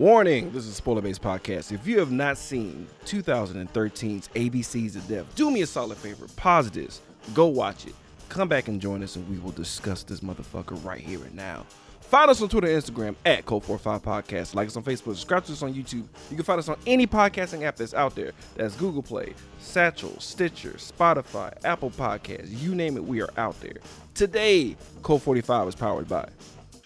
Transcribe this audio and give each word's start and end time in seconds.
Warning, 0.00 0.50
this 0.52 0.64
is 0.64 0.70
a 0.70 0.74
spoiler 0.74 1.02
based 1.02 1.20
podcast. 1.20 1.72
If 1.72 1.86
you 1.86 1.98
have 1.98 2.10
not 2.10 2.38
seen 2.38 2.86
2013's 3.04 4.28
ABC's 4.28 4.96
of 4.96 5.06
Death, 5.06 5.26
do 5.34 5.50
me 5.50 5.60
a 5.60 5.66
solid 5.66 5.98
favor. 5.98 6.24
Pause 6.36 6.70
this, 6.70 7.02
go 7.34 7.48
watch 7.48 7.84
it, 7.84 7.92
come 8.30 8.48
back 8.48 8.68
and 8.68 8.80
join 8.80 9.02
us, 9.02 9.16
and 9.16 9.28
we 9.28 9.36
will 9.36 9.50
discuss 9.50 10.02
this 10.02 10.20
motherfucker 10.20 10.82
right 10.82 11.02
here 11.02 11.22
and 11.22 11.34
now. 11.34 11.66
Find 12.00 12.30
us 12.30 12.40
on 12.40 12.48
Twitter 12.48 12.68
and 12.68 12.82
Instagram 12.82 13.14
at 13.26 13.44
Cult45 13.44 14.00
Podcast. 14.00 14.54
Like 14.54 14.68
us 14.68 14.76
on 14.78 14.84
Facebook, 14.84 15.16
subscribe 15.16 15.44
to 15.44 15.52
us 15.52 15.62
on 15.62 15.74
YouTube. 15.74 16.08
You 16.30 16.36
can 16.36 16.44
find 16.44 16.58
us 16.58 16.70
on 16.70 16.78
any 16.86 17.06
podcasting 17.06 17.64
app 17.64 17.76
that's 17.76 17.92
out 17.92 18.14
there. 18.14 18.32
That's 18.56 18.76
Google 18.76 19.02
Play, 19.02 19.34
Satchel, 19.58 20.18
Stitcher, 20.18 20.76
Spotify, 20.78 21.52
Apple 21.66 21.90
Podcasts. 21.90 22.58
You 22.58 22.74
name 22.74 22.96
it, 22.96 23.04
we 23.04 23.20
are 23.20 23.28
out 23.36 23.60
there. 23.60 23.76
Today, 24.14 24.78
Cult 25.02 25.20
45 25.20 25.68
is 25.68 25.74
powered 25.74 26.08
by 26.08 26.26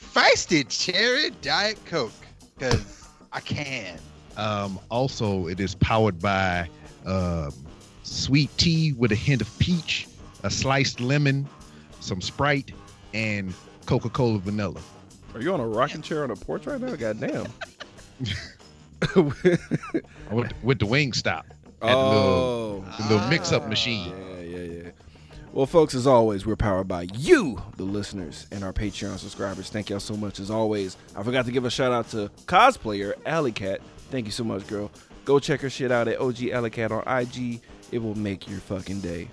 Feisty 0.00 0.68
Cherry 0.68 1.30
Diet 1.42 1.78
Coke. 1.86 2.10
Because 2.56 3.04
I 3.34 3.40
can. 3.40 3.98
Um, 4.36 4.78
also, 4.90 5.48
it 5.48 5.61
is 5.61 5.75
powered 5.75 6.20
by 6.20 6.68
um, 7.04 7.52
sweet 8.04 8.56
tea 8.56 8.92
with 8.92 9.12
a 9.12 9.16
hint 9.16 9.42
of 9.42 9.58
peach, 9.58 10.06
a 10.44 10.50
sliced 10.50 11.00
lemon, 11.00 11.48
some 12.00 12.20
Sprite, 12.20 12.72
and 13.12 13.52
Coca 13.86 14.08
Cola 14.08 14.39
vanilla. 14.39 14.80
Are 15.34 15.42
you 15.42 15.52
on 15.52 15.61
a 15.61 15.66
rocking 15.66 16.00
chair 16.00 16.22
on 16.22 16.30
a 16.30 16.36
porch 16.36 16.66
right 16.66 16.80
now? 16.80 16.94
Goddamn. 16.94 17.46
with, 19.16 20.53
with 20.62 20.78
the 20.78 20.86
wing 20.86 21.12
stop. 21.12 21.46
Oh. 21.82 21.89
the 21.89 21.96
little, 22.08 22.80
the 22.98 23.14
little 23.14 23.28
mix 23.28 23.53
up 23.53 23.68
machine. 23.68 24.11
Yeah, 24.11 24.16
yeah, 24.16 24.28
yeah. 24.28 24.33
Well, 25.54 25.67
folks, 25.67 25.94
as 25.94 26.04
always, 26.04 26.44
we're 26.44 26.57
powered 26.57 26.89
by 26.89 27.07
you, 27.14 27.62
the 27.76 27.85
listeners, 27.85 28.49
and 28.50 28.64
our 28.64 28.72
Patreon 28.72 29.18
subscribers. 29.18 29.71
Thank 29.71 29.89
y'all 29.89 30.00
so 30.00 30.17
much, 30.17 30.40
as 30.40 30.50
always. 30.50 30.96
I 31.14 31.22
forgot 31.22 31.46
to 31.46 31.53
give 31.53 31.64
a 31.64 31.71
shout 31.71 31.93
out 31.93 32.08
to 32.08 32.28
cosplayer 32.47 33.12
Alley 33.25 33.53
Cat. 33.53 33.81
Thank 34.11 34.27
you 34.27 34.33
so 34.33 34.42
much, 34.42 34.67
girl. 34.67 34.91
Go 35.25 35.39
check 35.39 35.61
her 35.61 35.70
shit 35.70 35.92
out 35.92 36.09
at 36.09 36.19
OG 36.19 36.48
Alley 36.48 36.70
Cat 36.70 36.91
on 36.91 37.05
IG. 37.06 37.61
It 37.93 38.03
will 38.03 38.19
make 38.19 38.51
your 38.51 38.59
fucking 38.59 38.98
day. 38.98 39.28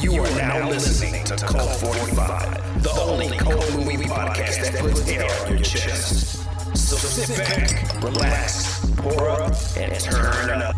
You 0.00 0.14
are 0.14 0.30
now 0.38 0.68
listening 0.68 1.24
to 1.24 1.36
Cult 1.38 1.80
45, 1.80 2.84
the 2.84 2.90
only 3.00 3.36
cult 3.36 3.74
movie 3.74 4.04
podcast 4.04 4.62
that 4.62 4.78
puts 4.78 5.08
air 5.08 5.28
on 5.46 5.54
your 5.54 5.64
chest. 5.64 6.49
So 6.74 6.96
sit 6.96 7.36
back, 7.38 8.02
relax, 8.02 8.84
pour 8.96 9.28
up, 9.30 9.52
and 9.76 9.98
turn 10.00 10.62
up. 10.62 10.76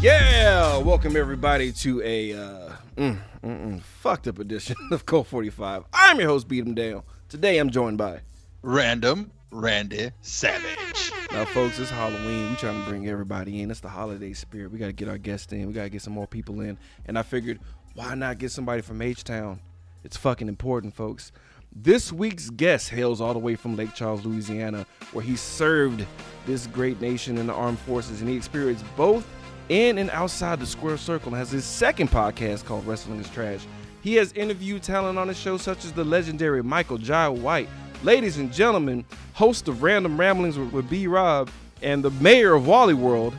Yeah, 0.00 0.78
welcome 0.78 1.16
everybody 1.16 1.72
to 1.72 2.02
a 2.02 2.32
uh, 2.32 2.72
mm, 2.96 3.16
mm, 3.16 3.18
mm, 3.42 3.80
fucked 3.82 4.28
up 4.28 4.38
edition 4.38 4.76
of 4.90 5.06
Cult 5.06 5.26
45. 5.26 5.84
I'm 5.92 6.18
your 6.20 6.28
host, 6.28 6.48
Beat 6.48 6.66
'em 6.66 6.74
Down. 6.74 7.02
Today 7.28 7.58
I'm 7.58 7.70
joined 7.70 7.98
by 7.98 8.20
Random 8.62 9.30
Randy 9.50 10.10
Savage. 10.20 11.12
Now, 11.32 11.44
folks, 11.46 11.78
it's 11.78 11.90
Halloween. 11.90 12.50
We 12.50 12.56
trying 12.56 12.82
to 12.82 12.88
bring 12.88 13.08
everybody 13.08 13.62
in. 13.62 13.70
It's 13.70 13.80
the 13.80 13.88
holiday 13.88 14.32
spirit. 14.32 14.70
We 14.70 14.78
got 14.78 14.86
to 14.86 14.92
get 14.92 15.08
our 15.08 15.18
guests 15.18 15.52
in. 15.52 15.66
We 15.66 15.72
got 15.72 15.84
to 15.84 15.90
get 15.90 16.02
some 16.02 16.12
more 16.12 16.26
people 16.26 16.60
in. 16.60 16.78
And 17.06 17.18
I 17.18 17.22
figured, 17.22 17.60
why 17.94 18.14
not 18.14 18.38
get 18.38 18.50
somebody 18.52 18.82
from 18.82 19.00
H 19.02 19.24
Town? 19.24 19.60
It's 20.04 20.16
fucking 20.16 20.48
important, 20.48 20.94
folks. 20.94 21.32
This 21.76 22.12
week's 22.12 22.50
guest 22.50 22.88
hails 22.88 23.20
all 23.20 23.32
the 23.32 23.40
way 23.40 23.56
from 23.56 23.74
Lake 23.74 23.94
Charles, 23.94 24.24
Louisiana, 24.24 24.86
where 25.12 25.24
he 25.24 25.34
served 25.34 26.06
this 26.46 26.68
great 26.68 27.00
nation 27.00 27.36
in 27.36 27.48
the 27.48 27.52
armed 27.52 27.80
forces, 27.80 28.20
and 28.20 28.30
he 28.30 28.36
experienced 28.36 28.84
both 28.96 29.26
in 29.68 29.98
and 29.98 30.08
outside 30.10 30.60
the 30.60 30.66
square 30.66 30.96
circle. 30.96 31.30
And 31.30 31.36
has 31.36 31.50
his 31.50 31.64
second 31.64 32.12
podcast 32.12 32.64
called 32.64 32.86
Wrestling 32.86 33.18
is 33.18 33.28
Trash. 33.28 33.66
He 34.02 34.14
has 34.14 34.32
interviewed 34.34 34.84
talent 34.84 35.18
on 35.18 35.26
his 35.26 35.36
show 35.36 35.56
such 35.56 35.84
as 35.84 35.92
the 35.92 36.04
legendary 36.04 36.62
Michael 36.62 36.98
Jai 36.98 37.28
White. 37.28 37.68
Ladies 38.04 38.36
and 38.36 38.52
gentlemen, 38.52 39.04
host 39.32 39.66
of 39.66 39.82
Random 39.82 40.16
Ramblings 40.16 40.56
with, 40.56 40.72
with 40.72 40.88
B 40.88 41.08
Rob 41.08 41.50
and 41.82 42.04
the 42.04 42.10
mayor 42.10 42.54
of 42.54 42.68
Wally 42.68 42.94
World, 42.94 43.36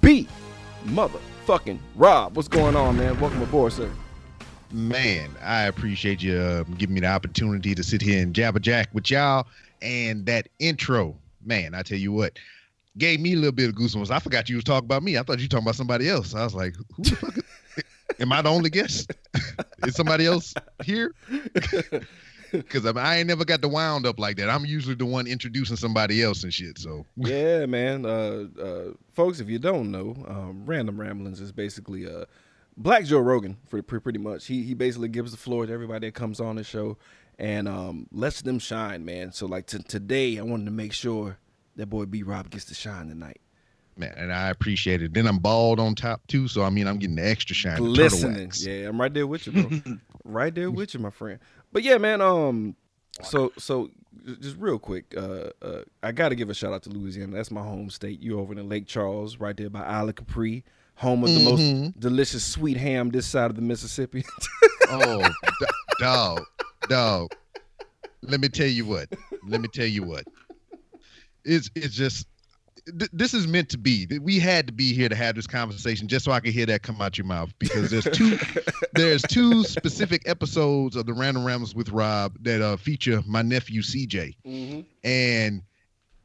B 0.00 0.26
motherfucking 0.86 1.78
Rob. 1.94 2.34
What's 2.34 2.48
going 2.48 2.74
on, 2.74 2.96
man? 2.96 3.20
Welcome 3.20 3.42
aboard, 3.42 3.72
sir. 3.72 3.88
Man, 4.72 5.30
I 5.42 5.64
appreciate 5.64 6.22
you 6.22 6.38
uh, 6.38 6.64
giving 6.78 6.94
me 6.94 7.00
the 7.00 7.08
opportunity 7.08 7.74
to 7.74 7.82
sit 7.82 8.00
here 8.00 8.22
and 8.22 8.34
jabber 8.34 8.58
jack 8.58 8.88
with 8.94 9.10
y'all. 9.10 9.46
And 9.82 10.24
that 10.26 10.48
intro, 10.60 11.14
man, 11.44 11.74
I 11.74 11.82
tell 11.82 11.98
you 11.98 12.10
what, 12.10 12.38
gave 12.96 13.20
me 13.20 13.34
a 13.34 13.36
little 13.36 13.52
bit 13.52 13.68
of 13.68 13.74
goosebumps. 13.74 14.10
I 14.10 14.18
forgot 14.18 14.48
you 14.48 14.56
was 14.56 14.64
talking 14.64 14.86
about 14.86 15.02
me. 15.02 15.18
I 15.18 15.22
thought 15.22 15.38
you 15.38 15.44
were 15.44 15.48
talking 15.48 15.64
about 15.64 15.74
somebody 15.74 16.08
else. 16.08 16.34
I 16.34 16.42
was 16.42 16.54
like, 16.54 16.74
who 16.96 17.02
the 17.02 17.16
fuck? 17.16 17.34
Am 18.18 18.32
I 18.32 18.40
the 18.40 18.48
only 18.48 18.70
guest? 18.70 19.10
is 19.86 19.94
somebody 19.94 20.26
else 20.26 20.54
here? 20.84 21.14
Because 22.52 22.84
I, 22.84 22.92
mean, 22.92 23.02
I 23.02 23.16
ain't 23.16 23.28
never 23.28 23.46
got 23.46 23.62
the 23.62 23.68
wound 23.68 24.04
up 24.04 24.18
like 24.18 24.36
that. 24.36 24.50
I'm 24.50 24.66
usually 24.66 24.94
the 24.94 25.06
one 25.06 25.26
introducing 25.26 25.76
somebody 25.76 26.22
else 26.22 26.44
and 26.44 26.52
shit. 26.52 26.78
So 26.78 27.06
yeah, 27.16 27.64
man. 27.64 28.04
Uh, 28.04 28.44
uh, 28.60 28.84
folks, 29.14 29.40
if 29.40 29.48
you 29.48 29.58
don't 29.58 29.90
know, 29.90 30.14
um, 30.28 30.62
Random 30.66 31.00
Ramblings 31.00 31.40
is 31.40 31.50
basically 31.50 32.06
uh, 32.06 32.26
Black 32.76 33.04
Joe 33.04 33.20
Rogan 33.20 33.58
for 33.68 33.82
pretty 33.82 34.18
much. 34.18 34.46
He 34.46 34.62
he 34.62 34.74
basically 34.74 35.08
gives 35.08 35.30
the 35.32 35.36
floor 35.36 35.66
to 35.66 35.72
everybody 35.72 36.08
that 36.08 36.14
comes 36.14 36.40
on 36.40 36.56
the 36.56 36.64
show 36.64 36.96
and 37.38 37.68
um, 37.68 38.06
lets 38.12 38.42
them 38.42 38.58
shine, 38.58 39.04
man. 39.04 39.32
So 39.32 39.46
like 39.46 39.66
t- 39.66 39.78
today, 39.78 40.38
I 40.38 40.42
wanted 40.42 40.66
to 40.66 40.70
make 40.70 40.92
sure 40.92 41.38
that 41.76 41.86
boy 41.86 42.06
B 42.06 42.22
Rob 42.22 42.50
gets 42.50 42.64
to 42.66 42.74
shine 42.74 43.08
tonight. 43.08 43.40
Man, 43.96 44.14
and 44.16 44.32
I 44.32 44.48
appreciate 44.48 45.02
it. 45.02 45.12
Then 45.12 45.26
I'm 45.26 45.38
bald 45.38 45.78
on 45.78 45.94
top 45.94 46.26
too, 46.26 46.48
so 46.48 46.62
I 46.62 46.70
mean 46.70 46.86
I'm 46.86 46.98
getting 46.98 47.16
the 47.16 47.26
extra 47.26 47.54
shine. 47.54 47.78
Listening, 47.78 48.50
yeah, 48.56 48.88
I'm 48.88 49.00
right 49.00 49.12
there 49.12 49.26
with 49.26 49.46
you, 49.46 49.52
bro. 49.52 49.96
right 50.24 50.54
there 50.54 50.70
with 50.70 50.94
you, 50.94 51.00
my 51.00 51.10
friend. 51.10 51.38
But 51.72 51.82
yeah, 51.82 51.98
man. 51.98 52.22
Um, 52.22 52.74
so 53.22 53.52
so 53.58 53.90
just 54.40 54.56
real 54.56 54.78
quick, 54.78 55.14
uh, 55.16 55.50
uh, 55.60 55.82
I 56.02 56.12
got 56.12 56.30
to 56.30 56.34
give 56.34 56.48
a 56.48 56.54
shout 56.54 56.72
out 56.72 56.82
to 56.84 56.90
Louisiana. 56.90 57.36
That's 57.36 57.50
my 57.50 57.62
home 57.62 57.90
state. 57.90 58.20
You 58.20 58.38
over 58.38 58.52
in 58.54 58.68
Lake 58.68 58.86
Charles, 58.86 59.38
right 59.38 59.56
there 59.56 59.68
by 59.68 59.82
Isle 59.82 60.08
of 60.08 60.14
Capri, 60.14 60.64
home 60.94 61.24
of 61.24 61.30
the 61.34 61.44
most 61.44 61.98
delicious 62.00 62.44
sweet 62.44 62.76
ham 62.76 63.10
this 63.10 63.26
side 63.26 63.50
of 63.50 63.56
the 63.56 63.62
Mississippi. 63.62 64.24
Oh, 64.88 65.18
d- 65.60 65.66
dog, 65.98 66.44
dog. 66.88 67.28
Let 68.22 68.40
me 68.40 68.48
tell 68.48 68.66
you 68.68 68.84
what. 68.84 69.08
Let 69.46 69.60
me 69.60 69.68
tell 69.72 69.86
you 69.86 70.04
what. 70.04 70.24
It's 71.44 71.70
it's 71.74 71.94
just 71.94 72.28
th- 72.86 73.10
this 73.12 73.34
is 73.34 73.48
meant 73.48 73.68
to 73.70 73.78
be. 73.78 74.06
We 74.20 74.38
had 74.38 74.66
to 74.68 74.72
be 74.72 74.92
here 74.92 75.08
to 75.08 75.14
have 75.16 75.34
this 75.34 75.46
conversation 75.48 76.06
just 76.06 76.24
so 76.24 76.30
I 76.30 76.38
could 76.38 76.52
hear 76.52 76.66
that 76.66 76.82
come 76.82 77.00
out 77.00 77.18
your 77.18 77.26
mouth 77.26 77.52
because 77.58 77.90
there's 77.90 78.04
two 78.16 78.38
there's 78.94 79.22
two 79.22 79.64
specific 79.64 80.22
episodes 80.26 80.94
of 80.94 81.06
the 81.06 81.12
Random 81.14 81.44
Rambles 81.44 81.74
with 81.74 81.88
Rob 81.90 82.36
that 82.42 82.62
uh, 82.62 82.76
feature 82.76 83.22
my 83.26 83.42
nephew 83.42 83.82
CJ, 83.82 84.36
and 85.02 85.62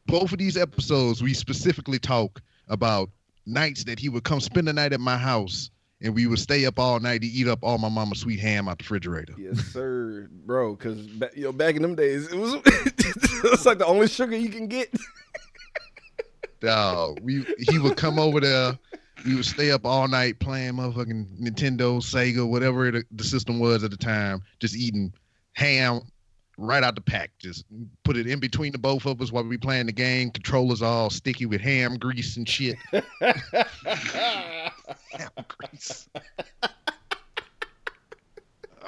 both 0.06 0.32
of 0.32 0.38
these 0.38 0.56
episodes 0.56 1.24
we 1.24 1.34
specifically 1.34 1.98
talk 2.00 2.42
about 2.68 3.10
nights 3.48 3.84
that 3.86 4.00
he 4.00 4.10
would 4.10 4.24
come 4.24 4.40
spend 4.40 4.68
the 4.68 4.74
night 4.74 4.94
at 4.94 5.00
my 5.00 5.18
house 5.18 5.72
and 6.02 6.14
we 6.14 6.28
would 6.28 6.40
stay 6.40 6.66
up 6.66 6.78
all 6.78 7.00
night 7.00 7.22
to 7.22 7.28
eat 7.28 7.48
up 7.48 7.60
all 7.64 7.78
my 7.78 7.90
mama's 7.90 8.20
sweet 8.20 8.40
ham 8.40 8.68
out 8.68 8.78
the 8.78 8.84
refrigerator. 8.84 9.34
yes, 9.38 9.60
sir, 9.68 10.28
bro. 10.46 10.76
Because 10.76 11.08
you 11.36 11.44
know, 11.44 11.52
back 11.52 11.76
in 11.76 11.82
them 11.82 11.96
days, 11.96 12.32
it 12.32 12.38
was 12.38 12.54
it's 12.66 13.66
like 13.66 13.80
the 13.80 13.86
only 13.86 14.08
sugar 14.08 14.36
you 14.36 14.50
can 14.50 14.68
get. 14.68 14.94
Dog, 16.60 17.20
we 17.22 17.46
he 17.70 17.80
would 17.80 17.98
come 17.98 18.20
over 18.20 18.40
there. 18.40 18.78
We 19.26 19.36
would 19.36 19.46
stay 19.46 19.72
up 19.72 19.86
all 19.86 20.08
night 20.08 20.40
playing 20.40 20.74
motherfucking 20.74 21.40
Nintendo, 21.40 22.00
Sega, 22.00 22.48
whatever 22.48 22.92
the, 22.92 23.04
the 23.12 23.24
system 23.24 23.60
was 23.60 23.84
at 23.84 23.92
the 23.92 23.98
time, 23.98 24.42
just 24.60 24.76
eating 24.76 25.12
ham 25.54 26.02
right 26.58 26.84
out 26.84 26.96
the 26.96 27.02
pack. 27.02 27.32
Just 27.40 27.66
put 28.04 28.18
it 28.18 28.28
in 28.28 28.40
between 28.40 28.72
the 28.72 28.78
both 28.78 29.06
of 29.06 29.22
us 29.22 29.32
while 29.32 29.44
we 29.44 29.58
playing 29.58 29.86
the 29.86 29.92
game. 29.92 30.32
Controllers 30.32 30.82
all 30.82 31.10
sticky 31.10 31.46
with 31.46 31.62
ham 31.62 31.98
grease 31.98 32.38
and 32.38 32.48
shit. 32.48 32.78
Ham 32.92 33.04
grease. 35.48 36.10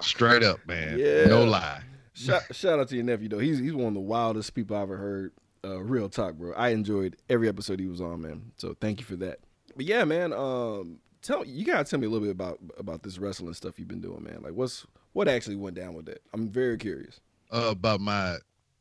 Straight 0.01 0.43
up, 0.43 0.59
man. 0.67 0.97
Yeah. 0.97 1.25
No 1.25 1.43
lie. 1.43 1.81
Shout, 2.13 2.43
shout 2.51 2.79
out 2.79 2.89
to 2.89 2.95
your 2.95 3.05
nephew 3.05 3.29
though. 3.29 3.39
He's 3.39 3.59
he's 3.59 3.73
one 3.73 3.87
of 3.87 3.93
the 3.93 3.99
wildest 3.99 4.53
people 4.53 4.75
I 4.75 4.81
ever 4.81 4.97
heard. 4.97 5.31
Uh, 5.63 5.81
real 5.81 6.09
talk, 6.09 6.35
bro. 6.35 6.53
I 6.53 6.69
enjoyed 6.69 7.17
every 7.29 7.49
episode 7.49 7.79
he 7.79 7.87
was 7.87 8.01
on, 8.01 8.21
man. 8.21 8.51
So 8.57 8.75
thank 8.79 8.99
you 8.99 9.05
for 9.05 9.15
that. 9.17 9.39
But 9.75 9.85
yeah, 9.85 10.05
man. 10.05 10.33
Um, 10.33 10.99
tell 11.21 11.45
you 11.45 11.65
gotta 11.65 11.83
tell 11.83 11.99
me 11.99 12.07
a 12.07 12.09
little 12.09 12.25
bit 12.25 12.31
about 12.31 12.59
about 12.77 13.03
this 13.03 13.17
wrestling 13.17 13.53
stuff 13.53 13.77
you've 13.77 13.87
been 13.87 14.01
doing, 14.01 14.23
man. 14.23 14.41
Like, 14.41 14.53
what's 14.53 14.85
what 15.13 15.27
actually 15.27 15.57
went 15.57 15.75
down 15.75 15.93
with 15.93 16.05
that? 16.05 16.21
I'm 16.33 16.49
very 16.49 16.77
curious. 16.77 17.19
Uh, 17.51 17.69
about 17.71 17.99
my 17.99 18.35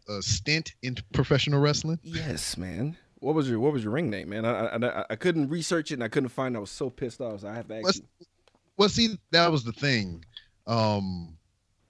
uh, 0.08 0.20
stint 0.20 0.74
in 0.82 0.94
professional 1.14 1.58
wrestling. 1.60 1.98
Yes, 2.02 2.56
man. 2.58 2.96
What 3.20 3.34
was 3.34 3.48
your 3.48 3.58
what 3.60 3.72
was 3.72 3.82
your 3.82 3.92
ring 3.92 4.10
name, 4.10 4.28
man? 4.28 4.44
I 4.44 4.66
I, 4.76 5.04
I, 5.10 5.16
couldn't 5.16 5.48
research 5.48 5.90
it 5.90 5.94
and 5.94 6.04
I 6.04 6.08
couldn't 6.08 6.28
find. 6.28 6.54
it. 6.54 6.58
I 6.58 6.60
was 6.60 6.70
so 6.70 6.90
pissed 6.90 7.20
off. 7.20 7.40
So 7.40 7.48
I 7.48 7.54
have 7.54 7.66
to 7.68 7.76
ask 7.76 7.84
What's- 7.84 7.96
you. 7.98 8.26
Well, 8.76 8.88
see, 8.88 9.18
that 9.32 9.50
was 9.50 9.64
the 9.64 9.72
thing. 9.72 10.24
Um, 10.66 11.36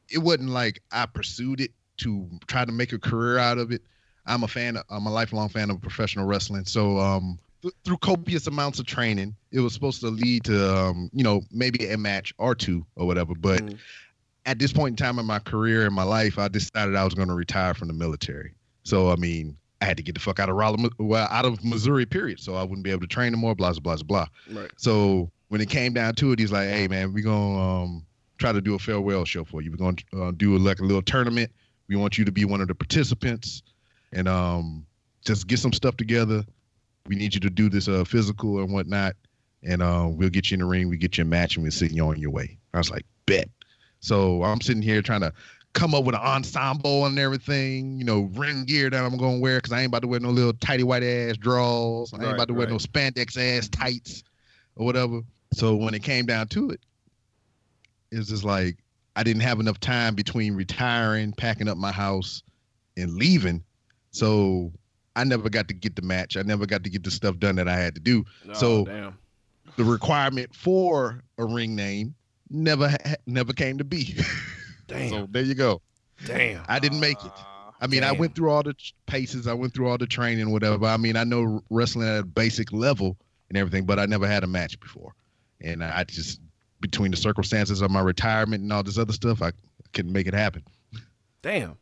it 0.08 0.18
wasn't 0.18 0.50
like 0.50 0.80
I 0.90 1.04
pursued 1.04 1.60
it 1.60 1.72
to 1.98 2.26
try 2.46 2.64
to 2.64 2.72
make 2.72 2.92
a 2.92 2.98
career 2.98 3.38
out 3.38 3.58
of 3.58 3.72
it. 3.72 3.82
I'm 4.24 4.42
a 4.44 4.48
fan. 4.48 4.76
Of, 4.76 4.84
I'm 4.88 5.04
a 5.06 5.12
lifelong 5.12 5.48
fan 5.50 5.68
of 5.70 5.80
professional 5.82 6.24
wrestling. 6.26 6.64
So, 6.64 6.98
um, 6.98 7.38
th- 7.62 7.74
through 7.84 7.98
copious 7.98 8.46
amounts 8.46 8.78
of 8.78 8.86
training, 8.86 9.34
it 9.52 9.60
was 9.60 9.74
supposed 9.74 10.00
to 10.00 10.08
lead 10.08 10.44
to, 10.44 10.76
um, 10.78 11.10
you 11.12 11.24
know, 11.24 11.42
maybe 11.50 11.90
a 11.90 11.98
match 11.98 12.32
or 12.38 12.54
two 12.54 12.86
or 12.96 13.06
whatever. 13.06 13.34
But 13.34 13.60
Mhm. 13.62 13.78
At 14.46 14.58
this 14.58 14.72
point 14.72 14.92
in 14.92 14.96
time 14.96 15.18
in 15.18 15.26
my 15.26 15.38
career 15.40 15.84
and 15.84 15.94
my 15.94 16.04
life, 16.04 16.38
I 16.38 16.48
decided 16.48 16.96
I 16.96 17.04
was 17.04 17.14
going 17.14 17.28
to 17.28 17.34
retire 17.34 17.74
from 17.74 17.88
the 17.88 17.94
military. 17.94 18.54
So 18.82 19.10
I 19.10 19.16
mean, 19.16 19.56
I 19.80 19.84
had 19.84 19.96
to 19.98 20.02
get 20.02 20.14
the 20.14 20.20
fuck 20.20 20.40
out 20.40 20.48
of 20.48 20.56
Rolla, 20.56 20.88
well, 20.98 21.28
out 21.30 21.44
of 21.44 21.62
Missouri, 21.64 22.06
period. 22.06 22.40
So 22.40 22.54
I 22.54 22.62
wouldn't 22.62 22.82
be 22.82 22.90
able 22.90 23.02
to 23.02 23.06
train 23.06 23.28
anymore. 23.28 23.54
Blah 23.54 23.74
blah 23.74 23.96
blah 23.96 24.02
blah. 24.02 24.26
Right. 24.50 24.70
So 24.76 25.30
when 25.48 25.60
it 25.60 25.68
came 25.68 25.92
down 25.92 26.14
to 26.16 26.32
it, 26.32 26.38
he's 26.38 26.52
like, 26.52 26.68
"Hey 26.68 26.88
man, 26.88 27.12
we're 27.12 27.24
gonna 27.24 27.82
um, 27.82 28.06
try 28.38 28.52
to 28.52 28.60
do 28.60 28.74
a 28.74 28.78
farewell 28.78 29.24
show 29.24 29.44
for 29.44 29.62
you. 29.62 29.70
We're 29.70 29.76
gonna 29.76 30.26
uh, 30.28 30.32
do 30.32 30.56
like 30.58 30.80
a 30.80 30.84
little 30.84 31.02
tournament. 31.02 31.50
We 31.88 31.96
want 31.96 32.18
you 32.18 32.24
to 32.24 32.32
be 32.32 32.44
one 32.44 32.60
of 32.60 32.68
the 32.68 32.74
participants, 32.74 33.62
and 34.12 34.28
um, 34.28 34.86
just 35.24 35.46
get 35.46 35.58
some 35.58 35.72
stuff 35.72 35.96
together. 35.96 36.44
We 37.06 37.16
need 37.16 37.34
you 37.34 37.40
to 37.40 37.50
do 37.50 37.68
this 37.68 37.88
uh, 37.88 38.04
physical 38.04 38.58
and 38.58 38.72
whatnot, 38.72 39.14
and 39.62 39.82
uh, 39.82 40.08
we'll 40.10 40.28
get 40.28 40.50
you 40.50 40.56
in 40.56 40.60
the 40.60 40.66
ring. 40.66 40.88
We 40.88 40.96
get 40.96 41.18
you 41.18 41.22
a 41.22 41.26
match, 41.26 41.56
and 41.56 41.62
we'll 41.62 41.72
send 41.72 41.92
you 41.92 42.06
on 42.06 42.18
your 42.18 42.30
way." 42.30 42.58
I 42.74 42.78
was 42.78 42.90
like, 42.90 43.06
"Bet." 43.26 43.48
So 44.00 44.42
I'm 44.42 44.60
sitting 44.60 44.82
here 44.82 45.02
trying 45.02 45.20
to 45.22 45.32
come 45.74 45.94
up 45.94 46.04
with 46.04 46.14
an 46.14 46.20
ensemble 46.22 47.06
and 47.06 47.18
everything, 47.18 47.98
you 47.98 48.04
know, 48.04 48.30
ring 48.34 48.64
gear 48.64 48.90
that 48.90 49.04
I'm 49.04 49.16
gonna 49.16 49.38
wear 49.38 49.58
because 49.58 49.72
I 49.72 49.78
ain't 49.80 49.88
about 49.88 50.02
to 50.02 50.08
wear 50.08 50.20
no 50.20 50.30
little 50.30 50.52
tighty 50.54 50.82
white 50.82 51.02
ass 51.02 51.36
drawers. 51.36 52.12
I 52.12 52.16
ain't 52.16 52.24
Right, 52.24 52.34
about 52.34 52.48
to 52.48 52.54
wear 52.54 52.66
no 52.66 52.76
spandex 52.76 53.36
ass 53.36 53.68
tights 53.68 54.22
or 54.76 54.86
whatever. 54.86 55.20
So 55.52 55.76
when 55.76 55.94
it 55.94 56.02
came 56.02 56.26
down 56.26 56.48
to 56.48 56.70
it, 56.70 56.80
it 58.10 58.18
was 58.18 58.28
just 58.28 58.44
like 58.44 58.78
I 59.16 59.22
didn't 59.24 59.42
have 59.42 59.60
enough 59.60 59.80
time 59.80 60.14
between 60.14 60.54
retiring, 60.54 61.32
packing 61.32 61.68
up 61.68 61.76
my 61.76 61.92
house, 61.92 62.42
and 62.96 63.12
leaving. 63.14 63.62
So 64.12 64.72
I 65.16 65.24
never 65.24 65.50
got 65.50 65.68
to 65.68 65.74
get 65.74 65.96
the 65.96 66.02
match. 66.02 66.36
I 66.36 66.42
never 66.42 66.66
got 66.66 66.84
to 66.84 66.90
get 66.90 67.02
the 67.02 67.10
stuff 67.10 67.38
done 67.38 67.56
that 67.56 67.68
I 67.68 67.76
had 67.76 67.94
to 67.96 68.00
do. 68.00 68.24
Oh, 68.48 68.54
So- 68.54 68.84
damn. 68.84 69.18
The 69.76 69.84
requirement 69.84 70.52
for 70.56 71.22
a 71.36 71.44
ring 71.44 71.76
name 71.76 72.16
never 72.50 72.88
ha- 72.88 73.14
never 73.26 73.52
came 73.52 73.78
to 73.78 73.84
be. 73.84 74.16
Damn. 74.86 75.10
so 75.10 75.28
there 75.30 75.42
you 75.42 75.54
go. 75.54 75.82
damn. 76.24 76.64
I 76.68 76.78
didn't 76.78 77.00
make 77.00 77.22
it. 77.24 77.32
I 77.80 77.86
mean, 77.86 78.02
I 78.02 78.10
went 78.12 78.34
through 78.34 78.50
all 78.50 78.62
the 78.62 78.74
paces. 79.06 79.46
I 79.46 79.52
went 79.52 79.74
through 79.74 79.88
all 79.88 79.98
the 79.98 80.06
training, 80.06 80.50
whatever. 80.50 80.86
I 80.86 80.96
mean, 80.96 81.14
I 81.16 81.24
know 81.24 81.62
wrestling 81.70 82.08
at 82.08 82.20
a 82.20 82.24
basic 82.24 82.72
level 82.72 83.16
and 83.50 83.58
everything, 83.58 83.84
but 83.84 83.98
I 83.98 84.06
never 84.06 84.26
had 84.26 84.42
a 84.44 84.46
match 84.48 84.80
before. 84.80 85.12
And 85.60 85.84
I 85.84 86.04
just, 86.04 86.40
between 86.80 87.10
the 87.10 87.16
circumstances 87.18 87.82
of 87.82 87.90
my 87.90 88.00
retirement 88.00 88.62
and 88.62 88.72
all 88.72 88.82
this 88.82 88.98
other 88.98 89.12
stuff, 89.12 89.42
I 89.42 89.52
couldn't 89.92 90.12
make 90.12 90.26
it 90.26 90.34
happen. 90.34 90.62
Damn. 91.42 91.76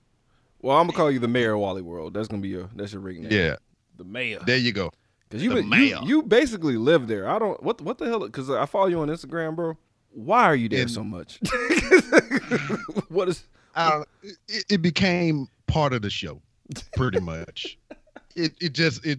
Well, 0.60 0.76
I'm 0.76 0.86
gonna 0.88 0.96
call 0.96 1.10
you 1.10 1.18
the 1.20 1.28
mayor 1.28 1.54
of 1.54 1.60
Wally 1.60 1.82
World. 1.82 2.12
That's 2.12 2.28
gonna 2.28 2.42
be 2.42 2.48
your 2.48 2.68
that's 2.74 2.92
your 2.92 3.00
ring 3.02 3.22
name. 3.22 3.30
Yeah, 3.32 3.56
The 3.96 4.04
mayor. 4.04 4.40
there 4.44 4.56
you 4.56 4.72
go. 4.72 4.90
Because 5.28 5.42
you, 5.42 5.50
The 5.50 5.62
been- 5.62 5.72
you 5.72 5.98
you 6.04 6.22
basically 6.24 6.76
live 6.76 7.06
there. 7.06 7.28
I 7.28 7.38
don't 7.38 7.62
what 7.62 7.80
what 7.80 7.98
the 7.98 8.06
hell? 8.06 8.20
Because 8.20 8.50
I 8.50 8.66
follow 8.66 8.86
you 8.86 9.00
on 9.00 9.08
Instagram, 9.08 9.54
bro. 9.54 9.76
Why 10.16 10.44
are 10.44 10.56
you 10.56 10.68
there 10.68 10.82
And- 10.82 10.90
so 10.90 11.04
much? 11.04 11.38
what 13.08 13.28
is? 13.28 13.44
Uh, 13.74 14.04
it, 14.22 14.64
it 14.70 14.82
became 14.82 15.46
part 15.66 15.92
of 15.92 16.00
the 16.02 16.08
show, 16.10 16.40
pretty 16.96 17.20
much. 17.20 17.76
it 18.34 18.54
it 18.60 18.72
just 18.72 19.04
it 19.04 19.18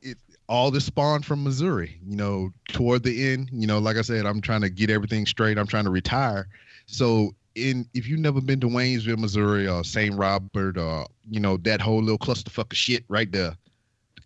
it 0.00 0.16
all 0.48 0.70
this 0.70 0.86
spawned 0.86 1.26
from 1.26 1.44
Missouri. 1.44 1.98
You 2.06 2.16
know, 2.16 2.50
toward 2.68 3.02
the 3.02 3.32
end, 3.32 3.50
you 3.52 3.66
know, 3.66 3.78
like 3.78 3.96
I 3.98 4.02
said, 4.02 4.24
I'm 4.24 4.40
trying 4.40 4.62
to 4.62 4.70
get 4.70 4.88
everything 4.90 5.26
straight. 5.26 5.58
I'm 5.58 5.66
trying 5.66 5.84
to 5.84 5.90
retire. 5.90 6.48
So 6.86 7.32
in 7.54 7.86
if 7.92 8.08
you've 8.08 8.20
never 8.20 8.40
been 8.40 8.60
to 8.60 8.68
Waynesville, 8.68 9.18
Missouri, 9.18 9.68
or 9.68 9.84
St. 9.84 10.14
Robert, 10.14 10.78
or 10.78 11.06
you 11.30 11.40
know 11.40 11.58
that 11.58 11.82
whole 11.82 12.00
little 12.00 12.18
clusterfuck 12.18 12.72
of 12.72 12.76
shit 12.78 13.04
right 13.08 13.30
there, 13.30 13.54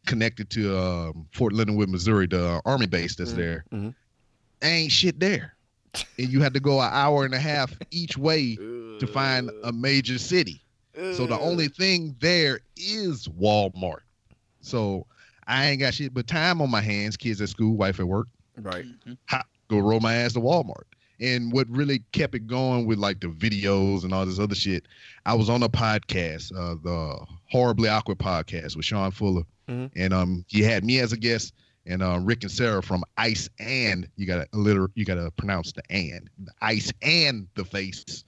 connected 0.06 0.50
to 0.50 0.78
um, 0.78 1.26
Fort 1.32 1.52
Leonard 1.52 1.74
Wood, 1.74 1.88
Missouri, 1.88 2.26
the 2.28 2.60
army 2.64 2.86
base 2.86 3.16
that's 3.16 3.32
Mhm, 3.32 3.36
there, 3.36 3.64
mhm. 3.72 3.94
Ain't 4.62 4.92
shit 4.92 5.18
there. 5.20 5.54
And 6.18 6.28
you 6.28 6.40
had 6.40 6.54
to 6.54 6.60
go 6.60 6.80
an 6.80 6.90
hour 6.92 7.24
and 7.24 7.34
a 7.34 7.38
half 7.38 7.72
each 7.90 8.16
way 8.16 8.56
to 8.56 9.06
find 9.06 9.50
a 9.64 9.72
major 9.72 10.18
city. 10.18 10.62
So 11.14 11.26
the 11.26 11.38
only 11.38 11.68
thing 11.68 12.14
there 12.20 12.60
is 12.76 13.26
Walmart. 13.28 14.00
So 14.60 15.06
I 15.46 15.66
ain't 15.68 15.80
got 15.80 15.94
shit 15.94 16.12
but 16.12 16.26
time 16.26 16.60
on 16.60 16.70
my 16.70 16.80
hands, 16.82 17.16
kids 17.16 17.40
at 17.40 17.48
school, 17.48 17.76
wife 17.76 17.98
at 17.98 18.06
work, 18.06 18.28
right. 18.58 18.84
go 19.68 19.78
roll 19.78 20.00
my 20.00 20.14
ass 20.14 20.34
to 20.34 20.40
Walmart. 20.40 20.84
And 21.20 21.52
what 21.52 21.68
really 21.68 22.02
kept 22.12 22.34
it 22.34 22.46
going 22.46 22.86
with 22.86 22.98
like 22.98 23.20
the 23.20 23.28
videos 23.28 24.04
and 24.04 24.12
all 24.14 24.24
this 24.26 24.38
other 24.38 24.54
shit, 24.54 24.86
I 25.26 25.34
was 25.34 25.50
on 25.50 25.62
a 25.62 25.68
podcast, 25.68 26.52
uh, 26.56 26.76
the 26.82 27.26
Horribly 27.50 27.88
Awkward 27.88 28.18
podcast 28.18 28.76
with 28.76 28.84
Sean 28.84 29.10
Fuller. 29.10 29.42
Mhm. 29.68 29.90
And 29.96 30.12
um 30.14 30.44
he 30.48 30.62
had 30.62 30.84
me 30.84 30.98
as 30.98 31.12
a 31.12 31.16
guest 31.16 31.54
and 31.90 32.02
uh, 32.02 32.18
Rick 32.22 32.44
and 32.44 32.52
Sarah 32.52 32.82
from 32.82 33.02
Ice 33.16 33.50
and 33.58 34.08
you 34.16 34.26
gotta 34.26 34.46
liter 34.52 34.90
you 34.94 35.04
gotta 35.04 35.30
pronounce 35.32 35.72
the 35.72 35.82
and 35.90 36.30
the 36.38 36.52
Ice 36.62 36.92
and 37.02 37.48
the 37.56 37.64
face. 37.64 38.24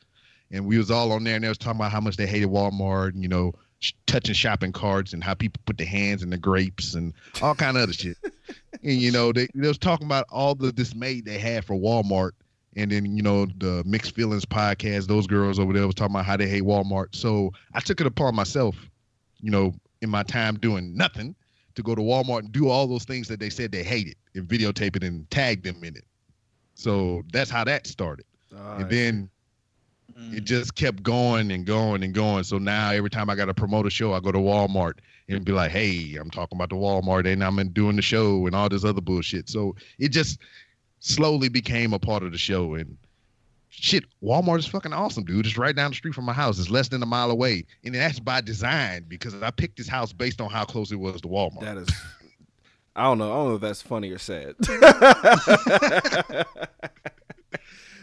And 0.51 0.67
we 0.67 0.77
was 0.77 0.91
all 0.91 1.13
on 1.13 1.25
there 1.25 1.37
and 1.37 1.45
they 1.45 1.49
was 1.49 1.59
talking 1.59 1.81
about 1.81 1.93
how 1.93 2.01
much 2.01 2.17
they 2.17 2.27
hated 2.27 2.49
Walmart 2.49 3.11
and 3.11 3.23
you 3.23 3.29
know 3.29 3.53
sh- 3.79 3.93
touching 4.07 4.35
shopping 4.35 4.73
carts 4.73 5.13
and 5.13 5.23
how 5.23 5.35
people 5.35 5.63
put 5.65 5.79
their 5.79 5.87
hands 5.87 6.23
in 6.23 6.31
the 6.31 6.37
grapes 6.37 6.95
and 6.95 7.15
all 7.41 7.55
kind 7.55 7.77
of 7.77 7.85
other 7.85 7.93
shit. 7.93 8.17
and 8.83 9.01
you 9.01 9.13
know 9.13 9.33
they, 9.33 9.47
they 9.55 9.69
was 9.69 9.79
talking 9.79 10.07
about 10.07 10.27
all 10.29 10.55
the 10.55 10.73
dismay 10.73 11.21
they 11.21 11.39
had 11.39 11.65
for 11.65 11.77
Walmart. 11.77 12.33
And 12.75 12.91
then 12.91 13.17
you 13.17 13.23
know 13.23 13.47
the 13.59 13.85
mixed 13.87 14.15
feelings 14.15 14.45
podcast, 14.45 15.07
those 15.07 15.29
girls 15.29 15.61
over 15.61 15.73
there 15.73 15.87
was 15.87 15.95
talking 15.95 16.17
about 16.17 16.25
how 16.25 16.37
they 16.37 16.49
hate 16.49 16.65
Walmart. 16.65 17.15
So 17.15 17.53
I 17.75 17.81
took 17.81 18.01
it 18.01 18.07
upon 18.07 18.35
myself, 18.35 18.75
you 19.41 19.51
know, 19.51 19.73
in 20.01 20.11
my 20.11 20.25
time 20.25 20.59
doing 20.59 20.97
nothing, 20.97 21.37
to 21.75 21.83
go 21.83 21.95
to 21.95 22.03
Walmart 22.03 22.41
and 22.41 22.53
do 22.53 22.69
all 22.69 22.87
those 22.87 23.05
things 23.05 23.29
that 23.29 23.41
they 23.41 23.51
said 23.51 23.73
they 23.73 23.83
hated 23.83 24.17
and 24.35 24.47
videotape 24.47 24.97
it 24.97 25.05
and 25.05 25.31
tag 25.31 25.63
them 25.63 25.83
in 25.83 25.97
it. 25.97 26.05
So 26.75 27.23
that's 27.33 27.51
how 27.51 27.65
that 27.65 27.87
started. 27.87 28.27
And 28.81 28.91
then 28.91 29.31
Mm. 30.19 30.35
it 30.35 30.45
just 30.45 30.75
kept 30.75 31.03
going 31.03 31.51
and 31.53 31.65
going 31.65 32.03
and 32.03 32.13
going. 32.13 32.45
So 32.45 32.59
now 32.59 32.91
every 32.91 33.09
time 33.09 33.31
I 33.31 33.35
got 33.35 33.47
to 33.47 33.55
promote 33.55 33.87
a 33.87 33.91
show, 33.91 34.13
I 34.13 34.21
go 34.21 34.33
to 34.33 34.39
Walmart 34.39 34.99
and 35.29 35.45
be 35.45 35.53
like, 35.53 35.71
"Hey, 35.71 36.17
I'm 36.17 36.31
talking 36.31 36.57
about 36.57 36.69
the 36.69 36.77
Walmart, 36.77 37.27
and 37.27 37.43
I'm 37.43 37.57
doing 37.73 37.97
the 37.97 38.03
show 38.03 38.47
and 38.47 38.55
all 38.55 38.69
this 38.69 38.85
other 38.85 39.01
bullshit." 39.01 39.49
So 39.49 39.75
it 39.99 40.09
just 40.09 40.41
slowly 40.99 41.49
became 41.49 41.95
a 41.95 41.99
part 41.99 42.23
of 42.23 42.33
the 42.33 42.39
show. 42.39 42.75
And 42.75 42.99
shit, 43.73 44.05
Walmart 44.23 44.59
is 44.59 44.67
fucking 44.67 44.93
awesome, 44.93 45.25
dude. 45.25 45.47
It's 45.47 45.57
right 45.59 45.75
down 45.75 45.91
the 45.91 45.95
street 45.97 46.15
from 46.15 46.25
my 46.25 46.33
house. 46.33 46.59
It's 46.59 46.71
less 46.71 46.89
than 46.89 47.03
a 47.03 47.07
mile 47.07 47.31
away, 47.31 47.65
and 47.85 47.95
that's 47.95 48.21
by 48.21 48.41
design 48.41 49.07
because 49.09 49.35
I 49.43 49.51
picked 49.51 49.79
this 49.79 49.89
house 49.89 50.13
based 50.13 50.41
on 50.41 50.51
how 50.51 50.65
close 50.65 50.93
it 50.93 50.97
was 50.97 51.21
to 51.23 51.29
Walmart. 51.29 51.61
That 51.61 51.77
is. 51.79 51.89
I 52.95 53.05
don't 53.05 53.19
know. 53.19 53.33
I 53.33 53.35
don't 53.37 53.49
know 53.49 53.55
if 53.55 53.61
that's 53.63 53.81
funny 53.83 54.11
or 54.11 54.19
sad. 54.19 54.55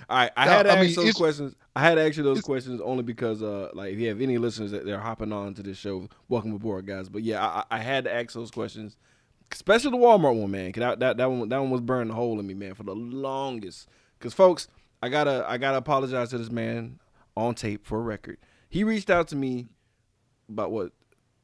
All 0.09 0.17
right, 0.17 0.31
I 0.35 0.45
No, 0.45 0.51
had 0.51 0.63
to 0.63 0.71
I 0.71 0.75
ask 0.77 0.97
mean, 0.97 1.05
those 1.05 1.13
questions. 1.13 1.55
I 1.75 1.81
had 1.81 1.95
to 1.95 2.01
ask 2.01 2.17
you 2.17 2.23
those 2.23 2.41
questions 2.41 2.81
only 2.81 3.03
because, 3.03 3.43
uh, 3.43 3.69
like, 3.75 3.93
if 3.93 3.99
you 3.99 4.07
have 4.07 4.21
any 4.21 4.39
listeners 4.39 4.71
that 4.71 4.83
they're 4.83 4.99
hopping 4.99 5.31
on 5.31 5.53
to 5.53 5.61
this 5.61 5.77
show, 5.77 6.09
welcome 6.27 6.55
aboard, 6.55 6.87
guys. 6.87 7.09
But 7.09 7.21
yeah, 7.21 7.45
I, 7.45 7.63
I 7.69 7.77
had 7.77 8.05
to 8.05 8.13
ask 8.13 8.33
those 8.33 8.49
questions, 8.49 8.97
especially 9.51 9.91
the 9.91 9.97
Walmart 9.97 10.35
one, 10.35 10.49
man. 10.49 10.71
Cause 10.71 10.81
that, 10.81 10.99
that 11.01 11.17
that 11.17 11.29
one 11.29 11.47
that 11.49 11.59
one 11.59 11.69
was 11.69 11.81
burning 11.81 12.09
a 12.09 12.15
hole 12.15 12.39
in 12.39 12.47
me, 12.47 12.55
man, 12.55 12.73
for 12.73 12.81
the 12.81 12.95
longest. 12.95 13.87
Cause 14.19 14.33
folks, 14.33 14.67
I 15.01 15.09
gotta 15.09 15.45
I 15.47 15.57
gotta 15.57 15.77
apologize 15.77 16.29
to 16.29 16.37
this 16.37 16.51
man 16.51 16.99
on 17.35 17.55
tape 17.55 17.85
for 17.85 17.99
a 17.99 18.01
record. 18.01 18.37
He 18.69 18.83
reached 18.83 19.09
out 19.09 19.27
to 19.29 19.35
me 19.35 19.67
about 20.49 20.71
what 20.71 20.91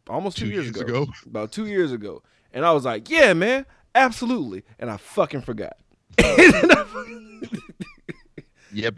almost 0.10 0.38
two, 0.38 0.46
Two 0.46 0.52
years, 0.52 0.66
years 0.66 0.78
ago, 0.78 1.04
ago. 1.04 1.12
about 1.26 1.52
two 1.52 1.66
years 1.66 1.92
ago, 1.92 2.22
and 2.54 2.66
I 2.66 2.72
was 2.74 2.86
like, 2.86 3.10
yeah, 3.10 3.34
man, 3.34 3.66
absolutely, 3.94 4.64
and 4.80 4.90
I 4.90 4.98
fucking 4.98 5.42
forgot. 5.42 5.78
Yep, 6.20 6.88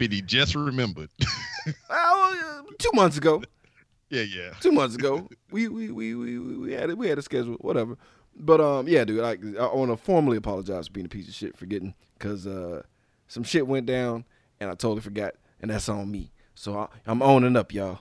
and 0.00 0.12
he 0.12 0.22
just 0.22 0.54
remembered. 0.54 1.10
Uh, 1.88 2.34
two 2.78 2.90
months 2.94 3.16
ago. 3.16 3.42
yeah, 4.10 4.22
yeah. 4.22 4.50
Two 4.60 4.72
months 4.72 4.96
ago, 4.96 5.28
we 5.50 5.68
we 5.68 5.90
we 5.90 6.14
we 6.14 6.38
we 6.38 6.72
had 6.72 6.90
it. 6.90 6.98
We 6.98 7.08
had 7.08 7.18
a 7.18 7.22
schedule, 7.22 7.54
whatever. 7.60 7.96
But 8.34 8.60
um, 8.60 8.88
yeah, 8.88 9.04
dude, 9.04 9.20
I 9.20 9.36
I 9.60 9.74
want 9.74 9.90
to 9.90 9.96
formally 9.96 10.36
apologize 10.36 10.86
for 10.88 10.92
being 10.92 11.06
a 11.06 11.10
piece 11.10 11.28
of 11.28 11.34
shit, 11.34 11.56
forgetting, 11.56 11.94
cause 12.18 12.46
uh, 12.46 12.82
some 13.28 13.44
shit 13.44 13.66
went 13.66 13.86
down 13.86 14.24
and 14.60 14.70
I 14.70 14.74
totally 14.74 15.00
forgot, 15.00 15.34
and 15.60 15.70
that's 15.70 15.88
on 15.88 16.10
me. 16.10 16.32
So 16.54 16.76
I, 16.78 16.88
I'm 17.06 17.22
owning 17.22 17.56
up, 17.56 17.72
y'all. 17.72 18.00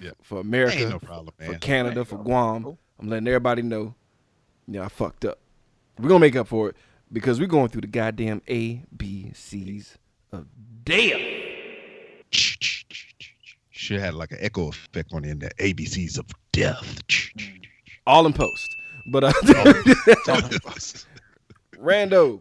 Yeah. 0.00 0.10
For 0.22 0.40
America, 0.40 0.76
Ain't 0.78 0.90
no 0.90 0.98
problem, 0.98 1.32
for 1.38 1.52
man. 1.52 1.60
Canada, 1.60 2.04
for 2.04 2.18
Guam, 2.18 2.76
I'm 2.98 3.08
letting 3.08 3.28
everybody 3.28 3.62
know. 3.62 3.94
Yeah, 4.66 4.84
I 4.84 4.88
fucked 4.88 5.24
up. 5.24 5.38
We're 5.98 6.08
gonna 6.08 6.20
make 6.20 6.36
up 6.36 6.48
for 6.48 6.70
it 6.70 6.76
because 7.12 7.38
we're 7.38 7.46
going 7.46 7.68
through 7.68 7.82
the 7.82 7.86
goddamn 7.86 8.42
A 8.48 8.82
B 8.96 9.30
C's 9.34 9.96
of 10.32 10.46
damn. 10.84 11.20
Should 12.30 13.96
have 13.96 14.04
had 14.06 14.14
like 14.14 14.32
an 14.32 14.38
echo 14.40 14.68
effect 14.68 15.12
on 15.12 15.22
the 15.22 15.30
end. 15.30 15.42
The 15.42 15.50
ABCs 15.60 16.18
of 16.18 16.26
death. 16.52 17.02
All 18.06 18.26
in 18.26 18.32
post. 18.32 18.74
But 19.12 19.24
uh, 19.24 19.32
Rando, 21.76 22.40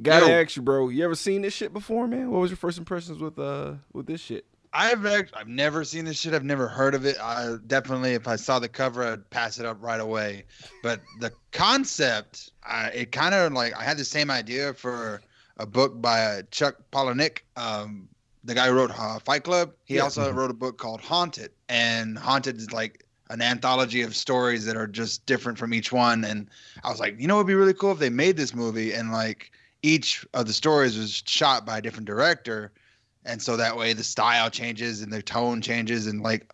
gotta 0.00 0.26
Yo. 0.26 0.32
ask 0.32 0.56
you, 0.56 0.62
bro. 0.62 0.88
You 0.88 1.04
ever 1.04 1.14
seen 1.14 1.42
this 1.42 1.54
shit 1.54 1.72
before, 1.72 2.06
man? 2.06 2.30
What 2.30 2.40
was 2.40 2.50
your 2.50 2.56
first 2.56 2.78
impressions 2.78 3.20
with 3.20 3.38
uh 3.38 3.74
with 3.92 4.06
this 4.06 4.20
shit? 4.20 4.44
I've 4.76 5.06
I've 5.06 5.46
never 5.46 5.84
seen 5.84 6.04
this 6.04 6.18
shit. 6.18 6.34
I've 6.34 6.44
never 6.44 6.66
heard 6.66 6.94
of 6.96 7.06
it. 7.06 7.16
I 7.22 7.56
definitely, 7.68 8.14
if 8.14 8.26
I 8.26 8.34
saw 8.34 8.58
the 8.58 8.68
cover, 8.68 9.04
I'd 9.04 9.30
pass 9.30 9.60
it 9.60 9.66
up 9.66 9.76
right 9.80 10.00
away. 10.00 10.46
But 10.82 11.00
the 11.20 11.30
concept, 11.52 12.50
I, 12.64 12.88
it 12.88 13.12
kind 13.12 13.34
of 13.34 13.52
like 13.52 13.72
I 13.76 13.84
had 13.84 13.96
the 13.98 14.04
same 14.04 14.30
idea 14.32 14.74
for 14.74 15.22
a 15.58 15.66
book 15.66 16.02
by 16.02 16.24
uh, 16.24 16.42
Chuck 16.50 16.74
Palahniuk, 16.90 17.38
um, 17.56 18.08
the 18.42 18.54
guy 18.54 18.66
who 18.66 18.72
wrote 18.74 18.90
uh, 18.98 19.20
Fight 19.20 19.44
Club. 19.44 19.72
He 19.84 19.94
Yeah. 19.96 20.02
also 20.02 20.32
wrote 20.32 20.50
a 20.50 20.54
book 20.54 20.76
called 20.76 21.00
Haunted, 21.00 21.52
and 21.68 22.18
Haunted 22.18 22.56
is 22.58 22.72
like 22.72 23.04
an 23.30 23.40
anthology 23.40 24.02
of 24.02 24.14
stories 24.16 24.64
that 24.66 24.76
are 24.76 24.88
just 24.88 25.24
different 25.24 25.56
from 25.56 25.72
each 25.72 25.92
one. 25.92 26.24
And 26.24 26.48
I 26.82 26.90
was 26.90 26.98
like, 26.98 27.18
you 27.20 27.28
know, 27.28 27.36
it'd 27.36 27.46
be 27.46 27.54
really 27.54 27.72
cool 27.74 27.92
if 27.92 27.98
they 28.00 28.10
made 28.10 28.36
this 28.36 28.54
movie 28.54 28.92
and 28.92 29.12
like 29.12 29.52
each 29.84 30.26
of 30.32 30.46
the 30.46 30.52
stories 30.54 30.96
was 30.98 31.22
shot 31.26 31.66
by 31.66 31.78
a 31.78 31.82
different 31.82 32.06
director, 32.06 32.72
and 33.26 33.40
so 33.40 33.56
that 33.58 33.76
way 33.76 33.92
the 33.92 34.02
style 34.02 34.48
changes 34.48 35.02
and 35.02 35.12
the 35.12 35.22
tone 35.22 35.60
changes 35.60 36.06
and 36.06 36.22
like. 36.22 36.52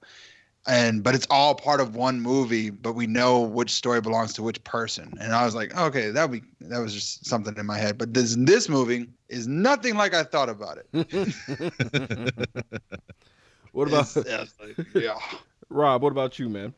And 0.66 1.02
but 1.02 1.14
it's 1.14 1.26
all 1.30 1.54
part 1.54 1.80
of 1.80 1.96
one 1.96 2.20
movie, 2.20 2.68
but 2.68 2.92
we 2.92 3.06
know 3.06 3.40
which 3.40 3.70
story 3.70 4.02
belongs 4.02 4.34
to 4.34 4.42
which 4.42 4.62
person. 4.62 5.16
And 5.18 5.32
I 5.32 5.46
was 5.46 5.54
like, 5.54 5.74
okay, 5.74 6.10
that 6.10 6.28
would 6.28 6.42
be 6.42 6.46
that 6.68 6.78
was 6.80 6.92
just 6.92 7.24
something 7.24 7.56
in 7.56 7.64
my 7.64 7.78
head. 7.78 7.96
But 7.96 8.12
this 8.12 8.36
this 8.38 8.68
movie 8.68 9.08
is 9.30 9.48
nothing 9.48 9.94
like 9.96 10.12
I 10.12 10.22
thought 10.22 10.50
about 10.50 10.76
it. 10.76 10.86
what 13.72 13.88
about 13.88 14.14
It's- 14.16 14.50
it's 14.60 14.78
like, 14.78 14.86
yeah. 14.94 15.18
Rob? 15.70 16.02
What 16.02 16.12
about 16.12 16.38
you, 16.38 16.50
man? 16.50 16.74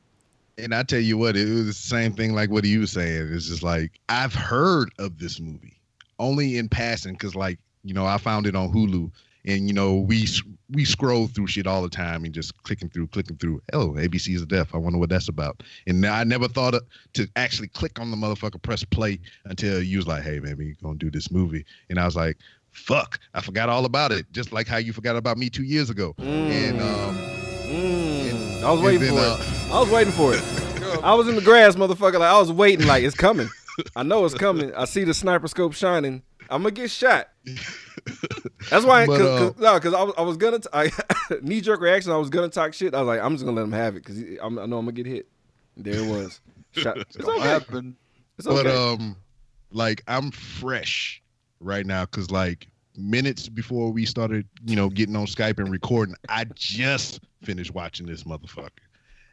And 0.58 0.74
I 0.74 0.84
tell 0.84 1.00
you 1.00 1.18
what, 1.18 1.36
it 1.36 1.48
was 1.48 1.66
the 1.66 1.72
same 1.72 2.12
thing 2.12 2.34
like 2.34 2.50
what 2.50 2.62
he 2.64 2.78
was 2.78 2.92
saying. 2.92 3.32
It's 3.32 3.48
just 3.48 3.64
like 3.64 3.98
I've 4.08 4.34
heard 4.34 4.92
of 5.00 5.18
this 5.18 5.40
movie 5.40 5.80
only 6.18 6.58
in 6.58 6.68
passing 6.68 7.12
because, 7.12 7.34
like, 7.34 7.58
you 7.84 7.94
know, 7.94 8.06
I 8.06 8.18
found 8.18 8.46
it 8.46 8.54
on 8.56 8.72
Hulu, 8.72 9.10
and 9.44 9.66
you 9.66 9.72
know, 9.74 9.96
we 9.96 10.26
we 10.70 10.84
scroll 10.84 11.26
through 11.26 11.48
shit 11.48 11.66
all 11.66 11.82
the 11.82 11.88
time 11.88 12.24
and 12.24 12.32
just 12.32 12.60
clicking 12.62 12.88
through, 12.88 13.08
clicking 13.08 13.36
through. 13.36 13.60
Oh, 13.72 13.88
ABC 13.90 14.34
is 14.34 14.46
deaf. 14.46 14.74
I 14.74 14.78
wonder 14.78 14.98
what 14.98 15.10
that's 15.10 15.28
about. 15.28 15.62
And 15.86 16.04
I 16.06 16.24
never 16.24 16.48
thought 16.48 16.74
of, 16.74 16.82
to 17.14 17.26
actually 17.36 17.68
click 17.68 17.98
on 18.00 18.10
the 18.10 18.16
motherfucker, 18.16 18.62
press 18.62 18.84
play 18.84 19.18
until 19.44 19.82
you 19.82 19.98
was 19.98 20.06
like, 20.06 20.22
"Hey, 20.22 20.38
man, 20.40 20.56
we 20.56 20.74
gonna 20.82 20.96
do 20.96 21.10
this 21.10 21.30
movie," 21.30 21.64
and 21.90 21.98
I 21.98 22.04
was 22.04 22.16
like. 22.16 22.38
Fuck! 22.74 23.20
I 23.34 23.42
forgot 23.42 23.68
all 23.68 23.84
about 23.84 24.12
it, 24.12 24.24
just 24.32 24.50
like 24.50 24.66
how 24.66 24.78
you 24.78 24.94
forgot 24.94 25.14
about 25.14 25.36
me 25.36 25.50
two 25.50 25.62
years 25.62 25.90
ago. 25.90 26.14
And 26.18 26.80
um, 26.80 27.14
Mm. 27.72 28.62
I 28.62 28.70
was 28.70 28.78
and 28.80 28.82
waiting 28.86 29.00
then, 29.00 29.10
for 29.10 29.20
uh, 29.20 29.36
it. 29.38 29.70
I 29.72 29.80
was 29.80 29.90
waiting 29.90 30.12
for 30.12 30.34
it. 30.34 30.42
I 31.04 31.14
was 31.14 31.28
in 31.28 31.34
the 31.34 31.42
grass, 31.42 31.74
motherfucker. 31.76 32.14
Like 32.18 32.30
I 32.30 32.38
was 32.38 32.50
waiting. 32.52 32.86
Like 32.86 33.02
it's 33.02 33.14
coming. 33.14 33.48
I 33.96 34.02
know 34.02 34.24
it's 34.24 34.34
coming. 34.34 34.74
I 34.74 34.84
see 34.84 35.04
the 35.04 35.14
sniper 35.14 35.48
scope 35.48 35.72
shining. 35.74 36.22
I'm 36.50 36.62
gonna 36.62 36.72
get 36.72 36.90
shot. 36.90 37.28
That's 38.70 38.84
why, 38.84 39.06
But, 39.06 39.18
cause, 39.18 39.26
uh, 39.26 39.38
'cause- 39.52 39.60
no, 39.60 39.74
because 39.74 39.94
I 39.94 40.02
was, 40.02 40.14
I 40.18 40.22
was 40.22 40.36
gonna, 40.36 40.58
t- 40.58 40.68
I, 40.72 40.90
knee 41.42 41.60
jerk 41.60 41.80
reaction. 41.80 42.12
I 42.12 42.16
was 42.16 42.30
gonna 42.30 42.48
talk 42.48 42.74
shit. 42.74 42.94
I 42.94 42.98
was 43.00 43.06
like, 43.06 43.20
I'm 43.20 43.32
just 43.34 43.44
gonna 43.44 43.56
let 43.56 43.64
him 43.64 43.72
have 43.72 43.96
it 43.96 44.04
because 44.04 44.18
I 44.42 44.48
know 44.48 44.62
I'm 44.62 44.68
gonna 44.70 44.92
get 44.92 45.06
hit. 45.06 45.28
There 45.76 45.94
it 45.94 46.06
was. 46.06 46.40
Shot. 46.72 46.98
It's 46.98 47.16
What 47.18 47.38
okay. 47.38 47.48
happened? 47.48 47.94
It's 48.38 48.46
okay. 48.46 48.62
But 48.64 48.74
um, 48.74 49.16
like 49.70 50.02
I'm 50.08 50.30
fresh 50.30 51.22
right 51.60 51.86
now 51.86 52.04
because 52.04 52.30
like 52.30 52.66
minutes 52.96 53.48
before 53.48 53.90
we 53.90 54.04
started, 54.04 54.46
you 54.66 54.76
know, 54.76 54.88
getting 54.90 55.16
on 55.16 55.26
Skype 55.26 55.58
and 55.58 55.70
recording, 55.70 56.14
I 56.28 56.44
just 56.54 57.20
finished 57.42 57.72
watching 57.74 58.06
this 58.06 58.24
motherfucker, 58.24 58.68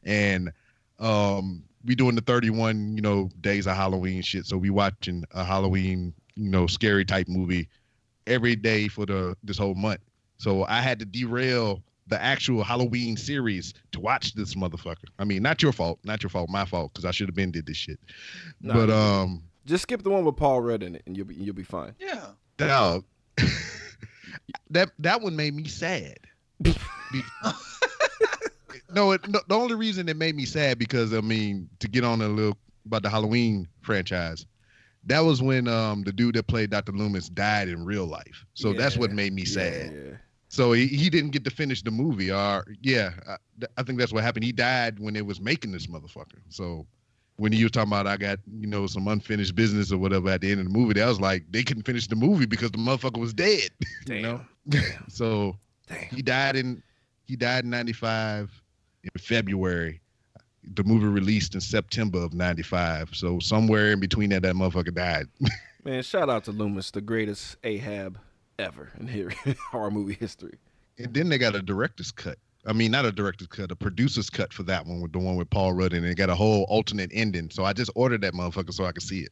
and 0.04 0.52
um, 1.00 1.64
we 1.86 1.96
doing 1.96 2.16
the 2.16 2.22
31, 2.22 2.96
you 2.96 3.02
know, 3.02 3.30
days 3.42 3.68
of 3.68 3.76
Halloween 3.76 4.22
shit. 4.22 4.46
So 4.46 4.58
we 4.58 4.70
watching 4.70 5.24
a 5.32 5.44
Halloween, 5.44 6.14
you 6.36 6.50
know, 6.50 6.68
scary 6.68 7.06
type 7.06 7.28
movie 7.28 7.70
every 8.28 8.56
day 8.56 8.88
for 8.88 9.06
the 9.06 9.36
this 9.44 9.58
whole 9.58 9.76
month. 9.76 10.02
So 10.38 10.64
I 10.66 10.82
had 10.82 11.00
to 11.00 11.06
derail 11.06 11.84
the 12.08 12.22
actual 12.22 12.64
Halloween 12.64 13.16
series 13.16 13.74
to 13.92 14.00
watch 14.00 14.34
this 14.34 14.56
motherfucker. 14.56 15.06
I 15.20 15.24
mean, 15.24 15.44
not 15.44 15.62
your 15.62 15.72
fault, 15.72 16.00
not 16.04 16.24
your 16.24 16.30
fault, 16.30 16.50
my 16.50 16.66
fault, 16.66 16.92
because 16.94 17.06
I 17.06 17.12
should 17.12 17.28
have 17.28 17.36
been 17.36 17.52
did 17.52 17.66
this 17.66 17.78
shit. 17.78 18.00
Nah, 18.62 18.74
but 18.74 18.90
um, 18.90 19.44
just 19.66 19.84
skip 19.84 20.04
the 20.04 20.10
one 20.10 20.26
with 20.26 20.36
Paul 20.36 20.62
Rudd 20.62 20.84
in 20.84 20.96
it, 20.96 21.04
and 21.06 21.16
you'll 21.16 21.28
be 21.28 21.36
you'll 21.36 21.56
be 21.56 21.64
fine. 21.64 21.94
Yeah. 22.00 22.26
dog, 22.58 23.06
that 24.70 24.92
that 25.00 25.22
one 25.22 25.36
made 25.36 25.54
me 25.54 25.68
sad. 25.68 26.20
No, 28.94 29.12
it, 29.12 29.28
no, 29.28 29.40
the 29.48 29.56
only 29.56 29.76
reason 29.76 30.10
it 30.10 30.18
made 30.18 30.36
me 30.36 30.46
sad 30.46 30.80
because 30.80 31.14
I 31.14 31.22
mean 31.22 31.70
to 31.80 31.88
get 31.88 32.04
on 32.04 32.22
a 32.22 32.28
little 32.28 32.58
about 32.86 33.04
the 33.04 33.10
Halloween 33.10 33.68
franchise. 33.82 34.46
That 35.06 35.20
was 35.20 35.42
when 35.42 35.68
um 35.68 36.04
the 36.04 36.12
dude 36.12 36.36
that 36.36 36.48
played 36.48 36.70
Dr. 36.72 36.92
Loomis 36.92 37.30
died 37.30 37.70
in 37.70 37.86
real 37.86 38.06
life. 38.06 38.46
So 38.54 38.74
that's 38.74 38.98
what 38.98 39.12
made 39.12 39.34
me 39.34 39.46
sad. 39.46 39.92
Yeah, 39.92 40.00
yeah. 40.12 40.18
So 40.50 40.72
he, 40.72 40.88
he 40.88 41.10
didn't 41.12 41.30
get 41.30 41.44
to 41.46 41.52
finish 41.52 41.84
the 41.84 41.92
movie. 41.92 42.32
Or 42.32 42.66
yeah, 42.82 43.12
I, 43.28 43.36
I 43.78 43.84
think 43.84 44.00
that's 44.00 44.12
what 44.12 44.24
happened. 44.24 44.44
He 44.44 44.52
died 44.52 45.00
when 45.00 45.16
it 45.16 45.26
was 45.26 45.40
making 45.40 45.72
this 45.72 45.88
motherfucker. 45.88 46.42
So 46.50 46.88
when 47.38 47.52
he 47.52 47.64
was 47.64 47.72
talking 47.72 47.90
about 47.90 48.08
I 48.08 48.18
got 48.18 48.40
you 48.60 48.68
know 48.68 48.88
some 48.88 49.08
unfinished 49.08 49.56
business 49.56 49.92
or 49.92 49.98
whatever 49.98 50.30
at 50.30 50.42
the 50.42 50.52
end 50.52 50.60
of 50.60 50.66
the 50.66 50.78
movie, 50.78 50.94
that 50.94 51.08
was 51.08 51.22
like 51.22 51.46
they 51.52 51.64
couldn't 51.64 51.84
finish 51.84 52.08
the 52.08 52.16
movie 52.16 52.46
because 52.46 52.72
the 52.72 52.78
motherfucker 52.78 53.20
was 53.20 53.34
dead. 53.34 53.70
You 54.08 54.22
know. 54.22 54.42
so 55.08 55.56
Damn. 55.88 55.98
he 56.10 56.22
died 56.22 56.56
in 56.56 56.82
he 57.26 57.36
died 57.36 57.64
in 57.64 57.70
'95 57.70 58.59
in 59.04 59.10
February. 59.20 60.02
The 60.76 60.84
movie 60.84 61.08
released 61.08 61.56
in 61.56 61.62
September 61.62 62.20
of 62.22 62.34
'95. 62.34 63.10
So 63.14 63.40
somewhere 63.40 63.92
in 63.94 64.00
between 64.00 64.30
that, 64.32 64.42
that 64.44 64.56
motherfucker 64.56 64.94
died. 64.94 65.28
Man, 65.86 66.04
shout 66.04 66.30
out 66.30 66.44
to 66.46 66.52
Loomis, 66.52 66.92
the 66.92 67.02
greatest 67.02 67.56
Ahab 67.64 68.20
ever 68.60 68.92
in 69.00 69.08
here 69.08 69.32
horror 69.72 69.90
movie 69.90 70.14
history. 70.20 70.58
And 70.98 71.14
then 71.14 71.30
they 71.30 71.38
got 71.38 71.56
a 71.56 71.62
director's 71.62 72.12
cut. 72.12 72.38
I 72.66 72.74
mean, 72.74 72.92
not 72.92 73.06
a 73.06 73.12
director's 73.14 73.48
cut, 73.48 73.72
a 73.72 73.76
producer's 73.76 74.30
cut 74.30 74.52
for 74.52 74.64
that 74.64 74.86
one 74.86 75.00
with 75.00 75.14
the 75.14 75.20
one 75.20 75.38
with 75.38 75.50
Paul 75.50 75.72
Rudd, 75.72 75.94
and 75.94 76.06
it 76.06 76.16
got 76.16 76.30
a 76.30 76.36
whole 76.36 76.66
alternate 76.68 77.10
ending. 77.14 77.50
So 77.50 77.64
I 77.64 77.72
just 77.72 77.90
ordered 77.96 78.20
that 78.22 78.34
motherfucker 78.34 78.74
so 78.74 78.84
I 78.84 78.92
could 78.92 79.02
see 79.04 79.22
it. 79.22 79.32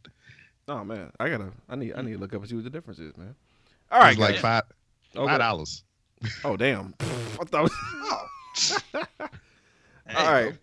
Oh 0.70 0.86
man, 0.86 1.12
I 1.20 1.28
gotta, 1.30 1.52
I 1.70 1.76
need, 1.76 1.94
I 1.96 2.02
need 2.02 2.14
to 2.14 2.18
look 2.20 2.34
up 2.34 2.40
and 2.40 2.50
see 2.50 2.56
what 2.56 2.64
the 2.64 2.70
difference 2.70 3.00
is, 3.00 3.16
man. 3.18 3.36
All 3.92 4.00
right, 4.00 4.18
It 4.18 4.20
was 4.20 4.30
like 4.30 4.40
five 4.40 4.64
Okay. 5.16 5.26
five 5.28 5.40
dollars. 5.40 5.84
Oh 6.46 6.56
damn! 6.56 6.94
I 7.02 7.44
thought. 7.46 7.64
was- 7.64 7.74
Oh. 8.94 9.06
All 10.16 10.32
right. 10.32 10.54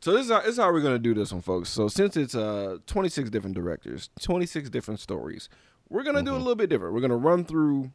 So 0.00 0.12
this 0.12 0.26
is 0.26 0.32
how, 0.32 0.40
this 0.40 0.50
is 0.50 0.56
how 0.58 0.72
we're 0.72 0.80
gonna 0.80 0.98
do 0.98 1.12
this 1.14 1.32
one, 1.32 1.42
folks. 1.42 1.68
So 1.68 1.88
since 1.88 2.16
it's 2.16 2.34
uh 2.34 2.78
26 2.86 3.30
different 3.30 3.56
directors, 3.56 4.10
26 4.22 4.70
different 4.70 5.00
stories, 5.00 5.48
we're 5.88 6.04
gonna 6.04 6.22
do 6.22 6.34
a 6.34 6.38
little 6.38 6.54
bit 6.54 6.70
different. 6.70 6.94
We're 6.94 7.00
gonna 7.00 7.16
run 7.16 7.44
through 7.44 7.90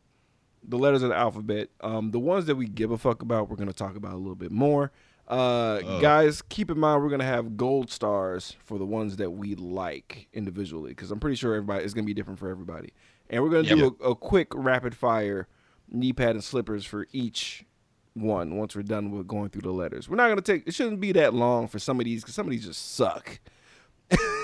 the 0.68 0.78
letters 0.78 1.02
of 1.04 1.10
the 1.10 1.16
alphabet. 1.16 1.70
Um, 1.82 2.12
the 2.12 2.20
ones 2.20 2.46
that 2.46 2.56
we 2.56 2.68
give 2.68 2.92
a 2.92 2.98
fuck 2.98 3.22
about, 3.22 3.50
we're 3.50 3.56
gonna 3.56 3.74
talk 3.74 3.96
about 3.96 4.14
a 4.14 4.18
little 4.18 4.36
bit 4.36 4.52
more. 4.52 4.92
Uh, 5.30 5.80
Oh. 5.86 6.02
guys, 6.02 6.42
keep 6.42 6.70
in 6.70 6.78
mind 6.78 7.02
we're 7.02 7.10
gonna 7.10 7.24
have 7.24 7.56
gold 7.56 7.90
stars 7.90 8.58
for 8.66 8.78
the 8.78 8.86
ones 8.86 9.16
that 9.18 9.32
we 9.32 9.56
like 9.56 10.28
individually, 10.34 10.90
because 10.92 11.10
I'm 11.12 11.20
pretty 11.22 11.38
sure 11.38 11.54
everybody 11.56 11.86
is 11.86 11.94
gonna 11.94 12.06
be 12.06 12.14
different 12.14 12.40
for 12.40 12.50
everybody. 12.50 12.92
And 13.30 13.42
we're 13.42 13.50
gonna 13.50 13.64
do 13.76 13.98
a, 14.02 14.10
a 14.10 14.16
quick 14.16 14.50
rapid 14.54 14.94
fire 14.96 15.48
knee 15.90 16.12
pad 16.12 16.32
and 16.32 16.44
slippers 16.44 16.86
for 16.86 17.08
each 17.14 17.66
one 18.16 18.58
once 18.58 18.76
we're 18.76 18.84
done 18.84 19.12
with 19.12 19.28
going 19.28 19.50
through 19.50 19.62
the 19.64 19.72
letters. 19.72 20.08
We're 20.10 20.18
not 20.18 20.30
gonna 20.30 20.42
take. 20.42 20.68
It 20.68 20.74
shouldn't 20.74 21.00
be 21.00 21.12
that 21.14 21.34
long 21.34 21.68
for 21.68 21.80
some 21.80 22.00
of 22.00 22.06
these 22.06 22.22
because 22.22 22.36
some 22.36 22.46
of 22.48 22.52
these 22.52 22.66
just 22.66 22.96
suck. 22.96 23.40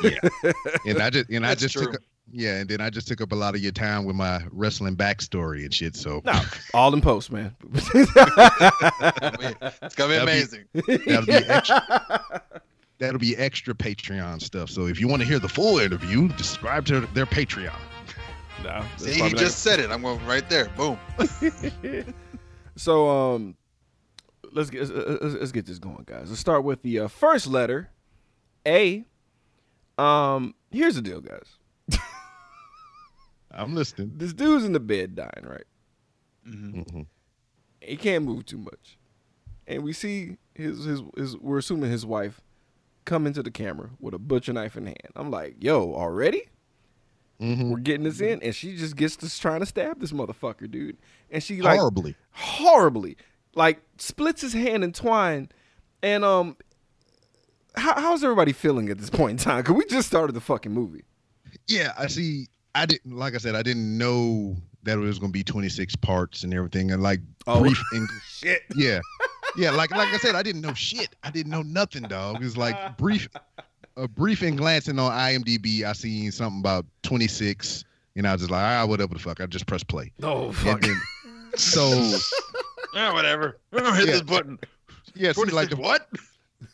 Yeah. 0.02 0.18
And 0.86 1.00
I 1.02 1.10
just 1.10 1.30
and 1.30 1.46
I 1.46 1.54
just 1.56 1.76
true. 1.76 1.86
took 1.86 1.96
a- 1.96 2.04
yeah, 2.32 2.58
and 2.60 2.70
then 2.70 2.80
I 2.80 2.92
just 2.92 3.08
took 3.08 3.22
up 3.22 3.32
a 3.32 3.36
lot 3.36 3.56
of 3.56 3.62
your 3.62 3.72
time 3.72 4.06
with 4.06 4.16
my 4.16 4.42
wrestling 4.52 4.96
backstory 4.96 5.64
and 5.64 5.74
shit. 5.74 5.96
So 5.96 6.22
No, 6.26 6.40
all 6.76 6.94
in 6.94 7.02
post, 7.02 7.32
man. 7.32 7.56
It's 9.82 9.96
gonna 9.96 10.10
be 10.10 10.18
That'd 10.18 10.26
be- 10.26 10.32
amazing. 10.32 10.66
that'll 11.06 11.26
be 11.26 11.32
extra. 11.48 12.32
That'll 13.00 13.20
be 13.20 13.36
extra 13.38 13.74
Patreon 13.74 14.42
stuff. 14.42 14.70
So 14.70 14.88
if 14.88 15.00
you 15.00 15.08
want 15.08 15.22
to 15.22 15.28
hear 15.28 15.40
the 15.40 15.50
full 15.50 15.80
interview, 15.80 16.30
subscribe 16.38 16.86
to 16.88 17.02
their 17.14 17.26
Patreon. 17.26 17.74
no, 18.64 18.84
See, 18.98 19.14
he 19.14 19.30
just 19.34 19.60
said 19.60 19.80
it. 19.80 19.90
I'm 19.90 20.02
going 20.02 20.24
right 20.26 20.48
there. 20.50 20.70
Boom. 20.78 21.00
So 22.80 23.10
um, 23.10 23.58
let's 24.54 24.70
get 24.70 24.90
let's, 24.90 25.36
let's 25.36 25.52
get 25.52 25.66
this 25.66 25.80
going, 25.80 26.04
guys. 26.06 26.30
Let's 26.30 26.40
start 26.40 26.64
with 26.64 26.82
the 26.82 27.00
uh, 27.02 27.08
first 27.10 27.46
letter, 27.46 27.90
A. 28.66 29.04
Um, 29.98 30.56
here's 30.72 30.96
the 30.96 31.02
deal, 31.02 31.20
guys. 31.20 32.00
I'm 33.52 33.76
listening. 33.76 34.14
This 34.16 34.32
dude's 34.32 34.64
in 34.64 34.72
the 34.72 34.80
bed 34.80 35.14
dying, 35.16 35.44
right? 35.44 35.66
Mm-hmm. 36.48 37.02
He 37.82 37.98
can't 37.98 38.24
move 38.24 38.46
too 38.46 38.60
much, 38.60 38.98
and 39.68 39.84
we 39.84 39.92
see 39.92 40.38
his 40.56 40.86
his 40.86 41.02
his. 41.18 41.38
We're 41.38 41.58
assuming 41.58 41.92
his 41.92 42.06
wife 42.06 42.40
come 43.04 43.28
into 43.28 43.44
the 43.44 43.52
camera 43.52 43.90
with 44.00 44.14
a 44.14 44.20
butcher 44.20 44.54
knife 44.54 44.78
in 44.78 44.86
hand. 44.86 45.12
I'm 45.18 45.32
like, 45.32 45.58
yo, 45.60 45.94
already? 45.94 46.44
Mhm. 47.42 47.72
We're 47.72 47.80
getting 47.80 48.04
this 48.04 48.22
in, 48.22 48.42
and 48.42 48.56
she 48.56 48.78
just 48.78 48.96
gets 48.96 49.18
to 49.18 49.40
trying 49.40 49.60
to 49.60 49.66
stab 49.66 50.00
this 50.00 50.14
motherfucker, 50.14 50.72
dude. 50.72 50.98
And 51.32 51.42
she 51.44 51.62
like 51.62 51.78
Horribly. 51.80 52.16
horribly, 52.32 53.18
like 53.56 53.82
splits 53.98 54.42
his 54.42 54.54
hand 54.54 54.84
in 54.84 54.92
twine. 54.94 55.50
And 56.02 56.24
um, 56.26 56.58
how, 57.76 58.00
how's 58.00 58.24
everybody 58.24 58.52
feeling 58.54 58.90
at 58.90 58.98
this 58.98 59.10
point 59.10 59.32
in 59.32 59.38
time? 59.38 59.64
Cause 59.64 59.76
we 59.76 59.86
just 59.86 60.08
started 60.08 60.34
the 60.34 60.42
fucking 60.42 60.72
movie. 60.72 61.04
Yeah, 61.68 61.94
I 61.98 62.08
see. 62.08 62.48
I 62.76 62.86
didn't 62.86 63.16
like 63.16 63.34
I 63.36 63.38
said, 63.38 63.56
I 63.56 63.64
didn't 63.64 63.98
know 63.98 64.56
that 64.84 64.94
it 64.98 65.02
was 65.02 65.20
gonna 65.20 65.32
be 65.32 65.44
26 65.44 65.96
parts 65.98 66.44
and 66.44 66.54
everything, 66.54 66.92
and 66.92 67.02
like 67.04 67.20
Oh. 67.48 67.60
brief 67.62 67.82
and 67.92 68.08
Shit. 68.28 68.62
yeah, 68.76 69.00
yeah. 69.58 69.72
Like 69.72 69.92
like 69.92 70.08
I 70.14 70.18
said, 70.18 70.36
I 70.36 70.44
didn't 70.44 70.62
know 70.62 70.74
shit. 70.74 71.16
I 71.24 71.32
didn't 71.32 71.52
know 71.52 71.64
nothing, 71.64 72.04
dog. 72.04 72.44
It's 72.44 72.56
like 72.58 72.98
brief, 72.98 73.28
a 73.98 74.08
brief 74.08 74.42
and 74.42 74.58
glancing 74.58 75.00
on 75.00 75.12
IMDb, 75.12 75.84
I 75.84 75.94
seen 75.94 76.32
something 76.32 76.60
about 76.60 76.86
26, 77.04 77.84
and 78.16 78.28
I 78.28 78.32
was 78.34 78.42
just 78.42 78.52
like, 78.52 78.64
ah, 78.64 78.86
whatever 78.86 79.14
the 79.16 79.20
fuck. 79.20 79.42
I 79.42 79.46
just 79.48 79.66
press 79.66 79.84
play. 79.84 80.12
Oh 80.24 80.48
And 80.48 80.56
fuck. 80.56 80.82
then, 80.82 80.96
so 81.56 81.90
Yeah, 82.94 83.14
whatever. 83.14 83.60
Hit 83.72 83.84
Yeah. 83.84 84.06
this 84.06 84.22
button. 84.22 84.58
Yeah, 85.16 85.32
see, 85.34 85.44
like 85.46 85.70
the, 85.70 85.76
what? 85.76 86.08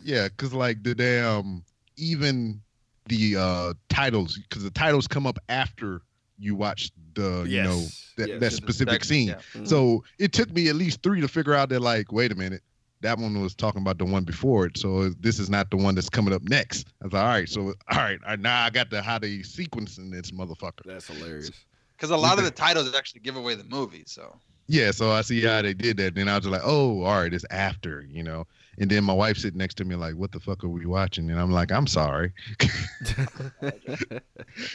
yeah, 0.04 0.28
because 0.30 0.54
like 0.54 0.84
the 0.84 0.94
damn 0.96 1.64
even 1.98 2.62
the 3.08 3.36
uh 3.38 3.74
titles 3.90 4.38
because 4.50 4.64
the 4.64 4.72
titles 4.72 5.08
come 5.08 5.26
up 5.28 5.38
after 5.50 6.02
you 6.38 6.56
watch 6.56 6.92
the 7.14 7.46
you 7.48 7.64
know 7.64 7.80
that, 8.18 8.28
yes. 8.28 8.40
that 8.40 8.40
The 8.40 8.52
specific 8.52 8.94
second- 9.04 9.08
scene. 9.08 9.28
yeah. 9.30 9.40
Mhm. 9.54 9.68
So 9.68 10.04
it 10.20 10.34
took 10.34 10.52
me 10.52 10.68
at 10.70 10.76
least 10.76 11.02
three 11.04 11.22
to 11.22 11.28
figure 11.28 11.54
out 11.54 11.70
that 11.70 11.80
like, 11.82 12.12
wait 12.12 12.32
a 12.32 12.36
minute, 12.36 12.62
that 13.02 13.18
one 13.18 13.40
was 13.42 13.56
talking 13.56 13.82
about 13.82 13.98
the 13.98 14.06
one 14.06 14.24
before 14.24 14.66
it. 14.66 14.78
So 14.78 15.10
this 15.10 15.40
is 15.40 15.50
not 15.50 15.70
the 15.70 15.78
one 15.78 15.96
that's 15.96 16.10
coming 16.10 16.34
up 16.34 16.42
next. 16.44 16.88
I 17.02 17.06
was 17.06 17.14
like, 17.14 17.22
all 17.24 17.30
right, 17.30 17.50
so 17.50 17.62
all 17.62 17.74
right, 17.98 18.20
all 18.24 18.30
right, 18.32 18.40
now 18.40 18.64
I 18.64 18.70
got 18.70 18.90
the 18.90 19.02
how 19.02 19.18
they 19.20 19.38
sequencing 19.40 20.12
this 20.12 20.32
motherfucker. 20.32 20.84
That's 20.86 21.08
hilarious. 21.08 21.52
Because 21.96 22.10
a 22.10 22.18
lot 22.18 22.38
of 22.38 22.44
the 22.44 22.52
titles 22.52 22.94
actually 22.94 23.22
give 23.22 23.38
away 23.38 23.56
the 23.56 23.64
movie. 23.64 24.04
So 24.08 24.38
Yeah, 24.68 24.92
so 24.92 25.12
I 25.12 25.22
see 25.22 25.42
how 25.44 25.62
they 25.62 25.74
did 25.76 25.98
that. 25.98 26.16
Then 26.16 26.28
I 26.28 26.36
was 26.36 26.46
just 26.46 26.52
like, 26.52 26.62
oh, 26.64 27.04
all 27.04 27.22
right, 27.22 27.32
it's 27.34 27.46
after, 27.52 28.02
you 28.10 28.24
know. 28.24 28.48
And 28.80 28.90
then 28.90 29.04
my 29.04 29.14
wife 29.14 29.38
sitting 29.38 29.58
next 29.60 29.76
to 29.76 29.86
me 29.86 29.96
like, 29.96 30.16
what 30.16 30.32
the 30.32 30.40
fuck 30.40 30.64
are 30.64 30.68
we 30.70 30.86
watching? 30.86 31.30
And 31.30 31.40
I'm 31.40 31.52
like, 31.52 31.72
I'm 31.72 31.88
sorry. 31.88 32.34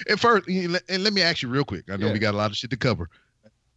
At 0.09 0.18
first, 0.18 0.49
let- 0.49 0.82
and 0.88 1.04
let 1.04 1.12
me 1.12 1.23
ask 1.23 1.42
you 1.42 1.49
real 1.49 1.64
quick. 1.64 1.90
I 1.90 1.97
know 1.97 2.06
Yeah. 2.06 2.12
we 2.12 2.18
got 2.18 2.35
a 2.35 2.37
lot 2.37 2.50
of 2.50 2.56
shit 2.56 2.70
to 2.70 2.76
cover. 2.76 3.09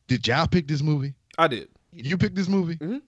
Did 0.07 0.27
y'all 0.27 0.47
pick 0.47 0.67
this 0.67 0.81
movie? 0.81 1.13
I 1.37 1.47
did. 1.47 1.69
You 1.91 2.17
picked 2.17 2.35
this 2.35 2.47
movie? 2.47 2.77
On 2.81 3.01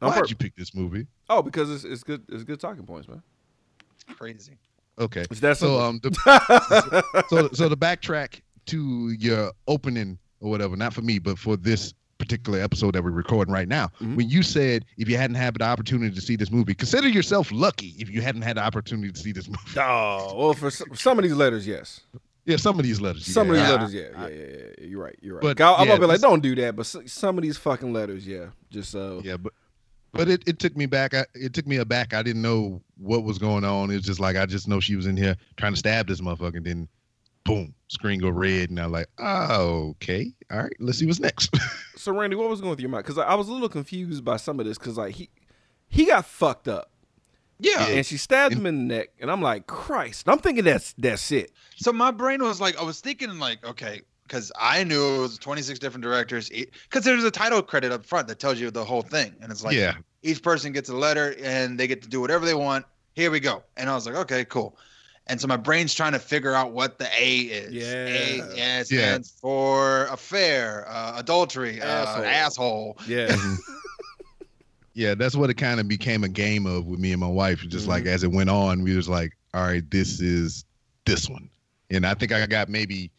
Why'd 0.00 0.14
purpose. 0.14 0.30
you 0.30 0.36
pick 0.36 0.56
this 0.56 0.74
movie? 0.74 1.06
Oh, 1.28 1.42
because 1.42 1.70
it's, 1.70 1.84
it's 1.84 2.02
good. 2.02 2.22
It's 2.28 2.44
good 2.44 2.58
talking 2.60 2.84
points, 2.84 3.08
man. 3.08 3.22
crazy. 4.16 4.56
Okay. 4.98 5.24
It's 5.30 5.40
that 5.40 5.56
So 5.56 5.80
um 5.80 6.00
the, 6.02 6.10
so 7.28 7.48
so 7.52 7.68
the 7.68 7.76
backtrack 7.76 8.40
to 8.66 9.10
your 9.18 9.52
opening 9.68 10.18
or 10.40 10.50
whatever, 10.50 10.76
not 10.76 10.92
for 10.94 11.02
me, 11.02 11.18
but 11.18 11.38
for 11.38 11.56
this 11.56 11.94
particular 12.20 12.60
episode 12.60 12.94
that 12.94 13.02
we're 13.02 13.10
recording 13.10 13.52
right 13.52 13.66
now. 13.66 13.90
Mhm. 14.00 14.14
When 14.16 14.28
you 14.30 14.42
said 14.42 14.84
if 14.98 15.08
you 15.08 15.16
hadn't 15.16 15.36
had 15.36 15.54
the 15.54 15.64
opportunity 15.64 16.14
to 16.14 16.20
see 16.20 16.36
this 16.36 16.50
movie, 16.52 16.74
consider 16.74 17.08
yourself 17.08 17.50
lucky 17.50 17.94
if 17.98 18.08
you 18.08 18.22
hadn't 18.22 18.42
had 18.42 18.56
the 18.56 18.62
opportunity 18.62 19.10
to 19.10 19.18
see 19.18 19.32
this 19.32 19.48
movie. 19.48 19.58
oh, 19.78 20.34
well, 20.36 20.54
for 20.54 20.70
some, 20.70 20.94
some 20.94 21.18
of 21.18 21.24
these 21.24 21.34
letters, 21.34 21.66
yes. 21.66 22.02
Yeah, 22.46 22.56
some 22.56 22.78
of 22.78 22.84
these 22.84 23.00
letters. 23.00 23.26
Some 23.26 23.50
of 23.50 23.56
yeah. 23.56 23.62
these 23.62 23.68
Yeah. 23.70 23.74
letters, 23.76 23.94
yeah, 23.94 24.02
yeah, 24.02 24.28
yeah, 24.28 24.46
yeah, 24.58 24.64
yeah. 24.78 24.86
You're 24.86 25.02
right. 25.02 25.18
You're 25.20 25.34
right. 25.36 25.42
But, 25.42 25.60
I'll, 25.60 25.74
I'm 25.74 25.80
yeah, 25.82 25.86
gonna 25.94 26.00
be 26.00 26.06
like, 26.06 26.20
don't 26.20 26.42
do 26.42 26.54
that. 26.56 26.76
But 26.76 26.86
some 26.86 27.36
of 27.38 27.42
these 27.42 27.56
fucking 27.58 27.92
letters, 27.92 28.26
yeah, 28.26 28.46
just 28.70 28.94
uh, 28.94 29.20
Yeah, 29.22 29.36
but 29.36 29.52
but 30.12 30.28
it, 30.28 30.42
it 30.46 30.58
took 30.58 30.76
me 30.76 30.86
back. 30.86 31.14
I, 31.14 31.24
it 31.34 31.52
took 31.54 31.66
me 31.66 31.76
aback. 31.76 32.14
I 32.14 32.22
didn't 32.22 32.42
know 32.42 32.82
what 32.98 33.22
was 33.24 33.38
going 33.38 33.64
on. 33.64 33.90
It's 33.90 34.04
just 34.04 34.18
like 34.20 34.36
I 34.36 34.46
just 34.46 34.66
know 34.68 34.80
she 34.80 34.96
was 34.96 35.06
in 35.06 35.16
here 35.16 35.36
trying 35.56 35.72
to 35.72 35.78
stab 35.78 36.08
this 36.08 36.20
motherfucker. 36.20 36.56
And 36.56 36.66
then, 36.66 36.88
boom, 37.44 37.74
screen 37.88 38.20
go 38.20 38.28
red, 38.30 38.70
and 38.70 38.78
I'm 38.80 38.92
like, 38.92 39.08
oh, 39.18 39.90
okay, 39.90 40.32
all 40.50 40.58
right, 40.62 40.72
let's 40.78 40.98
see 40.98 41.06
what's 41.06 41.20
next. 41.20 41.54
So 41.96 42.12
Randy, 42.18 42.34
what 42.34 42.48
was 42.48 42.62
going 42.62 42.76
through 42.76 42.84
your 42.84 42.90
mind? 42.90 43.04
Because 43.04 43.18
I, 43.18 43.24
I 43.24 43.34
was 43.34 43.48
a 43.48 43.52
little 43.52 43.68
confused 43.68 44.24
by 44.24 44.38
some 44.38 44.58
of 44.58 44.64
this. 44.64 44.78
Because 44.78 44.96
like 44.96 45.14
he 45.14 45.28
he 45.86 46.06
got 46.06 46.24
fucked 46.24 46.66
up, 46.66 46.90
Yeah. 47.58 47.88
and 47.88 48.06
she 48.06 48.16
stabbed 48.16 48.54
him 48.54 48.64
in 48.64 48.88
the 48.88 48.94
neck, 48.94 49.08
and 49.20 49.30
I'm 49.30 49.42
like, 49.42 49.66
Christ! 49.66 50.26
I'm 50.26 50.38
thinking 50.38 50.64
that's 50.64 50.94
that's 50.96 51.30
it. 51.30 51.52
So 51.76 51.92
my 51.92 52.10
brain 52.10 52.42
was 52.42 52.58
like, 52.58 52.78
I 52.80 52.84
was 52.84 53.00
thinking 53.02 53.38
like, 53.38 53.62
okay, 53.66 54.00
because 54.22 54.50
I 54.58 54.82
knew 54.84 55.16
it 55.16 55.18
was 55.20 55.36
26 55.36 55.78
different 55.78 56.02
directors. 56.02 56.48
Because 56.48 57.04
there's 57.04 57.22
a 57.24 57.30
title 57.30 57.60
credit 57.60 57.92
up 57.92 58.06
front 58.06 58.28
that 58.28 58.38
tells 58.38 58.58
you 58.58 58.70
the 58.70 58.82
whole 58.84 59.02
thing, 59.02 59.34
and 59.42 59.52
it's 59.52 59.62
like, 59.62 59.76
yeah, 59.76 59.96
each 60.22 60.42
person 60.42 60.72
gets 60.72 60.88
a 60.88 60.96
letter 60.96 61.34
and 61.42 61.78
they 61.78 61.86
get 61.86 62.00
to 62.00 62.08
do 62.08 62.22
whatever 62.22 62.46
they 62.46 62.54
want. 62.54 62.86
Here 63.12 63.30
we 63.30 63.40
go. 63.40 63.62
And 63.76 63.90
I 63.90 63.94
was 63.94 64.06
like, 64.06 64.14
okay, 64.14 64.46
cool. 64.46 64.78
And 65.30 65.40
so 65.40 65.46
my 65.46 65.56
brain's 65.56 65.94
trying 65.94 66.12
to 66.12 66.18
figure 66.18 66.52
out 66.54 66.72
what 66.72 66.98
the 66.98 67.08
A 67.16 67.38
is. 67.42 67.72
Yeah. 67.72 68.06
A 68.06 68.36
yeah, 68.36 68.76
Yeah. 68.78 68.82
stands 68.82 69.30
for 69.40 70.06
affair, 70.06 70.86
uh, 70.88 71.14
adultery, 71.18 71.80
Asshole. 71.80 72.22
Uh, 72.24 72.26
asshole. 72.26 72.98
Yeah, 73.06 73.26
Mhm. 73.30 73.56
yeah. 74.94 75.14
That's 75.14 75.36
what 75.36 75.48
it 75.50 75.54
kind 75.54 75.78
of 75.80 75.86
became 75.88 76.24
a 76.24 76.28
game 76.28 76.66
of 76.66 76.86
with 76.86 76.98
me 76.98 77.12
and 77.12 77.20
my 77.20 77.28
wife. 77.28 77.60
Just 77.68 77.86
like 77.86 78.04
Mhm. 78.04 78.08
as 78.08 78.24
it 78.24 78.32
went 78.32 78.50
on, 78.50 78.82
we 78.82 78.96
was 78.96 79.08
like, 79.08 79.32
all 79.54 79.62
right, 79.62 79.88
this 79.90 80.20
is 80.20 80.64
this 81.06 81.28
one, 81.28 81.48
and 81.90 82.04
I 82.06 82.14
think 82.14 82.32
I 82.32 82.44
got 82.46 82.68
maybe 82.68 83.10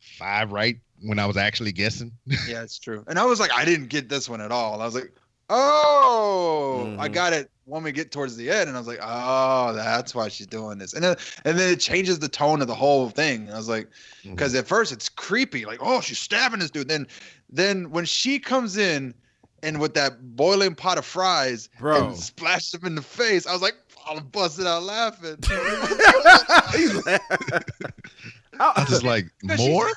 five 0.00 0.50
right 0.52 0.78
when 1.02 1.18
I 1.20 1.26
was 1.26 1.36
actually 1.36 1.70
guessing. 1.72 2.10
Yeah, 2.48 2.62
it's 2.62 2.78
true. 2.78 3.04
And 3.06 3.18
I 3.18 3.24
was 3.24 3.38
like, 3.38 3.52
I 3.52 3.64
didn't 3.64 3.86
get 3.88 4.08
this 4.08 4.28
one 4.28 4.40
at 4.40 4.50
all. 4.50 4.80
I 4.82 4.84
was 4.84 4.94
like, 4.96 5.12
oh, 5.50 6.96
I 6.98 7.08
Mhm. 7.08 7.12
got 7.12 7.32
it 7.32 7.50
when 7.64 7.82
we 7.82 7.92
get 7.92 8.10
towards 8.12 8.36
the 8.36 8.50
end. 8.50 8.68
And 8.68 8.76
I 8.76 8.80
was 8.80 8.88
like, 8.88 9.00
oh, 9.02 9.72
that's 9.74 10.14
why 10.14 10.28
she's 10.28 10.46
doing 10.46 10.78
this. 10.78 10.94
And 10.94 11.02
then, 11.04 11.16
and 11.44 11.58
then 11.58 11.72
it 11.72 11.80
changes 11.80 12.18
the 12.18 12.28
tone 12.28 12.60
of 12.62 12.68
the 12.68 12.74
whole 12.74 13.10
thing. 13.10 13.46
And 13.46 13.54
I 13.54 13.58
was 13.58 13.68
like, 13.68 13.88
Mm-hmm. 14.24 14.34
because 14.34 14.54
at 14.54 14.66
first 14.66 14.92
it's 14.92 15.08
creepy, 15.08 15.64
like, 15.64 15.78
oh, 15.82 16.00
she's 16.00 16.18
stabbing 16.18 16.60
this 16.60 16.70
dude. 16.70 16.88
Then, 16.88 17.06
then 17.50 17.90
when 17.90 18.04
she 18.04 18.38
comes 18.38 18.76
in 18.76 19.14
and 19.62 19.80
with 19.80 19.94
that 19.94 20.36
boiling 20.36 20.74
pot 20.74 20.98
of 20.98 21.04
fries 21.04 21.68
Bro. 21.78 22.08
and 22.08 22.16
splashes 22.16 22.74
him 22.74 22.84
in 22.86 22.94
the 22.94 23.02
face, 23.02 23.46
I 23.46 23.52
was 23.52 23.62
like, 23.62 23.74
"I'm 24.08 24.24
busted 24.26 24.66
out 24.66 24.82
laughing. 24.84 25.36
He's 28.58 28.66
I 28.76 28.80
was 28.80 28.88
just 28.90 29.02
like 29.04 29.26
more. 29.58 29.88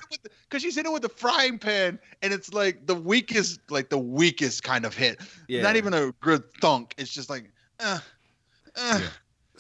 Because 0.50 0.62
she's 0.62 0.78
in 0.78 0.86
it 0.86 0.92
with 0.92 1.02
the 1.02 1.10
frying 1.10 1.58
pan, 1.58 2.00
and 2.22 2.32
it's 2.34 2.54
like 2.54 2.86
the 2.88 2.96
weakest, 2.96 3.60
like 3.70 3.90
the 3.90 3.98
weakest 3.98 4.64
kind 4.64 4.86
of 4.86 4.96
hit. 4.96 5.20
Yeah. 5.48 5.62
Not 5.62 5.76
even 5.78 5.94
a 5.94 6.12
good 6.22 6.44
thunk. 6.62 6.94
It's 6.98 7.12
just 7.14 7.30
like, 7.30 7.52
uh, 7.80 8.00
uh, 8.76 9.00
Yeah. 9.02 9.08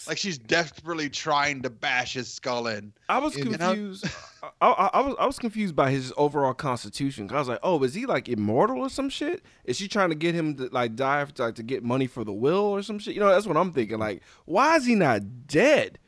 like 0.08 0.18
she's 0.18 0.38
desperately 0.38 1.10
trying 1.10 1.62
to 1.64 1.70
bash 1.70 2.14
his 2.14 2.32
skull 2.32 2.68
in. 2.68 2.94
I 3.10 3.20
was 3.20 3.36
And- 3.36 3.48
and 3.48 3.58
confused. 3.60 4.06
I, 4.44 4.68
I, 4.72 4.90
I 4.94 5.02
was 5.02 5.16
I 5.20 5.26
was 5.28 5.38
confused 5.40 5.76
by 5.76 5.92
his 5.92 6.12
overall 6.18 6.54
constitution. 6.54 7.28
'Cause 7.28 7.36
I 7.36 7.40
was 7.40 7.48
like, 7.48 7.60
oh, 7.64 7.82
is 7.84 7.94
he 7.94 8.06
like 8.06 8.28
immortal 8.28 8.80
or 8.80 8.90
some 8.90 9.10
shit? 9.10 9.44
Is 9.66 9.78
she 9.78 9.88
trying 9.88 10.10
to 10.10 10.16
get 10.16 10.34
him 10.36 10.56
to 10.56 10.68
like 10.72 10.96
die 10.96 11.24
to, 11.26 11.44
like, 11.44 11.56
to 11.56 11.64
get 11.64 11.84
money 11.84 12.08
for 12.08 12.24
the 12.24 12.34
will 12.34 12.56
or 12.66 12.82
some 12.84 13.00
shit? 13.00 13.14
You 13.14 13.20
know, 13.22 13.30
that's 13.30 13.46
what 13.48 13.58
I'm 13.58 13.72
thinking. 13.72 14.00
Like, 14.00 14.22
why 14.46 14.76
is 14.78 14.86
he 14.86 14.96
not 14.96 15.48
dead? 15.48 16.00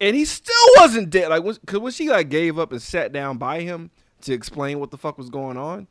And 0.00 0.16
he 0.16 0.24
still 0.24 0.54
wasn't 0.76 1.10
dead. 1.10 1.28
Like, 1.28 1.42
was, 1.44 1.58
cause 1.66 1.78
when 1.78 1.92
she 1.92 2.10
like 2.10 2.28
gave 2.28 2.58
up 2.58 2.72
and 2.72 2.82
sat 2.82 3.12
down 3.12 3.38
by 3.38 3.60
him 3.60 3.90
to 4.22 4.32
explain 4.32 4.80
what 4.80 4.90
the 4.90 4.98
fuck 4.98 5.16
was 5.18 5.30
going 5.30 5.56
on, 5.56 5.86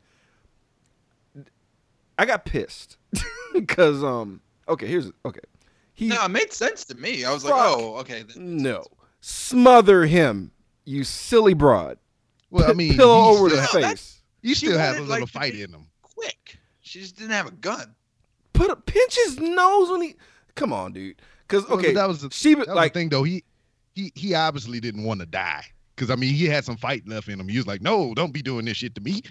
I 2.18 2.26
got 2.26 2.44
pissed 2.44 2.96
because 3.52 4.04
um 4.04 4.40
okay 4.68 4.86
here's 4.86 5.10
okay 5.24 5.40
he 5.94 6.08
No, 6.08 6.24
it 6.24 6.28
made 6.28 6.52
sense 6.52 6.84
to 6.86 6.96
me. 6.96 7.24
I 7.24 7.32
was 7.32 7.44
like, 7.44 7.54
oh, 7.54 7.96
okay. 7.98 8.22
th- 8.24 8.36
no 8.36 8.84
smother 9.20 10.04
him 10.04 10.52
you 10.84 11.02
silly 11.02 11.54
broad 11.54 11.98
Well, 12.50 12.70
I 12.70 12.74
mean, 12.74 12.94
pillow 12.94 13.30
over 13.30 13.48
still, 13.48 13.60
the 13.62 13.66
face 13.68 14.22
You 14.42 14.54
still 14.54 14.78
have 14.78 14.96
a 14.96 15.00
little 15.00 15.20
like, 15.20 15.28
fight 15.28 15.54
in 15.54 15.70
him. 15.72 15.86
Quick. 16.02 16.58
She 16.82 17.00
just 17.00 17.16
didn't 17.16 17.32
have 17.32 17.46
a 17.46 17.52
gun. 17.52 17.94
put 18.52 18.70
a 18.70 18.76
pinch 18.76 19.16
his 19.16 19.38
nose 19.40 19.90
when 19.90 20.02
he 20.02 20.14
come 20.54 20.72
on 20.72 20.92
dude 20.92 21.16
because 21.48 21.66
Well, 21.68 21.78
okay 21.78 21.94
that 21.94 22.06
was 22.06 22.20
the, 22.20 22.30
she 22.30 22.54
that 22.54 22.66
was 22.66 22.68
like 22.68 22.92
the 22.92 23.00
thing 23.00 23.08
though. 23.08 23.22
He 23.22 23.44
he 23.94 24.12
he 24.14 24.34
obviously 24.34 24.80
didn't 24.80 25.04
want 25.04 25.20
to 25.20 25.26
die 25.26 25.64
because 25.94 26.10
I 26.10 26.16
mean 26.16 26.34
he 26.34 26.46
had 26.46 26.64
some 26.64 26.76
fight 26.76 27.06
left 27.08 27.28
in 27.28 27.40
him. 27.40 27.48
He 27.48 27.56
was 27.56 27.66
like, 27.66 27.80
no, 27.80 28.14
don't 28.14 28.32
be 28.32 28.42
doing 28.42 28.64
this 28.64 28.76
shit 28.76 28.94
to 28.96 29.00
me. 29.00 29.22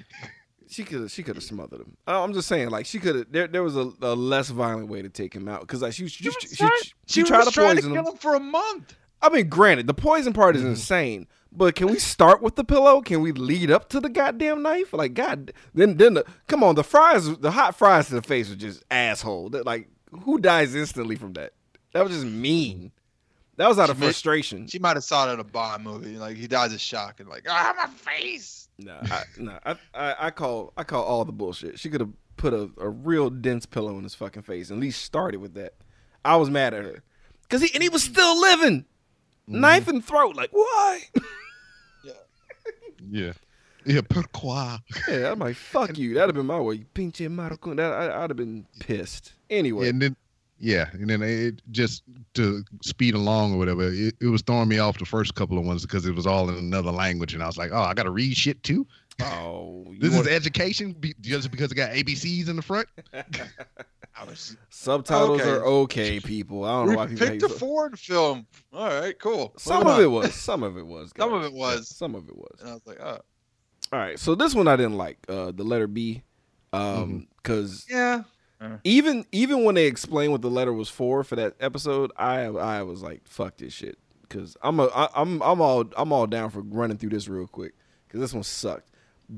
she 0.67 0.83
could 0.83 1.09
she 1.11 1.21
could 1.21 1.35
have 1.35 1.43
smothered 1.43 1.81
him 1.81 1.95
i'm 2.07 2.33
just 2.33 2.47
saying 2.47 2.69
like 2.69 2.85
she 2.85 2.97
could 2.97 3.15
have 3.15 3.31
there, 3.31 3.47
there 3.47 3.61
was 3.61 3.75
a, 3.75 3.91
a 4.01 4.15
less 4.15 4.49
violent 4.49 4.87
way 4.87 5.01
to 5.01 5.09
take 5.09 5.33
him 5.33 5.47
out 5.47 5.59
because 5.59 5.81
like 5.81 5.93
she 5.93 6.07
she, 6.07 6.23
she, 6.23 6.29
was 6.29 6.35
she, 6.39 6.55
she, 6.55 6.93
She, 7.05 7.23
tried 7.23 7.39
was 7.39 7.47
to 7.49 7.53
trying 7.53 7.75
to 7.75 7.81
poison 7.81 7.93
kill 7.93 8.05
him 8.05 8.13
him 8.13 8.17
for 8.17 8.33
a 8.33 8.39
month. 8.39 8.95
I 9.23 9.29
mean, 9.29 9.47
granted, 9.47 9.87
the 9.87 9.93
poison 9.93 10.33
part 10.33 10.55
is 10.57 10.61
mm-hmm. 10.61 10.71
insane, 10.71 11.27
but 11.49 11.75
can 11.75 11.87
we 11.87 11.97
start 11.97 12.41
with 12.41 12.55
the 12.55 12.63
pillow? 12.65 13.01
Can 13.01 13.21
we 13.21 13.31
lead 13.31 13.71
up 13.71 13.87
to 13.89 14.01
the 14.01 14.09
goddamn 14.09 14.61
knife? 14.61 14.91
Like, 14.91 15.13
God, 15.13 15.53
then 15.73 15.95
then 15.95 16.15
the 16.15 16.25
come 16.47 16.61
on, 16.61 16.75
the 16.75 16.83
fries, 16.83 17.37
the 17.37 17.51
hot 17.51 17.75
fries 17.75 18.07
to 18.07 18.15
the 18.15 18.21
face 18.21 18.49
was 18.49 18.57
just 18.57 18.83
asshole. 18.91 19.51
That 19.51 19.65
like, 19.65 19.87
who 20.23 20.39
dies 20.39 20.75
instantly 20.75 21.15
from 21.15 21.33
that? 21.33 21.53
That 21.93 22.03
was 22.03 22.13
just 22.13 22.25
mean. 22.25 22.91
That 23.57 23.67
was 23.69 23.77
out 23.77 23.89
of 23.89 23.97
She 23.97 23.99
made- 24.01 24.05
frustration. 24.07 24.67
She 24.67 24.79
might 24.79 24.97
have 24.97 25.03
saw 25.03 25.29
it 25.29 25.33
in 25.33 25.39
a 25.39 25.43
Bond 25.43 25.83
movie. 25.83 26.17
Like 26.17 26.37
he 26.37 26.47
dies 26.47 26.73
of 26.73 26.81
shock 26.81 27.19
and 27.19 27.29
like, 27.29 27.45
ah, 27.47 27.73
my 27.77 27.87
face. 27.87 28.67
Nah, 28.79 28.99
I, 29.03 29.23
nah, 29.37 29.59
I, 29.65 29.75
I, 29.93 30.15
I 30.27 30.29
call 30.31 30.73
I 30.75 30.83
call 30.83 31.03
all 31.03 31.23
the 31.25 31.31
bullshit. 31.31 31.77
She 31.79 31.89
could 31.89 32.01
have 32.01 32.09
put 32.37 32.53
a, 32.53 32.69
a 32.77 32.89
real 32.89 33.29
dense 33.29 33.65
pillow 33.67 33.95
in 33.97 34.03
his 34.03 34.15
fucking 34.15 34.41
face. 34.41 34.71
At 34.71 34.77
least 34.77 35.03
started 35.03 35.37
with 35.39 35.53
that. 35.53 35.73
I 36.25 36.35
was 36.37 36.49
mad 36.49 36.73
at 36.73 36.83
her 36.83 37.03
because 37.43 37.61
he 37.61 37.69
and 37.75 37.83
he 37.83 37.89
was 37.89 38.01
still 38.03 38.39
living, 38.41 38.85
knife 39.45 39.87
in 39.87 40.01
throat. 40.01 40.35
Like 40.35 40.49
why? 40.51 41.01
Yeah. 42.03 42.13
Yeah, 43.11 43.33
yeah. 43.85 44.01
pourquoi? 44.01 44.77
Yeah, 45.09 45.31
I'm 45.31 45.39
like, 45.39 45.55
fuck 45.55 45.97
you. 45.97 46.13
That'd 46.13 46.29
have 46.29 46.35
been 46.35 46.45
my 46.47 46.59
way. 46.59 46.75
You 46.75 46.85
pinche 46.95 47.27
maricon. 47.29 47.75
That 47.77 47.91
I, 47.91 48.23
I'd 48.23 48.29
have 48.29 48.37
been 48.37 48.65
pissed. 48.79 49.33
Anyway, 49.49 49.89
And 49.89 50.01
then, 50.01 50.15
yeah, 50.63 50.87
and 50.93 51.09
then 51.09 51.21
it 51.21 51.61
just 51.71 52.03
to 52.35 52.63
speed 52.81 53.15
along 53.15 53.53
or 53.53 53.57
whatever, 53.57 53.91
it, 53.91 54.15
it 54.21 54.27
was 54.27 54.41
throwing 54.41 54.69
me 54.69 54.79
off 54.79 54.97
the 54.97 55.05
first 55.05 55.35
couple 55.35 55.57
of 55.57 55.65
ones 55.65 55.81
because 55.83 56.05
it 56.05 56.15
was 56.15 56.25
all 56.25 56.49
in 56.49 56.55
another 56.55 56.91
language, 56.91 57.33
and 57.33 57.43
I 57.43 57.47
was 57.47 57.57
like, 57.57 57.71
oh, 57.73 57.81
I 57.81 57.93
got 57.93 58.03
to 58.03 58.11
read 58.11 58.35
shit 58.37 58.63
too. 58.63 58.87
oh, 59.21 59.85
This 59.99 60.13
want- 60.13 60.25
is 60.27 60.33
education 60.33 60.93
be, 60.93 61.13
just 61.21 61.51
because 61.51 61.71
it 61.71 61.75
got 61.75 61.91
ABCs 61.91 62.47
in 62.47 62.55
the 62.55 62.61
front. 62.61 62.87
Was, 64.27 64.55
subtitles 64.69 65.41
Okay. 65.41 65.49
are 65.49 65.63
okay, 65.65 66.19
people. 66.19 66.63
I 66.63 66.69
don't 66.79 66.89
know 66.91 66.97
why 66.97 67.07
people 67.07 67.27
picked 67.27 67.41
hate 67.41 67.43
a 67.43 67.49
sub- 67.49 67.57
Ford 67.57 67.99
film. 67.99 68.45
All 68.71 68.87
right, 68.87 69.17
cool. 69.19 69.53
Some 69.57 69.83
Moving 69.83 69.91
of 69.91 69.99
it 69.99 70.05
on. 70.05 70.11
was. 70.13 70.33
Some 70.35 70.63
of 70.63 70.77
it 70.77 70.85
was. 70.85 71.11
Some 71.17 71.33
of 71.33 71.43
it 71.43 71.51
was. 71.53 71.87
Some 71.89 72.15
of 72.15 72.29
it 72.29 72.35
was. 72.37 72.55
And 72.61 72.69
I 72.69 72.73
was 72.73 72.85
like, 72.85 72.99
oh, 73.01 73.19
All 73.91 73.99
right, 73.99 74.17
so 74.19 74.35
this 74.35 74.53
one 74.55 74.67
I 74.67 74.75
didn't 74.75 74.97
like. 74.97 75.17
Uh, 75.27 75.51
the 75.51 75.63
letter 75.63 75.87
B, 75.87 76.21
um, 76.73 77.27
because 77.37 77.85
yeah. 77.89 78.21
Even 78.83 79.25
even 79.31 79.63
when 79.63 79.75
they 79.75 79.85
explained 79.87 80.31
what 80.31 80.41
the 80.41 80.49
letter 80.49 80.73
was 80.73 80.89
for 80.89 81.23
for 81.23 81.35
that 81.35 81.55
episode, 81.59 82.11
I 82.17 82.41
I 82.45 82.83
was 82.83 83.01
like, 83.01 83.21
fuck 83.27 83.57
this 83.57 83.73
shit, 83.73 83.97
because 84.21 84.55
I'm 84.61 84.79
a 84.79 84.85
I, 84.87 85.07
I'm 85.15 85.41
I'm 85.41 85.61
all 85.61 85.85
I'm 85.97 86.11
all 86.11 86.27
down 86.27 86.49
for 86.49 86.61
running 86.61 86.97
through 86.97 87.09
this 87.11 87.27
real 87.27 87.47
quick 87.47 87.73
because 88.07 88.19
this 88.21 88.33
one 88.33 88.43
sucked. 88.43 88.89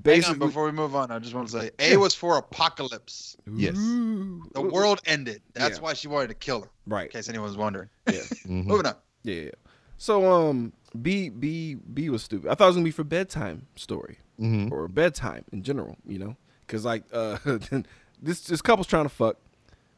Hang 0.04 0.26
on, 0.26 0.40
before 0.40 0.66
we 0.66 0.72
move 0.72 0.96
on, 0.96 1.12
I 1.12 1.20
just 1.20 1.34
want 1.36 1.48
to 1.50 1.60
say 1.60 1.72
A 1.80 1.96
was 1.98 2.14
for 2.16 2.38
apocalypse. 2.38 3.38
Yes. 3.54 3.78
Ooh. 3.78 4.44
The 4.54 4.62
world 4.62 5.00
ended. 5.06 5.42
That's 5.54 5.78
Yeah. 5.78 5.84
why 5.84 5.94
she 5.94 6.08
wanted 6.08 6.28
to 6.30 6.34
kill 6.34 6.62
her. 6.64 6.70
Right. 6.88 7.06
In 7.06 7.12
case 7.12 7.30
anyone's 7.30 7.56
wondering. 7.56 7.90
Yeah. 8.12 8.20
Mhm. 8.46 8.66
Moving 8.66 8.88
on. 8.88 8.96
Yeah, 9.24 9.36
yeah. 9.44 9.52
So 9.98 10.30
um, 10.50 10.74
B 11.02 11.30
B 11.30 11.76
B 11.76 12.10
was 12.10 12.24
stupid. 12.24 12.50
I 12.50 12.56
thought 12.56 12.66
it 12.66 12.68
was 12.70 12.76
gonna 12.78 12.84
be 12.86 12.92
for 12.92 13.04
bedtime 13.06 13.68
story 13.76 14.18
Mhm. 14.42 14.72
or 14.72 14.88
bedtime 14.88 15.46
in 15.54 15.62
general. 15.64 15.96
You 16.06 16.20
know, 16.20 16.36
because 16.66 16.84
like 16.84 17.04
uh, 17.14 17.38
this 18.22 18.42
this 18.42 18.62
couple's 18.62 18.88
trying 18.88 19.04
to 19.06 19.10
fuck. 19.10 19.38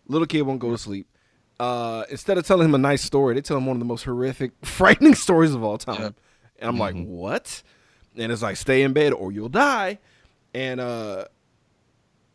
Little 0.07 0.25
kid 0.27 0.41
won't 0.43 0.59
go 0.59 0.71
to 0.71 0.77
sleep. 0.77 1.07
Uh, 1.59 2.03
instead 2.09 2.37
of 2.37 2.45
telling 2.45 2.65
him 2.69 2.75
a 2.75 2.77
nice 2.79 3.01
story, 3.01 3.33
they 3.35 3.41
tell 3.41 3.57
him 3.57 3.65
one 3.65 3.75
of 3.75 3.79
the 3.79 3.85
most 3.85 4.03
horrific, 4.03 4.51
frightening 4.63 5.15
stories 5.15 5.53
of 5.53 5.63
all 5.63 5.77
time. 5.77 5.99
Yeah. 6.01 6.09
And 6.59 6.69
I'm 6.69 6.77
like, 6.77 6.95
what? 6.95 7.61
And 8.15 8.31
it's 8.31 8.41
like, 8.41 8.55
stay 8.57 8.83
in 8.83 8.93
bed 8.93 9.13
or 9.13 9.31
you'll 9.31 9.49
die. 9.49 9.99
And 10.53 10.79
uh, 10.79 11.25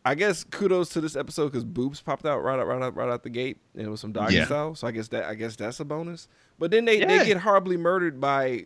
I 0.05 0.15
guess 0.15 0.43
kudos 0.43 0.89
to 0.89 1.01
this 1.01 1.15
episode 1.15 1.45
because 1.51 1.63
boobs 1.63 2.01
popped 2.01 2.25
out 2.25 2.43
right 2.43 2.59
out 2.59 2.67
right 2.67 2.81
out 2.81 2.95
right 2.95 3.09
out 3.09 3.23
the 3.23 3.29
gate, 3.29 3.57
and 3.73 3.85
it 3.85 3.89
was 3.89 4.01
some 4.01 4.11
doggy 4.11 4.35
Yeah. 4.35 4.45
style. 4.45 4.75
So 4.75 4.87
I 4.87 4.91
guess 4.91 5.07
that 5.09 5.23
I 5.25 5.35
guess 5.35 5.55
that's 5.55 5.79
a 5.79 5.85
bonus. 5.85 6.27
But 6.59 6.71
then 6.71 6.85
they, 6.85 6.99
Yeah. 6.99 7.19
they 7.19 7.25
get 7.25 7.37
horribly 7.37 7.77
murdered 7.77 8.19
by. 8.21 8.65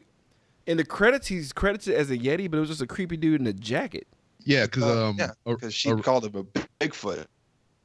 In 0.66 0.76
the 0.76 0.84
credits, 0.84 1.28
he's 1.28 1.54
credited 1.54 1.94
as 1.96 2.12
a 2.12 2.18
yeti, 2.18 2.52
but 2.52 2.58
it 2.58 2.60
was 2.60 2.68
just 2.70 2.82
a 2.82 2.88
creepy 2.88 3.16
dude 3.16 3.40
in 3.40 3.48
a 3.48 3.54
jacket. 3.54 4.06
Yeah, 4.48 4.66
because 4.66 4.84
Uh, 4.84 5.08
um, 5.10 5.18
yeah, 5.20 5.32
because 5.46 5.74
she 5.74 5.92
or- 5.92 6.00
called 6.00 6.24
him 6.26 6.36
a 6.36 6.44
Bigfoot. 6.80 7.26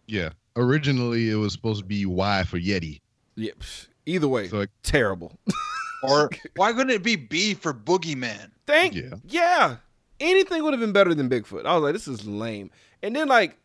yeah, 0.07 0.31
originally 0.55 1.29
it 1.29 1.35
was 1.35 1.53
supposed 1.53 1.81
to 1.81 1.85
be 1.87 2.07
Y 2.07 2.45
for 2.45 2.57
Yeti. 2.59 3.01
Yeah, 3.35 3.51
psh, 3.59 3.89
either 4.07 4.29
way, 4.29 4.47
So, 4.49 4.59
like, 4.59 4.71
terrible. 4.85 5.39
Or 6.05 6.31
why 6.57 6.73
couldn't 6.73 6.91
it 6.91 7.03
be 7.05 7.15
B 7.15 7.55
for 7.55 7.73
Boogeyman? 7.73 8.51
Thank 8.67 8.95
Yeah. 8.95 9.15
yeah. 9.25 9.77
Anything 10.19 10.63
would 10.65 10.73
have 10.73 10.81
been 10.81 10.93
better 10.93 11.15
than 11.15 11.29
Bigfoot. 11.29 11.65
I 11.65 11.75
was 11.75 11.83
like, 11.85 11.93
this 11.93 12.09
is 12.09 12.27
lame. 12.27 12.71
And 13.05 13.15
then 13.15 13.29
like, 13.29 13.57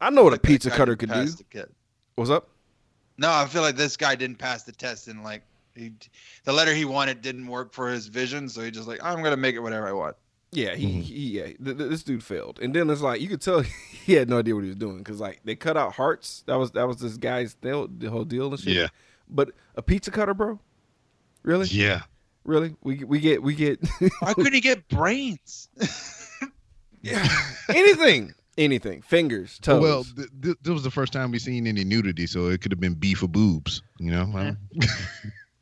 I 0.00 0.10
know 0.10 0.24
what 0.24 0.30
a 0.30 0.34
Like, 0.34 0.42
that 0.42 0.48
pizza 0.48 0.70
cutter 0.70 0.96
didn't 0.96 0.98
could 0.98 1.08
do. 1.10 1.14
pass 1.30 1.34
the 1.36 1.44
kid. 1.44 1.68
What's 2.16 2.28
up? 2.30 2.48
No, 3.18 3.30
I 3.30 3.46
feel 3.46 3.62
like 3.62 3.76
this 3.76 3.96
guy 3.96 4.16
didn't 4.16 4.38
pass 4.38 4.64
the 4.64 4.72
test 4.72 5.06
and 5.06 5.22
like 5.22 5.42
he, 5.76 5.92
the 6.44 6.52
letter 6.52 6.74
he 6.74 6.84
wanted 6.84 7.22
didn't 7.22 7.46
work 7.46 7.72
for 7.72 7.88
his 7.88 8.08
vision, 8.08 8.48
so 8.48 8.62
he 8.62 8.72
just 8.72 8.88
like 8.88 8.98
I'm 9.04 9.22
gonna 9.22 9.36
make 9.36 9.54
it 9.54 9.60
whatever 9.60 9.86
I 9.86 9.92
want. 9.92 10.16
Yeah, 10.52 10.74
he, 10.74 10.86
Mhm. 10.86 11.02
he 11.02 11.14
yeah, 11.38 11.44
th- 11.44 11.58
th- 11.64 11.76
this 11.90 12.02
dude 12.02 12.24
failed. 12.24 12.58
And 12.60 12.74
then 12.74 12.90
it's 12.90 13.00
like 13.02 13.20
you 13.20 13.28
could 13.28 13.40
tell 13.40 13.60
he 14.04 14.14
had 14.14 14.28
no 14.28 14.38
idea 14.40 14.54
what 14.54 14.62
he 14.64 14.68
was 14.70 14.76
doing 14.78 14.98
because 14.98 15.20
like 15.20 15.40
they 15.44 15.54
cut 15.54 15.76
out 15.76 15.92
hearts. 15.92 16.42
That 16.46 16.56
was 16.58 16.72
that 16.72 16.88
was 16.88 16.96
this 16.98 17.16
guy's 17.16 17.54
deal, 17.54 17.86
the 17.88 18.10
whole 18.10 18.24
deal 18.24 18.48
and 18.50 18.58
shit. 18.58 18.74
Yeah. 18.74 18.88
But 19.28 19.52
a 19.76 19.82
pizza 19.82 20.10
cutter, 20.10 20.34
bro? 20.34 20.58
Really? 21.44 21.66
Yeah, 21.68 22.02
Really? 22.44 22.74
We 22.82 23.04
we 23.04 23.20
get 23.20 23.42
we 23.42 23.54
get 23.54 23.78
Why 24.20 24.34
couldn't 24.34 24.52
he 24.54 24.60
get 24.60 24.88
brains? 24.88 25.68
Yeah. 27.02 27.26
Anything, 27.70 28.34
anything, 28.58 29.00
fingers, 29.00 29.58
toes. 29.60 29.80
well, 29.80 30.04
th- 30.04 30.28
th- 30.42 30.56
this 30.62 30.70
was 30.72 30.82
the 30.82 30.90
first 30.90 31.14
time 31.14 31.30
we 31.30 31.38
seen 31.38 31.66
any 31.66 31.82
nudity, 31.82 32.26
so 32.26 32.48
it 32.48 32.60
could 32.60 32.72
have 32.72 32.80
been 32.80 32.92
beef 32.92 33.22
or 33.22 33.28
boobs. 33.28 33.82
You 33.98 34.10
know, 34.10 34.30
I- 34.36 34.56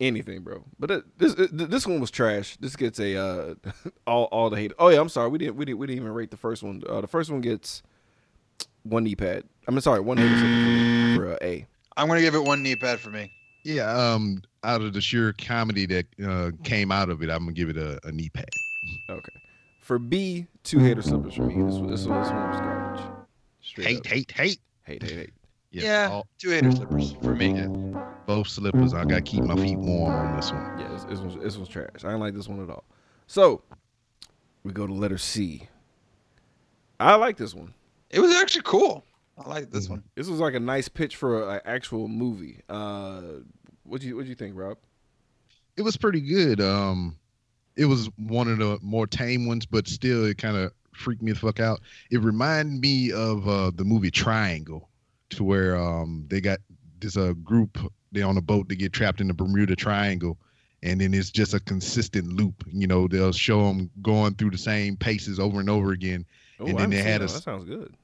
anything, 0.00 0.42
bro. 0.42 0.64
But 0.78 0.90
it, 0.90 1.18
this 1.18 1.34
it, 1.34 1.70
this 1.70 1.86
one 1.86 2.00
was 2.00 2.10
trash. 2.10 2.56
This 2.58 2.76
gets 2.76 2.98
a 3.00 3.16
uh, 3.16 3.54
all 4.06 4.24
all 4.24 4.50
the 4.50 4.56
hate. 4.56 4.72
Oh 4.78 4.88
yeah, 4.88 5.00
I'm 5.00 5.08
sorry. 5.08 5.28
We 5.28 5.38
didn't 5.38 5.56
we 5.56 5.64
didn't 5.64 5.78
we 5.78 5.86
didn't 5.86 6.00
even 6.02 6.12
rate 6.12 6.30
the 6.30 6.36
first 6.36 6.62
one. 6.62 6.82
Uh, 6.88 7.00
the 7.00 7.06
first 7.08 7.30
one 7.30 7.40
gets 7.40 7.82
one 8.82 9.04
knee 9.04 9.14
pad. 9.16 9.44
I 9.66 9.70
mean, 9.70 9.80
sorry, 9.80 10.00
one 10.00 10.16
hater 10.16 10.34
for, 11.16 11.20
for 11.22 11.32
uh, 11.34 11.38
A. 11.42 11.66
I'm 11.96 12.08
gonna 12.08 12.20
give 12.20 12.34
it 12.34 12.44
one 12.44 12.62
knee 12.62 12.76
pad 12.76 13.00
for 13.00 13.10
me. 13.10 13.30
yeah. 13.64 13.90
Um, 13.90 14.42
out 14.64 14.80
of 14.82 14.92
the 14.92 15.00
sheer 15.00 15.32
comedy 15.34 15.86
that 15.86 16.06
uh, 16.26 16.50
came 16.64 16.90
out 16.90 17.10
of 17.10 17.22
it, 17.22 17.30
I'm 17.30 17.40
gonna 17.40 17.52
give 17.52 17.68
it 17.68 17.76
a, 17.76 17.98
a 18.06 18.12
knee 18.12 18.28
pad. 18.30 18.48
Okay. 19.10 19.32
For 19.80 19.98
B, 19.98 20.46
two 20.64 20.78
hater 20.80 21.00
slippers 21.02 21.34
for 21.34 21.42
me. 21.42 21.54
This 21.62 21.74
one, 21.74 21.86
this 21.90 22.00
this 22.00 22.06
one 22.08 22.18
was 22.18 22.28
garbage. 22.60 23.04
Straight 23.62 23.86
Hate, 23.86 23.98
up. 23.98 24.06
hate, 24.06 24.30
hate. 24.32 24.60
hate, 24.84 25.02
hate, 25.02 25.12
hate. 25.12 25.30
Yeah, 25.70 26.08
all- 26.10 26.26
two 26.38 26.50
hater 26.50 26.72
slippers 26.72 27.12
for 27.22 27.34
me. 27.34 27.52
Yeah. 27.54 28.04
both 28.26 28.48
slippers. 28.48 28.92
I 28.94 29.04
gotta 29.04 29.20
keep 29.22 29.42
my 29.44 29.54
feet 29.56 29.78
warm 29.78 30.14
on 30.14 30.36
this 30.36 30.50
one. 30.52 30.78
Yeah, 30.78 30.88
this, 30.88 31.04
this 31.04 31.18
was 31.20 31.34
this 31.36 31.56
was 31.56 31.68
trash. 31.68 31.88
I 32.04 32.08
didn't 32.08 32.20
like 32.20 32.34
this 32.34 32.48
one 32.48 32.62
at 32.62 32.70
all. 32.70 32.84
So 33.26 33.62
we 34.64 34.72
go 34.72 34.86
to 34.86 34.92
letter 34.92 35.18
C. 35.18 35.66
I 37.00 37.14
like 37.14 37.36
this 37.36 37.54
one. 37.54 37.72
It 38.10 38.20
was 38.20 38.34
actually 38.34 38.62
cool. 38.64 39.04
I 39.36 39.48
like 39.48 39.70
this 39.70 39.86
Mhm. 39.86 39.90
one. 39.90 40.02
This 40.14 40.28
was 40.28 40.40
like 40.40 40.54
a 40.54 40.60
nice 40.60 40.88
pitch 40.88 41.16
for 41.16 41.48
an 41.54 41.60
actual 41.64 42.08
movie. 42.08 42.60
Uh, 42.68 43.22
what 43.84 44.02
you 44.02 44.16
what 44.16 44.26
you 44.26 44.34
think, 44.34 44.56
Rob? 44.56 44.78
It 45.76 45.82
was 45.82 45.96
pretty 45.96 46.20
good. 46.20 46.60
Um, 46.60 47.16
it 47.76 47.84
was 47.84 48.10
one 48.16 48.48
of 48.48 48.58
the 48.58 48.78
more 48.82 49.06
tame 49.06 49.46
ones, 49.46 49.64
but 49.64 49.86
still, 49.86 50.24
it 50.26 50.38
kind 50.38 50.56
of 50.56 50.72
freaked 50.92 51.22
me 51.22 51.32
the 51.32 51.38
fuck 51.38 51.60
out. 51.60 51.80
It 52.10 52.20
reminded 52.20 52.80
me 52.80 53.12
of 53.12 53.46
uh, 53.48 53.70
the 53.74 53.84
movie 53.84 54.10
Triangle, 54.10 54.88
to 55.30 55.44
where 55.44 55.76
um 55.76 56.24
they 56.28 56.40
got 56.40 56.58
this 57.00 57.16
uh 57.16 57.32
group 57.44 57.78
they 58.12 58.22
on 58.22 58.36
a 58.36 58.40
boat 58.42 58.68
they 58.68 58.74
get 58.76 58.92
trapped 58.92 59.20
in 59.20 59.28
the 59.28 59.34
Bermuda 59.34 59.76
Triangle, 59.76 60.38
and 60.82 61.00
then 61.00 61.12
it's 61.14 61.30
just 61.30 61.52
a 61.54 61.60
consistent 61.60 62.32
loop. 62.32 62.64
You 62.72 62.86
know, 62.86 63.06
they'll 63.08 63.32
show 63.32 63.66
them 63.66 63.90
going 64.02 64.34
through 64.34 64.50
the 64.50 64.58
same 64.58 64.96
paces 64.96 65.38
over 65.38 65.60
and 65.60 65.68
over 65.68 65.92
again. 65.92 66.24
Oh, 66.58 66.66
And 66.66 66.78
then 66.78 66.90
they 66.90 67.02
had 67.02 67.20
a 67.22 67.26
that. 67.26 67.42
sounds 67.42 67.64
good. 67.64 67.94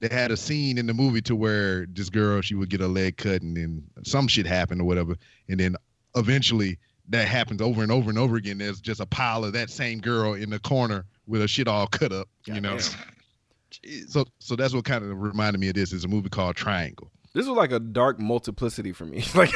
they 0.00 0.08
had 0.08 0.30
a 0.32 0.36
scene 0.36 0.78
in 0.78 0.86
the 0.86 0.94
movie 0.94 1.22
to 1.22 1.36
where 1.36 1.86
this 1.86 2.10
girl 2.10 2.40
she 2.42 2.54
would 2.56 2.68
get 2.70 2.80
a 2.80 2.88
leg 2.88 3.16
cut 3.16 3.40
and 3.42 3.56
then 3.56 3.84
some 4.04 4.26
shit 4.26 4.46
happened 4.46 4.80
or 4.80 4.84
whatever 4.84 5.14
and 5.48 5.58
then 5.60 5.76
eventually 6.16 6.76
that 7.08 7.26
happens 7.28 7.62
over 7.62 7.82
and 7.82 7.90
over 7.92 8.10
and 8.10 8.18
over 8.18 8.36
again 8.36 8.58
there's 8.58 8.80
just 8.80 9.00
a 9.00 9.06
pile 9.06 9.44
of 9.44 9.52
that 9.52 9.70
same 9.70 10.00
girl 10.00 10.34
in 10.34 10.50
the 10.50 10.58
corner 10.58 11.04
with 11.26 11.40
her 11.40 11.48
shit 11.48 11.68
all 11.68 11.86
cut 11.86 12.12
up 12.12 12.28
you 12.46 12.60
know. 12.60 12.76
So 14.08 14.24
so 14.38 14.56
that's 14.56 14.74
what 14.74 14.84
kind 14.84 15.04
of 15.04 15.20
reminded 15.20 15.58
me 15.58 15.68
of 15.68 15.74
this 15.74 15.92
is 15.92 16.04
a 16.04 16.08
movie 16.08 16.28
called 16.28 16.56
triangle 16.56 17.10
This 17.34 17.46
was 17.46 17.56
like 17.56 17.72
a 17.72 17.80
dark 17.80 18.18
multiplicity 18.20 18.92
for 18.92 19.04
me. 19.06 19.24
like, 19.34 19.52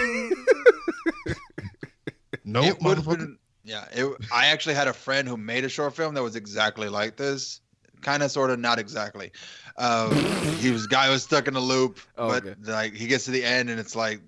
no 2.45 2.63
it 2.63 2.81
would 2.83 2.97
have 2.99 3.07
motherfucker. 3.07 3.19
been. 3.19 3.39
Yeah, 3.65 3.85
it, 3.93 4.17
I 4.33 4.47
actually 4.47 4.77
had 4.77 4.87
a 4.87 4.93
friend 4.93 5.27
who 5.27 5.37
made 5.37 5.65
a 5.65 5.69
short 5.69 5.95
film 5.97 6.15
that 6.15 6.23
was 6.23 6.37
exactly 6.37 6.89
like 6.89 7.17
this. 7.17 7.61
Kind 8.03 8.23
of, 8.23 8.31
sort 8.31 8.51
of, 8.51 8.61
not 8.61 8.79
exactly. 8.79 9.33
Um, 9.77 10.15
he 10.59 10.71
was 10.71 10.87
guy 10.87 11.11
was 11.11 11.25
stuck 11.25 11.49
in 11.49 11.57
a 11.57 11.61
loop, 11.61 11.99
Oh, 12.17 12.29
but 12.29 12.47
okay. 12.47 12.55
like 12.71 12.95
he 12.95 13.07
gets 13.09 13.25
to 13.25 13.31
the 13.33 13.43
end 13.43 13.69
and 13.71 13.81
it's 13.81 13.97
like 13.97 14.21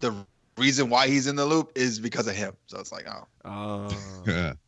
the 0.00 0.14
reason 0.58 0.90
why 0.90 1.08
he's 1.08 1.26
in 1.26 1.36
the 1.36 1.46
loop 1.46 1.72
is 1.76 1.98
because 1.98 2.26
of 2.26 2.34
him. 2.34 2.54
So 2.66 2.78
it's 2.78 2.92
like, 2.92 3.06
oh, 3.08 3.26
uh, 3.48 3.92
Yeah. 4.26 4.52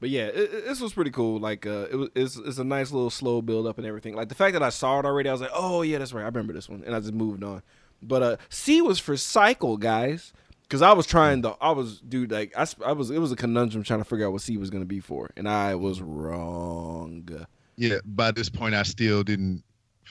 but 0.00 0.08
yeah, 0.10 0.26
it, 0.26 0.36
it- 0.52 0.64
this 0.66 0.80
was 0.80 0.92
pretty 0.94 1.10
cool. 1.12 1.38
Like, 1.38 1.66
uh, 1.66 1.86
it 1.90 1.94
was 1.96 2.08
it's, 2.14 2.36
it's 2.36 2.58
a 2.58 2.64
nice 2.64 2.90
little 2.90 3.10
slow 3.10 3.40
build 3.42 3.66
up 3.66 3.78
and 3.78 3.86
everything. 3.86 4.14
Like 4.16 4.28
the 4.28 4.34
fact 4.34 4.54
that 4.54 4.62
I 4.62 4.70
saw 4.70 4.98
it 4.98 5.04
already, 5.04 5.28
I 5.28 5.32
was 5.32 5.40
like, 5.40 5.50
oh 5.54 5.82
yeah, 5.82 5.98
that's 5.98 6.12
right, 6.12 6.22
I 6.22 6.26
remember 6.26 6.52
this 6.52 6.68
one, 6.68 6.82
and 6.84 6.94
I 6.94 7.00
just 7.00 7.12
moved 7.14 7.44
on. 7.44 7.62
But 8.02 8.22
uh, 8.22 8.36
C 8.48 8.80
was 8.82 8.98
for 8.98 9.16
cycle, 9.16 9.76
guys. 9.76 10.32
Cause 10.70 10.82
I 10.82 10.92
was 10.92 11.04
trying 11.04 11.42
to, 11.42 11.56
I 11.60 11.72
was, 11.72 12.00
dude, 12.00 12.30
like 12.30 12.52
I, 12.56 12.64
I 12.86 12.92
was, 12.92 13.10
it 13.10 13.18
was 13.18 13.32
a 13.32 13.36
conundrum 13.36 13.82
trying 13.82 13.98
to 13.98 14.04
figure 14.04 14.24
out 14.26 14.30
what 14.32 14.40
C 14.40 14.56
was 14.56 14.70
gonna 14.70 14.84
be 14.84 15.00
for, 15.00 15.28
and 15.36 15.48
I 15.48 15.74
was 15.74 16.00
wrong. 16.00 17.28
yeah 17.76 17.96
by 18.04 18.30
this 18.30 18.48
point 18.48 18.74
i 18.74 18.82
still 18.84 19.22
didn't 19.24 19.62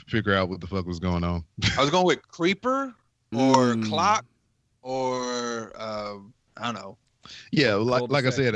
figure 0.07 0.33
out 0.33 0.49
what 0.49 0.59
the 0.59 0.67
fuck 0.67 0.85
was 0.85 0.99
going 0.99 1.23
on 1.23 1.43
I 1.77 1.81
was 1.81 1.89
going 1.89 2.05
with 2.05 2.27
creeper 2.27 2.93
or 3.33 3.55
Mm. 3.75 3.85
clock 3.87 4.25
or 4.81 5.71
uh, 5.77 6.15
I 6.57 6.65
don't 6.65 6.73
know. 6.75 6.97
yeah 7.51 7.75
like, 7.75 8.09
like 8.09 8.25
i 8.25 8.29
said 8.29 8.55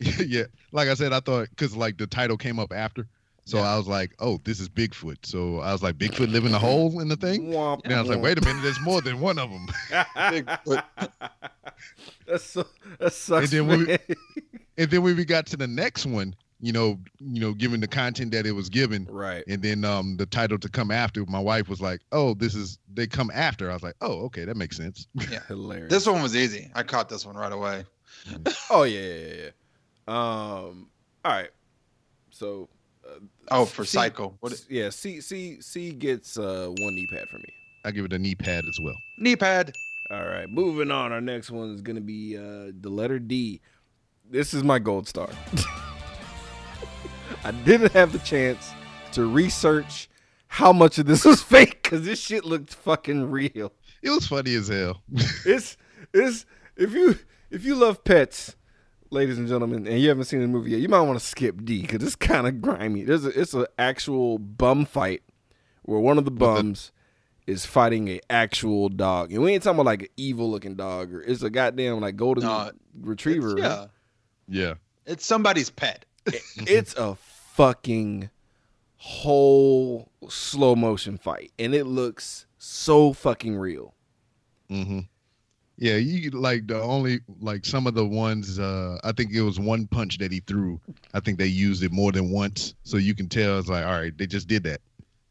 yeah 0.26 0.44
like 0.72 0.88
i 0.88 0.94
said 0.94 1.12
i 1.12 1.20
thought 1.20 1.48
because 1.50 1.76
like 1.76 1.96
the 1.98 2.06
title 2.06 2.36
came 2.36 2.58
up 2.58 2.72
after 2.72 3.06
so 3.44 3.58
Yeah. 3.58 3.74
i 3.74 3.76
was 3.78 3.86
like 3.86 4.14
oh 4.18 4.38
this 4.44 4.60
is 4.60 4.68
bigfoot 4.68 5.16
so 5.24 5.60
i 5.60 5.72
was 5.72 5.82
like 5.82 5.96
bigfoot 5.96 6.30
living 6.30 6.52
a 6.54 6.58
hole 6.58 7.00
in 7.00 7.08
the 7.08 7.16
thing 7.16 7.50
Womp, 7.50 7.80
And 7.84 7.94
I 7.94 8.00
was 8.00 8.08
like, 8.10 8.20
wait 8.20 8.38
a 8.38 8.40
minute, 8.42 8.62
there's 8.62 8.80
more 8.80 9.00
than 9.00 9.20
one 9.20 9.38
of 9.38 9.50
them. 9.50 9.66
Bigfoot. 10.16 10.82
That's 12.26 12.44
so 12.44 12.66
that 12.98 13.12
sucks. 13.12 13.52
And 13.52 13.68
then 13.68 13.68
when 13.68 13.86
we- 13.86 14.16
And 14.78 14.90
then 14.90 15.02
when 15.02 15.16
we 15.16 15.24
got 15.24 15.46
to 15.46 15.56
the 15.56 15.66
next 15.66 16.04
one, 16.06 16.34
you 16.60 16.72
know, 16.72 16.98
you 17.20 17.40
know, 17.40 17.52
given 17.54 17.80
the 17.80 17.86
content 17.88 18.32
that 18.32 18.46
it 18.46 18.52
was 18.52 18.68
given, 18.68 19.06
right. 19.10 19.44
and 19.46 19.62
then 19.62 19.84
um 19.84 20.16
the 20.16 20.26
title 20.26 20.58
to 20.58 20.68
come 20.68 20.90
after, 20.90 21.24
my 21.26 21.38
wife 21.38 21.68
was 21.68 21.80
like, 21.80 22.00
"Oh, 22.12 22.34
this 22.34 22.54
is 22.54 22.78
they 22.92 23.06
come 23.06 23.30
after." 23.34 23.70
I 23.70 23.74
was 23.74 23.82
like, 23.82 23.94
"Oh, 24.00 24.24
okay, 24.26 24.44
that 24.44 24.56
makes 24.56 24.76
sense." 24.76 25.06
Yeah, 25.30 25.40
Hilarious. 25.48 25.90
This 25.90 26.06
one 26.06 26.22
was 26.22 26.34
easy. 26.34 26.70
I 26.74 26.82
caught 26.82 27.08
this 27.08 27.24
one 27.26 27.36
right 27.36 27.52
away. 27.52 27.84
Oh 28.70 28.82
yeah, 28.84 29.00
yeah, 29.00 29.14
yeah, 29.14 29.34
yeah. 29.44 29.50
Um. 30.08 30.88
All 31.24 31.32
right. 31.32 31.50
So. 32.30 32.68
Uh, 33.06 33.20
Oh, 33.50 33.64
for 33.64 33.84
C- 33.84 33.96
Psycho. 33.98 34.36
What? 34.40 34.60
yeah. 34.68 34.90
C 34.90 35.20
C 35.20 35.60
C 35.60 35.92
gets 35.92 36.36
uh, 36.38 36.66
one 36.78 36.94
knee 36.94 37.06
pad 37.12 37.28
for 37.28 37.38
me. 37.38 37.44
I 37.84 37.92
give 37.92 38.04
it 38.04 38.12
a 38.12 38.18
knee 38.18 38.34
pad 38.34 38.64
as 38.68 38.78
well. 38.82 38.96
Knee 39.18 39.36
pad. 39.36 39.72
All 40.10 40.24
right. 40.26 40.48
Moving 40.48 40.90
on. 40.90 41.12
Our 41.12 41.20
next 41.20 41.50
one 41.52 41.70
is 41.70 41.80
gonna 41.80 42.00
be 42.00 42.36
uh, 42.36 42.72
the 42.80 42.88
letter 42.88 43.18
D. 43.20 43.60
This 44.28 44.52
is 44.54 44.64
my 44.64 44.80
gold 44.80 45.06
star. 45.06 45.28
I 47.44 47.52
didn't 47.52 47.92
have 47.92 48.12
the 48.12 48.18
chance 48.20 48.70
to 49.12 49.26
research 49.26 50.08
how 50.48 50.72
much 50.72 50.98
of 50.98 51.06
this 51.06 51.24
was 51.24 51.42
fake 51.54 51.82
because 51.82 52.04
this 52.04 52.18
shit 52.20 52.44
looked 52.44 52.74
fucking 52.74 53.30
real. 53.30 53.72
It 54.02 54.10
was 54.10 54.26
funny 54.26 54.54
as 54.56 54.68
hell. 54.68 55.02
It's 55.44 55.76
it's 56.12 56.44
if 56.76 56.92
you 56.92 57.16
if 57.50 57.64
you 57.64 57.76
love 57.76 58.02
pets, 58.04 58.56
ladies 59.10 59.38
and 59.38 59.48
gentlemen, 59.48 59.86
and 59.86 59.98
you 60.00 60.08
haven't 60.08 60.24
seen 60.24 60.40
the 60.40 60.48
movie 60.48 60.70
yet, 60.72 60.80
you 60.80 60.88
might 60.88 61.00
want 61.00 61.18
to 61.18 61.24
skip 61.24 61.64
D 61.64 61.82
because 61.82 62.02
it's 62.02 62.16
kind 62.16 62.46
of 62.46 62.60
grimy. 62.60 63.02
There's 63.04 63.24
a, 63.24 63.40
it's 63.40 63.54
an 63.54 63.66
actual 63.78 64.38
bum 64.38 64.84
fight 64.84 65.22
where 65.82 66.00
one 66.00 66.18
of 66.18 66.24
the 66.24 66.30
bums 66.30 66.92
is 67.46 67.64
fighting 67.64 68.08
a 68.08 68.20
actual 68.28 68.88
dog, 68.88 69.32
and 69.32 69.42
we 69.42 69.52
ain't 69.52 69.62
talking 69.62 69.76
about 69.76 69.86
like 69.86 70.02
an 70.02 70.08
evil 70.16 70.50
looking 70.50 70.74
dog 70.74 71.12
or 71.14 71.22
it's 71.22 71.42
a 71.42 71.50
goddamn 71.50 72.00
like 72.00 72.16
golden 72.16 72.44
No, 72.44 72.70
retriever. 73.00 73.56
It's- 73.58 73.88
yeah, 74.48 74.62
yeah. 74.66 74.74
it's 75.06 75.24
somebody's 75.24 75.70
pet. 75.70 76.04
it's 76.56 76.94
a 76.96 77.14
fucking 77.14 78.30
whole 78.96 80.10
slow 80.28 80.74
motion 80.74 81.16
fight, 81.18 81.52
and 81.58 81.74
it 81.74 81.84
looks 81.84 82.46
so 82.58 83.12
fucking 83.12 83.56
real. 83.56 83.94
hmm 84.68 85.00
Yeah, 85.78 85.96
you 85.96 86.30
like 86.30 86.66
the 86.66 86.80
only 86.80 87.20
like 87.40 87.66
some 87.66 87.86
of 87.86 87.94
the 87.94 88.06
ones. 88.06 88.58
uh 88.58 88.98
I 89.04 89.12
think 89.12 89.32
it 89.32 89.42
was 89.42 89.60
one 89.60 89.86
punch 89.86 90.18
that 90.18 90.32
he 90.32 90.40
threw. 90.40 90.80
I 91.12 91.20
think 91.20 91.38
they 91.38 91.46
used 91.46 91.82
it 91.82 91.92
more 91.92 92.12
than 92.12 92.30
once, 92.30 92.74
so 92.82 92.96
you 92.96 93.14
can 93.14 93.28
tell 93.28 93.58
it's 93.58 93.68
like, 93.68 93.84
all 93.84 93.92
right, 93.92 94.16
they 94.16 94.26
just 94.26 94.48
did 94.48 94.62
that, 94.64 94.80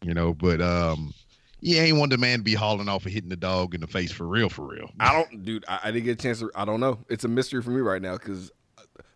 you 0.04 0.14
know. 0.14 0.34
But 0.34 0.62
um, 0.62 1.14
you 1.62 1.78
ain't 1.78 1.98
want 1.98 2.12
the 2.12 2.20
man 2.20 2.40
to 2.40 2.44
be 2.44 2.54
hauling 2.54 2.88
off 2.88 3.06
and 3.06 3.14
hitting 3.14 3.30
the 3.30 3.36
dog 3.36 3.74
in 3.74 3.82
the 3.82 3.88
face 3.88 4.12
for 4.12 4.28
real, 4.28 4.50
for 4.50 4.68
real. 4.68 4.92
I 5.00 5.14
don't, 5.14 5.44
dude. 5.44 5.66
I, 5.68 5.80
I 5.86 5.92
didn't 5.92 6.06
get 6.06 6.20
a 6.20 6.22
chance 6.22 6.40
to. 6.40 6.52
I 6.54 6.64
don't 6.64 6.80
know. 6.80 7.00
It's 7.10 7.24
a 7.24 7.28
mystery 7.28 7.64
for 7.64 7.72
me 7.72 7.82
right 7.82 8.02
now 8.02 8.14
because 8.14 8.52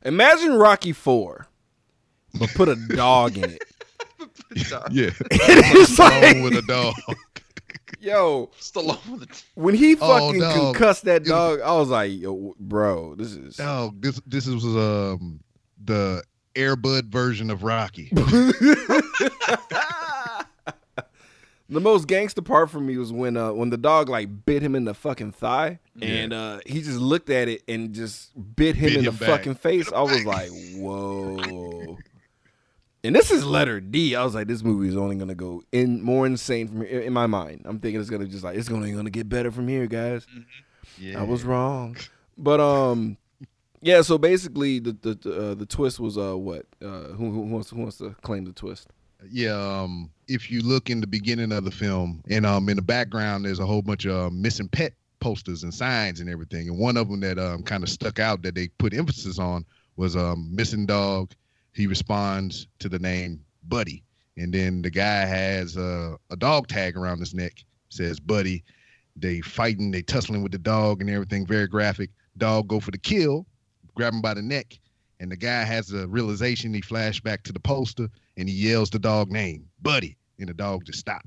imagine 0.04 0.56
Rocky 0.56 0.94
Four, 0.94 1.46
but 2.40 2.50
put 2.56 2.70
a 2.70 2.76
dog 2.76 3.38
in 3.38 3.52
it. 3.52 3.64
Yeah, 4.92 5.12
it's 5.32 5.98
wrong 6.00 6.22
like, 6.22 6.44
with 6.44 6.56
a 6.58 6.64
dog. 6.64 6.96
Yo, 8.00 8.50
Stallone 8.60 9.08
with 9.10 9.22
the 9.30 9.42
when 9.56 9.76
he 9.76 9.96
Oh, 10.00 10.08
fucking 10.28 10.40
no. 10.40 10.54
concussed 10.72 11.06
that 11.06 11.24
It- 11.24 11.30
dog, 11.30 11.62
I 11.62 11.74
was 11.74 11.90
like, 11.90 12.12
yo, 12.12 12.56
bro, 12.60 13.16
this 13.16 13.34
is. 13.34 13.56
Dog, 13.58 14.02
this 14.02 14.20
this 14.26 14.48
was 14.48 14.64
um 14.66 15.40
the 15.84 16.24
Airbud 16.56 17.06
version 17.06 17.50
of 17.50 17.64
Rocky. 17.64 18.10
the 21.70 21.80
most 21.80 22.08
gangster 22.08 22.42
part 22.42 22.70
for 22.70 22.80
me 22.80 22.98
was 22.98 23.12
when 23.14 23.38
uh 23.38 23.54
when 23.54 23.70
the 23.70 23.78
dog 23.78 24.10
like 24.10 24.28
bit 24.46 24.62
him 24.64 24.74
in 24.76 24.86
the 24.86 24.94
fucking 24.94 25.32
thigh 25.32 25.80
and 26.02 26.34
uh 26.34 26.60
he 26.66 26.82
just 26.82 26.98
looked 26.98 27.30
at 27.30 27.48
it 27.48 27.62
and 27.68 27.94
just 27.94 28.32
bit 28.56 28.76
him 28.76 28.90
Bit 28.90 28.98
in 28.98 29.06
him 29.06 29.14
the 29.14 29.20
back. 29.20 29.30
fucking 29.30 29.56
face. 29.56 29.92
I 29.94 30.02
was 30.02 30.26
like, 30.26 30.50
whoa. 30.76 31.98
And 33.04 33.16
this 33.16 33.32
is 33.32 33.46
letter 33.46 33.80
D. 33.80 34.16
I 34.16 34.24
was 34.24 34.36
like, 34.36 34.48
this 34.48 34.64
movie 34.64 34.90
is 34.90 34.98
only 34.98 35.16
gonna 35.16 35.36
go 35.36 35.64
in 35.72 36.02
more 36.02 36.26
insane 36.26 36.68
from 36.68 36.86
here 36.86 37.00
in 37.00 37.14
my 37.14 37.28
mind. 37.28 37.62
I'm 37.66 37.80
thinking 37.80 38.02
it's 38.02 38.10
gonna 38.10 38.26
just 38.26 38.44
like 38.44 38.58
it's 38.58 38.70
only 38.70 38.92
gonna 38.92 39.10
get 39.10 39.30
better 39.30 39.52
from 39.52 39.68
here, 39.68 39.88
guys. 39.88 40.28
Yeah, 40.98 41.22
I 41.22 41.24
was 41.24 41.44
wrong, 41.44 41.96
but 42.38 42.60
um, 42.60 43.18
yeah. 43.82 44.02
So 44.02 44.18
basically, 44.18 44.80
the 44.80 44.98
the 45.02 45.14
the, 45.16 45.52
uh, 45.52 45.56
the 45.56 45.66
twist 45.66 46.00
was 46.00 46.18
uh 46.18 46.38
what 46.38 46.66
uh 46.82 47.14
who, 47.14 47.32
who 47.32 47.42
wants 47.42 47.70
who 47.70 47.80
wants 47.80 47.98
to 48.00 48.16
claim 48.22 48.44
the 48.44 48.54
twist? 48.54 48.90
Yeah, 49.32 49.52
um, 49.52 50.10
if 50.28 50.50
you 50.50 50.62
look 50.62 50.90
in 50.90 51.02
the 51.02 51.08
beginning 51.08 51.52
of 51.52 51.66
the 51.66 51.72
film, 51.72 52.24
and 52.30 52.46
um, 52.46 52.70
in 52.70 52.78
the 52.78 52.82
background, 52.82 53.46
there's 53.46 53.60
a 53.60 53.66
whole 53.66 53.82
bunch 53.82 54.06
of 54.06 54.16
uh, 54.16 54.30
missing 54.30 54.70
pet 54.70 54.94
posters 55.20 55.64
and 55.64 55.74
signs 55.74 56.22
and 56.22 56.30
everything. 56.30 56.70
And 56.70 56.80
one 56.80 56.98
of 56.98 57.10
them 57.10 57.20
that 57.22 57.38
um, 57.38 57.64
kind 57.64 57.84
of 57.84 57.90
stuck 57.90 58.20
out 58.20 58.42
that 58.44 58.56
they 58.56 58.70
put 58.78 58.94
emphasis 58.94 59.40
on 59.40 59.66
was 59.98 60.16
um, 60.16 60.50
missing 60.54 60.86
dog. 60.86 61.32
He 61.80 61.88
responds 61.88 62.68
to 62.80 62.90
the 62.90 63.00
name 63.00 63.40
Buddy, 63.64 64.04
and 64.36 64.54
then 64.54 64.82
the 64.82 64.90
guy 64.90 65.26
has 65.26 65.78
uh, 65.78 66.18
a 66.30 66.36
dog 66.36 66.68
tag 66.68 66.98
around 66.98 67.20
his 67.20 67.34
neck, 67.34 67.64
says 67.88 68.20
Buddy. 68.20 68.66
They 69.16 69.40
fighting, 69.40 69.90
they 69.90 70.02
tussling 70.02 70.44
with 70.44 70.52
the 70.52 70.58
dog 70.58 71.00
and 71.00 71.10
everything. 71.10 71.46
Very 71.46 71.68
graphic. 71.68 72.10
Dog 72.38 72.68
go 72.68 72.82
for 72.82 72.92
the 72.92 72.98
kill, 72.98 73.46
grab 73.96 74.14
him 74.14 74.22
by 74.22 74.34
the 74.34 74.42
neck, 74.42 74.78
and 75.22 75.32
the 75.32 75.38
guy 75.38 75.64
has 75.64 75.94
a 75.94 76.06
realization. 76.10 76.74
He 76.74 76.82
flash 76.82 77.22
back 77.22 77.44
to 77.44 77.54
the 77.54 77.62
poster 77.62 78.10
and 78.36 78.50
he 78.50 78.56
yells 78.56 78.90
the 78.90 79.00
dog 79.00 79.32
name, 79.32 79.66
Buddy, 79.82 80.18
and 80.38 80.50
the 80.50 80.54
dog 80.54 80.84
just 80.84 81.00
stop. 81.00 81.26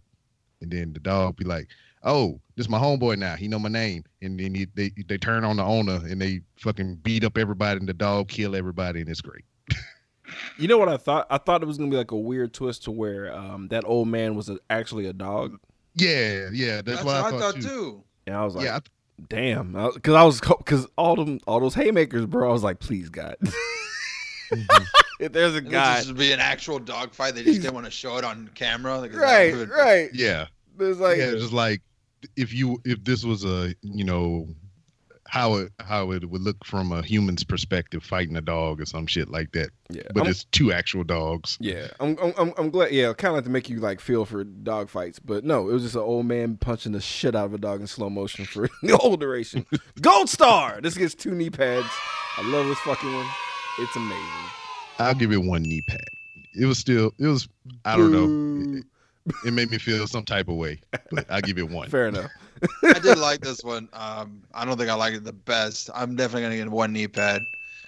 And 0.60 0.70
then 0.70 0.92
the 0.92 1.00
dog 1.00 1.36
be 1.36 1.44
like, 1.46 1.68
"Oh, 2.02 2.38
this 2.56 2.68
my 2.68 2.78
homeboy 2.78 3.16
now. 3.16 3.36
He 3.36 3.48
know 3.48 3.58
my 3.58 3.70
name." 3.70 4.04
And 4.20 4.38
then 4.38 4.54
he, 4.54 4.66
they 4.74 4.92
they 5.08 5.16
turn 5.16 5.44
on 5.44 5.56
the 5.56 5.64
owner 5.64 6.02
and 6.06 6.20
they 6.20 6.42
fucking 6.58 6.96
beat 6.96 7.24
up 7.24 7.38
everybody, 7.38 7.80
and 7.80 7.88
the 7.88 7.94
dog 7.94 8.28
kill 8.28 8.54
everybody, 8.54 9.00
and 9.00 9.08
it's 9.08 9.22
great. 9.22 9.46
You 10.58 10.68
know 10.68 10.78
what 10.78 10.88
I 10.88 10.96
thought? 10.96 11.26
I 11.30 11.38
thought 11.38 11.62
it 11.62 11.66
was 11.66 11.78
gonna 11.78 11.90
be 11.90 11.96
like 11.96 12.10
a 12.10 12.16
weird 12.16 12.52
twist 12.52 12.84
to 12.84 12.90
where 12.90 13.32
um 13.34 13.68
that 13.68 13.84
old 13.86 14.08
man 14.08 14.34
was 14.34 14.48
a, 14.48 14.58
actually 14.70 15.06
a 15.06 15.12
dog, 15.12 15.58
Yeah, 15.94 16.48
yeah, 16.52 16.76
that's, 16.82 17.02
That's 17.02 17.04
what 17.04 17.16
I 17.16 17.30
what 17.30 17.40
thought, 17.40 17.54
too. 17.56 17.62
too. 17.62 18.04
and 18.26 18.36
I 18.36 18.44
was 18.44 18.54
like, 18.54 18.64
Yeah, 18.64 18.76
I, 18.76 18.80
damn, 19.28 19.72
because 19.94 20.14
I 20.14 20.22
was 20.24 20.40
because 20.40 20.86
all 20.96 21.16
them 21.16 21.40
all 21.46 21.60
those 21.60 21.74
haymakers, 21.74 22.26
bro. 22.26 22.48
I 22.48 22.52
was 22.52 22.62
like, 22.62 22.78
please 22.80 23.08
God, 23.08 23.36
mhm. 24.52 24.86
if 25.20 25.32
there's 25.32 25.54
a 25.54 25.58
It 25.58 25.70
guy, 25.70 25.96
would 25.98 26.04
just 26.04 26.16
be 26.16 26.32
an 26.32 26.40
actual 26.40 26.78
dog 26.78 27.14
fight. 27.14 27.34
They 27.34 27.42
just 27.44 27.60
didn't 27.62 27.74
want 27.74 27.86
to 27.86 27.90
show 27.92 28.16
it 28.18 28.24
on 28.24 28.50
camera. 28.54 28.98
Like, 28.98 29.14
right, 29.14 29.54
right, 29.68 30.10
yeah, 30.12 30.46
there's 30.76 30.98
like, 30.98 31.18
yeah. 31.18 31.30
Just 31.32 31.52
like 31.52 31.80
if 32.36 32.52
you 32.54 32.80
if 32.84 33.02
this 33.04 33.24
was 33.24 33.44
a 33.44 33.74
you 33.82 34.04
know 34.04 34.48
how 35.32 35.54
it 35.54 35.72
how 35.80 36.12
it 36.12 36.28
would 36.28 36.42
look 36.42 36.62
from 36.62 36.92
a 36.92 37.00
human's 37.00 37.42
perspective 37.42 38.04
fighting 38.04 38.36
a 38.36 38.42
dog 38.42 38.82
or 38.82 38.84
some 38.84 39.06
shit 39.06 39.30
like 39.30 39.50
that. 39.52 39.70
yeah, 39.88 40.02
But 40.12 40.24
I'm- 40.24 40.30
it's 40.30 40.44
two 40.44 40.72
actual 40.74 41.04
dogs. 41.04 41.56
Yeah, 41.58 41.88
I'm, 42.00 42.18
I'm, 42.36 42.52
I'm, 42.58 42.68
glad. 42.68 42.92
Yeah, 42.92 43.14
kind 43.14 43.30
of 43.30 43.36
like 43.36 43.44
to 43.44 43.50
make 43.50 43.70
you 43.70 43.80
like 43.80 43.98
feel 43.98 44.26
for 44.26 44.44
dog 44.44 44.90
fights, 44.90 45.18
but 45.18 45.42
no, 45.42 45.70
it 45.70 45.72
was 45.72 45.84
just 45.84 45.94
an 45.94 46.02
old 46.02 46.26
man 46.26 46.58
punching 46.58 46.92
the 46.92 47.00
shit 47.00 47.34
out 47.34 47.46
of 47.46 47.54
a 47.54 47.58
dog 47.58 47.80
in 47.80 47.86
slow 47.86 48.10
motion 48.10 48.44
for 48.44 48.68
the 48.82 48.94
whole 48.98 49.16
duration. 49.16 49.64
Gold 50.02 50.28
star. 50.28 50.82
This 50.82 50.98
gets 50.98 51.14
two 51.14 51.30
knee 51.34 51.48
pads. 51.48 51.88
I 52.36 52.42
love 52.50 52.66
this 52.66 52.78
fucking 52.80 53.14
one. 53.14 53.26
It's 53.78 53.96
amazing. 53.96 54.50
I'll 54.98 55.14
give 55.14 55.32
it 55.32 55.42
one 55.42 55.62
knee 55.62 55.80
pad. 55.88 56.04
It 56.60 56.66
was 56.66 56.76
still 56.76 57.10
it 57.18 57.26
was 57.26 57.48
I 57.86 57.96
don't 57.96 58.12
know. 58.12 58.78
It, 58.80 58.84
it 59.46 59.52
made 59.54 59.70
me 59.70 59.78
feel 59.78 60.06
some 60.06 60.24
type 60.26 60.48
of 60.48 60.56
way, 60.56 60.82
but 61.10 61.24
I'll 61.30 61.40
give 61.40 61.56
it 61.56 61.70
one. 61.70 61.88
Fair 61.90 62.08
enough. 62.08 62.30
I 62.84 62.98
did 62.98 63.18
like 63.18 63.40
this 63.40 63.62
one. 63.64 63.88
Um, 63.92 64.42
I 64.54 64.64
don't 64.64 64.76
think 64.76 64.90
I 64.90 64.94
like 64.94 65.14
it 65.14 65.24
the 65.24 65.32
best. 65.32 65.90
I'm 65.94 66.16
definitely 66.16 66.42
gonna 66.42 66.56
get 66.56 66.70
one 66.70 66.92
knee 66.92 67.08
pad. 67.08 67.46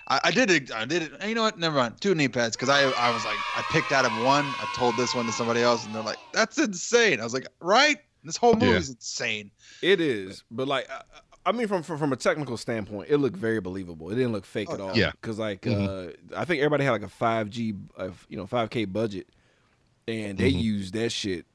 I, 0.09 0.21
I 0.25 0.31
did 0.31 0.51
it. 0.51 0.71
I 0.73 0.85
did 0.85 1.03
it. 1.03 1.13
You 1.27 1.35
know 1.35 1.43
what? 1.43 1.59
Never 1.59 1.77
mind. 1.77 2.01
Two 2.01 2.15
knee 2.15 2.29
pads 2.29 2.57
because 2.57 2.69
I 2.69 2.83
I 2.91 3.11
was 3.11 3.25
like 3.25 3.39
I 3.55 3.63
picked 3.63 3.93
out 3.93 4.05
of 4.05 4.13
one. 4.15 4.55
I 4.59 4.67
told 4.67 4.97
this 4.97 5.15
one 5.15 5.27
to 5.27 5.33
somebody 5.33 5.63
else, 5.63 5.85
and 5.87 5.95
they're 5.95 6.03
like, 6.03 6.19
"That's 6.33 6.59
insane." 6.59 7.21
I 7.21 7.25
was 7.25 7.33
like, 7.35 7.47
"Right? 7.61 7.99
This 8.23 8.37
whole 8.37 8.55
movie 8.55 8.67
Yeah. 8.73 8.79
is 8.79 8.91
insane." 8.91 9.51
It 9.83 10.01
is, 10.01 10.45
but 10.51 10.67
like, 10.69 10.89
I, 10.91 11.03
I 11.47 11.53
mean, 11.53 11.69
from, 11.69 11.83
from 11.83 11.99
from 11.99 12.13
a 12.13 12.17
technical 12.17 12.57
standpoint, 12.57 13.09
it 13.11 13.19
looked 13.19 13.37
very 13.37 13.61
believable. 13.61 14.11
It 14.11 14.15
didn't 14.17 14.33
look 14.33 14.45
fake 14.47 14.69
Oh, 14.71 14.75
at 14.75 14.81
all. 14.81 14.97
yeah. 14.97 15.13
because 15.13 15.39
like, 15.39 15.63
Mhm. 15.63 16.11
uh, 16.11 16.13
I 16.37 16.45
think 16.45 16.61
everybody 16.61 16.85
had 16.85 16.93
like 16.93 17.03
a 17.03 17.09
five 17.09 17.49
G, 17.51 17.75
uh, 17.97 18.11
you 18.29 18.37
know, 18.37 18.47
five 18.47 18.71
K 18.71 18.85
budget, 18.87 19.29
and 20.09 20.39
they 20.39 20.51
Mhm. 20.53 20.63
used 20.63 20.95
that 20.95 21.11
shit 21.13 21.47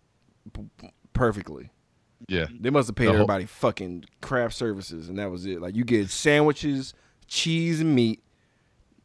p- 0.53 0.69
p- 0.77 0.89
perfectly. 1.13 1.69
Yeah. 2.29 2.45
They 2.59 2.69
must 2.69 2.87
have 2.87 2.95
paid 2.95 3.05
The 3.05 3.11
whole- 3.11 3.15
everybody 3.21 3.45
fucking 3.45 4.05
craft 4.21 4.55
services, 4.55 5.09
and 5.09 5.17
that 5.19 5.29
was 5.31 5.45
it. 5.45 5.59
Like 5.61 5.75
you 5.75 5.83
get 5.83 6.09
sandwiches, 6.09 6.93
cheese 7.27 7.81
and 7.81 7.93
meat, 7.95 8.21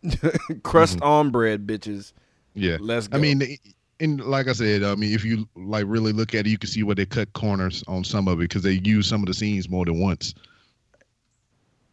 crust 0.63 1.01
on 1.03 1.31
bread, 1.31 1.67
bitches. 1.67 2.13
Yeah. 2.55 2.77
Let's 2.81 3.09
go. 3.09 3.19
I 3.19 3.21
mean, 3.21 3.43
and 4.01 4.21
like 4.21 4.49
I 4.49 4.53
said, 4.53 4.83
I 4.83 4.95
mean, 4.95 5.13
if 5.15 5.25
you 5.25 5.49
like 5.57 5.85
really 5.89 6.13
look 6.13 6.35
at 6.35 6.47
it, 6.47 6.51
you 6.51 6.59
can 6.59 6.69
see 6.69 6.83
where 6.83 6.95
they 6.95 7.07
cut 7.07 7.33
corners 7.33 7.83
on 7.89 8.05
some 8.05 8.29
of 8.29 8.35
it 8.41 8.45
because 8.49 8.63
they 8.63 8.81
use 8.85 9.09
some 9.09 9.23
of 9.23 9.27
the 9.27 9.35
scenes 9.35 9.69
more 9.69 9.85
than 9.85 10.01
once. 10.01 10.35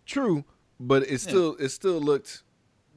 true, 0.06 0.44
but 0.80 1.04
it 1.04 1.20
still 1.22 1.56
it 1.58 1.70
still 1.70 2.00
looked 2.00 2.44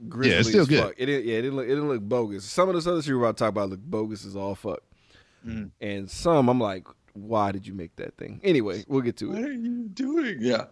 grisly 0.09 0.37
it's 0.39 0.49
still 0.49 0.63
as 0.63 0.69
good. 0.69 0.83
fuck. 0.83 0.95
It 0.99 1.07
didn't, 1.07 1.27
yeah, 1.27 1.35
it 1.39 1.43
didn't 1.43 1.57
look 1.57 1.67
it 1.67 1.69
didn't 1.71 1.89
look 1.89 2.03
bogus. 2.03 2.45
Some 2.45 2.69
of 2.69 2.75
this 2.75 2.87
other 2.87 3.03
shit 3.03 3.13
we're 3.15 3.21
about 3.21 3.37
to 3.37 3.45
talk 3.45 3.51
about 3.51 3.71
look 3.71 3.81
bogus 3.81 4.25
as 4.25 4.37
all 4.37 4.55
fuck, 4.55 4.81
Mm. 5.47 5.71
and 5.81 6.11
some 6.11 6.49
I'm 6.49 6.59
like, 6.59 6.87
why 7.15 7.51
did 7.53 7.67
you 7.67 7.73
make 7.75 7.97
that 7.97 8.17
thing? 8.17 8.41
Anyway, 8.45 8.85
we'll 8.87 9.01
get 9.01 9.17
to 9.19 9.31
What 9.31 9.39
it. 9.39 9.45
are 9.47 9.53
you 9.53 9.89
doing? 9.89 10.37
Yeah. 10.41 10.67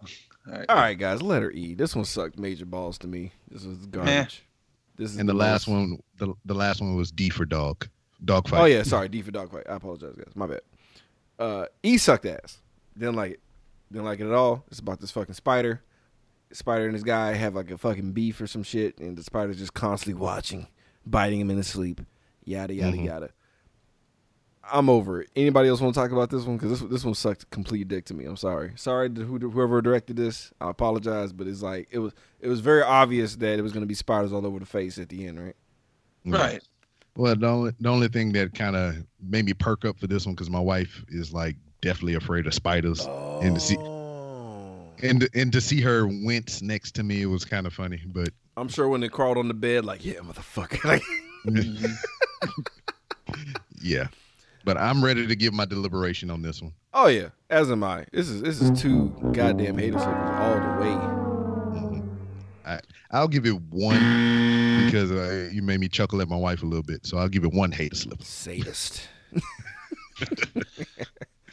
All 0.47 0.53
right. 0.53 0.65
All 0.69 0.75
right, 0.75 0.97
guys, 0.97 1.21
letter 1.21 1.51
E. 1.51 1.73
This 1.73 1.95
one 1.95 2.05
sucked 2.05 2.37
major 2.37 2.65
balls 2.65 2.97
to 2.99 3.07
me. 3.07 3.31
This 3.49 3.63
was 3.65 3.77
garbage. 3.87 4.43
This 4.95 5.11
is 5.11 5.17
And 5.17 5.27
the 5.27 5.33
last 5.33 5.67
most- 5.67 5.73
one, 5.89 5.99
the, 6.17 6.33
the 6.45 6.53
last 6.53 6.79
one 6.81 6.95
was 6.95 7.11
D 7.11 7.29
for 7.29 7.45
dog, 7.45 7.87
dog 8.23 8.47
fight. 8.47 8.61
Oh 8.61 8.65
yeah, 8.65 8.83
sorry, 8.83 9.09
D 9.09 9.21
for 9.21 9.31
dogfight. 9.31 9.63
I 9.69 9.75
apologize, 9.75 10.15
guys. 10.15 10.35
My 10.35 10.45
bad. 10.47 10.61
Uh, 11.39 11.65
E 11.81 11.97
sucked 11.97 12.25
ass. 12.25 12.59
Didn't 12.97 13.15
like 13.15 13.31
it. 13.33 13.39
Didn't 13.91 14.05
like 14.05 14.19
it 14.19 14.27
at 14.27 14.33
all. 14.33 14.63
It's 14.69 14.79
about 14.79 14.99
this 15.01 15.11
fucking 15.11 15.33
spider. 15.35 15.81
Spider 16.51 16.85
and 16.85 16.93
this 16.93 17.03
guy 17.03 17.33
have 17.33 17.55
like 17.55 17.71
a 17.71 17.77
fucking 17.77 18.11
beef 18.11 18.39
or 18.39 18.45
some 18.47 18.61
shit, 18.63 18.99
and 18.99 19.17
the 19.17 19.23
spider's 19.23 19.57
just 19.57 19.73
constantly 19.73 20.19
watching, 20.21 20.67
biting 21.05 21.39
him 21.39 21.49
in 21.49 21.57
his 21.57 21.67
sleep. 21.67 22.01
Yada 22.45 22.73
yada 22.73 22.97
Mhm. 22.97 23.05
yada. 23.05 23.29
I'm 24.71 24.89
over 24.89 25.21
it. 25.21 25.29
Anybody 25.35 25.67
else 25.69 25.81
want 25.81 25.93
to 25.93 25.99
talk 25.99 26.11
about 26.11 26.29
this 26.29 26.43
one? 26.43 26.57
Because 26.57 26.79
this 26.79 26.89
this 26.89 27.05
one 27.05 27.13
sucked 27.15 27.49
complete 27.49 27.87
dick 27.89 28.05
to 28.05 28.13
me. 28.13 28.25
I'm 28.25 28.37
sorry. 28.37 28.71
Sorry 28.75 29.09
to 29.09 29.21
who, 29.23 29.37
whoever 29.37 29.81
directed 29.81 30.15
this. 30.15 30.51
I 30.61 30.69
apologize, 30.69 31.33
but 31.33 31.47
it's 31.47 31.61
like 31.61 31.87
it 31.91 31.99
was 31.99 32.13
it 32.39 32.47
was 32.47 32.59
very 32.61 32.81
obvious 32.81 33.35
that 33.37 33.59
it 33.59 33.61
was 33.61 33.73
going 33.73 33.81
to 33.83 33.87
be 33.87 33.93
spiders 33.93 34.31
all 34.31 34.45
over 34.45 34.59
the 34.59 34.65
face 34.65 34.97
at 34.97 35.09
the 35.09 35.27
end, 35.27 35.43
right? 35.43 35.55
Right. 36.25 36.61
Well, 37.17 37.35
the 37.35 37.47
only 37.47 37.71
the 37.79 37.89
only 37.89 38.07
thing 38.07 38.31
that 38.33 38.53
kind 38.55 38.75
of 38.75 38.95
made 39.21 39.45
me 39.45 39.53
perk 39.53 39.83
up 39.85 39.99
for 39.99 40.07
this 40.07 40.25
one 40.25 40.33
because 40.35 40.49
my 40.49 40.59
wife 40.61 41.03
is 41.09 41.33
like 41.33 41.57
definitely 41.81 42.15
afraid 42.15 42.47
of 42.47 42.53
spiders, 42.53 43.05
and 43.41 43.55
to 43.55 43.61
see 43.61 43.77
Oh. 43.77 44.87
and 45.03 45.27
and 45.35 45.51
to 45.51 45.59
see 45.59 45.81
her 45.81 46.07
wince 46.07 46.61
next 46.61 46.93
to 46.95 47.03
me 47.03 47.21
it 47.21 47.25
was 47.27 47.43
kind 47.43 47.67
of 47.67 47.73
funny. 47.73 48.01
But 48.07 48.29
I'm 48.55 48.69
sure 48.69 48.87
when 48.87 49.01
they 49.01 49.09
crawled 49.09 49.37
on 49.37 49.47
the 49.49 49.53
bed, 49.53 49.83
like, 49.83 50.05
yeah, 50.05 50.19
motherfucker. 50.19 51.01
Yeah, 53.81 54.07
but 54.63 54.77
I'm 54.77 55.03
ready 55.03 55.27
to 55.27 55.35
give 55.35 55.53
my 55.53 55.65
deliberation 55.65 56.29
on 56.29 56.41
this 56.41 56.61
one. 56.61 56.73
oh 56.93 57.07
yeah, 57.07 57.29
as 57.49 57.69
am 57.71 57.83
I. 57.83 58.05
This 58.11 58.29
is 58.29 58.41
this 58.41 58.61
is 58.61 58.79
two 58.81 59.09
goddamn 59.33 59.77
hater 59.77 59.99
slippers 59.99 60.29
all 60.39 60.53
the 60.55 60.81
way. 60.81 60.95
Mhm. 61.79 62.17
I 62.65 62.79
I'll 63.11 63.27
give 63.27 63.45
it 63.45 63.59
one 63.69 64.85
because 64.85 65.11
uh, 65.11 65.49
you 65.51 65.61
made 65.61 65.79
me 65.79 65.87
chuckle 65.87 66.21
at 66.21 66.27
my 66.29 66.35
wife 66.37 66.63
a 66.63 66.65
little 66.65 66.83
bit, 66.83 67.05
so 67.05 67.17
I'll 67.17 67.29
give 67.29 67.43
it 67.43 67.53
one 67.53 67.71
hater 67.71 67.95
slipper. 67.95 68.23
Sadist. 68.23 69.07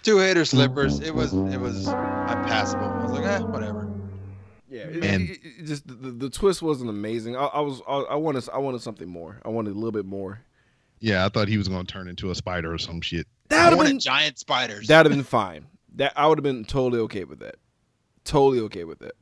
Two 0.02 0.18
hater 0.18 0.44
slippers. 0.46 1.00
It 1.00 1.14
was 1.14 1.32
it 1.34 1.58
was 1.60 1.86
unpassable. 1.88 2.84
I 2.86 3.02
was 3.04 3.12
like, 3.12 3.24
eh, 3.26 3.40
whatever. 3.40 3.86
Yeah, 4.70 4.82
it, 4.82 5.04
And- 5.04 5.30
it- 5.30 5.40
it 5.44 5.66
just 5.66 5.86
the, 5.86 5.94
the, 5.94 6.10
the 6.12 6.30
twist 6.30 6.62
wasn't 6.62 6.88
amazing. 6.90 7.36
I, 7.36 7.44
I 7.46 7.60
was 7.60 7.82
I, 7.86 7.96
I 7.96 8.14
wanted 8.14 8.48
I 8.52 8.58
wanted 8.58 8.80
something 8.80 9.08
more. 9.08 9.40
I 9.44 9.48
wanted 9.48 9.72
a 9.72 9.74
little 9.74 9.92
bit 9.92 10.06
more. 10.06 10.40
Yeah, 11.00 11.24
I 11.24 11.28
thought 11.30 11.48
he 11.48 11.56
was 11.58 11.68
gonna 11.68 11.84
turn 11.84 12.08
into 12.08 12.30
a 12.30 12.34
spider 12.34 12.72
or 12.72 12.78
some 12.78 13.00
shit. 13.00 13.26
That 13.48 13.70
would 13.70 13.78
have 13.78 13.86
been 13.86 13.98
giant 13.98 14.38
spiders. 14.38 14.86
that'd 14.86 15.10
have 15.10 15.16
been 15.18 15.24
fine. 15.28 15.66
That 15.96 16.12
I 16.16 16.26
would 16.26 16.38
have 16.38 16.42
been 16.44 16.64
totally 16.64 17.00
okay 17.02 17.24
with 17.24 17.40
that. 17.40 17.56
Totally 18.24 18.60
okay 18.60 18.84
with 18.84 18.98
that. 19.00 19.12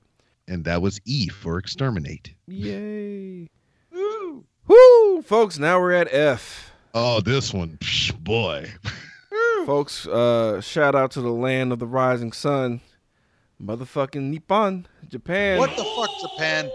And 0.49 0.65
that 0.65 0.83
was 0.83 1.01
E 1.05 1.29
for 1.29 1.59
exterminate. 1.59 2.35
Yay. 2.47 3.49
Woo. 3.93 4.45
Woo, 4.67 5.23
folks. 5.23 5.59
Now 5.59 5.81
we're 5.81 5.93
at 5.93 6.13
F. 6.13 6.73
Oh, 6.95 7.21
this 7.21 7.53
one, 7.55 7.77
psh, 7.81 8.15
boy. 8.19 8.71
folks, 9.67 10.07
uh, 10.07 10.61
shout 10.61 10.95
out 10.95 11.11
to 11.13 11.21
the 11.21 11.31
land 11.31 11.71
of 11.73 11.79
the 11.79 11.87
rising 11.87 12.33
sun, 12.33 12.81
motherfucking 13.63 14.23
Nippon, 14.31 14.87
Japan. 15.09 15.59
What 15.59 15.77
the 15.77 15.85
fuck, 15.85 16.11
Japan? 16.33 16.71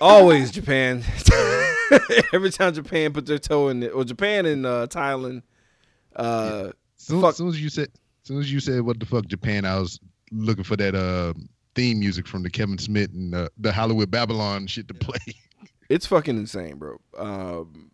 Always 0.00 0.50
Japan. 0.50 1.02
Every 2.32 2.50
time 2.50 2.72
Japan 2.74 3.12
puts 3.12 3.28
their 3.28 3.38
toe 3.38 3.68
in 3.68 3.82
it, 3.82 3.88
or 3.88 4.04
Japan 4.04 4.46
and 4.46 4.64
uh, 4.66 4.86
Thailand. 4.88 5.42
Uh, 6.16 6.70
Soon, 6.96 7.20
Fuck. 7.20 7.34
soon 7.34 7.48
as 7.48 7.60
you 7.60 7.68
said, 7.68 7.88
soon 8.22 8.38
as 8.38 8.52
you 8.52 8.60
said 8.60 8.82
what 8.82 9.00
the 9.00 9.06
fuck 9.06 9.26
Japan, 9.26 9.64
I 9.64 9.78
was 9.78 9.98
looking 10.30 10.62
for 10.62 10.76
that 10.76 10.94
uh 10.94 11.34
theme 11.74 11.98
music 11.98 12.28
from 12.28 12.42
the 12.44 12.50
Kevin 12.50 12.78
Smith 12.78 13.10
and 13.12 13.34
uh, 13.34 13.48
the 13.58 13.72
Hollywood 13.72 14.10
Babylon 14.10 14.66
shit 14.68 14.86
to 14.88 14.94
play. 14.94 15.18
it's 15.88 16.06
fucking 16.06 16.36
insane, 16.36 16.76
bro. 16.76 17.00
Um, 17.18 17.90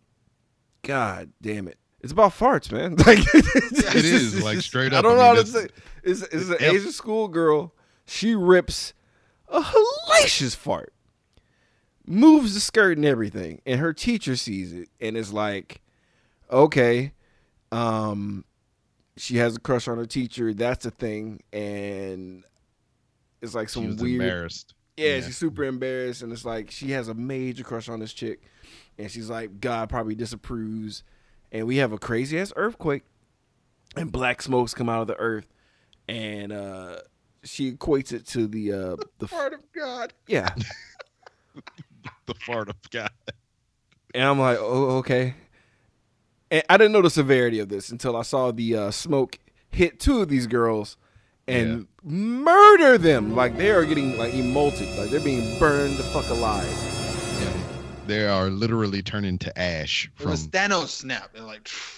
God 0.83 1.31
damn 1.41 1.67
it. 1.67 1.77
It's 2.01 2.11
about 2.11 2.31
farts, 2.33 2.71
man. 2.71 2.95
Like 3.07 3.19
It 3.33 4.05
is, 4.05 4.43
like, 4.43 4.59
straight 4.61 4.93
up. 4.93 4.99
I 4.99 5.01
don't 5.01 5.13
I 5.13 5.15
know 5.15 5.33
mean, 5.33 5.35
how 5.37 5.43
to 5.43 5.51
that's- 5.51 5.69
say. 5.73 5.83
It's, 6.03 6.21
it's 6.21 6.49
an 6.49 6.57
Yep. 6.59 6.73
Asian 6.73 6.91
school 6.91 7.27
girl. 7.29 7.73
She 8.05 8.35
rips 8.35 8.93
a 9.47 9.61
hellacious 9.61 10.55
fart, 10.55 10.93
moves 12.09 12.53
the 12.55 12.59
skirt 12.59 12.97
and 12.97 13.05
everything, 13.05 13.61
and 13.65 13.79
her 13.79 13.93
teacher 13.93 14.35
sees 14.35 14.73
it 14.73 14.89
and 14.99 15.15
is 15.15 15.31
like, 15.31 15.81
"Okay, 16.51 17.13
um, 17.71 18.43
she 19.15 19.37
has 19.37 19.55
a 19.55 19.59
crush 19.59 19.87
on 19.87 19.97
her 19.97 20.05
teacher. 20.05 20.53
That's 20.53 20.85
a 20.85 20.91
thing." 20.91 21.41
And 21.53 22.43
it's 23.41 23.53
like 23.55 23.69
some 23.69 23.95
weird. 23.97 24.21
embarrassed. 24.21 24.73
Yeah, 24.97 25.15
Yeah. 25.15 25.21
she's 25.21 25.37
super 25.37 25.63
embarrassed, 25.63 26.23
and 26.23 26.33
it's 26.33 26.43
like 26.43 26.71
she 26.71 26.91
has 26.91 27.07
a 27.07 27.13
major 27.13 27.63
crush 27.63 27.87
on 27.87 27.99
this 28.01 28.11
chick, 28.11 28.41
and 28.97 29.09
she's 29.09 29.29
like, 29.29 29.61
God 29.61 29.87
probably 29.89 30.15
disapproves, 30.15 31.03
and 31.53 31.65
we 31.67 31.77
have 31.77 31.93
a 31.93 31.97
crazy 31.97 32.37
ass 32.37 32.51
earthquake, 32.57 33.03
and 33.95 34.11
black 34.11 34.41
smokes 34.41 34.73
come 34.73 34.89
out 34.89 35.01
of 35.01 35.07
the 35.07 35.15
earth, 35.17 35.47
and 36.09 36.51
uh, 36.51 36.97
she 37.43 37.71
equates 37.71 38.11
it 38.11 38.27
to 38.27 38.45
the 38.47 38.73
uh, 38.73 38.95
the 39.19 39.27
Part 39.27 39.53
of 39.53 39.61
God. 39.71 40.11
yeah, 40.27 40.53
The 42.25 42.33
fart 42.35 42.69
of 42.69 42.75
God. 42.91 43.09
and 44.13 44.23
I'm 44.23 44.39
like, 44.39 44.57
oh 44.59 44.97
okay, 44.97 45.33
and 46.51 46.63
I 46.69 46.77
didn't 46.77 46.91
know 46.93 47.01
the 47.01 47.09
severity 47.09 47.59
of 47.59 47.69
this 47.69 47.89
until 47.89 48.15
I 48.15 48.21
saw 48.23 48.51
the 48.51 48.75
uh, 48.75 48.91
smoke 48.91 49.39
hit 49.71 49.99
two 49.99 50.21
of 50.21 50.29
these 50.29 50.47
girls. 50.47 50.97
And 51.47 51.87
murder 52.03 52.99
them 52.99 53.35
like 53.35 53.57
they 53.57 53.71
are 53.71 53.83
getting 53.83 54.15
like 54.19 54.35
emulted, 54.35 54.87
like 54.99 55.09
they're 55.09 55.19
being 55.19 55.57
burned 55.57 55.97
the 55.97 56.03
fuck 56.03 56.29
alive. 56.29 56.67
And 57.41 57.63
they 58.07 58.27
are 58.27 58.51
literally 58.51 59.01
turning 59.01 59.39
to 59.39 59.59
ash 59.59 60.05
It 60.05 60.21
from, 60.21 60.29
was 60.29 60.47
Thanos 60.47 60.89
snap. 60.89 61.33
They're 61.33 61.41
like, 61.41 61.67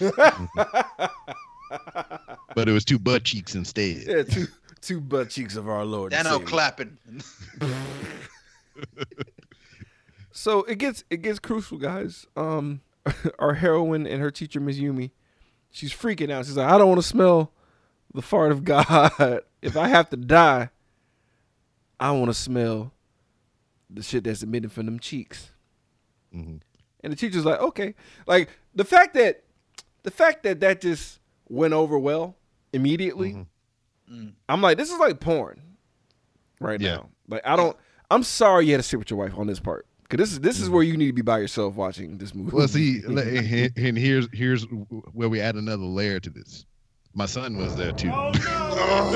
but 2.54 2.66
it 2.66 2.72
was 2.72 2.86
two 2.86 2.98
butt 2.98 3.24
cheeks 3.24 3.54
instead. 3.54 4.04
Yeah, 4.06 4.22
two 4.22 4.46
two 4.80 5.02
butt 5.02 5.28
cheeks 5.28 5.56
of 5.56 5.68
our 5.68 5.84
Lord. 5.84 6.14
and 6.14 6.26
Thanos 6.26 6.46
clapping. 6.46 6.96
So 10.32 10.60
it 10.64 10.78
gets 10.78 11.04
it 11.10 11.22
gets 11.22 11.38
crucial, 11.38 11.78
guys. 11.78 12.26
Um, 12.36 12.80
our 13.38 13.54
heroine 13.54 14.06
and 14.06 14.20
her 14.20 14.30
teacher, 14.30 14.60
Miss 14.60 14.78
Yumi, 14.78 15.10
she's 15.70 15.92
freaking 15.92 16.30
out. 16.30 16.46
She's 16.46 16.56
like, 16.56 16.70
I 16.70 16.78
don't 16.78 16.88
want 16.88 17.00
to 17.00 17.06
smell 17.06 17.52
the 18.14 18.22
fart 18.22 18.52
of 18.52 18.64
God. 18.64 19.42
if 19.60 19.76
I 19.76 19.88
have 19.88 20.10
to 20.10 20.16
die, 20.16 20.70
I 22.00 22.10
want 22.12 22.26
to 22.28 22.34
smell 22.34 22.92
the 23.90 24.02
shit 24.02 24.24
that's 24.24 24.42
emitting 24.42 24.70
from 24.70 24.86
them 24.86 24.98
cheeks. 24.98 25.50
Mhm. 26.34 26.60
And 27.04 27.12
the 27.12 27.16
teacher's 27.16 27.44
like, 27.44 27.60
okay, 27.60 27.94
like 28.26 28.48
the 28.74 28.84
fact 28.84 29.14
that 29.14 29.42
the 30.02 30.10
fact 30.10 30.44
that 30.44 30.60
that 30.60 30.80
just 30.80 31.20
went 31.48 31.74
over 31.74 31.98
well 31.98 32.36
immediately. 32.72 33.32
Mhm. 33.34 33.46
Mm. 34.10 34.32
I'm 34.48 34.60
like, 34.62 34.78
this 34.78 34.90
is 34.90 34.98
like 34.98 35.20
porn 35.20 35.60
right 36.60 36.80
Yeah. 36.80 36.96
now. 36.96 37.08
Like, 37.28 37.42
I 37.44 37.56
don't. 37.56 37.76
I'm 38.10 38.22
sorry 38.22 38.66
you 38.66 38.72
had 38.72 38.78
to 38.78 38.82
sit 38.82 38.98
with 38.98 39.10
your 39.10 39.18
wife 39.18 39.36
on 39.38 39.46
this 39.46 39.60
part 39.60 39.86
because 40.12 40.28
this 40.28 40.32
is 40.32 40.40
this 40.40 40.60
is 40.60 40.68
mm. 40.68 40.72
where 40.72 40.82
you 40.82 40.96
need 40.96 41.06
to 41.06 41.12
be 41.14 41.22
by 41.22 41.38
yourself 41.38 41.74
watching 41.74 42.18
this 42.18 42.34
movie. 42.34 42.54
Well, 42.54 42.68
see, 42.68 43.00
and 43.06 43.72
and 43.76 43.98
here's 43.98 44.28
here's 44.32 44.64
where 45.12 45.28
we 45.28 45.40
add 45.40 45.54
another 45.54 45.84
layer 45.84 46.20
to 46.20 46.30
this. 46.30 46.66
My 47.14 47.26
son 47.26 47.56
was 47.56 47.76
there 47.76 47.92
too. 47.92 48.10
Oh 48.12 48.32
no. 48.32 49.12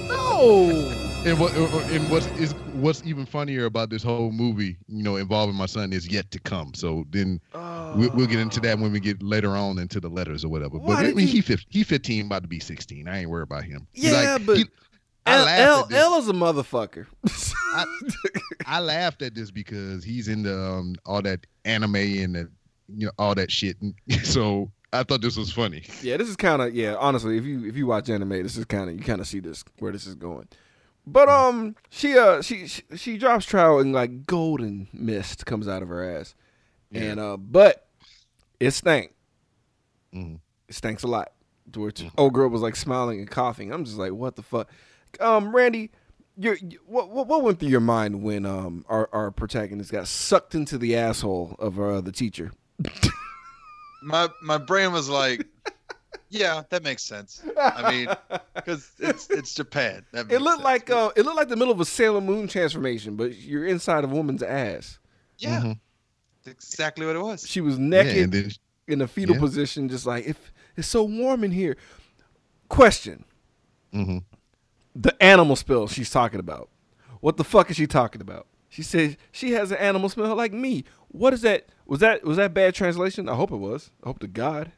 no. 0.08 0.96
And 1.26 1.38
what 1.38 1.52
and 1.54 2.10
what's 2.10 2.26
is 2.38 2.52
what's 2.74 3.04
even 3.04 3.26
funnier 3.26 3.64
about 3.64 3.90
this 3.90 4.02
whole 4.02 4.30
movie, 4.30 4.76
you 4.88 5.02
know, 5.02 5.16
involving 5.16 5.56
my 5.56 5.66
son 5.66 5.92
is 5.92 6.08
yet 6.08 6.30
to 6.30 6.38
come. 6.38 6.72
So 6.74 7.04
then 7.10 7.40
we'll, 7.52 8.10
we'll 8.14 8.26
get 8.26 8.38
into 8.38 8.60
that 8.60 8.78
when 8.78 8.92
we 8.92 9.00
get 9.00 9.22
later 9.22 9.50
on 9.50 9.78
into 9.78 10.00
the 10.00 10.08
letters 10.08 10.44
or 10.44 10.48
whatever. 10.48 10.78
Why 10.78 10.94
but 10.94 11.06
I 11.06 11.12
mean, 11.12 11.26
you- 11.26 11.26
he 11.26 11.40
fif- 11.40 11.66
he 11.68 11.82
15, 11.82 12.26
about 12.26 12.42
to 12.42 12.48
be 12.48 12.60
16. 12.60 13.08
I 13.08 13.20
ain't 13.20 13.30
worried 13.30 13.42
about 13.42 13.64
him. 13.64 13.86
He 13.92 14.10
Yeah, 14.10 14.38
but 14.38 14.56
he- 14.56 14.64
I 14.64 14.89
L, 15.26 15.46
L. 15.46 15.88
L 15.92 16.18
is 16.18 16.28
a 16.28 16.32
motherfucker. 16.32 17.06
I, 17.74 17.84
I 18.66 18.80
laughed 18.80 19.22
at 19.22 19.34
this 19.34 19.50
because 19.50 20.02
he's 20.04 20.28
into 20.28 20.52
um, 20.58 20.96
all 21.06 21.22
that 21.22 21.46
anime 21.64 21.96
and 21.96 22.34
the, 22.34 22.50
you 22.96 23.06
know 23.06 23.12
all 23.18 23.34
that 23.34 23.50
shit. 23.50 23.76
So 24.24 24.70
I 24.92 25.02
thought 25.04 25.20
this 25.22 25.36
was 25.36 25.52
funny. 25.52 25.84
yeah, 26.02 26.16
this 26.16 26.28
is 26.28 26.36
kind 26.36 26.60
of 26.62 26.74
yeah. 26.74 26.96
Honestly, 26.98 27.36
if 27.36 27.44
you 27.44 27.64
if 27.66 27.76
you 27.76 27.86
watch 27.86 28.08
anime, 28.08 28.30
this 28.42 28.56
is 28.56 28.64
kind 28.64 28.88
of 28.90 28.96
you 28.96 29.02
kind 29.02 29.20
of 29.20 29.26
see 29.28 29.40
this 29.40 29.62
where 29.78 29.92
this 29.92 30.06
is 30.06 30.14
going. 30.16 30.48
But 31.06 31.28
um, 31.28 31.76
she 31.90 32.16
uh 32.18 32.42
she 32.42 32.66
she, 32.66 32.82
she 32.96 33.18
drops 33.18 33.44
trial 33.46 33.78
and 33.78 33.92
like 33.92 34.26
golden 34.26 34.88
mist 34.92 35.46
comes 35.46 35.68
out 35.68 35.82
of 35.82 35.88
her 35.88 36.18
ass, 36.18 36.34
Yeah. 36.90 37.02
and 37.02 37.20
uh, 37.20 37.36
but 37.36 37.86
it 38.58 38.72
stank. 38.72 39.12
Mhm. 40.14 40.40
It 40.68 40.74
stinks 40.74 41.02
a 41.02 41.06
lot. 41.08 41.32
To 41.72 41.80
which 41.80 42.00
Mhm. 42.00 42.10
old 42.18 42.32
girl 42.34 42.48
was 42.48 42.62
like 42.62 42.74
smiling 42.74 43.20
and 43.20 43.30
coughing. 43.30 43.72
I'm 43.72 43.84
just 43.84 43.96
like, 43.96 44.12
what 44.12 44.34
the 44.34 44.42
fuck? 44.42 44.68
Um, 45.18 45.54
Randy, 45.54 45.90
you 46.36 46.56
what, 46.86 47.10
what 47.10 47.26
what 47.26 47.42
went 47.42 47.58
through 47.58 47.68
your 47.68 47.80
mind 47.80 48.22
when 48.22 48.46
um 48.46 48.84
our 48.88 49.08
our 49.12 49.30
protagonist 49.30 49.90
got 49.92 50.06
sucked 50.08 50.54
into 50.54 50.78
the 50.78 50.96
asshole 50.96 51.56
of 51.58 51.80
uh, 51.80 52.00
the 52.00 52.12
teacher? 52.12 52.52
my 54.02 54.28
my 54.42 54.58
brain 54.58 54.92
was 54.92 55.08
like, 55.08 55.46
yeah, 56.30 56.62
that 56.70 56.82
makes 56.82 57.02
sense. 57.02 57.42
I 57.58 57.90
mean, 57.90 58.08
because 58.54 58.90
it's 58.98 59.28
it's 59.30 59.54
Japan. 59.54 60.04
That 60.12 60.30
it 60.30 60.40
looked 60.40 60.58
sense. 60.62 60.64
like 60.64 60.90
uh, 60.90 61.10
it 61.16 61.24
looked 61.24 61.36
like 61.36 61.48
the 61.48 61.56
middle 61.56 61.72
of 61.72 61.80
a 61.80 61.84
Sailor 61.84 62.20
Moon 62.20 62.48
transformation, 62.48 63.16
but 63.16 63.36
you're 63.36 63.66
inside 63.66 64.04
of 64.04 64.12
a 64.12 64.14
woman's 64.14 64.42
ass. 64.42 64.98
yeah, 65.38 65.60
Mhm. 65.60 65.80
that's 66.44 66.64
exactly 66.72 67.06
what 67.06 67.16
it 67.16 67.20
was. 67.22 67.46
She 67.48 67.60
was 67.60 67.78
naked 67.78 68.16
and 68.24 68.32
then 68.32 68.52
in 68.88 69.00
a 69.02 69.06
fetal 69.08 69.34
Yeah. 69.36 69.40
position, 69.40 69.88
just 69.88 70.06
like 70.06 70.26
if 70.26 70.52
it's 70.76 70.88
so 70.88 71.02
warm 71.02 71.44
in 71.44 71.50
here. 71.50 71.76
Question: 72.68 73.24
mhm. 73.92 74.22
The 74.94 75.20
animal 75.22 75.56
spill 75.56 75.86
she's 75.86 76.10
talking 76.10 76.40
about. 76.40 76.68
What 77.20 77.36
the 77.36 77.44
fuck 77.44 77.70
is 77.70 77.76
she 77.76 77.86
talking 77.86 78.20
about? 78.20 78.46
She 78.68 78.82
says 78.82 79.16
she 79.32 79.52
has 79.52 79.70
an 79.70 79.78
animal 79.78 80.08
smell 80.08 80.34
like 80.34 80.52
me. 80.52 80.84
What 81.08 81.34
is 81.34 81.42
that? 81.42 81.66
Was 81.86 82.00
that 82.00 82.24
was 82.24 82.36
that 82.36 82.54
bad 82.54 82.74
translation? 82.74 83.28
I 83.28 83.34
hope 83.34 83.50
it 83.50 83.56
was. 83.56 83.90
I 84.02 84.08
hope 84.08 84.20
to 84.20 84.28
God. 84.28 84.72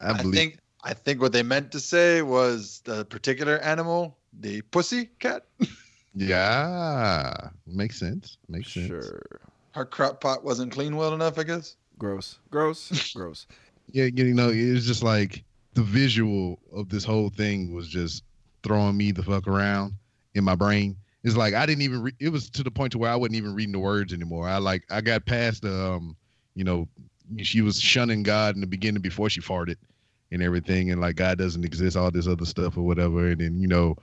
I 0.00 0.10
I 0.10 0.22
think 0.22 0.58
I 0.84 0.94
think 0.94 1.20
what 1.20 1.32
they 1.32 1.42
meant 1.42 1.72
to 1.72 1.80
say 1.80 2.22
was 2.22 2.80
the 2.84 3.04
particular 3.06 3.58
animal, 3.58 4.16
the 4.38 4.60
pussy 4.62 5.06
cat. 5.18 5.46
yeah, 6.14 7.48
makes 7.66 7.98
sense. 7.98 8.36
Makes 8.48 8.74
sense. 8.74 8.88
Sure. 8.88 9.40
Her 9.72 9.84
crop 9.84 10.20
pot 10.20 10.44
wasn't 10.44 10.72
clean 10.72 10.96
well 10.96 11.14
enough, 11.14 11.38
I 11.38 11.44
guess. 11.44 11.76
Gross. 11.98 12.38
Gross. 12.50 13.12
Gross. 13.16 13.46
Yeah, 13.90 14.04
you 14.04 14.34
know, 14.34 14.50
it 14.50 14.72
was 14.72 14.86
just 14.86 15.02
like 15.02 15.44
the 15.74 15.82
visual 15.82 16.58
of 16.72 16.88
this 16.88 17.04
whole 17.04 17.30
thing 17.30 17.72
was 17.72 17.88
just 17.88 18.22
throwing 18.68 18.96
me 18.96 19.10
the 19.10 19.22
fuck 19.22 19.48
around 19.48 19.94
in 20.34 20.44
my 20.44 20.54
brain. 20.54 20.96
It's 21.24 21.36
like 21.36 21.54
I 21.54 21.66
didn't 21.66 21.82
even. 21.82 22.02
Re- 22.02 22.16
it 22.20 22.28
was 22.28 22.48
to 22.50 22.62
the 22.62 22.70
point 22.70 22.92
to 22.92 22.98
where 22.98 23.10
I 23.10 23.16
wasn't 23.16 23.36
even 23.36 23.54
reading 23.54 23.72
the 23.72 23.80
words 23.80 24.12
anymore. 24.12 24.48
I 24.48 24.58
like 24.58 24.84
I 24.90 25.00
got 25.00 25.26
past 25.26 25.62
the, 25.62 25.74
um, 25.74 26.16
you 26.54 26.62
know, 26.62 26.86
she 27.38 27.60
was 27.60 27.80
shunning 27.80 28.22
God 28.22 28.54
in 28.54 28.60
the 28.60 28.66
beginning 28.66 29.02
before 29.02 29.28
she 29.28 29.40
farted 29.40 29.76
and 30.30 30.42
everything, 30.42 30.92
and 30.92 31.00
like 31.00 31.16
God 31.16 31.38
doesn't 31.38 31.64
exist, 31.64 31.96
all 31.96 32.10
this 32.10 32.28
other 32.28 32.44
stuff 32.44 32.76
or 32.76 32.82
whatever. 32.82 33.28
And 33.28 33.40
then 33.40 33.60
you 33.60 33.66
know, 33.66 33.96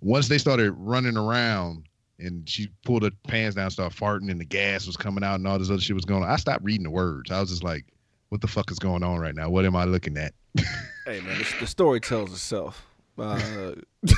once 0.00 0.28
they 0.28 0.38
started 0.38 0.72
running 0.72 1.16
around 1.16 1.84
and 2.18 2.48
she 2.48 2.68
pulled 2.84 3.04
her 3.04 3.12
pants 3.28 3.54
down, 3.54 3.70
started 3.70 3.96
farting, 3.96 4.30
and 4.30 4.40
the 4.40 4.44
gas 4.44 4.86
was 4.86 4.96
coming 4.96 5.22
out, 5.22 5.36
and 5.36 5.46
all 5.46 5.58
this 5.58 5.70
other 5.70 5.80
shit 5.80 5.94
was 5.94 6.04
going 6.04 6.24
on. 6.24 6.30
I 6.30 6.36
stopped 6.36 6.64
reading 6.64 6.84
the 6.84 6.90
words. 6.90 7.30
I 7.30 7.40
was 7.40 7.50
just 7.50 7.62
like, 7.62 7.84
"What 8.30 8.40
the 8.40 8.48
fuck 8.48 8.70
is 8.72 8.80
going 8.80 9.04
on 9.04 9.20
right 9.20 9.34
now? 9.34 9.48
What 9.48 9.64
am 9.64 9.76
I 9.76 9.84
looking 9.84 10.16
at?" 10.16 10.34
Hey 11.04 11.20
man, 11.20 11.38
the, 11.38 11.46
the 11.60 11.66
story 11.66 12.00
tells 12.00 12.32
itself. 12.32 12.84
Uh, 13.18 13.74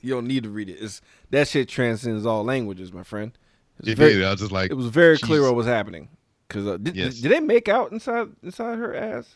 you 0.00 0.10
don't 0.14 0.26
need 0.26 0.44
to 0.44 0.50
read 0.50 0.68
it. 0.68 0.78
It's 0.80 1.00
that 1.30 1.48
shit 1.48 1.68
transcends 1.68 2.26
all 2.26 2.44
languages, 2.44 2.92
my 2.92 3.02
friend. 3.02 3.36
It's 3.80 3.88
It 3.88 3.98
very- 3.98 4.14
did. 4.14 4.24
I 4.24 4.30
was 4.30 4.40
just 4.40 4.52
like, 4.52 4.70
it 4.70 4.74
was 4.74 4.86
very 4.86 5.18
clear 5.18 5.42
what 5.42 5.54
was 5.54 5.66
happening. 5.66 6.08
Cause 6.48 6.66
uh, 6.66 6.76
did, 6.76 6.94
Yes. 6.94 7.20
did 7.20 7.32
they 7.32 7.40
make 7.40 7.68
out 7.68 7.90
inside 7.90 8.28
inside 8.42 8.78
her 8.78 8.94
ass? 8.94 9.34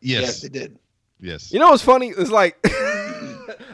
Yes, 0.00 0.22
yes, 0.22 0.40
they 0.42 0.48
did. 0.48 0.78
yes. 1.18 1.52
You 1.52 1.58
know 1.58 1.70
what's 1.70 1.82
funny? 1.82 2.10
It's 2.10 2.30
like 2.30 2.58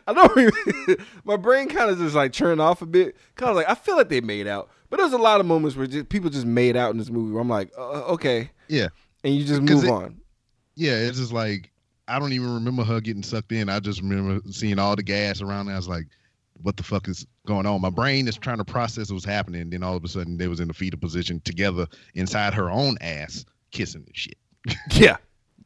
I 0.06 0.12
don't. 0.14 0.34
Really, 0.36 0.96
my 1.24 1.36
brain 1.36 1.68
kind 1.68 1.90
of 1.90 1.98
just 1.98 2.14
like 2.14 2.32
turned 2.32 2.60
off 2.60 2.80
a 2.82 2.86
bit. 2.86 3.16
Kind 3.34 3.50
of 3.50 3.56
like 3.56 3.68
I 3.68 3.74
feel 3.74 3.96
like 3.96 4.08
they 4.08 4.20
made 4.20 4.46
out, 4.46 4.70
but 4.88 4.98
there's 4.98 5.12
a 5.12 5.18
lot 5.18 5.40
of 5.40 5.46
moments 5.46 5.76
where 5.76 5.86
just, 5.86 6.08
people 6.08 6.30
just 6.30 6.46
made 6.46 6.76
out 6.76 6.92
in 6.92 6.96
this 6.98 7.10
movie. 7.10 7.32
Where 7.32 7.42
I'm 7.42 7.48
like, 7.48 7.72
uh, 7.76 8.02
okay, 8.14 8.50
Yeah. 8.68 8.88
and 9.24 9.34
you 9.34 9.44
just 9.44 9.60
move 9.62 9.84
it- 9.84 9.90
on. 9.90 10.18
yeah, 10.76 10.92
it's 10.94 11.18
just 11.18 11.32
like 11.32 11.70
I 12.08 12.18
don't 12.18 12.32
even 12.32 12.52
remember 12.54 12.84
her 12.84 13.00
getting 13.00 13.22
sucked 13.22 13.52
in. 13.52 13.68
I 13.68 13.80
just 13.80 14.00
remember 14.00 14.40
seeing 14.50 14.78
all 14.78 14.96
the 14.96 15.02
gas 15.02 15.40
around. 15.40 15.66
there. 15.66 15.74
I 15.74 15.78
was 15.78 15.88
like, 15.88 16.06
"What 16.62 16.76
the 16.76 16.82
fuck 16.82 17.08
is 17.08 17.26
going 17.46 17.66
on?" 17.66 17.80
My 17.80 17.90
brain 17.90 18.28
is 18.28 18.36
trying 18.36 18.58
to 18.58 18.64
process 18.64 19.10
what's 19.10 19.24
happening. 19.24 19.62
And 19.62 19.72
then 19.72 19.82
all 19.82 19.96
of 19.96 20.04
a 20.04 20.08
sudden, 20.08 20.36
they 20.38 20.48
was 20.48 20.60
in 20.60 20.68
the 20.68 20.74
fetal 20.74 21.00
position 21.00 21.40
together 21.44 21.86
inside 22.14 22.54
her 22.54 22.70
own 22.70 22.96
ass, 23.00 23.44
kissing 23.70 24.04
and 24.06 24.16
shit. 24.16 24.36
Yeah, 24.92 25.16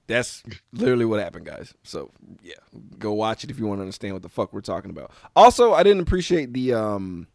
that's 0.07 0.43
literally 0.72 1.05
what 1.05 1.20
happened, 1.20 1.47
guys. 1.47 1.72
So 1.84 2.11
yeah, 2.43 2.55
go 2.99 3.12
watch 3.12 3.45
it 3.45 3.51
if 3.51 3.59
you 3.59 3.66
want 3.66 3.78
to 3.78 3.82
understand 3.82 4.14
what 4.14 4.22
the 4.22 4.28
fuck 4.28 4.53
we're 4.53 4.61
talking 4.61 4.91
about. 4.91 5.12
Also, 5.36 5.72
I 5.72 5.82
didn't 5.82 6.03
appreciate 6.03 6.53
the 6.53 6.74
um 6.74 7.26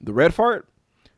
the 0.00 0.12
red 0.12 0.34
fart. 0.34 0.68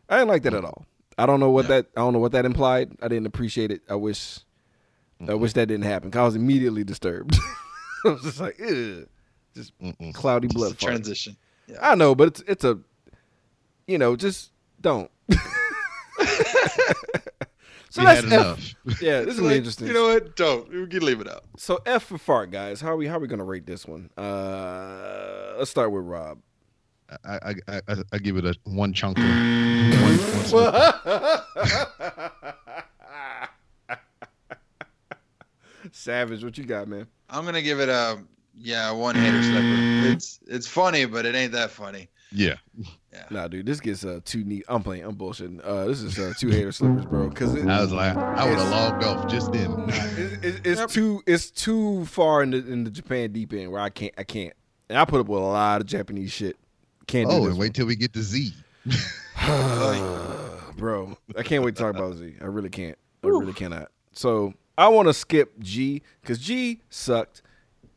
I 0.08 0.18
didn't 0.18 0.28
like 0.28 0.42
that 0.42 0.54
at 0.54 0.64
all. 0.64 0.84
I 1.18 1.26
don't 1.26 1.40
know 1.40 1.50
what 1.50 1.68
that 1.68 1.86
I 1.96 2.00
don't 2.00 2.12
know 2.12 2.18
what 2.18 2.32
that 2.32 2.44
implied. 2.44 2.92
I 3.02 3.08
didn't 3.08 3.26
appreciate 3.26 3.70
it. 3.70 3.82
I 3.88 3.94
wish 3.96 4.38
I 5.28 5.34
wish 5.34 5.52
that 5.54 5.66
didn't 5.66 5.84
happen. 5.84 6.10
I 6.14 6.22
was 6.24 6.34
immediately 6.36 6.84
disturbed. 6.84 7.36
I 8.04 8.08
was 8.10 8.22
just 8.22 8.40
like, 8.40 8.60
Ugh. 8.60 9.06
just 9.54 9.78
Mm-mm. 9.80 10.12
cloudy 10.14 10.48
blood 10.48 10.78
transition. 10.78 11.36
I 11.80 11.94
know, 11.94 12.14
but 12.14 12.28
it's 12.28 12.42
it's 12.48 12.64
a 12.64 12.78
you 13.86 13.98
know, 13.98 14.16
just 14.16 14.50
don't. 14.80 15.10
so 17.90 18.00
we 18.00 18.04
that's 18.04 18.24
F- 18.24 18.32
enough. 18.32 18.74
yeah, 19.00 19.20
this 19.22 19.34
is 19.34 19.40
Like, 19.40 19.56
interesting. 19.56 19.86
You 19.88 19.92
know 19.94 20.04
what? 20.08 20.34
Don't. 20.36 20.68
We 20.70 20.86
can 20.86 21.04
leave 21.04 21.20
it 21.20 21.28
out. 21.28 21.44
So 21.56 21.80
F 21.86 22.04
for 22.04 22.18
fart, 22.18 22.50
guys. 22.50 22.80
How 22.80 22.88
are 22.92 22.96
we 22.96 23.06
how 23.06 23.16
are 23.16 23.20
we 23.20 23.28
gonna 23.28 23.44
rate 23.44 23.66
this 23.66 23.86
one? 23.86 24.10
Uh 24.16 25.54
let's 25.58 25.70
start 25.70 25.92
with 25.92 26.04
Rob. 26.04 26.38
I, 27.26 27.34
I, 27.68 27.80
I, 27.88 27.94
I, 28.14 28.18
give 28.18 28.38
it 28.38 28.46
a 28.46 28.54
one 28.64 28.94
chunker. 28.94 29.18
one, 30.50 30.72
one 30.72 32.30
Savage, 35.92 36.42
what 36.42 36.56
you 36.58 36.64
got, 36.64 36.88
man? 36.88 37.06
I'm 37.30 37.44
gonna 37.44 37.62
give 37.62 37.80
it 37.80 37.88
a 37.88 38.18
yeah 38.58 38.90
one 38.90 39.14
hater 39.14 39.42
slipper. 39.42 40.12
It's 40.12 40.40
it's 40.46 40.66
funny, 40.66 41.04
but 41.04 41.24
it 41.26 41.34
ain't 41.34 41.52
that 41.52 41.70
funny. 41.70 42.08
yeah. 42.32 42.54
yeah. 43.12 43.24
Nah, 43.30 43.46
dude, 43.48 43.66
this 43.66 43.78
gets 43.80 44.04
uh 44.04 44.20
too 44.24 44.42
neat. 44.44 44.64
I'm 44.68 44.82
playing. 44.82 45.04
I'm 45.04 45.14
bullshitting. 45.16 45.60
Uh, 45.62 45.84
this 45.86 46.00
is 46.02 46.18
uh, 46.18 46.32
two 46.38 46.48
hater 46.48 46.72
slippers, 46.72 47.04
bro. 47.04 47.28
Cause 47.30 47.54
it, 47.54 47.68
I 47.68 47.80
was 47.80 47.92
like, 47.92 48.16
I 48.16 48.48
would 48.48 48.58
have 48.58 48.68
logged 48.70 49.04
off 49.04 49.30
just 49.30 49.52
then. 49.52 49.84
it, 49.88 50.44
it, 50.44 50.60
it's 50.66 50.80
Yep. 50.80 50.90
too 50.90 51.22
it's 51.26 51.50
too 51.50 52.04
far 52.06 52.42
in 52.42 52.50
the 52.50 52.58
in 52.58 52.84
the 52.84 52.90
Japan 52.90 53.32
deep 53.32 53.52
end 53.52 53.70
where 53.70 53.80
I 53.80 53.90
can't 53.90 54.14
I 54.16 54.24
can't. 54.24 54.54
And 54.88 54.98
I 54.98 55.04
put 55.04 55.20
up 55.20 55.28
with 55.28 55.40
a 55.40 55.44
lot 55.44 55.80
of 55.80 55.86
Japanese 55.86 56.32
shit. 56.32 56.56
Can't 57.06 57.28
Oh, 57.30 57.40
this 57.40 57.50
and 57.50 57.58
wait 57.58 57.74
till 57.74 57.86
we 57.86 57.96
get 57.96 58.12
to 58.14 58.22
Z. 58.22 58.52
bro. 60.76 61.16
I 61.36 61.42
can't 61.42 61.64
wait 61.64 61.76
to 61.76 61.82
talk 61.82 61.94
about 61.94 62.14
Z. 62.14 62.36
I 62.40 62.44
really 62.46 62.70
can't. 62.70 62.96
I 63.24 63.28
really 63.28 63.52
cannot. 63.52 63.88
So 64.12 64.54
I 64.78 64.88
want 64.88 65.08
to 65.08 65.14
skip 65.14 65.58
G 65.60 66.02
because 66.20 66.38
G 66.38 66.80
sucked. 66.90 67.42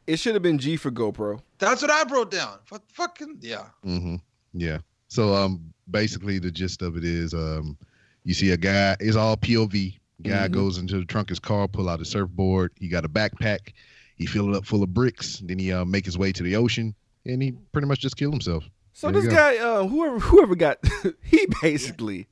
It 0.08 0.18
should 0.20 0.34
have 0.36 0.44
been 0.44 0.58
G 0.60 0.78
for 0.78 0.92
GoPro. 0.92 1.40
That's 1.58 1.82
what 1.82 1.90
I 1.92 2.04
wrote 2.14 2.30
down. 2.32 2.60
Fuck, 2.66 2.84
fucking 2.94 3.38
yeah. 3.42 3.66
hmm 3.84 4.16
Yeah. 4.54 4.80
So 5.08 5.34
um, 5.34 5.74
basically 5.90 6.38
the 6.40 6.52
gist 6.52 6.82
of 6.82 6.96
it 6.98 7.04
is 7.04 7.34
um, 7.34 7.78
you 8.24 8.34
see 8.34 8.52
a 8.52 8.58
guy. 8.58 8.96
It's 9.00 9.16
all 9.16 9.38
POV. 9.38 9.98
Guy 10.22 10.48
Mhm. 10.48 10.52
goes 10.52 10.78
into 10.78 10.98
the 11.00 11.06
trunk 11.06 11.28
of 11.28 11.30
his 11.30 11.40
car, 11.40 11.68
pull 11.68 11.90
out 11.90 12.02
a 12.02 12.06
surfboard. 12.06 12.72
He 12.80 12.88
got 12.88 13.04
a 13.06 13.10
backpack. 13.10 13.74
He 14.18 14.26
fill 14.26 14.54
it 14.54 14.58
up 14.58 14.66
full 14.66 14.82
of 14.84 14.94
bricks. 14.94 15.40
Then 15.44 15.60
he 15.60 15.74
uh, 15.74 15.84
make 15.86 16.06
his 16.06 16.18
way 16.18 16.32
to 16.32 16.42
the 16.44 16.56
ocean, 16.56 16.96
and 17.26 17.42
he 17.42 17.52
pretty 17.74 17.88
much 17.88 18.00
just 18.00 18.16
killed 18.16 18.34
himself. 18.34 18.64
So 18.94 19.12
There 19.12 19.22
this 19.22 19.34
guy, 19.34 19.58
uh, 19.58 19.86
whoever 19.88 20.20
whoever 20.20 20.56
got, 20.56 20.78
he 21.22 21.46
basically 21.62 22.28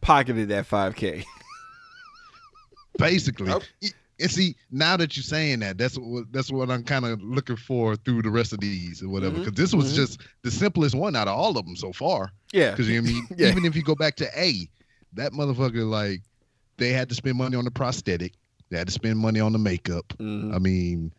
pocketed 0.00 0.48
that 0.48 0.68
5K. 0.68 1.24
Basically. 2.98 3.48
Y- 3.82 3.88
and 4.20 4.30
see 4.30 4.56
now 4.72 4.96
that 4.96 5.16
you're 5.16 5.22
saying 5.22 5.60
that, 5.60 5.78
that's 5.78 5.96
what 5.96 6.24
that's 6.32 6.50
what 6.50 6.70
I'm 6.70 6.82
kind 6.82 7.04
of 7.04 7.22
looking 7.22 7.54
for 7.56 7.94
through 7.94 8.22
the 8.22 8.30
rest 8.30 8.52
of 8.52 8.58
these 8.58 9.00
or 9.02 9.08
whatever. 9.08 9.38
Because 9.38 9.52
this 9.54 9.72
was 9.72 9.92
Mhm. 9.92 9.96
just 9.96 10.20
the 10.42 10.50
simplest 10.50 10.94
one 10.96 11.14
out 11.14 11.28
of 11.28 11.38
all 11.38 11.56
of 11.56 11.64
them 11.64 11.76
so 11.76 11.92
far. 11.92 12.32
Yeah, 12.52 12.72
Because 12.72 12.88
you 12.88 13.00
know 13.00 13.08
I 13.08 13.12
mean, 13.12 13.28
Yeah. 13.36 13.48
even 13.48 13.64
if 13.64 13.76
you 13.76 13.82
go 13.82 13.94
back 13.94 14.16
to 14.16 14.28
A, 14.36 14.68
that 15.12 15.32
motherfucker 15.32 15.88
like 15.88 16.22
they 16.78 16.90
had 16.90 17.08
to 17.10 17.14
spend 17.14 17.38
money 17.38 17.56
on 17.56 17.64
the 17.64 17.70
prosthetic, 17.70 18.32
they 18.70 18.78
had 18.78 18.88
to 18.88 18.92
spend 18.92 19.18
money 19.20 19.38
on 19.38 19.52
the 19.52 19.58
makeup. 19.58 20.06
Mhm. 20.18 20.52
I 20.52 20.58
mean, 20.58 21.12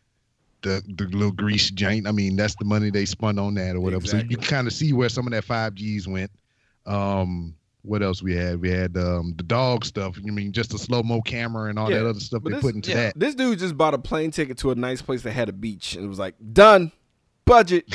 the 0.62 0.84
the 0.98 1.06
little 1.06 1.32
grease 1.32 1.72
joint. 1.72 2.06
I 2.06 2.12
mean, 2.12 2.36
that's 2.36 2.56
the 2.56 2.66
money 2.66 2.90
they 2.90 3.06
spent 3.06 3.40
on 3.40 3.54
that 3.54 3.78
or 3.78 3.80
whatever. 3.80 4.06
So 4.06 4.18
you 4.30 4.36
kind 4.36 4.68
of 4.68 4.74
see 4.74 4.92
where 4.92 5.08
some 5.08 5.26
of 5.26 5.32
that 5.32 5.46
five 5.46 5.74
Gs 5.76 6.06
went. 6.06 6.32
Um, 6.86 7.56
what 7.90 8.02
else 8.04 8.22
we 8.24 8.36
had? 8.36 8.62
We 8.62 8.70
had 8.70 8.96
um 8.98 9.34
the 9.38 9.44
dog 9.44 9.84
stuff. 9.84 10.18
You 10.22 10.32
mean 10.32 10.52
just 10.52 10.70
the 10.72 10.78
slow 10.80 11.04
mo 11.04 11.22
camera 11.22 11.70
and 11.70 11.78
all 11.80 11.90
Yeah, 11.92 12.00
that 12.00 12.10
other 12.10 12.20
stuff 12.20 12.44
but 12.44 12.50
they 12.52 12.56
this- 12.56 12.62
put 12.64 12.76
into 12.76 12.92
yeah. 12.92 12.96
that. 12.98 13.20
This 13.20 13.36
dude 13.36 13.60
just 13.60 13.76
bought 13.78 13.94
a 13.94 13.98
plane 13.98 14.32
ticket 14.32 14.58
to 14.60 14.72
a 14.72 14.76
nice 14.76 15.02
place 15.02 15.22
that 15.24 15.32
had 15.32 15.50
a 15.50 15.54
beach 15.54 15.96
and 15.96 16.08
was 16.08 16.20
like, 16.20 16.36
done, 16.54 16.92
budget. 17.46 17.86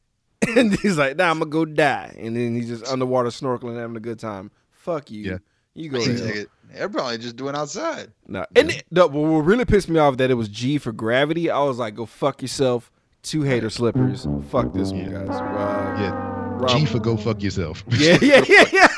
and 0.56 0.78
he's 0.80 0.96
like, 0.96 1.16
nah, 1.16 1.30
I'm 1.30 1.38
gonna 1.40 1.50
go 1.50 1.64
die. 1.64 2.14
And 2.18 2.36
then 2.36 2.54
he's 2.54 2.68
just 2.68 2.86
underwater 2.90 3.28
snorkeling, 3.30 3.78
having 3.78 3.96
a 3.96 4.00
good 4.00 4.18
time. 4.18 4.50
Fuck 4.70 5.10
you. 5.10 5.24
Yeah. 5.32 5.38
You 5.74 5.88
go 5.90 5.98
Plane 5.98 6.16
to 6.16 6.22
hell. 6.22 6.26
ticket. 6.26 6.48
They're 6.72 6.88
probably 6.88 7.18
just 7.18 7.36
doing 7.36 7.54
outside. 7.56 8.12
No. 8.28 8.46
And 8.56 8.70
it- 8.70 8.84
the, 8.90 9.06
what 9.08 9.20
really 9.40 9.64
pissed 9.64 9.88
me 9.88 9.98
off 9.98 10.16
that 10.18 10.30
it 10.30 10.34
was 10.34 10.48
G 10.48 10.78
for 10.78 10.92
gravity. 10.92 11.50
I 11.50 11.60
was 11.64 11.78
like, 11.78 11.94
go 11.96 12.06
fuck 12.06 12.42
yourself. 12.42 12.90
Two 13.22 13.42
hater 13.42 13.68
slippers. 13.68 14.26
Fuck 14.48 14.72
this 14.72 14.92
one, 14.92 15.00
Yeah. 15.10 15.24
guys. 15.24 15.28
Wow. 15.28 15.96
Yeah, 15.98 16.10
Rob- 16.58 16.70
G 16.70 16.86
for 16.86 16.98
go 17.00 17.16
fuck 17.18 17.42
yourself. 17.42 17.84
Yeah, 17.90 18.16
yeah, 18.22 18.42
yeah, 18.48 18.64
yeah. 18.72 18.86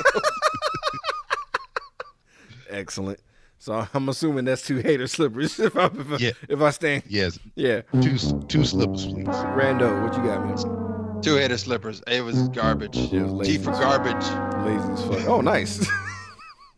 Excellent. 2.73 3.21
So 3.59 3.87
I'm 3.95 4.09
assuming 4.09 4.45
that's 4.47 4.63
two 4.67 4.79
hater 4.79 5.07
slippers. 5.07 5.59
If 5.61 5.77
I 5.77 5.87
if 5.87 6.13
I, 6.13 6.17
Yeah. 6.17 6.31
if 6.49 6.61
I 6.61 6.71
stand, 6.71 7.05
yes, 7.09 7.39
yeah. 7.55 7.83
two 8.01 8.17
two 8.49 8.65
slippers, 8.65 9.07
please. 9.07 9.27
Rando, 9.27 10.03
what 10.03 10.17
you 10.17 10.23
got, 10.25 10.45
man? 10.45 11.23
Two 11.23 11.37
hater 11.37 11.57
slippers. 11.59 12.03
It 12.09 12.23
was 12.25 12.49
garbage. 12.49 12.97
It 12.97 13.23
was 13.23 13.33
lazy 13.33 13.59
G 13.59 13.63
for 13.65 13.71
garbage. 13.73 14.25
Lazy 14.67 14.93
as 14.93 15.05
fuck. 15.05 15.29
Oh, 15.29 15.41
nice. 15.41 15.89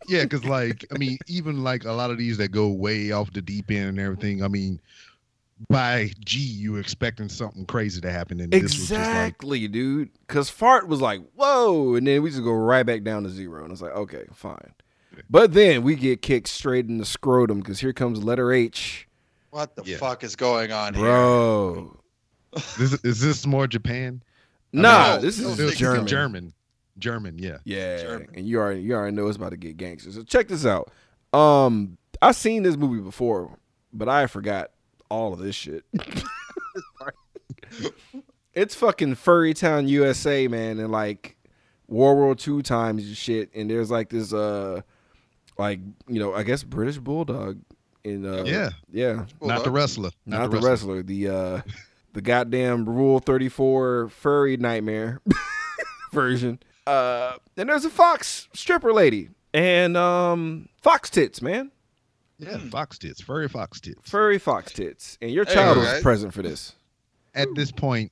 Yeah, 0.07 0.21
because 0.21 0.45
like 0.45 0.85
I 0.93 0.99
mean, 0.99 1.17
even 1.25 1.63
like 1.63 1.83
a 1.83 1.91
lot 1.91 2.11
of 2.11 2.19
these 2.19 2.37
that 2.37 2.49
go 2.49 2.69
way 2.69 3.11
off 3.11 3.33
the 3.33 3.41
deep 3.41 3.71
end 3.71 3.89
and 3.89 3.99
everything. 3.99 4.43
I 4.43 4.47
mean, 4.47 4.79
by 5.67 6.11
G, 6.23 6.37
you 6.39 6.75
expecting 6.75 7.27
something 7.27 7.65
crazy 7.65 8.01
to 8.01 8.11
happen, 8.11 8.39
and 8.39 8.53
this 8.53 8.61
was 8.61 8.73
just 8.75 8.91
like, 8.91 8.99
exactly, 8.99 9.67
dude. 9.67 10.09
Cause 10.27 10.47
fart 10.47 10.87
was 10.87 11.01
like, 11.01 11.21
whoa, 11.33 11.95
and 11.95 12.05
then 12.05 12.21
we 12.21 12.29
just 12.29 12.43
go 12.43 12.51
right 12.53 12.85
back 12.85 13.01
down 13.01 13.23
to 13.23 13.29
zero, 13.29 13.63
and 13.63 13.71
it's 13.71 13.81
like, 13.81 13.93
okay, 13.95 14.25
fine. 14.31 14.73
But 15.29 15.53
then 15.53 15.83
we 15.83 15.95
get 15.95 16.21
kicked 16.21 16.47
straight 16.47 16.85
in 16.87 16.97
the 16.97 17.05
scrotum 17.05 17.59
because 17.59 17.79
here 17.79 17.93
comes 17.93 18.23
letter 18.23 18.51
H, 18.53 19.07
What 19.49 19.75
the 19.75 19.83
Yeah. 19.85 19.97
fuck 19.97 20.23
is 20.23 20.35
going 20.35 20.71
on 20.71 20.93
here? 20.93 21.03
bro. 21.03 21.99
this 22.77 22.93
is 23.03 23.19
this 23.21 23.45
more 23.45 23.67
Japan? 23.67 24.21
Nah, 24.71 25.15
no, 25.15 25.21
this 25.21 25.39
is 25.39 25.57
This 25.57 25.77
German. 25.77 26.07
German, 26.07 26.53
German, 26.97 27.37
yeah. 27.39 27.57
Yeah, 27.63 28.01
German. 28.01 28.27
and 28.35 28.47
you 28.47 28.59
already 28.59 28.81
you 28.81 28.93
already 28.93 29.15
know 29.15 29.27
it's 29.27 29.37
about 29.37 29.49
to 29.51 29.57
get 29.57 29.77
gangster. 29.77 30.11
So 30.11 30.23
check 30.23 30.47
this 30.47 30.65
out. 30.65 30.91
Um, 31.33 31.97
I 32.21 32.31
seen 32.31 32.63
this 32.63 32.77
movie 32.77 33.01
before, 33.01 33.57
but 33.93 34.07
I 34.09 34.27
forgot 34.27 34.71
all 35.09 35.33
of 35.33 35.39
this 35.39 35.55
shit. 35.55 35.83
it's 38.53 38.75
fucking 38.75 39.15
Furry 39.15 39.53
Town, 39.53 39.87
USA, 39.87 40.47
man, 40.47 40.79
and 40.79 40.91
like 40.91 41.35
World 41.87 42.17
War 42.17 42.35
II 42.57 42.61
times 42.63 43.05
and 43.05 43.17
shit. 43.17 43.49
And 43.53 43.69
there's 43.69 43.91
like 43.91 44.09
this 44.09 44.33
uh 44.33 44.81
like 45.57 45.79
you 46.07 46.19
know, 46.19 46.33
I 46.33 46.43
guess 46.43 46.63
British 46.63 46.97
Bulldog 46.97 47.59
in 48.03 48.25
uh, 48.25 48.43
Yeah. 48.45 48.69
yeah, 48.91 49.25
Not 49.41 49.63
the 49.63 49.71
wrestler. 49.71 50.11
not, 50.25 50.51
the 50.51 50.59
wrestler, 50.59 51.01
the 51.03 51.27
uh, 51.29 51.61
the 52.13 52.21
goddamn 52.21 52.87
Rule 52.87 53.19
Thirty 53.19 53.49
Four 53.49 54.09
furry 54.09 54.57
nightmare 54.57 55.21
version. 56.13 56.59
Uh, 56.87 57.33
and 57.57 57.67
there's 57.69 57.85
a 57.85 57.89
fox 57.89 58.47
stripper 58.53 58.93
lady 58.93 59.29
and 59.53 59.97
um 59.97 60.69
fox 60.81 61.09
tits, 61.09 61.41
man, 61.41 61.71
Yeah, 62.37 62.57
fox 62.57 62.97
tits, 62.99 63.21
furry 63.21 63.47
fox 63.49 63.79
tits. 63.81 64.07
furry 64.09 64.37
fox 64.37 64.71
tits, 64.71 65.17
and 65.21 65.31
your 65.31 65.45
child 65.45 65.75
go, 65.75 65.81
was 65.81 65.89
guys. 65.93 66.01
present 66.03 66.33
for 66.33 66.41
this. 66.43 66.73
At 67.33 67.47
this 67.55 67.71
point, 67.71 68.11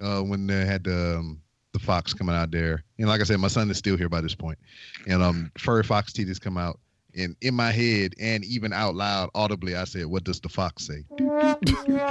uh, 0.00 0.20
when 0.20 0.46
they 0.46 0.64
had 0.66 0.84
the 0.84 1.16
um, 1.18 1.40
the 1.72 1.78
fox 1.78 2.12
coming 2.14 2.34
out 2.34 2.50
there, 2.50 2.82
and 2.98 3.08
like 3.08 3.20
I 3.20 3.24
said, 3.24 3.38
my 3.38 3.48
son 3.48 3.70
is 3.70 3.78
still 3.78 3.96
here 3.96 4.08
by 4.08 4.20
this 4.20 4.34
point. 4.34 4.58
and 5.06 5.22
um, 5.22 5.50
furry 5.58 5.82
fox 5.84 6.12
titties 6.12 6.40
come 6.40 6.56
out, 6.56 6.78
and 7.16 7.36
in 7.42 7.54
my 7.54 7.70
head 7.70 8.14
and 8.20 8.44
even 8.44 8.72
out 8.72 8.94
loud, 8.94 9.30
audibly, 9.34 9.76
I 9.76 9.84
said, 9.84 10.06
"What 10.06 10.24
does 10.24 10.40
the 10.40 10.48
fox 10.48 10.86
say?" 10.86 11.04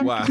Wow, 0.01 0.25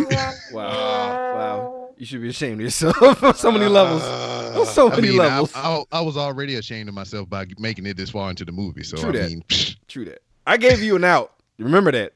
wow, 0.53 1.35
wow! 1.35 1.91
You 1.97 2.07
should 2.07 2.23
be 2.23 2.29
ashamed 2.29 2.55
of 2.55 2.61
yourself 2.61 3.01
on 3.23 3.35
so 3.35 3.51
many 3.53 3.67
levels. 3.67 4.03
On 4.03 4.67
so 4.67 4.91
I 4.91 4.97
many 4.97 5.09
mean, 5.09 5.19
levels. 5.19 5.53
I, 5.55 5.83
I 5.93 6.01
was 6.01 6.17
already 6.17 6.55
ashamed 6.57 6.89
of 6.89 6.95
myself 6.95 7.29
by 7.29 7.47
making 7.59 7.87
it 7.87 7.97
this 7.97 8.11
far 8.11 8.31
into 8.31 8.45
the 8.45 8.53
movie. 8.53 8.83
So 8.83 8.97
True 8.97 9.09
I 9.11 9.13
that. 9.13 9.29
mean, 9.31 9.45
True 9.89 10.05
that. 10.07 10.23
I 10.47 10.57
gave 10.57 10.81
you 10.83 10.97
an 10.97 11.05
out. 11.05 11.35
Remember 11.59 11.93
that. 11.93 12.15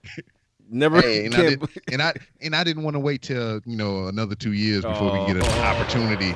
Never. 0.71 1.01
hey, 1.03 1.27
and, 1.27 1.35
I 1.35 1.43
did, 1.43 1.63
and 1.93 2.01
I 2.03 2.15
and 2.41 2.57
I 2.57 2.65
didn't 2.65 2.83
want 2.85 2.95
to 2.95 3.01
wait 3.01 3.21
till 3.23 3.61
you 3.67 3.77
know 3.77 4.07
another 4.07 4.35
two 4.35 4.53
years 4.53 4.83
before 4.83 5.13
we 5.13 5.27
get 5.27 5.37
an 5.37 5.43
Oh. 5.45 5.61
opportunity 5.63 6.35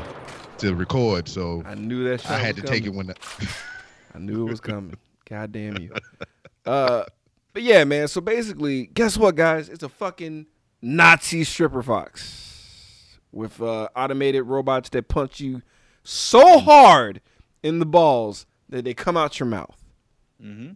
to 0.59 0.75
record. 0.75 1.29
So 1.29 1.63
I 1.67 1.75
knew 1.75 2.05
that. 2.05 2.21
Shot 2.23 2.33
I 2.33 2.39
had 2.39 2.57
to 2.57 2.63
was 2.63 2.71
take 2.71 2.85
it 2.85 2.93
when. 2.93 3.07
The, 3.09 3.17
I 4.15 4.19
knew 4.19 4.47
it 4.47 4.51
was 4.51 4.61
coming. 4.61 4.97
God 5.29 5.53
damn 5.53 5.77
you. 5.79 5.93
Uh, 6.65 7.05
but 7.53 7.63
yeah, 7.63 7.85
man. 7.85 8.09
So 8.09 8.21
basically, 8.21 8.87
guess 8.87 9.17
what, 9.17 9.37
guys? 9.37 9.69
It's 9.69 9.85
a 9.85 9.89
fucking 9.89 10.47
Nazi 10.83 11.45
stripper 11.45 11.81
fox 11.81 13.19
with 13.31 13.63
uh, 13.63 13.89
automated 13.95 14.43
robots 14.43 14.89
that 14.89 15.07
punch 15.07 15.39
you 15.39 15.63
so 16.03 16.59
hard 16.59 17.21
in 17.63 17.79
the 17.79 17.87
balls 17.87 18.47
that 18.69 18.85
they 18.85 18.95
come 18.95 19.17
out 19.17 19.39
your 19.39 19.47
mouth. 19.47 19.77
Mm-hmm. 20.43 20.73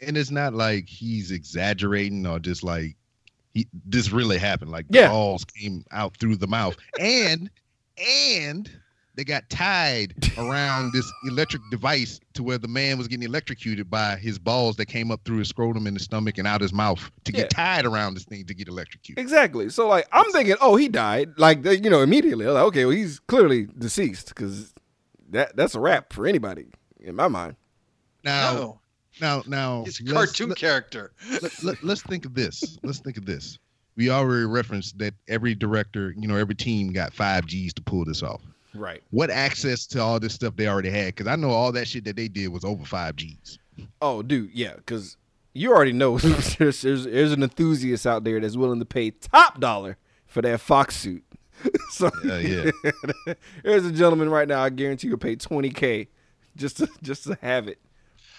and 0.00 0.16
it's 0.16 0.30
not 0.30 0.54
like 0.54 0.88
he's 0.88 1.30
exaggerating 1.30 2.26
or 2.26 2.38
just 2.38 2.64
like 2.64 2.96
he 3.52 3.68
this 3.84 4.10
really 4.10 4.38
happened. 4.38 4.70
Like 4.70 4.86
Yeah. 4.88 5.02
the 5.02 5.08
balls 5.10 5.44
came 5.44 5.84
out 5.92 6.16
through 6.16 6.36
the 6.36 6.46
mouth, 6.46 6.76
and 6.98 7.50
and 7.98 8.70
they 9.16 9.24
got 9.24 9.48
tied 9.50 10.14
around 10.38 10.92
this 10.92 11.10
electric 11.24 11.62
device 11.70 12.20
to 12.34 12.42
where 12.42 12.58
the 12.58 12.68
man 12.68 12.98
was 12.98 13.08
getting 13.08 13.24
electrocuted 13.26 13.90
by 13.90 14.16
his 14.16 14.38
balls 14.38 14.76
that 14.76 14.86
came 14.86 15.10
up 15.10 15.20
through 15.24 15.38
his 15.38 15.48
scrotum 15.48 15.86
in 15.86 15.94
his 15.94 16.02
stomach 16.04 16.36
and 16.38 16.46
out 16.46 16.60
his 16.60 16.72
mouth 16.72 17.10
to 17.24 17.32
get 17.32 17.48
tied 17.50 17.86
around 17.86 18.14
this 18.14 18.24
thing 18.24 18.44
to 18.46 18.54
get 18.54 18.68
electrocuted. 18.68 19.18
Exactly. 19.22 19.70
So 19.70 19.88
like, 19.88 20.06
I'm 20.12 20.30
thinking, 20.32 20.56
oh, 20.60 20.76
he 20.76 20.88
died. 20.88 21.30
Like, 21.38 21.64
you 21.64 21.88
know, 21.90 22.02
immediately. 22.02 22.44
I 22.44 22.48
was 22.48 22.54
like, 22.56 22.64
okay, 22.64 22.84
well, 22.84 22.94
he's 22.94 23.18
clearly 23.20 23.68
deceased 23.78 24.28
because 24.28 24.74
that 25.30 25.56
that's 25.56 25.74
a 25.74 25.80
wrap 25.80 26.12
for 26.12 26.26
anybody 26.26 26.66
in 27.00 27.14
my 27.16 27.28
mind. 27.28 27.56
Now, 28.22 28.52
No, 28.54 28.80
now, 29.20 29.42
now, 29.46 29.84
he's 29.84 30.00
a 30.00 30.04
let's- 30.04 30.12
cartoon 30.14 30.48
let- 30.50 30.58
character. 30.58 31.12
let, 31.42 31.62
let, 31.64 31.82
let's 31.82 32.02
think 32.02 32.26
of 32.26 32.34
this. 32.34 32.76
Let's 32.82 32.98
think 32.98 33.16
of 33.16 33.24
this. 33.24 33.58
We 33.96 34.10
already 34.10 34.44
referenced 34.44 34.98
that 34.98 35.14
every 35.26 35.54
director, 35.54 36.12
you 36.18 36.28
know, 36.28 36.36
every 36.36 36.54
team 36.54 36.92
got 36.92 37.14
five 37.14 37.46
G's 37.46 37.72
to 37.74 37.82
pull 37.82 38.04
this 38.04 38.22
off. 38.22 38.42
Right. 38.76 39.02
What 39.10 39.30
access 39.30 39.86
to 39.88 40.00
all 40.00 40.20
this 40.20 40.34
stuff 40.34 40.56
they 40.56 40.68
already 40.68 40.90
had? 40.90 41.06
Because 41.06 41.26
I 41.26 41.36
know 41.36 41.50
all 41.50 41.72
that 41.72 41.88
shit 41.88 42.04
that 42.04 42.16
they 42.16 42.28
did 42.28 42.48
was 42.48 42.64
over 42.64 42.84
five 42.84 43.16
G's. 43.16 43.58
Oh, 44.00 44.22
dude, 44.22 44.50
yeah, 44.52 44.74
because 44.76 45.16
you 45.52 45.72
already 45.72 45.92
know 45.92 46.18
there's, 46.58 46.82
there's 46.82 47.04
there's 47.04 47.32
an 47.32 47.42
enthusiast 47.42 48.06
out 48.06 48.24
there 48.24 48.40
that's 48.40 48.56
willing 48.56 48.78
to 48.78 48.84
pay 48.84 49.10
top 49.10 49.60
dollar 49.60 49.96
for 50.26 50.42
that 50.42 50.60
fox 50.60 50.96
suit. 50.96 51.24
so 51.90 52.10
Yeah, 52.24 52.38
yeah. 52.38 53.34
there's 53.64 53.86
a 53.86 53.92
gentleman 53.92 54.28
right 54.28 54.46
now. 54.46 54.62
I 54.62 54.68
guarantee 54.70 55.08
you'll 55.08 55.16
pay 55.18 55.36
20k 55.36 56.08
just 56.56 56.76
to 56.78 56.88
just 57.02 57.24
to 57.24 57.38
have 57.40 57.68
it, 57.68 57.78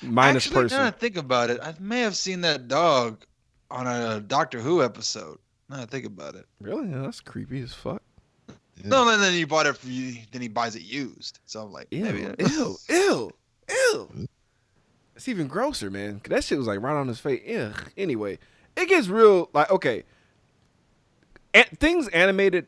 minus 0.02 0.46
Actually, 0.48 0.64
person. 0.64 0.78
now 0.78 0.84
that 0.86 0.96
I 0.96 0.98
think 0.98 1.18
about 1.18 1.50
it, 1.50 1.60
I 1.62 1.74
may 1.80 2.02
have 2.02 2.16
seen 2.16 2.42
that 2.42 2.68
dog 2.68 3.26
on 3.72 3.88
a 3.88 4.22
Doctor 4.22 4.60
Who 4.60 4.84
episode. 4.84 5.40
Now 5.70 5.82
I 5.82 5.86
think 5.86 6.06
about 6.06 6.36
it. 6.36 6.46
Really? 6.62 6.90
Yeah, 6.90 7.02
that's 7.02 7.20
creepy 7.20 7.62
as 7.62 7.74
fuck. 7.74 8.02
Yeah. 8.84 8.90
No, 8.90 9.10
and 9.10 9.22
then 9.22 9.34
he 9.34 9.44
bought 9.44 9.66
it. 9.66 9.76
For, 9.78 9.88
you, 9.88 10.18
then 10.32 10.42
he 10.42 10.48
buys 10.48 10.76
it 10.76 10.84
used. 10.84 11.40
So 11.46 11.62
I'm 11.62 11.72
like, 11.72 11.88
Ew, 11.92 12.04
maybe 12.04 12.20
ew, 12.40 12.76
ew, 12.90 13.32
ew. 13.70 14.28
It's 15.16 15.28
even 15.28 15.48
grosser, 15.48 15.90
man. 15.90 16.22
that 16.30 16.44
shit 16.44 16.58
was 16.58 16.68
like 16.68 16.82
right 16.82 16.96
on 16.96 17.08
his 17.08 17.20
face. 17.20 17.42
Ugh. 17.50 17.92
Anyway, 17.98 18.38
it 18.76 18.88
gets 18.88 19.08
real. 19.08 19.50
Like, 19.54 19.72
okay, 19.72 20.04
A- 21.56 21.64
things 21.78 22.08
animated 22.10 22.68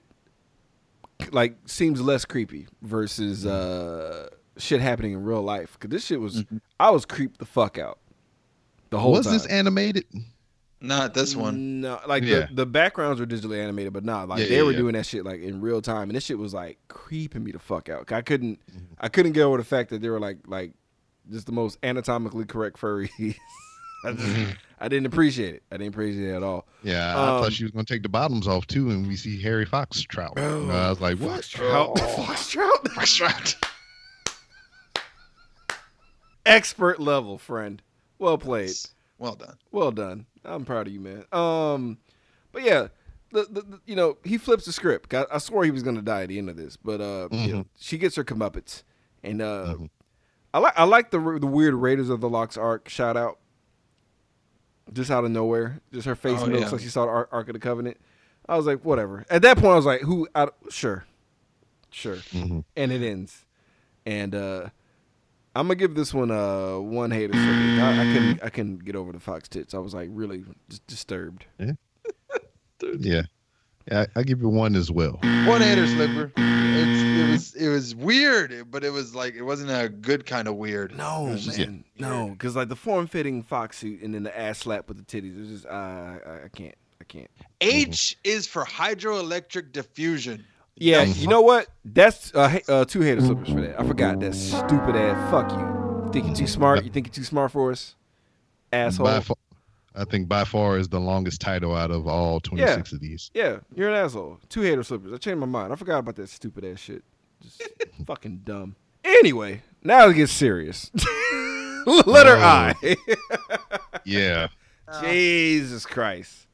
like 1.32 1.58
seems 1.66 2.02
less 2.02 2.26
creepy 2.26 2.68
versus 2.82 3.46
uh 3.46 4.30
shit 4.58 4.82
happening 4.82 5.12
in 5.14 5.24
real 5.24 5.42
life. 5.44 5.78
Cause 5.80 5.90
this 5.92 6.06
shit 6.06 6.20
was, 6.20 6.44
I 6.80 6.90
was 6.90 7.06
creeped 7.06 7.38
the 7.40 7.46
fuck 7.46 7.78
out 7.78 8.00
the 8.90 8.98
whole 8.98 9.12
was 9.12 9.26
time. 9.26 9.34
this 9.34 9.46
animated? 9.46 10.06
Not 10.82 11.14
this 11.14 11.36
one. 11.36 11.82
No, 11.82 12.00
like 12.08 12.24
Yeah. 12.24 12.48
the, 12.48 12.56
the 12.56 12.66
backgrounds 12.66 13.20
were 13.20 13.26
digitally 13.26 13.62
animated, 13.62 13.94
but 13.94 14.04
nah, 14.06 14.24
like 14.24 14.40
Yeah, 14.40 14.46
they 14.48 14.56
yeah, 14.58 14.62
were 14.64 14.72
yeah. 14.72 14.78
doing 14.78 14.94
that 14.94 15.06
shit 15.06 15.26
like 15.26 15.42
in 15.42 15.60
real 15.62 15.82
time, 15.82 16.10
and 16.10 16.16
this 16.16 16.24
shit 16.26 16.38
was 16.38 16.54
like 16.54 16.78
creeping 16.88 17.44
me 17.44 17.52
the 17.52 17.60
fuck 17.60 17.90
out. 17.90 18.12
I 18.12 18.22
couldn't. 18.22 18.60
I 19.00 19.10
couldn't 19.10 19.34
get 19.34 19.42
over 19.44 19.58
the 19.58 19.64
fact 19.64 19.90
that 19.90 20.02
they 20.02 20.10
were 20.10 20.20
like, 20.20 20.38
like 20.48 20.72
just 21.32 21.46
the 21.46 21.52
most 21.52 21.78
anatomically 21.84 22.46
correct 22.46 22.80
furries. 22.80 23.10
I, 24.06 24.14
just. 24.14 24.56
I 24.80 24.88
didn't 24.88 25.08
appreciate 25.08 25.56
it. 25.56 25.64
I 25.72 25.76
didn't 25.76 25.94
appreciate 25.94 26.30
it 26.30 26.36
at 26.36 26.42
all. 26.44 26.66
Yeah, 26.84 27.14
I 27.18 27.36
Um, 27.36 27.44
thought 27.44 27.52
she 27.52 27.66
was 27.66 27.72
gonna 27.72 27.84
take 27.84 28.02
the 28.02 28.08
bottoms 28.10 28.48
off 28.48 28.66
too, 28.66 28.90
and 28.92 29.06
we 29.06 29.18
see 29.18 29.42
Harry 29.42 29.66
Fox 29.66 30.02
trout. 30.04 30.38
And 30.38 30.72
I 30.72 30.90
was 30.90 31.02
like, 31.02 31.18
what? 31.20 31.44
Trout, 31.44 31.96
Foxtrot, 31.98 32.84
Foxtrot. 32.96 33.56
expert 36.46 37.00
level 37.00 37.38
friend. 37.38 37.82
Well 38.18 38.38
played. 38.38 38.72
Well 39.20 39.36
done. 39.36 39.58
Well 39.72 39.92
done. 39.92 40.26
I'm 40.44 40.66
proud 40.66 40.88
of 40.88 40.94
you, 40.94 41.00
man. 41.02 41.26
Um, 41.32 41.98
but 42.52 42.64
yeah, 42.64 42.88
the, 43.32 43.44
the, 43.44 43.62
the- 43.62 43.82
you 43.86 43.96
know 43.96 44.18
he 44.24 44.38
flips 44.40 44.66
the 44.66 44.72
script. 44.72 45.14
I, 45.14 45.26
I 45.32 45.38
swore 45.38 45.64
he 45.66 45.72
was 45.72 45.84
gonna 45.84 46.02
die 46.02 46.24
at 46.24 46.30
the 46.30 46.38
end 46.40 46.50
of 46.50 46.56
this, 46.56 46.78
but 46.78 47.00
uh, 47.02 47.28
you 47.32 47.54
know, 47.54 47.66
she 47.78 47.98
gets 47.98 48.16
her 48.16 48.24
comeuppance, 48.24 48.84
and 49.24 49.42
uh, 49.42 49.76
I 50.54 50.60
like 50.60 50.74
I 50.80 50.86
like 50.86 51.12
the 51.12 51.20
the 51.40 51.46
weird 51.48 51.74
Raiders 51.76 52.10
of 52.10 52.22
the 52.22 52.30
Lost 52.30 52.58
Ark 52.58 52.88
shout 52.90 53.18
out, 53.18 53.40
just 54.94 55.12
out 55.12 55.26
of 55.26 55.32
nowhere, 55.32 55.82
just 55.94 56.08
her 56.08 56.16
face 56.16 56.40
Oh, 56.42 56.46
looks 56.46 56.62
yeah. 56.62 56.70
like 56.70 56.82
she 56.82 56.88
saw 56.88 57.06
the 57.06 57.12
Ark, 57.12 57.48
of 57.50 57.54
the 57.54 57.60
Covenant. 57.60 57.98
I 58.48 58.58
was 58.58 58.66
like, 58.66 58.84
whatever. 58.84 59.26
At 59.30 59.44
that 59.44 59.58
point, 59.58 59.74
I 59.74 59.76
was 59.76 59.86
like, 59.86 60.02
who? 60.02 60.28
I, 60.34 60.48
sure, 60.70 61.06
sure, 61.92 62.16
Mhm. 62.16 62.64
and 62.76 62.92
it 62.92 63.02
ends, 63.02 63.46
and 64.06 64.34
uh. 64.34 64.70
I'm 65.56 65.66
gonna 65.68 65.76
give 65.76 65.96
this 65.96 66.14
one 66.14 66.32
uh 66.32 66.78
one 66.78 67.12
hater. 67.12 67.34
slipper. 67.34 67.82
I, 67.82 67.92
I 68.02 68.14
couldn't 68.14 68.44
I 68.44 68.50
couldn't 68.50 68.86
get 68.86 68.96
over 68.96 69.12
the 69.12 69.20
fox 69.20 69.48
tits. 69.50 69.74
I 69.74 69.80
was 69.80 69.94
like 69.94 70.10
really 70.12 70.44
just 70.70 70.86
disturbed. 70.88 71.46
Yeah, 72.98 73.24
yeah, 73.92 74.06
I, 74.16 74.20
I 74.20 74.24
give 74.24 74.42
you 74.42 74.48
one 74.48 74.76
as 74.78 74.90
well. 74.90 75.20
One 75.46 75.60
hater 75.62 75.86
slipper. 75.86 76.32
It's, 76.38 77.04
it 77.04 77.30
was 77.32 77.56
it 77.56 77.68
was 77.70 77.94
weird, 77.94 78.72
but 78.72 78.86
it 78.86 78.92
was 78.92 79.14
like 79.14 79.36
it 79.36 79.42
wasn't 79.42 79.70
a 79.72 79.90
good 79.90 80.26
kind 80.26 80.48
of 80.48 80.56
weird. 80.56 80.96
No 80.96 81.28
It 81.28 81.32
was 81.32 81.46
just- 81.46 81.58
man, 81.60 81.84
no, 81.98 82.30
because 82.30 82.56
like 82.56 82.70
the 82.70 82.78
form 82.78 83.08
fitting 83.08 83.44
fox 83.44 83.78
suit 83.80 84.02
and 84.02 84.14
then 84.14 84.24
the 84.24 84.38
ass 84.40 84.60
slap 84.60 84.88
with 84.88 84.98
the 84.98 85.04
titties. 85.04 85.36
It 85.36 85.40
was 85.42 85.50
just 85.50 85.66
uh, 85.66 85.70
I, 85.70 86.40
I 86.46 86.50
can't 86.54 86.76
I 87.02 87.04
can't. 87.04 87.30
H 87.60 88.18
is 88.24 88.48
for 88.48 88.64
hydroelectric 88.64 89.74
diffusion. 89.74 90.46
Yeah, 90.80 91.04
you 91.04 91.28
know 91.28 91.42
what? 91.42 91.68
That's 91.86 92.34
uh, 92.34 92.60
uh, 92.68 92.86
two 92.86 93.02
hater 93.02 93.22
slippers 93.22 93.50
for 93.50 93.62
that. 93.62 93.80
I 93.80 93.84
forgot 93.86 94.20
that 94.22 94.34
stupid 94.34 94.96
ass. 94.96 95.30
Fuck 95.32 95.52
you. 95.52 96.10
Think 96.14 96.26
you're 96.28 96.36
too 96.36 96.48
smart? 96.48 96.84
You 96.84 96.90
think 96.90 97.08
you're 97.08 97.14
too 97.14 97.24
smart 97.24 97.52
for 97.52 97.72
us? 97.72 97.96
Asshole. 98.72 99.06
By 99.06 99.20
far, 99.20 99.36
I 99.96 100.06
think 100.06 100.28
by 100.30 100.44
far 100.46 100.78
is 100.78 100.88
the 100.88 101.00
longest 101.00 101.42
title 101.42 101.76
out 101.76 101.92
of 101.92 102.08
all 102.08 102.40
26 102.40 102.94
of 102.94 103.00
these. 103.02 103.30
Yeah, 103.34 103.58
you're 103.76 103.90
an 103.90 103.96
asshole. 103.96 104.40
Two 104.50 104.62
hater 104.62 104.84
slippers. 104.84 105.12
I 105.14 105.18
changed 105.18 105.40
my 105.40 105.46
mind. 105.46 105.74
I 105.74 105.76
forgot 105.76 106.00
about 106.00 106.16
that 106.16 106.30
stupid 106.30 106.64
ass 106.66 106.80
shit. 106.80 107.04
Just 107.44 107.62
fucking 108.08 108.42
dumb. 108.46 108.76
Anyway, 109.04 109.62
now 109.84 110.08
it 110.10 110.14
gets 110.16 110.32
serious. 110.32 110.92
Letter 111.86 112.36
Oh. 112.38 112.42
I. 112.42 112.74
Yeah. 114.06 114.48
Jesus 115.02 115.86
Christ. 115.86 116.48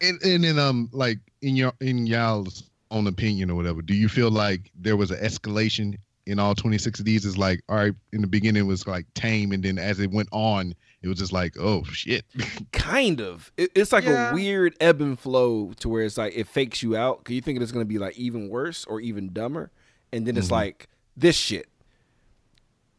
and 0.00 0.20
and 0.22 0.44
then 0.44 0.58
um 0.58 0.88
like 0.92 1.18
in 1.42 1.56
your 1.56 1.72
in 1.80 2.06
y'all's 2.06 2.69
own 2.90 3.06
opinion 3.06 3.50
or 3.50 3.54
whatever 3.54 3.82
do 3.82 3.94
you 3.94 4.08
feel 4.08 4.30
like 4.30 4.70
there 4.74 4.96
was 4.96 5.10
an 5.10 5.18
escalation 5.18 5.96
in 6.26 6.38
all 6.38 6.54
26 6.54 6.98
of 7.00 7.04
these 7.06 7.24
is 7.24 7.38
like 7.38 7.60
all 7.68 7.76
right 7.76 7.94
in 8.12 8.20
the 8.20 8.26
beginning 8.26 8.62
it 8.64 8.66
was 8.66 8.86
like 8.86 9.06
tame 9.14 9.52
and 9.52 9.62
then 9.62 9.78
as 9.78 10.00
it 10.00 10.10
went 10.10 10.28
on 10.32 10.74
it 11.02 11.08
was 11.08 11.18
just 11.18 11.32
like 11.32 11.54
oh 11.58 11.82
shit 11.84 12.24
Kind 12.72 13.20
of. 13.20 13.50
It, 13.56 13.70
it's 13.74 13.90
like 13.92 14.04
Yeah. 14.04 14.30
a 14.30 14.34
weird 14.34 14.74
ebb 14.80 15.00
and 15.00 15.18
flow 15.18 15.72
to 15.80 15.88
where 15.88 16.02
it's 16.04 16.18
like 16.18 16.34
it 16.36 16.46
fakes 16.46 16.82
you 16.82 16.94
out 16.96 17.18
because 17.18 17.34
you 17.34 17.40
think 17.40 17.60
it's 17.60 17.72
going 17.72 17.84
to 17.84 17.88
be 17.88 17.98
like 17.98 18.16
even 18.18 18.48
worse 18.50 18.84
or 18.84 19.00
even 19.00 19.32
dumber. 19.32 19.70
And 20.12 20.26
then 20.26 20.36
it's 20.36 20.48
Mhm. 20.48 20.52
like 20.52 20.88
this 21.16 21.36
shit. 21.36 21.68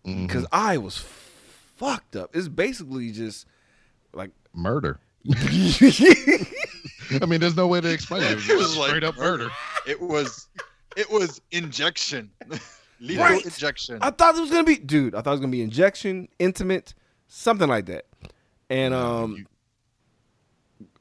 Mhm. 0.06 0.26
Because 0.28 0.46
I 0.52 0.78
was 0.78 0.98
fucked 0.98 2.16
up. 2.16 2.36
It's 2.36 2.48
basically 2.48 3.12
just 3.12 3.46
like 4.14 4.32
Murder. 4.54 5.00
yeah, 7.12 7.20
I 7.22 7.26
mean, 7.26 7.40
there's 7.40 7.56
no 7.56 7.68
way 7.68 7.82
to 7.82 7.92
explain 7.92 8.24
it. 8.24 8.32
It 8.32 8.36
was, 8.36 8.50
It 8.50 8.58
was 8.58 8.78
like 8.78 8.88
straight 8.90 9.04
up 9.04 9.18
murder. 9.18 9.50
It 9.88 10.00
was, 10.02 10.48
it 10.98 11.10
was 11.12 11.42
injection, 11.52 12.30
lethal 13.00 13.24
Right. 13.26 13.46
injection. 13.46 13.98
I 14.02 14.12
thought 14.12 14.36
it 14.36 14.42
was 14.42 14.50
gonna 14.52 14.64
be, 14.64 14.78
dude. 14.78 15.16
I 15.16 15.22
thought 15.22 15.32
it 15.32 15.34
was 15.34 15.40
gonna 15.42 15.52
be 15.52 15.62
injection, 15.62 16.28
intimate, 16.40 16.94
something 17.28 17.68
like 17.70 17.86
that. 17.88 18.06
And 18.70 18.94
um, 18.94 19.36
You- 19.38 19.46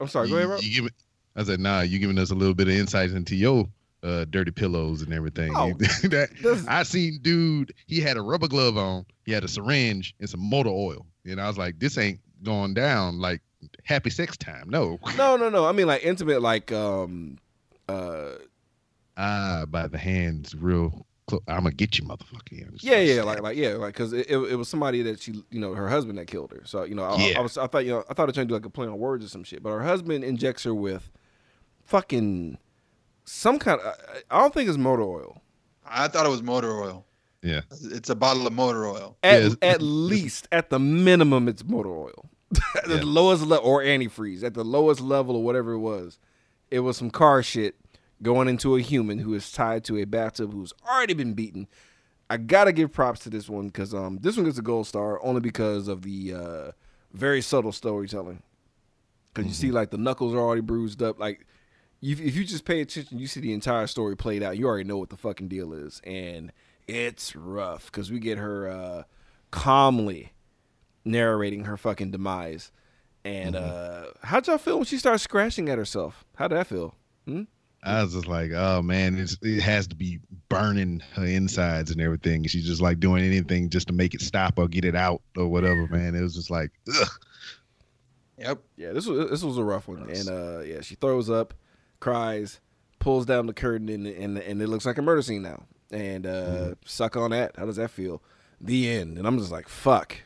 I'm 0.00 0.08
sorry. 0.08 0.28
Go 0.28 0.36
ahead, 0.36 0.48
bro. 0.48 0.58
you 0.58 0.74
give 0.74 0.86
it, 0.86 0.94
I 1.36 1.44
said, 1.44 1.60
nah, 1.60 1.80
you 1.82 1.98
giving 1.98 2.18
us 2.18 2.30
a 2.30 2.34
little 2.34 2.54
bit 2.54 2.68
of 2.68 2.74
insight 2.74 3.10
into 3.10 3.36
your 3.36 3.66
uh, 4.02 4.24
dirty 4.30 4.50
pillows 4.50 5.02
and 5.02 5.12
everything. 5.12 5.52
Oh, 5.54 5.72
that, 5.78 6.28
this- 6.42 6.66
I 6.66 6.82
seen 6.82 7.18
dude, 7.22 7.72
he 7.86 8.00
had 8.00 8.16
a 8.16 8.22
rubber 8.22 8.48
glove 8.48 8.76
on, 8.76 9.04
he 9.24 9.32
had 9.32 9.44
a 9.44 9.48
syringe 9.48 10.14
and 10.20 10.28
some 10.28 10.40
motor 10.40 10.70
oil. 10.70 11.06
And 11.26 11.40
I 11.40 11.46
was 11.48 11.58
like, 11.58 11.78
this 11.78 11.98
ain't 11.98 12.18
going 12.42 12.72
down 12.74 13.18
like 13.18 13.42
happy 13.84 14.10
sex 14.10 14.36
time. 14.36 14.68
No. 14.68 14.98
No, 15.16 15.36
no, 15.36 15.48
no. 15.50 15.66
I 15.66 15.72
mean 15.72 15.86
like 15.86 16.04
intimate, 16.04 16.42
like 16.42 16.72
um, 16.72 17.38
uh, 17.88 18.30
Ah, 19.16 19.64
by 19.68 19.86
the 19.86 19.98
hands, 19.98 20.54
real 20.54 21.04
close. 21.26 21.42
I'm 21.46 21.58
gonna 21.64 21.72
get 21.72 21.98
you, 21.98 22.04
motherfucker. 22.06 22.52
You 22.52 22.64
know, 22.64 22.70
just 22.72 22.84
yeah, 22.84 23.00
yeah, 23.00 23.22
like 23.22 23.42
like 23.42 23.56
yeah, 23.56 23.70
like 23.74 23.92
because 23.92 24.12
it, 24.12 24.26
it, 24.30 24.38
it 24.38 24.56
was 24.56 24.68
somebody 24.68 25.02
that 25.02 25.20
she, 25.20 25.32
you 25.50 25.60
know, 25.60 25.74
her 25.74 25.88
husband 25.88 26.16
that 26.18 26.26
killed 26.26 26.52
her. 26.52 26.62
So 26.64 26.84
you 26.84 26.94
know, 26.94 27.04
I, 27.04 27.14
I, 27.14 27.28
Yeah. 27.28 27.40
was, 27.40 27.58
I 27.58 27.66
thought, 27.66 27.84
you 27.84 27.90
know, 27.92 28.04
I 28.08 28.14
thought 28.14 28.22
it 28.24 28.26
was 28.28 28.34
trying 28.34 28.46
to 28.46 28.48
do 28.48 28.54
like 28.54 28.64
a 28.64 28.70
play 28.70 28.86
on 28.86 28.98
words 28.98 29.24
or 29.24 29.28
some 29.28 29.44
shit. 29.44 29.62
But 29.62 29.70
her 29.70 29.82
husband 29.82 30.24
injects 30.24 30.64
her 30.64 30.74
with 30.74 31.10
fucking 31.84 32.56
some 33.24 33.58
kind 33.58 33.80
of. 33.80 33.94
I 34.30 34.40
don't 34.40 34.54
think 34.54 34.68
it's 34.68 34.78
motor 34.78 35.02
oil. 35.02 35.42
I 35.84 36.08
thought 36.08 36.24
it 36.24 36.30
was 36.30 36.42
motor 36.42 36.70
oil. 36.82 37.04
Yeah. 37.42 37.62
It's 37.70 38.10
a 38.10 38.14
bottle 38.14 38.46
of 38.46 38.52
motor 38.52 38.86
oil. 38.86 39.16
At, 39.22 39.42
Yes. 39.42 39.56
at 39.62 39.82
least, 39.82 40.46
at 40.52 40.70
the 40.70 40.78
minimum, 40.78 41.48
it's 41.48 41.64
motor 41.64 41.90
oil. 41.90 42.29
At 42.76 42.84
the 42.88 42.96
Yeah. 42.96 43.02
lowest 43.04 43.44
level, 43.46 43.66
or 43.66 43.82
antifreeze, 43.82 44.42
at 44.42 44.54
the 44.54 44.64
lowest 44.64 45.00
level, 45.00 45.36
or 45.36 45.42
whatever 45.42 45.72
it 45.72 45.78
was, 45.78 46.18
it 46.70 46.80
was 46.80 46.96
some 46.96 47.10
car 47.10 47.42
shit 47.42 47.76
going 48.22 48.48
into 48.48 48.76
a 48.76 48.80
human 48.80 49.18
who 49.20 49.32
is 49.34 49.50
tied 49.50 49.82
to 49.84 49.96
a 49.98 50.04
bathtub 50.04 50.52
who's 50.52 50.72
already 50.88 51.14
been 51.14 51.34
beaten. 51.34 51.66
I 52.28 52.36
gotta 52.36 52.72
give 52.72 52.92
props 52.92 53.20
to 53.20 53.30
this 53.30 53.48
one 53.48 53.66
because 53.68 53.92
um, 53.94 54.18
this 54.22 54.36
one 54.36 54.44
gets 54.46 54.58
a 54.58 54.62
gold 54.62 54.86
star 54.86 55.18
only 55.24 55.40
because 55.40 55.88
of 55.88 56.02
the 56.02 56.34
uh, 56.34 56.70
very 57.12 57.40
subtle 57.40 57.72
storytelling. 57.72 58.42
Because 59.34 59.48
you 59.48 59.54
see, 59.54 59.70
like 59.72 59.90
the 59.90 59.98
knuckles 59.98 60.34
are 60.34 60.38
already 60.38 60.60
bruised 60.60 61.02
up. 61.02 61.18
Like, 61.18 61.46
you, 62.00 62.12
if 62.24 62.36
you 62.36 62.44
just 62.44 62.64
pay 62.64 62.80
attention, 62.80 63.18
you 63.18 63.26
see 63.26 63.40
the 63.40 63.52
entire 63.52 63.86
story 63.86 64.16
played 64.16 64.42
out. 64.42 64.56
You 64.58 64.66
already 64.66 64.84
know 64.88 64.98
what 64.98 65.10
the 65.10 65.16
fucking 65.16 65.48
deal 65.48 65.72
is, 65.72 66.00
and 66.04 66.52
it's 66.88 67.34
rough 67.36 67.86
because 67.86 68.10
we 68.10 68.18
get 68.20 68.38
her 68.38 68.68
uh, 68.68 69.02
calmly 69.50 70.32
narrating 71.04 71.64
her 71.64 71.76
fucking 71.76 72.10
demise. 72.10 72.70
And 73.24 73.54
uh, 73.54 74.06
how'd 74.22 74.46
y'all 74.46 74.58
feel 74.58 74.76
when 74.76 74.86
she 74.86 74.98
started 74.98 75.18
scratching 75.18 75.68
at 75.68 75.78
herself? 75.78 76.24
How'd 76.36 76.52
that 76.52 76.66
feel? 76.66 76.94
Hmm? 77.26 77.42
I 77.82 78.02
was 78.02 78.12
just 78.12 78.26
like, 78.26 78.50
oh 78.52 78.82
man, 78.82 79.18
it's, 79.18 79.36
it 79.42 79.60
has 79.60 79.86
to 79.88 79.96
be 79.96 80.20
burning 80.48 81.02
her 81.14 81.24
insides 81.24 81.90
and 81.90 82.00
everything. 82.00 82.44
She's 82.44 82.66
just 82.66 82.82
like 82.82 83.00
doing 83.00 83.24
anything 83.24 83.70
just 83.70 83.86
to 83.88 83.94
make 83.94 84.14
it 84.14 84.20
stop 84.20 84.58
or 84.58 84.68
get 84.68 84.84
it 84.84 84.96
out 84.96 85.22
or 85.36 85.48
whatever, 85.48 85.86
man. 85.86 86.14
It 86.14 86.22
was 86.22 86.34
just 86.34 86.50
like, 86.50 86.70
ugh. 86.94 87.08
Yep. 88.38 88.58
Yeah, 88.76 88.92
this 88.92 89.06
was 89.06 89.30
this 89.30 89.42
was 89.42 89.58
a 89.58 89.64
rough 89.64 89.86
one, 89.86 90.08
and 90.08 90.28
uh, 90.28 90.60
yeah, 90.60 90.80
she 90.80 90.94
throws 90.94 91.28
up, 91.28 91.52
cries, 92.00 92.60
pulls 92.98 93.26
down 93.26 93.46
the 93.46 93.52
curtain, 93.52 93.88
and 93.90 94.06
and, 94.06 94.38
and 94.38 94.62
it 94.62 94.68
looks 94.68 94.86
like 94.86 94.96
a 94.96 95.02
murder 95.02 95.20
scene 95.20 95.42
now. 95.42 95.64
And 95.90 96.26
uh, 96.26 96.74
suck 96.86 97.16
on 97.16 97.32
that. 97.32 97.56
How 97.56 97.66
does 97.66 97.76
that 97.76 97.90
feel? 97.90 98.22
The 98.60 98.88
end. 98.88 99.18
And 99.18 99.26
I'm 99.26 99.38
just 99.38 99.50
like, 99.50 99.68
fuck. 99.68 100.16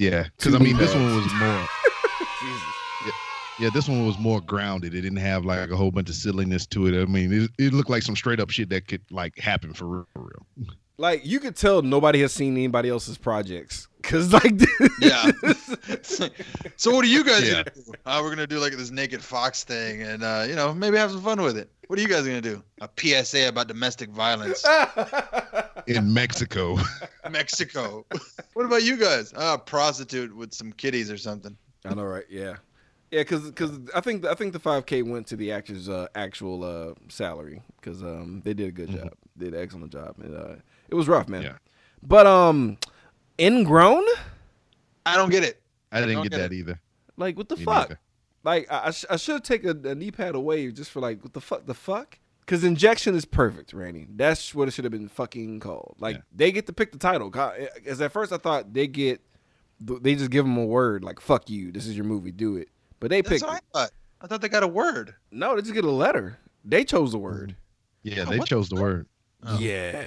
Yeah. 0.00 0.24
Because 0.36 0.54
I 0.54 0.58
mean, 0.58 0.78
this 0.78 0.94
one 0.94 1.14
was 1.14 1.32
more, 1.34 1.68
Jesus. 2.40 3.14
yeah, 3.58 3.70
this 3.72 3.86
one 3.86 4.06
was 4.06 4.18
more 4.18 4.40
grounded. 4.40 4.94
It 4.94 5.02
didn't 5.02 5.18
have 5.18 5.44
like 5.44 5.70
a 5.70 5.76
whole 5.76 5.90
bunch 5.90 6.08
of 6.08 6.14
silliness 6.14 6.66
to 6.68 6.86
it. 6.86 7.00
I 7.00 7.04
mean, 7.04 7.32
it, 7.32 7.50
it 7.58 7.72
looked 7.74 7.90
like 7.90 8.02
some 8.02 8.16
straight 8.16 8.40
up 8.40 8.48
shit 8.50 8.70
that 8.70 8.88
could 8.88 9.02
like 9.10 9.38
happen 9.38 9.74
for 9.74 9.84
real. 9.84 10.06
For 10.14 10.20
real. 10.22 10.74
Like 10.96 11.24
you 11.24 11.38
could 11.38 11.54
tell 11.54 11.82
nobody 11.82 12.22
has 12.22 12.32
seen 12.32 12.54
anybody 12.54 12.88
else's 12.88 13.18
projects, 13.18 13.88
cause 14.02 14.32
like 14.32 14.52
Yeah. 15.00 15.30
so 16.76 16.90
what 16.92 17.04
are 17.04 17.08
you 17.08 17.24
guys 17.24 17.42
Yeah. 17.46 17.62
gonna 17.62 17.70
do? 17.74 17.92
Uh, 18.06 18.20
we're 18.22 18.30
gonna 18.30 18.46
do 18.46 18.58
like 18.58 18.72
this 18.76 18.90
naked 18.90 19.22
fox 19.22 19.64
thing, 19.64 20.02
and 20.02 20.22
uh, 20.22 20.44
you 20.48 20.54
know 20.54 20.72
maybe 20.74 20.96
have 20.96 21.10
some 21.10 21.22
fun 21.22 21.40
with 21.42 21.56
it. 21.56 21.70
What 21.88 21.98
are 21.98 22.02
you 22.02 22.08
guys 22.08 22.22
gonna 22.24 22.40
do? 22.40 22.62
A 22.80 22.88
PSA 22.96 23.48
about 23.48 23.66
domestic 23.68 24.10
violence, 24.10 24.64
In 25.86 26.12
Mexico, 26.12 26.78
Mexico. 27.30 28.06
what 28.54 28.66
about 28.66 28.82
you 28.82 28.96
guys? 28.96 29.32
Uh, 29.34 29.56
prostitute 29.58 30.34
with 30.34 30.52
some 30.54 30.72
kitties 30.72 31.10
or 31.10 31.16
something. 31.16 31.56
I 31.84 31.94
know, 31.94 32.04
right? 32.04 32.24
Yeah, 32.28 32.56
yeah. 33.10 33.20
Because 33.22 33.50
cause 33.52 33.78
I 33.94 34.00
think 34.00 34.24
I 34.26 34.34
think 34.34 34.52
the 34.52 34.58
five 34.60 34.86
k 34.86 35.02
went 35.02 35.26
to 35.28 35.36
the 35.36 35.50
actors' 35.52 35.88
uh, 35.88 36.06
actual 36.14 36.62
uh, 36.64 36.94
salary 37.08 37.62
because 37.80 38.02
um, 38.02 38.42
they 38.44 38.54
did 38.54 38.68
a 38.68 38.72
good 38.72 38.90
job, 38.90 39.12
did 39.38 39.54
an 39.54 39.60
excellent 39.62 39.90
job. 39.92 40.14
And, 40.22 40.36
uh, 40.36 40.54
it 40.88 40.94
was 40.94 41.08
rough, 41.08 41.28
man. 41.28 41.42
Yeah. 41.42 41.56
But 42.02 42.26
um, 42.26 42.78
ingrown, 43.40 44.04
I 45.06 45.16
don't 45.16 45.30
get 45.30 45.42
it. 45.44 45.60
I 45.90 46.00
didn't 46.00 46.14
don't 46.16 46.22
get 46.24 46.32
get 46.32 46.38
that 46.38 46.52
it. 46.52 46.56
either. 46.56 46.80
like 47.16 47.36
what 47.36 47.48
the 47.48 47.56
Me 47.56 47.64
fuck? 47.64 47.88
neither. 47.88 48.00
Like 48.44 48.66
I, 48.70 48.92
I, 49.10 49.16
should 49.16 49.44
take 49.44 49.64
a, 49.64 49.70
a 49.84 49.94
knee 49.94 50.10
pad 50.10 50.34
away 50.34 50.70
just 50.72 50.90
for 50.90 51.00
like 51.00 51.22
what 51.22 51.32
the 51.32 51.40
fuck 51.40 51.66
the 51.66 51.74
fuck. 51.74 52.18
Because 52.40 52.64
injection 52.64 53.14
is 53.14 53.24
perfect, 53.24 53.72
Randy. 53.72 54.06
That's 54.10 54.54
what 54.54 54.66
it 54.66 54.72
should 54.72 54.84
have 54.84 54.90
been 54.92 55.08
fucking 55.08 55.60
called. 55.60 55.96
Like 56.00 56.16
Yeah. 56.16 56.22
they 56.34 56.52
get 56.52 56.66
to 56.66 56.72
pick 56.72 56.90
the 56.92 56.98
title. 56.98 57.30
Because 57.30 58.00
eh, 58.00 58.04
at 58.04 58.12
first 58.12 58.32
I 58.32 58.38
thought 58.38 58.72
they 58.72 58.86
get, 58.86 59.20
they 59.80 60.14
just 60.16 60.30
give 60.30 60.44
them 60.44 60.56
a 60.56 60.64
word 60.64 61.04
like 61.04 61.20
"fuck 61.20 61.48
you." 61.50 61.70
This 61.70 61.86
is 61.86 61.94
your 61.96 62.04
movie. 62.06 62.32
Do 62.32 62.56
it. 62.56 62.68
But 62.98 63.10
they 63.10 63.20
That's 63.20 63.40
picked. 63.40 63.44
what 63.44 63.62
I 63.74 63.78
thought. 63.78 63.90
I 64.20 64.26
thought 64.26 64.40
they 64.42 64.48
got 64.48 64.62
a 64.62 64.68
word. 64.68 65.14
No, 65.30 65.54
they 65.54 65.62
just 65.62 65.74
get 65.74 65.84
a 65.84 65.90
letter. 65.90 66.38
They 66.64 66.84
chose 66.84 67.12
the 67.12 67.18
word. 67.18 67.56
Yeah, 68.02 68.24
Oh, 68.26 68.30
they 68.30 68.38
what 68.38 68.48
chose 68.48 68.68
the 68.68 68.80
word. 68.80 69.06
Oh. 69.44 69.58
Yeah. 69.58 70.02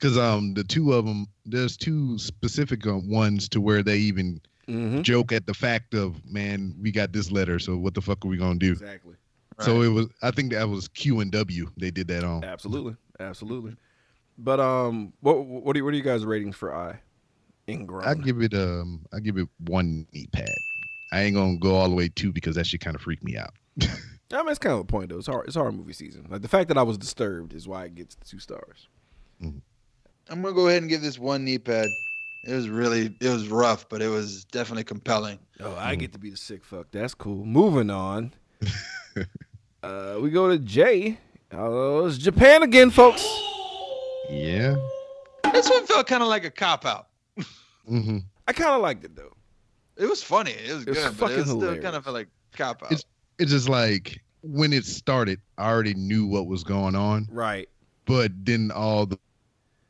Because 0.00 0.16
um 0.18 0.54
the 0.54 0.64
two 0.64 0.92
of 0.92 1.04
them 1.04 1.26
there's 1.44 1.76
two 1.76 2.18
specific 2.18 2.86
uh, 2.86 2.98
ones 3.04 3.48
to 3.50 3.60
where 3.60 3.82
they 3.82 3.96
even 3.98 4.40
Mm-hmm. 4.68 5.00
joke 5.02 5.32
at 5.32 5.46
the 5.46 5.54
fact 5.54 5.94
of 5.94 6.24
man 6.30 6.76
we 6.80 6.92
got 6.92 7.12
this 7.12 7.32
letter 7.32 7.58
so 7.58 7.76
what 7.76 7.92
the 7.92 8.00
fuck 8.00 8.24
are 8.24 8.28
we 8.28 8.36
gonna 8.36 8.56
do 8.56 8.70
Exactly. 8.70 9.16
so 9.58 9.82
it 9.82 9.88
was 9.88 10.06
i 10.22 10.30
think 10.30 10.52
that 10.52 10.68
was 10.68 10.86
q 10.86 11.18
and 11.18 11.32
w 11.32 11.68
they 11.76 11.90
did 11.90 12.06
that 12.06 12.22
on 12.22 12.44
Absolutely. 12.44 12.94
Absolutely. 13.18 13.74
But 14.38 14.60
um, 14.60 15.12
what 15.22 15.44
what 15.44 15.76
are, 15.76 15.84
what 15.84 15.92
are 15.92 15.96
you 15.96 16.04
guys 16.04 16.24
ratings 16.24 16.54
for 16.54 16.72
I? 16.72 17.00
Ingrown. 17.68 18.04
i 18.04 18.14
give 18.14 18.40
it 18.42 18.54
um 18.54 19.04
i 19.12 19.18
give 19.18 19.36
it 19.38 19.48
one 19.66 20.06
knee 20.12 20.28
pad 20.32 20.48
i 21.12 21.22
ain't 21.22 21.34
gonna 21.34 21.56
go 21.58 21.74
all 21.74 21.88
the 21.88 21.96
way 21.96 22.08
two 22.08 22.30
because 22.32 22.54
that 22.54 22.66
shit 22.66 22.80
kind 22.80 22.94
of 22.94 23.02
freaked 23.02 23.24
me 23.24 23.36
out 23.36 23.50
I 24.32 24.36
mean, 24.42 24.50
it's 24.50 24.60
kind 24.60 24.74
of 24.74 24.80
a 24.80 24.84
point 24.84 25.08
though. 25.08 25.18
It's 25.18 25.26
hard. 25.26 25.48
It's 25.48 25.56
horror 25.56 25.72
movie 25.72 25.94
season. 25.94 26.28
Like 26.30 26.42
the 26.42 26.48
fact 26.48 26.68
that 26.68 26.78
I 26.78 26.84
was 26.84 26.96
disturbed 26.96 27.52
is 27.54 27.66
why 27.66 27.86
it 27.86 27.96
gets 27.96 28.14
the 28.14 28.24
two 28.24 28.38
stars. 28.38 28.86
I'm 30.30 30.42
gonna 30.42 30.54
go 30.54 30.68
ahead 30.68 30.82
and 30.82 30.88
give 30.88 31.02
this 31.02 31.18
one 31.18 31.44
knee 31.44 31.58
pad. 31.58 31.88
It 32.46 32.54
was 32.54 32.68
really, 32.68 33.14
it 33.20 33.28
was 33.28 33.48
rough, 33.48 33.88
but 33.88 34.00
it 34.00 34.08
was 34.08 34.44
definitely 34.46 34.84
compelling. 34.84 35.38
Oh, 35.60 35.74
I 35.76 35.94
get 35.94 36.12
to 36.14 36.18
be 36.18 36.30
the 36.30 36.36
sick 36.36 36.64
fuck. 36.64 36.86
That's 36.90 37.12
cool. 37.14 37.44
Moving 37.44 37.90
on. 37.90 38.32
uh, 39.82 40.18
we 40.20 40.30
go 40.30 40.48
to 40.48 40.58
Jay. 40.58 41.18
Oh, 41.52 42.06
it's 42.06 42.16
Japan 42.18 42.62
again, 42.62 42.90
folks. 42.90 43.26
yeah 44.30 44.76
This 45.52 45.68
one 45.68 45.84
felt 45.86 46.06
kind 46.06 46.22
of 46.22 46.28
like 46.28 46.44
a 46.44 46.50
cop 46.50 46.86
out. 46.86 47.08
mm-hmm. 47.88 48.18
I 48.46 48.52
kind 48.52 48.70
of 48.70 48.82
liked 48.82 49.04
it 49.04 49.16
though. 49.16 49.32
It 49.96 50.06
was 50.08 50.22
funny. 50.22 50.52
It 50.52 50.72
was 50.72 50.82
It 50.84 50.90
was 50.90 50.98
good, 50.98 51.18
but 51.18 51.30
it 51.32 51.36
was 51.38 51.46
still 51.46 51.60
hilarious. 51.60 51.82
kind 51.84 51.96
of 51.96 52.04
felt 52.04 52.14
like 52.14 52.28
cop 52.56 52.82
out. 52.84 52.92
It's- 52.92 53.04
it's 53.38 53.50
just 53.50 53.68
like 53.70 54.22
when 54.42 54.70
it 54.74 54.84
started 54.84 55.40
i 55.56 55.66
already 55.66 55.94
knew 55.94 56.26
what 56.26 56.46
was 56.46 56.62
going 56.62 56.94
on 56.94 57.26
Right. 57.30 57.68
but 58.04 58.30
then 58.44 58.70
all 58.70 59.06
the, 59.06 59.18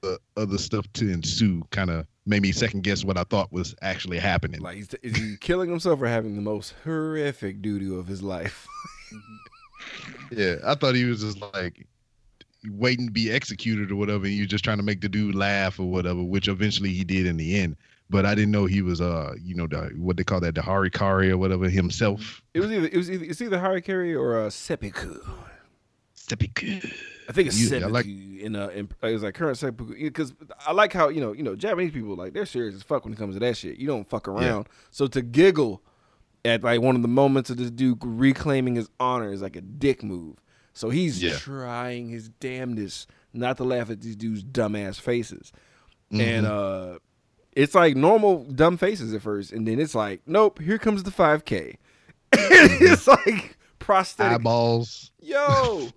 the 0.03 0.18
other 0.36 0.59
stuff 0.59 0.86
to 0.94 1.11
ensue 1.11 1.62
kind 1.70 1.90
of 1.90 2.07
made 2.26 2.42
me 2.42 2.53
second 2.53 2.82
guess 2.82 3.05
what 3.05 3.18
i 3.18 3.24
thought 3.24 3.53
was 3.53 3.74
actually 3.82 4.18
happening 4.18 4.61
Like, 4.61 4.76
he's, 4.76 4.94
is 5.03 5.16
he 5.16 5.36
killing 5.40 5.68
himself 5.68 6.01
or 6.01 6.07
having 6.07 6.36
the 6.36 6.42
most 6.42 6.74
horrific 6.84 7.61
doo 7.61 7.78
doo 7.78 7.98
of 7.98 8.07
his 8.07 8.22
life? 8.22 8.66
Yeah, 10.30 10.57
I 10.64 10.74
thought 10.74 10.94
he 10.94 11.05
was 11.05 11.22
just 11.22 11.40
like 11.55 11.86
waiting 12.72 13.07
to 13.07 13.12
be 13.12 13.32
executed 13.32 13.90
or 13.90 13.96
whatever, 13.96 14.26
and 14.26 14.34
you're 14.34 14.46
just 14.46 14.62
trying 14.62 14.76
to 14.76 14.82
make 14.82 15.01
the 15.01 15.09
dude 15.09 15.34
laugh 15.34 15.80
or 15.80 15.90
whatever, 15.90 16.22
which 16.22 16.48
eventually 16.48 16.90
he 16.90 17.03
did 17.03 17.26
in 17.26 17.36
the 17.36 17.59
end. 17.59 17.76
But 18.11 18.26
I 18.26 18.34
didn't 18.34 18.51
know 18.51 18.66
he 18.66 18.82
was 18.82 19.01
uh, 19.01 19.32
you 19.42 19.55
know, 19.55 19.66
the 19.66 19.90
what 19.96 20.16
they 20.16 20.22
call 20.22 20.38
that, 20.40 20.55
the 20.55 20.61
Harikari 20.61 21.30
or 21.30 21.38
whatever 21.38 21.68
himself. 21.68 22.42
It 22.55 22.61
was 22.61 22.70
either 22.70 22.86
it 22.86 22.96
was 22.96 23.11
either, 23.11 23.24
it's 23.24 23.40
either 23.40 23.59
Harikari 23.59 24.16
or 24.16 24.38
uh, 24.38 24.51
seppuku. 24.51 25.18
Seppuku. 26.30 26.80
I 27.28 27.32
think 27.32 27.48
it's 27.48 27.60
Yeah, 27.60 27.76
I 27.76 27.80
seppuku 27.80 27.92
like- 27.92 28.06
in 28.06 28.56
uh 28.56 28.68
in, 28.68 28.88
it's 29.02 29.22
like 29.22 29.34
current 29.34 29.58
seppuku 29.58 29.94
because 29.94 30.32
I 30.66 30.72
like 30.72 30.92
how 30.92 31.08
you 31.08 31.20
know 31.20 31.32
you 31.32 31.42
know 31.42 31.54
Japanese 31.54 31.92
people 31.92 32.14
like 32.16 32.32
they're 32.32 32.46
serious 32.46 32.74
as 32.74 32.82
fuck 32.82 33.04
when 33.04 33.12
it 33.12 33.16
comes 33.18 33.34
to 33.36 33.40
that 33.40 33.56
shit. 33.56 33.76
You 33.78 33.86
don't 33.86 34.08
fuck 34.08 34.26
around. 34.28 34.68
So 34.90 35.06
to 35.08 35.22
giggle 35.22 35.82
at 36.44 36.62
like 36.64 36.80
one 36.80 36.96
of 36.96 37.02
the 37.02 37.08
moments 37.08 37.50
of 37.50 37.56
this 37.58 37.70
dude 37.70 37.98
reclaiming 38.02 38.74
his 38.76 38.88
honor 38.98 39.32
is 39.32 39.42
like 39.42 39.56
a 39.56 39.60
dick 39.60 40.02
move. 40.02 40.36
So 40.72 40.88
he's 40.88 41.22
Yeah. 41.22 41.36
trying 41.36 42.08
his 42.08 42.28
damnedest 42.30 43.08
not 43.34 43.56
to 43.58 43.64
laugh 43.64 43.90
at 43.90 44.00
these 44.00 44.16
dudes' 44.16 44.42
dumbass 44.42 44.98
faces. 45.00 45.52
Mm-hmm. 46.12 46.20
And 46.20 46.46
uh 46.46 46.98
it's 47.52 47.74
like 47.74 47.96
normal 47.96 48.44
dumb 48.44 48.76
faces 48.76 49.12
at 49.12 49.22
first, 49.22 49.52
and 49.52 49.66
then 49.68 49.78
it's 49.80 49.94
like, 49.94 50.22
nope, 50.24 50.60
here 50.60 50.78
comes 50.78 51.02
the 51.02 51.10
5K. 51.10 51.74
it's 52.32 53.06
like 53.08 53.56
prosthetic. 53.80 54.36
Eyeballs. 54.40 55.10
Yo, 55.20 55.88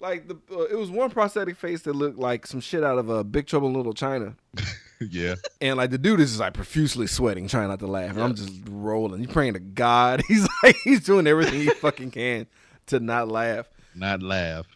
like 0.00 0.28
the 0.28 0.36
uh, 0.52 0.62
it 0.64 0.78
was 0.78 0.90
one 0.90 1.10
prosthetic 1.10 1.56
face 1.56 1.82
that 1.82 1.94
looked 1.94 2.18
like 2.18 2.46
some 2.46 2.60
shit 2.60 2.84
out 2.84 2.98
of 2.98 3.10
a 3.10 3.14
uh, 3.14 3.22
Big 3.22 3.46
Trouble 3.46 3.68
in 3.68 3.74
Little 3.74 3.94
China. 3.94 4.36
yeah. 5.00 5.34
And 5.60 5.76
like 5.76 5.90
the 5.90 5.98
dude 5.98 6.20
is 6.20 6.30
just 6.30 6.40
like 6.40 6.54
profusely 6.54 7.06
sweating, 7.06 7.48
trying 7.48 7.68
not 7.68 7.80
to 7.80 7.86
laugh. 7.86 8.10
And 8.10 8.22
I'm 8.22 8.34
just 8.34 8.52
rolling. 8.68 9.20
He's 9.20 9.32
praying 9.32 9.54
to 9.54 9.60
God. 9.60 10.22
He's 10.28 10.46
like 10.62 10.76
he's 10.84 11.04
doing 11.04 11.26
everything 11.26 11.60
he 11.60 11.70
fucking 11.80 12.10
can 12.10 12.46
to 12.86 13.00
not 13.00 13.28
laugh. 13.28 13.68
Not 13.94 14.22
laugh. 14.22 14.66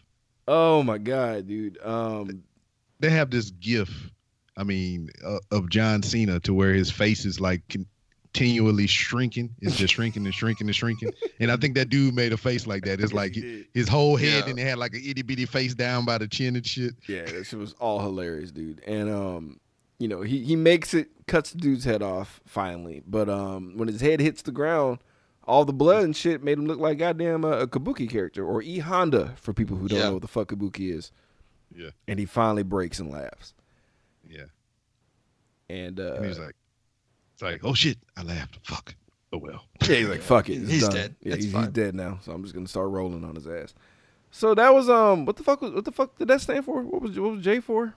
Oh 0.47 0.83
my 0.83 0.97
god, 0.97 1.47
dude. 1.47 1.77
Um, 1.83 2.43
They 2.99 3.09
have 3.09 3.31
this 3.31 3.51
gif, 3.51 4.11
I 4.57 4.63
mean, 4.63 5.09
uh, 5.25 5.39
of 5.51 5.69
John 5.69 6.03
Cena 6.03 6.39
to 6.41 6.53
where 6.53 6.73
his 6.73 6.91
face 6.91 7.25
is 7.25 7.39
like 7.39 7.75
continually 8.33 8.87
shrinking. 8.87 9.53
It's 9.61 9.75
just 9.75 9.93
shrinking 9.93 10.25
and 10.25 10.33
shrinking 10.33 10.67
and 10.67 10.75
shrinking. 10.75 11.11
And 11.39 11.51
I 11.51 11.57
think 11.57 11.75
that 11.75 11.89
dude 11.89 12.15
made 12.15 12.33
a 12.33 12.37
face 12.37 12.65
like 12.65 12.83
that. 12.85 12.99
It's 12.99 13.13
like 13.21 13.35
his 13.73 13.87
whole 13.87 14.15
head 14.15 14.43
Yeah. 14.45 14.49
and 14.49 14.59
it 14.59 14.63
had 14.67 14.77
like 14.79 14.93
an 14.93 15.01
itty 15.05 15.21
bitty 15.21 15.45
face 15.45 15.73
down 15.75 16.03
by 16.05 16.17
the 16.17 16.27
chin 16.27 16.55
and 16.55 16.65
shit. 16.65 16.93
yeah, 17.07 17.25
that 17.25 17.45
shit 17.45 17.59
was 17.59 17.73
all 17.73 17.99
hilarious, 17.99 18.51
dude. 18.51 18.81
And 18.87 19.09
um, 19.09 19.59
you 19.99 20.07
know, 20.07 20.21
he 20.21 20.43
he 20.43 20.55
makes 20.55 20.93
it, 20.93 21.09
cuts 21.27 21.51
the 21.51 21.59
dude's 21.59 21.85
head 21.85 22.01
off 22.01 22.41
finally. 22.45 23.03
But 23.05 23.29
um, 23.29 23.73
when 23.77 23.87
his 23.87 24.01
head 24.01 24.19
hits 24.19 24.41
the 24.41 24.51
ground, 24.51 24.99
all 25.45 25.63
the 25.65 25.73
blood 25.73 26.03
and 26.03 26.15
shit 26.15 26.43
made 26.43 26.57
him 26.57 26.65
look 26.65 26.79
like 26.79 26.97
goddamn 26.97 27.45
uh, 27.45 27.59
a 27.59 27.67
Kabuki 27.67 28.09
character 28.09 28.43
or 28.45 28.61
E 28.63 28.79
Honda 28.79 29.33
for 29.35 29.53
people 29.53 29.77
who 29.77 29.87
don't 29.87 29.99
Yeah. 29.99 30.05
know 30.05 30.13
what 30.13 30.21
the 30.23 30.27
fuck 30.27 30.47
Kabuki 30.49 30.91
is. 30.91 31.11
Yeah. 31.75 31.89
And 32.07 32.17
he 32.19 32.25
finally 32.25 32.63
breaks 32.63 32.99
and 32.99 33.11
laughs. 33.11 33.53
Yeah. 34.27 34.45
And 35.69 35.99
uh, 35.99 36.13
And 36.15 36.25
he's 36.25 36.39
like, 36.39 36.49
it's 36.49 36.62
like, 37.43 37.61
oh 37.63 37.73
shit, 37.73 37.97
I 38.17 38.23
laughed. 38.23 38.59
Fuck. 38.63 38.95
Oh 39.31 39.37
well. 39.37 39.63
Yeah, 39.81 39.95
he's 39.95 40.07
like, 40.07 40.21
fuck 40.21 40.49
it. 40.49 40.61
It's 40.61 40.71
He's 40.71 40.81
done. 40.83 40.93
dead. 40.95 41.15
Yeah, 41.21 41.35
he's, 41.35 41.51
he's 41.51 41.67
dead 41.69 41.95
now. 41.95 42.19
So 42.21 42.31
I'm 42.31 42.43
just 42.43 42.53
gonna 42.53 42.67
start 42.67 42.89
rolling 42.89 43.23
on 43.23 43.35
his 43.35 43.47
ass. 43.47 43.73
So 44.31 44.53
that 44.55 44.73
was 44.73 44.89
um, 44.89 45.25
what 45.25 45.35
the 45.37 45.43
fuck 45.43 45.61
was 45.61 45.71
what 45.71 45.85
the 45.85 45.91
fuck 45.91 46.17
did 46.17 46.27
that 46.27 46.41
stand 46.41 46.65
for? 46.65 46.81
What 46.81 47.01
was 47.01 47.19
what 47.19 47.31
was 47.31 47.43
J 47.43 47.59
for? 47.59 47.93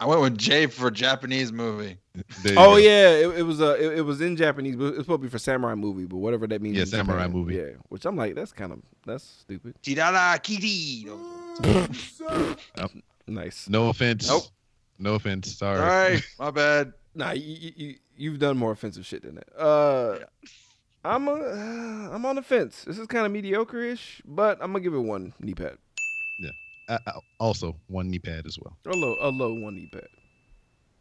I 0.00 0.06
went 0.06 0.20
with 0.20 0.38
J 0.38 0.66
for 0.66 0.92
Japanese 0.92 1.50
movie. 1.50 1.98
Oh 2.46 2.52
go. 2.54 2.76
yeah, 2.76 3.10
it, 3.10 3.38
it 3.38 3.42
was 3.42 3.60
uh, 3.60 3.76
it, 3.80 3.98
it 3.98 4.02
was 4.02 4.20
in 4.20 4.36
Japanese, 4.36 4.76
but 4.76 4.86
it's 4.94 4.98
supposed 4.98 5.20
to 5.20 5.26
be 5.26 5.28
for 5.28 5.38
samurai 5.38 5.74
movie, 5.74 6.04
but 6.04 6.18
whatever 6.18 6.46
that 6.46 6.62
means. 6.62 6.76
Yeah, 6.76 6.82
in 6.82 6.88
samurai 6.88 7.22
Japan. 7.24 7.32
movie. 7.32 7.56
Yeah, 7.56 7.70
which 7.88 8.04
I'm 8.04 8.16
like, 8.16 8.34
that's 8.36 8.52
kind 8.52 8.72
of 8.72 8.78
that's 9.06 9.24
stupid. 9.24 9.74
Tirara 9.82 10.40
Kiri. 10.42 11.06
Nice. 13.26 13.68
No 13.68 13.90
offense. 13.90 14.26
Nope. 14.28 14.44
No 14.98 15.14
offense. 15.16 15.54
Sorry. 15.54 15.78
Sorry, 15.78 16.22
my 16.38 16.50
bad. 16.50 16.92
Nah, 17.18 17.32
you, 17.32 17.42
you, 17.42 17.72
you 17.76 17.94
you've 18.16 18.38
done 18.38 18.56
more 18.56 18.72
offensive 18.72 19.04
shit 19.04 19.22
than 19.22 19.34
that. 19.34 19.48
Uh, 19.60 20.18
I'm 21.04 21.28
a, 21.28 21.32
I'm 22.14 22.24
on 22.24 22.36
the 22.36 22.42
fence. 22.42 22.84
This 22.84 22.96
is 22.98 23.06
kind 23.06 23.26
of 23.26 23.32
mediocre-ish, 23.32 24.22
but 24.24 24.58
I'm 24.62 24.72
gonna 24.72 24.80
give 24.80 24.94
it 24.94 24.98
one 25.00 25.34
knee 25.40 25.54
pad, 25.54 25.76
I, 26.90 26.98
I- 27.06 27.12
also, 27.38 27.76
one 27.88 28.08
knee 28.10 28.18
pad 28.18 28.46
as 28.46 28.56
well. 28.58 28.74
a 28.86 28.96
low 28.96 29.16
a 29.20 29.28
low 29.28 29.52
one 29.52 29.74
knee 29.74 29.90
pad. 29.92 30.06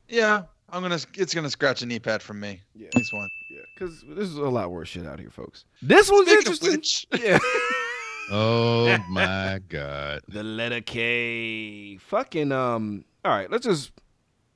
Yeah, 0.09 0.43
I'm 0.69 0.81
gonna. 0.81 0.99
It's 1.13 1.33
gonna 1.33 1.49
scratch 1.49 1.81
a 1.81 1.85
knee 1.85 1.99
pad 1.99 2.21
from 2.21 2.39
me. 2.41 2.61
Yeah. 2.75 2.87
At 2.87 2.95
least 2.95 3.13
one. 3.13 3.29
Yeah, 3.49 3.61
because 3.73 4.03
this 4.09 4.27
is 4.27 4.35
a 4.37 4.41
lot 4.49 4.69
worse 4.71 4.89
shit 4.89 5.05
out 5.05 5.19
here, 5.19 5.29
folks. 5.29 5.63
This 5.81 6.09
was 6.11 6.27
Speaking 6.27 6.33
of 6.33 6.39
interesting. 6.63 6.71
which, 6.71 7.07
Yeah. 7.23 7.39
Oh 8.29 8.97
my 9.09 9.61
god. 9.69 10.19
the 10.27 10.43
letter 10.43 10.81
K. 10.81 11.95
Fucking 11.97 12.51
um. 12.51 13.05
All 13.23 13.31
right, 13.31 13.49
let's 13.49 13.65
just 13.65 13.91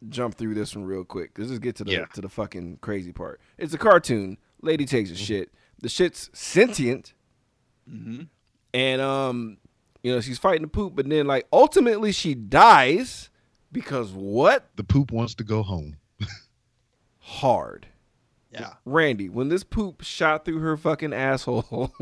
jump 0.10 0.36
through 0.36 0.54
this 0.56 0.76
one 0.76 0.86
real 0.86 1.04
quick. 1.04 1.32
Let's 1.38 1.50
just 1.52 1.62
get 1.62 1.76
to 1.78 1.84
the 1.84 1.92
Yeah. 1.92 2.06
to 2.14 2.22
the 2.22 2.30
fucking 2.30 2.78
crazy 2.82 3.12
part. 3.12 3.40
It's 3.58 3.74
a 3.74 3.78
cartoon. 3.78 4.38
Lady 4.62 4.86
takes 4.86 5.12
a 5.12 5.16
shit. 5.16 5.52
The 5.80 5.90
shit's 5.90 6.30
sentient, 6.34 7.14
Mhm. 7.90 8.28
and 8.74 9.02
um, 9.02 9.58
you 10.04 10.12
know 10.14 10.22
she's 10.22 10.38
fighting 10.40 10.62
the 10.64 10.68
poop, 10.68 10.96
but 10.96 11.10
then 11.10 11.26
like 11.28 11.48
ultimately 11.52 12.12
she 12.12 12.36
dies 12.36 13.30
because 13.72 14.12
what? 14.12 14.70
The 14.76 14.84
poop 14.84 15.12
wants 15.12 15.34
to 15.36 15.44
go 15.44 15.64
home. 15.64 15.98
Hard. 17.20 17.88
yeah. 18.52 18.74
Randy, 18.86 19.30
when 19.30 19.50
this 19.50 19.64
poop 19.64 20.02
shot 20.02 20.44
through 20.46 20.60
her 20.60 20.76
fucking 20.78 21.14
asshole 21.14 21.92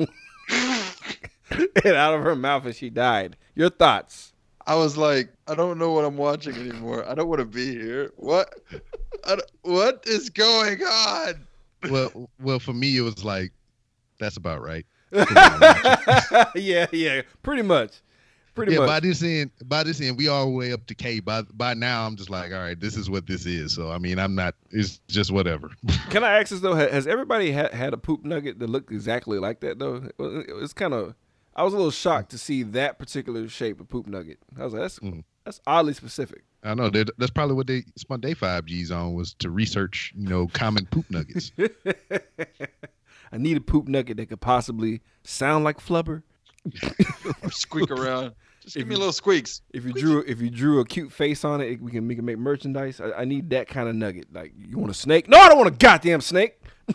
and 0.50 1.96
out 1.96 2.14
of 2.16 2.24
her 2.24 2.36
mouth 2.36 2.66
and 2.66 2.76
she 2.76 2.90
died, 2.90 3.38
your 3.56 3.70
thoughts? 3.70 4.34
I 4.70 4.76
was 4.76 4.96
like, 4.96 5.34
I 5.48 5.56
don't 5.56 5.80
know 5.80 5.94
what 5.94 6.06
I'm 6.06 6.16
watching 6.16 6.54
anymore. 6.56 7.04
I 7.10 7.16
don't 7.16 7.28
want 7.28 7.40
to 7.40 7.46
be 7.46 7.72
here. 7.72 8.12
What? 8.18 8.54
I 9.26 9.38
what 9.64 10.04
is 10.06 10.30
going 10.30 10.84
on? 10.84 11.48
Well, 11.90 12.30
well, 12.40 12.60
for 12.60 12.74
me, 12.74 12.96
it 12.96 13.02
was 13.02 13.26
like, 13.26 13.52
that's 14.20 14.38
about 14.38 14.62
right. 14.62 14.86
yeah, 16.54 16.86
yeah, 16.92 17.24
pretty 17.42 17.64
much, 17.64 18.02
pretty 18.54 18.74
yeah, 18.74 18.80
much. 18.80 18.88
by 18.88 19.00
this 19.00 19.24
end, 19.24 19.50
by 19.66 19.82
this 19.82 20.02
end, 20.02 20.20
we 20.20 20.28
all 20.28 20.46
the 20.46 20.52
way 20.52 20.72
up 20.72 20.86
to 20.86 20.94
K. 20.94 21.20
By 21.20 21.42
by 21.42 21.74
now, 21.74 22.06
I'm 22.06 22.16
just 22.16 22.30
like, 22.30 22.52
all 22.52 22.60
right, 22.60 22.80
this 22.80 22.96
is 22.96 23.10
what 23.10 23.26
this 23.26 23.48
is. 23.48 23.74
So 23.74 23.90
I 23.90 23.98
mean, 23.98 24.20
I'm 24.20 24.36
not. 24.36 24.54
It's 24.70 25.00
just 25.08 25.32
whatever. 25.32 25.72
Can 26.12 26.24
I 26.24 26.40
ask 26.40 26.52
this 26.52 26.60
though? 26.60 26.76
Has 26.76 27.08
everybody 27.08 27.52
ha- 27.52 27.74
had 27.74 27.94
a 27.94 27.98
poop 27.98 28.24
nugget 28.24 28.60
that 28.60 28.70
looked 28.70 28.92
exactly 28.92 29.40
like 29.40 29.62
that 29.62 29.80
though? 29.80 30.08
It's 30.20 30.74
kind 30.74 30.94
of. 30.94 31.16
I 31.60 31.64
was 31.64 31.74
a 31.74 31.76
little 31.76 31.92
shocked 31.92 32.32
to 32.32 32.38
see 32.38 32.64
that 32.64 33.00
particular 33.00 33.48
shape 33.50 33.82
of 33.82 33.90
poop 33.90 34.08
nugget. 34.08 34.40
I 34.58 34.64
was 34.64 34.72
like, 34.74 34.82
that's 34.84 35.00
Mhm. 35.00 35.26
that's 35.44 35.60
oddly 35.68 35.94
specific. 35.94 36.46
I 36.64 36.74
know 36.74 36.90
that 36.90 37.10
that's 37.18 37.32
probably 37.32 37.56
what 37.56 37.68
they 37.68 37.84
spent 37.98 38.22
their 38.22 38.34
five 38.34 38.66
Gs 38.66 38.92
on 38.92 39.14
was 39.14 39.34
to 39.36 39.50
research, 39.50 40.14
you 40.16 40.28
know, 40.30 40.48
common 40.48 40.86
poop 40.86 41.12
nuggets. 41.12 41.52
I 43.32 43.38
need 43.38 43.58
a 43.58 43.62
poop 43.62 43.88
nugget 43.90 44.16
that 44.18 44.28
could 44.30 44.40
possibly 44.42 45.02
sound 45.24 45.64
like 45.66 45.80
flubber. 45.80 46.24
Or 47.44 47.52
squeak 47.52 47.92
around. 47.92 48.34
Just 48.70 48.76
give 48.78 48.84
If 48.84 48.88
me 48.90 48.94
you- 48.96 49.00
little 49.00 49.14
squeaks. 49.14 49.62
If 49.74 49.84
you 49.86 49.94
drew 49.94 50.24
if 50.28 50.40
you 50.42 50.50
drew 50.50 50.80
a 50.80 50.86
cute 50.86 51.12
face 51.12 51.44
on 51.44 51.60
it, 51.62 51.82
we 51.82 51.92
can 51.92 52.08
we 52.08 52.16
can 52.16 52.24
make 52.26 52.38
merchandise. 52.38 53.02
I, 53.02 53.12
I 53.22 53.26
need 53.26 53.50
that 53.50 53.68
kind 53.68 53.90
of 53.90 53.96
nugget. 53.96 54.28
Like 54.32 54.54
you 54.58 54.78
want 54.78 54.92
a 54.92 54.94
snake? 54.96 55.28
No, 55.28 55.38
I 55.40 55.50
don't 55.50 55.58
want 55.58 55.70
a 55.74 55.78
goddamn 55.78 56.22
snake. 56.22 56.56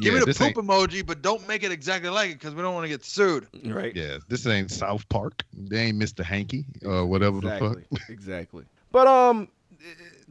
Give 0.00 0.14
me 0.14 0.20
the 0.20 0.26
poop 0.26 0.40
ain't, 0.42 0.56
emoji, 0.56 1.06
but 1.06 1.22
don't 1.22 1.46
make 1.46 1.62
it 1.62 1.70
exactly 1.70 2.10
like 2.10 2.30
it 2.30 2.38
because 2.38 2.54
we 2.54 2.62
don't 2.62 2.74
want 2.74 2.84
to 2.84 2.88
get 2.88 3.04
sued. 3.04 3.46
Right. 3.64 3.94
yeah, 3.94 4.18
this 4.28 4.46
ain't 4.46 4.70
South 4.70 5.08
Park. 5.08 5.42
They 5.56 5.78
ain't 5.84 5.98
Mr. 5.98 6.24
Hanky 6.24 6.64
or 6.84 7.06
whatever 7.06 7.38
Exactly. 7.38 7.68
the 7.90 7.98
fuck. 7.98 8.08
exactly. 8.10 8.64
But 8.90 9.06
um, 9.06 9.48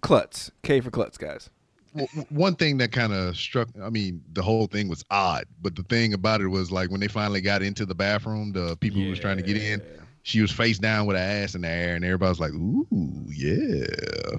klutz. 0.01 0.51
K 0.63 0.81
for 0.81 0.91
klutz, 0.91 1.17
guys. 1.17 1.49
W- 1.95 2.07
w- 2.15 2.25
One 2.29 2.55
thing 2.55 2.77
that 2.79 2.91
kind 2.91 3.13
of 3.13 3.35
struck, 3.37 3.69
I 3.81 3.89
mean, 3.89 4.21
the 4.33 4.41
whole 4.41 4.67
thing 4.67 4.87
was 4.87 5.03
odd, 5.11 5.45
but 5.61 5.75
the 5.75 5.83
thing 5.83 6.13
about 6.13 6.41
it 6.41 6.47
was 6.47 6.71
like 6.71 6.89
when 6.91 6.99
they 6.99 7.07
finally 7.07 7.41
got 7.41 7.61
into 7.61 7.85
the 7.85 7.95
bathroom, 7.95 8.51
the 8.51 8.75
people 8.77 9.01
who 9.01 9.09
was 9.09 9.19
trying 9.19 9.37
to 9.37 9.43
get 9.43 9.57
in, 9.57 9.79
Yeah. 9.79 10.00
She 10.23 10.41
was 10.41 10.51
face 10.51 10.77
down 10.77 11.05
with 11.07 11.17
her 11.17 11.23
ass 11.23 11.55
in 11.55 11.61
the 11.61 11.67
air, 11.69 11.95
and 11.95 12.05
everybody 12.05 12.29
was 12.29 12.39
like, 12.39 12.51
"Ooh, 12.53 12.87
yeah, 13.29 13.85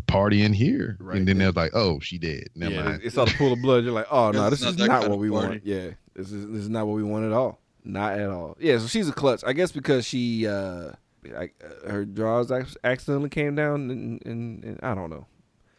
party 0.06 0.42
in 0.42 0.52
here." 0.52 0.96
Right. 1.00 1.16
And 1.18 1.26
then 1.26 1.38
they 1.38 1.46
was 1.46 1.56
like, 1.56 1.72
"Oh, 1.74 1.98
she 2.00 2.18
dead." 2.18 2.48
Never 2.54 2.74
yeah, 2.74 2.82
mind. 2.84 3.00
It's 3.04 3.18
all 3.18 3.28
a 3.28 3.32
pool 3.32 3.52
of 3.52 3.60
blood. 3.62 3.84
You're 3.84 3.92
like, 3.92 4.06
oh 4.10 4.30
no, 4.30 4.48
This 4.50 4.60
this 4.60 4.68
is 4.70 4.74
is 4.74 4.86
not 4.86 5.02
not 5.02 5.10
what 5.10 5.18
we 5.18 5.30
party. 5.30 5.48
want. 5.48 5.66
Yeah, 5.66 5.90
this 6.14 6.30
is 6.30 6.46
this 6.48 6.62
is 6.62 6.68
not 6.68 6.86
what 6.86 6.94
we 6.96 7.02
want 7.02 7.24
at 7.24 7.32
all. 7.32 7.60
Not 7.84 8.18
at 8.18 8.30
all. 8.30 8.56
Yeah, 8.60 8.78
so 8.78 8.86
she's 8.86 9.08
a 9.08 9.12
klutz. 9.12 9.42
I 9.42 9.52
guess 9.52 9.72
because 9.72 10.06
she 10.06 10.46
uh, 10.46 10.92
like 11.24 11.54
uh, 11.64 11.90
her 11.90 12.04
drawers 12.04 12.52
accidentally 12.84 13.28
came 13.30 13.54
down, 13.56 13.90
and, 13.90 14.24
and, 14.24 14.64
and 14.64 14.80
I 14.82 14.94
don't 14.94 15.10
know. 15.10 15.26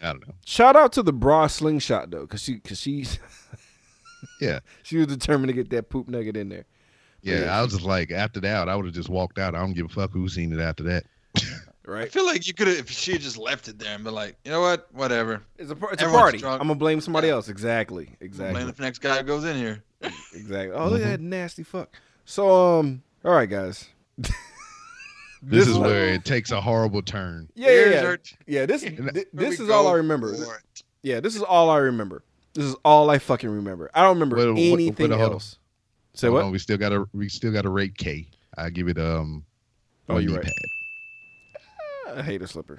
I 0.01 0.07
don't 0.07 0.27
know. 0.27 0.33
Shout 0.45 0.75
out 0.75 0.91
to 0.93 1.03
the 1.03 1.13
bra 1.13 1.47
slingshot 1.47 2.11
though, 2.11 2.27
cause 2.27 2.41
she 2.43 2.59
cause 2.59 2.77
she 2.77 3.05
Yeah, 4.41 4.59
she 4.83 4.97
was 4.97 5.07
determined 5.07 5.47
to 5.47 5.53
get 5.53 5.69
that 5.69 5.89
poop 5.89 6.09
nugget 6.09 6.35
in 6.35 6.49
there. 6.49 6.65
Yeah. 7.23 7.39
Yeah, 7.45 7.57
I 7.57 7.61
was 7.63 7.73
just 7.73 7.83
like, 7.85 8.11
after 8.11 8.39
that, 8.41 8.69
I 8.69 8.75
would 8.75 8.85
have 8.85 8.93
just 8.93 9.09
walked 9.09 9.39
out. 9.39 9.55
I 9.55 9.59
don't 9.59 9.73
give 9.73 9.87
a 9.87 9.89
fuck 9.89 10.11
who 10.11 10.29
seen 10.29 10.53
it 10.53 10.59
after 10.61 10.83
that. 10.83 11.03
Right. 11.85 12.05
I 12.05 12.07
feel 12.07 12.25
like 12.25 12.47
you 12.47 12.53
could 12.53 12.67
have, 12.67 12.77
if 12.77 12.89
she 12.89 13.11
had 13.11 13.19
just 13.19 13.37
left 13.37 13.67
it 13.67 13.77
there 13.77 13.93
and 13.93 14.05
been 14.05 14.13
like, 14.13 14.37
you 14.45 14.51
know 14.51 14.61
what, 14.61 14.87
whatever. 14.93 15.41
It's 15.57 15.69
a 15.69 15.75
par- 15.75 15.91
it's 15.91 16.01
a 16.01 16.07
party. 16.07 16.37
drunk. 16.37 16.61
I'm 16.61 16.67
gonna 16.67 16.79
blame 16.79 17.01
somebody 17.01 17.27
Yeah. 17.27 17.33
else. 17.33 17.49
Exactly. 17.49 18.09
Exactly. 18.21 18.57
Man, 18.57 18.69
if 18.69 18.77
the 18.77 18.83
next 18.83 18.99
guy 18.99 19.17
who 19.17 19.23
goes 19.23 19.43
in 19.43 19.57
here. 19.57 19.83
Exactly. 20.33 20.71
Oh, 20.71 20.87
look 20.87 21.01
at 21.01 21.07
that 21.09 21.19
nasty 21.19 21.63
fuck. 21.63 21.89
So 22.23 22.79
um, 22.79 23.03
all 23.25 23.33
right, 23.33 23.49
guys. 23.49 23.89
This, 25.41 25.67
is 25.67 25.73
one- 25.77 25.89
where 25.89 26.05
it 26.13 26.23
takes 26.23 26.51
a 26.51 26.61
horrible 26.61 27.01
turn. 27.01 27.49
Yeah, 27.53 27.67
yeah, 27.67 27.73
Here's 27.73 27.93
yeah. 27.95 28.03
our- 28.05 28.19
Yeah, 28.47 28.65
this 28.65 28.81
Here 28.83 29.11
this 29.33 29.59
is 29.59 29.69
all 29.69 29.87
I 29.89 29.95
remember. 29.95 30.33
Yeah, 31.01 31.19
this 31.19 31.35
is 31.35 31.41
all 31.41 31.69
I 31.69 31.79
remember. 31.79 32.23
This 32.53 32.63
is 32.63 32.75
all 32.85 33.09
I 33.09 33.17
fucking 33.19 33.49
remember. 33.49 33.91
I 33.93 34.03
don't 34.03 34.13
remember 34.15 34.37
Wait, 34.37 34.47
what- 34.71 34.79
anything 34.79 35.09
wait, 35.09 35.17
hold 35.17 35.27
on. 35.27 35.33
else. 35.33 35.57
Say 36.15 36.27
Hold 36.27 36.35
what? 36.35 36.45
on, 36.45 36.51
we 36.51 36.59
still 36.59 36.77
got 36.77 36.89
to 36.89 37.07
we 37.13 37.27
still 37.29 37.51
got 37.51 37.63
to 37.63 37.69
rate 37.69 37.97
K. 37.97 38.27
I 38.57 38.69
give 38.69 38.87
it 38.87 38.97
um. 38.99 39.43
Oh, 40.09 40.17
you're 40.17 40.35
right. 40.35 40.43
pad. 40.43 42.17
I 42.17 42.21
hate 42.21 42.41
a 42.41 42.47
slipper. 42.47 42.77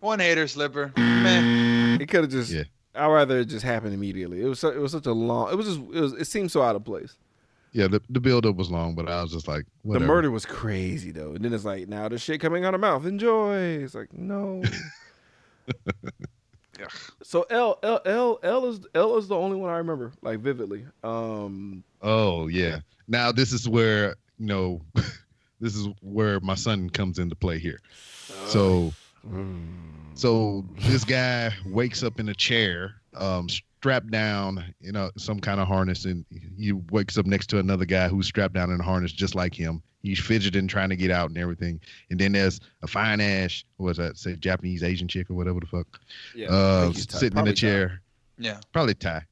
One 0.00 0.18
hater 0.18 0.48
slipper. 0.48 0.92
Man, 0.96 2.00
It 2.00 2.08
could 2.08 2.22
have 2.22 2.30
just. 2.30 2.50
Yeah. 2.50 2.62
I'd 2.94 3.06
rather 3.06 3.38
it 3.38 3.46
just 3.46 3.64
happened 3.64 3.94
immediately. 3.94 4.42
It 4.42 4.46
was. 4.46 4.60
So, 4.60 4.68
it 4.70 4.78
was 4.78 4.92
such 4.92 5.06
a 5.06 5.12
long. 5.12 5.50
It 5.52 5.56
was 5.56 5.66
just. 5.66 5.80
It 5.92 6.00
was. 6.00 6.12
It 6.14 6.26
seemed 6.26 6.50
so 6.50 6.62
out 6.62 6.76
of 6.76 6.84
place. 6.84 7.16
Yeah, 7.72 7.88
the, 7.88 8.02
the 8.10 8.20
build 8.20 8.44
up 8.44 8.56
was 8.56 8.70
long, 8.70 8.94
but 8.94 9.08
I 9.08 9.22
was 9.22 9.32
just 9.32 9.48
like, 9.48 9.64
whatever. 9.82 10.04
The 10.04 10.08
murder 10.12 10.30
was 10.30 10.44
crazy 10.44 11.10
though, 11.10 11.32
and 11.32 11.42
then 11.42 11.54
it's 11.54 11.64
like 11.64 11.88
now 11.88 12.06
the 12.08 12.18
shit 12.18 12.38
coming 12.40 12.64
out 12.66 12.74
of 12.74 12.80
mouth. 12.80 13.06
Enjoy. 13.06 13.56
It's 13.56 13.94
like 13.94 14.12
no. 14.12 14.62
So 17.22 17.46
L 17.50 17.78
L 17.82 18.00
L 18.04 18.38
L 18.42 18.66
is 18.66 18.80
L 18.94 19.16
is 19.16 19.28
the 19.28 19.36
only 19.36 19.56
one 19.56 19.70
I 19.70 19.78
remember 19.78 20.12
like 20.22 20.40
vividly. 20.40 20.84
Um, 21.02 21.84
Oh 22.00 22.48
yeah. 22.48 22.80
Now 23.08 23.32
this 23.32 23.52
is 23.52 23.68
where 23.68 24.16
you 24.38 24.46
know, 24.46 24.80
this 25.60 25.76
is 25.76 25.88
where 26.00 26.40
my 26.40 26.54
son 26.54 26.90
comes 26.90 27.18
into 27.18 27.36
play 27.36 27.58
here. 27.58 27.80
So, 28.46 28.92
so 30.14 30.64
this 30.80 31.04
guy 31.04 31.52
wakes 31.66 32.02
up 32.02 32.18
in 32.18 32.28
a 32.28 32.34
chair, 32.34 32.96
um, 33.14 33.48
strapped 33.48 34.10
down, 34.10 34.74
you 34.80 34.92
know, 34.92 35.10
some 35.16 35.38
kind 35.40 35.60
of 35.60 35.68
harness, 35.68 36.04
and 36.04 36.24
he 36.58 36.72
wakes 36.72 37.16
up 37.18 37.26
next 37.26 37.46
to 37.50 37.58
another 37.58 37.84
guy 37.84 38.08
who's 38.08 38.26
strapped 38.26 38.54
down 38.54 38.70
in 38.70 38.80
a 38.80 38.82
harness 38.82 39.12
just 39.12 39.34
like 39.34 39.54
him. 39.54 39.82
He's 40.02 40.18
fidgeting, 40.18 40.66
trying 40.66 40.88
to 40.90 40.96
get 40.96 41.10
out 41.10 41.28
and 41.28 41.38
everything. 41.38 41.80
And 42.10 42.18
then 42.18 42.32
there's 42.32 42.60
a 42.82 42.86
fine 42.88 43.20
ass, 43.20 43.62
was 43.78 43.96
that? 43.98 44.18
Say 44.18 44.34
Japanese 44.34 44.82
Asian 44.82 45.06
chick 45.06 45.30
or 45.30 45.34
whatever 45.34 45.60
the 45.60 45.66
fuck, 45.66 46.00
yeah, 46.34 46.48
uh, 46.48 46.82
thank 46.84 46.96
you, 46.96 47.02
sitting 47.02 47.26
in 47.26 47.32
Probably 47.34 47.52
a 47.52 47.54
chair 47.54 48.02
Yeah. 48.38 48.60
probably 48.72 48.94
Thai, 48.94 49.22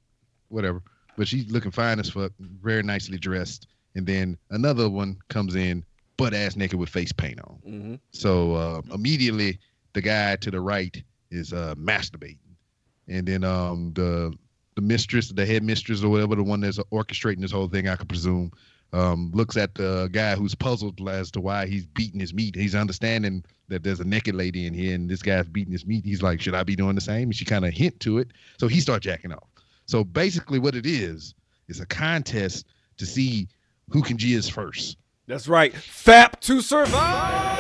whatever. 0.48 0.82
But 1.16 1.26
she's 1.28 1.50
looking 1.50 1.72
fine 1.72 1.98
as 1.98 2.08
fuck, 2.10 2.32
very 2.38 2.82
nicely 2.84 3.18
dressed. 3.18 3.66
And 3.96 4.06
then 4.06 4.38
another 4.50 4.88
one 4.88 5.16
comes 5.28 5.56
in, 5.56 5.84
butt 6.16 6.34
ass 6.34 6.54
naked 6.54 6.78
with 6.78 6.88
face 6.88 7.12
paint 7.12 7.40
on. 7.40 7.58
Ty. 7.64 7.70
Mhm. 7.70 8.00
So 8.12 8.54
uh, 8.54 8.82
immediately, 8.94 9.58
the 9.94 10.00
guy 10.00 10.36
to 10.36 10.50
the 10.52 10.60
right 10.60 11.02
is 11.32 11.52
uh, 11.52 11.74
masturbating, 11.76 12.38
and 13.08 13.26
then 13.26 13.42
um, 13.42 13.92
the 13.94 14.32
the 14.76 14.82
mistress, 14.82 15.30
the 15.30 15.44
head 15.44 15.64
mistress 15.64 16.04
or 16.04 16.08
whatever, 16.10 16.36
the 16.36 16.44
one 16.44 16.60
that's 16.60 16.78
orchestrating 16.92 17.40
this 17.40 17.50
whole 17.50 17.66
thing, 17.66 17.88
I 17.88 17.96
could 17.96 18.08
presume, 18.08 18.52
um, 18.92 19.30
looks 19.32 19.56
at 19.56 19.74
the 19.74 20.08
guy 20.12 20.34
who's 20.34 20.54
puzzled 20.54 21.06
as 21.08 21.30
to 21.32 21.40
why 21.40 21.66
he's 21.66 21.86
beating 21.86 22.20
his 22.20 22.34
meat. 22.34 22.54
He's 22.54 22.74
understanding 22.74 23.44
that 23.68 23.82
there's 23.84 24.00
a 24.00 24.04
naked 24.04 24.34
lady 24.34 24.66
in 24.66 24.74
here, 24.74 24.94
and 24.94 25.08
this 25.08 25.22
guy's 25.22 25.46
beating 25.46 25.72
his 25.72 25.86
meat. 25.86 26.04
He's 26.04 26.22
like, 26.22 26.40
should 26.40 26.54
I 26.54 26.64
be 26.64 26.76
doing 26.76 26.94
the 26.96 27.00
same? 27.00 27.24
And 27.24 27.36
she 27.36 27.44
kind 27.44 27.64
of 27.64 27.72
hint 27.72 28.00
to 28.00 28.18
it, 28.18 28.28
so 28.58 28.66
he 28.68 28.80
starts 28.80 29.04
jacking 29.04 29.32
off. 29.32 29.48
So 29.86 30.04
basically, 30.04 30.58
what 30.58 30.74
it 30.74 30.86
is 30.86 31.34
is 31.68 31.80
a 31.80 31.86
contest 31.86 32.66
to 32.96 33.06
see 33.06 33.48
who 33.88 34.02
can 34.02 34.16
jizz 34.16 34.50
first. 34.50 34.96
That's 35.26 35.46
right. 35.48 35.72
Fap 35.72 36.40
to 36.40 36.60
survive. 36.60 37.58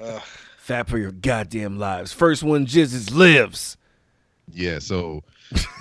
Ugh. 0.00 0.22
Fap 0.66 0.88
for 0.88 0.98
your 0.98 1.12
goddamn 1.12 1.78
lives. 1.78 2.12
First 2.12 2.42
one 2.42 2.66
jizzes 2.66 3.14
lives. 3.14 3.76
Yeah, 4.52 4.78
so 4.78 5.22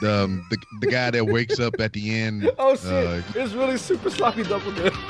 the 0.01 0.24
um, 0.24 0.45
the, 0.49 0.57
the 0.82 0.88
guy 0.88 1.11
that 1.11 1.26
wakes 1.26 1.59
up 1.59 1.80
at 1.80 1.93
the 1.93 2.13
end, 2.13 2.49
Oh 2.59 2.76
shit! 2.76 2.91
uh, 2.91 3.22
it's 3.36 3.53
really 3.53 3.78
super 3.78 4.09
sloppy 4.09 4.43
double 4.43 4.72
dip. 4.74 4.93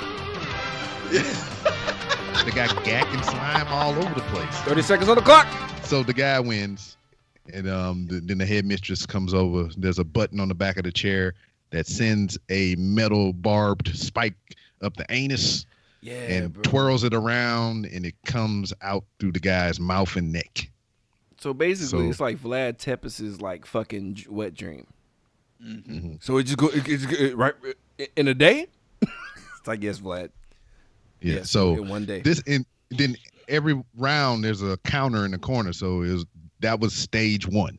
got 2.55 2.83
gack 2.85 3.05
and 3.13 3.25
slime 3.25 3.67
all 3.67 3.91
over 3.91 4.13
the 4.13 4.21
place. 4.27 4.55
Thirty 4.61 4.81
seconds 4.81 5.09
on 5.09 5.15
the 5.15 5.21
clock. 5.21 5.47
So 5.83 6.03
the 6.03 6.13
guy 6.13 6.39
wins, 6.39 6.95
and 7.53 7.67
um, 7.69 8.07
the, 8.07 8.21
then 8.21 8.37
the 8.37 8.45
headmistress 8.45 9.05
comes 9.05 9.33
over. 9.33 9.69
There's 9.77 9.99
a 9.99 10.03
button 10.05 10.39
on 10.39 10.47
the 10.47 10.55
back 10.55 10.77
of 10.77 10.83
the 10.83 10.91
chair 10.91 11.33
that 11.71 11.85
sends 11.87 12.37
a 12.49 12.75
metal 12.75 13.33
barbed 13.33 13.95
spike 13.97 14.35
up 14.81 14.95
the 14.95 15.05
anus 15.09 15.65
Yeah, 16.01 16.13
and 16.13 16.53
bro. 16.53 16.61
twirls 16.63 17.03
it 17.03 17.13
around, 17.13 17.85
and 17.87 18.05
it 18.05 18.15
comes 18.25 18.73
out 18.81 19.03
through 19.19 19.33
the 19.33 19.39
guy's 19.39 19.79
mouth 19.79 20.15
and 20.15 20.31
neck. 20.31 20.69
So 21.45 21.53
basically, 21.53 22.05
So- 22.05 22.09
it's 22.09 22.19
like 22.19 22.39
Vlad 22.39 22.79
Tepes's 22.79 23.39
like 23.39 23.67
fucking 23.67 24.25
wet 24.29 24.55
dream. 24.55 24.87
Mhm. 25.63 26.17
So 26.23 26.37
it 26.39 26.45
just 26.45 26.57
go 26.57 26.69
it, 26.69 26.87
it's 26.87 27.03
it, 27.05 27.37
right 27.37 27.53
in 28.15 28.27
a 28.27 28.33
day. 28.33 28.65
it's 28.99 29.67
like 29.67 29.83
yes, 29.83 29.99
Vlad. 29.99 30.31
Yeah. 31.21 31.35
Yes, 31.35 31.51
so 31.51 31.73
in 31.75 31.87
one 31.87 32.05
day. 32.05 32.21
this 32.21 32.41
and 32.47 32.65
then 32.89 33.15
every 33.47 33.79
round 33.95 34.43
there's 34.43 34.63
a 34.63 34.75
counter 34.85 35.23
in 35.23 35.29
the 35.31 35.37
corner 35.37 35.71
so 35.71 36.01
it 36.01 36.11
was 36.13 36.25
that 36.61 36.79
was 36.79 36.93
stage 36.95 37.47
one 37.47 37.77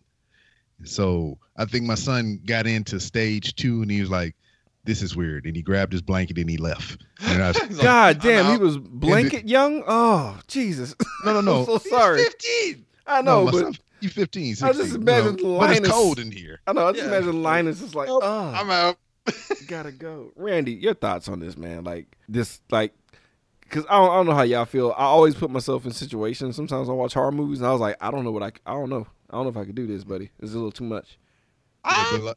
so 0.84 1.36
i 1.56 1.64
think 1.64 1.84
my 1.86 1.94
son 1.96 2.40
got 2.46 2.66
into 2.68 2.98
stage 3.00 3.54
two 3.56 3.82
and 3.82 3.90
he 3.90 4.00
was 4.00 4.10
like 4.10 4.34
this 4.84 5.02
is 5.02 5.16
weird 5.16 5.44
and 5.44 5.56
he 5.56 5.62
grabbed 5.62 5.92
his 5.92 6.02
blanket 6.02 6.38
and 6.38 6.48
he 6.48 6.56
left 6.56 7.04
and 7.20 7.42
I 7.42 7.48
was, 7.48 7.56
He's 7.58 7.70
like, 7.78 7.82
God 7.82 8.20
damn, 8.20 8.52
he 8.52 8.58
was 8.62 8.78
blanket 8.78 9.48
young. 9.48 9.82
Oh 9.86 10.38
Jesus! 10.46 10.94
no 11.24 11.32
no 11.32 11.38
I'm 11.40 11.44
no 11.44 11.64
so 11.66 11.78
sorry. 11.78 12.22
15. 12.22 12.86
I 13.07 13.22
know, 13.22 13.40
no, 13.40 13.44
my 13.46 13.50
but 13.52 13.61
son, 13.61 13.74
he's 14.00 14.12
15 14.12 14.52
I 14.62 14.68
just 14.72 14.78
16, 14.90 15.00
imagine 15.02 15.38
you 15.38 15.44
know, 15.44 15.59
but 15.59 15.70
it's 15.76 15.88
cold 15.88 16.18
in 16.18 16.30
here 16.30 16.61
I 16.66 16.72
know. 16.72 16.88
I 16.88 16.92
just 16.92 17.04
Yeah. 17.09 17.16
imagine 17.16 17.42
Linus 17.42 17.80
is 17.82 17.94
like, 17.94 18.09
oh, 18.11 18.20
I'm 18.22 18.70
out. 18.70 18.96
gotta 19.68 19.92
go. 19.92 20.32
Randy, 20.36 20.72
your 20.72 20.94
thoughts 20.94 21.28
on 21.28 21.40
this, 21.40 21.57
man? 21.57 21.84
Like 21.84 22.16
this, 22.28 22.61
like, 22.70 22.92
because 23.61 23.84
I 23.90 23.96
don't, 23.98 24.11
I 24.11 24.14
don't 24.16 24.26
know 24.26 24.34
how 24.34 24.42
y'all 24.42 24.64
feel. 24.64 24.92
I 24.96 25.04
always 25.04 25.34
put 25.34 25.50
myself 25.50 25.84
in 25.84 25.90
situations. 25.92 26.54
Sometimes 26.57 26.88
I 26.88 26.92
watch 26.92 27.14
horror 27.14 27.32
movies 27.32 27.59
and 27.59 27.66
I 27.66 27.72
was 27.72 27.80
like, 27.80 27.96
I 28.00 28.11
don't 28.12 28.22
know 28.24 28.30
what 28.30 28.42
I, 28.44 28.52
I 28.64 28.74
don't 28.74 28.88
know. 28.90 29.07
I 29.30 29.34
don't 29.34 29.44
know 29.44 29.50
if 29.50 29.57
I 29.57 29.64
could 29.64 29.74
do 29.74 29.86
this, 29.88 30.04
buddy. 30.04 30.30
It's 30.38 30.52
a 30.52 30.54
little 30.54 30.70
too 30.70 30.84
much. 30.84 31.18
I, 31.84 32.32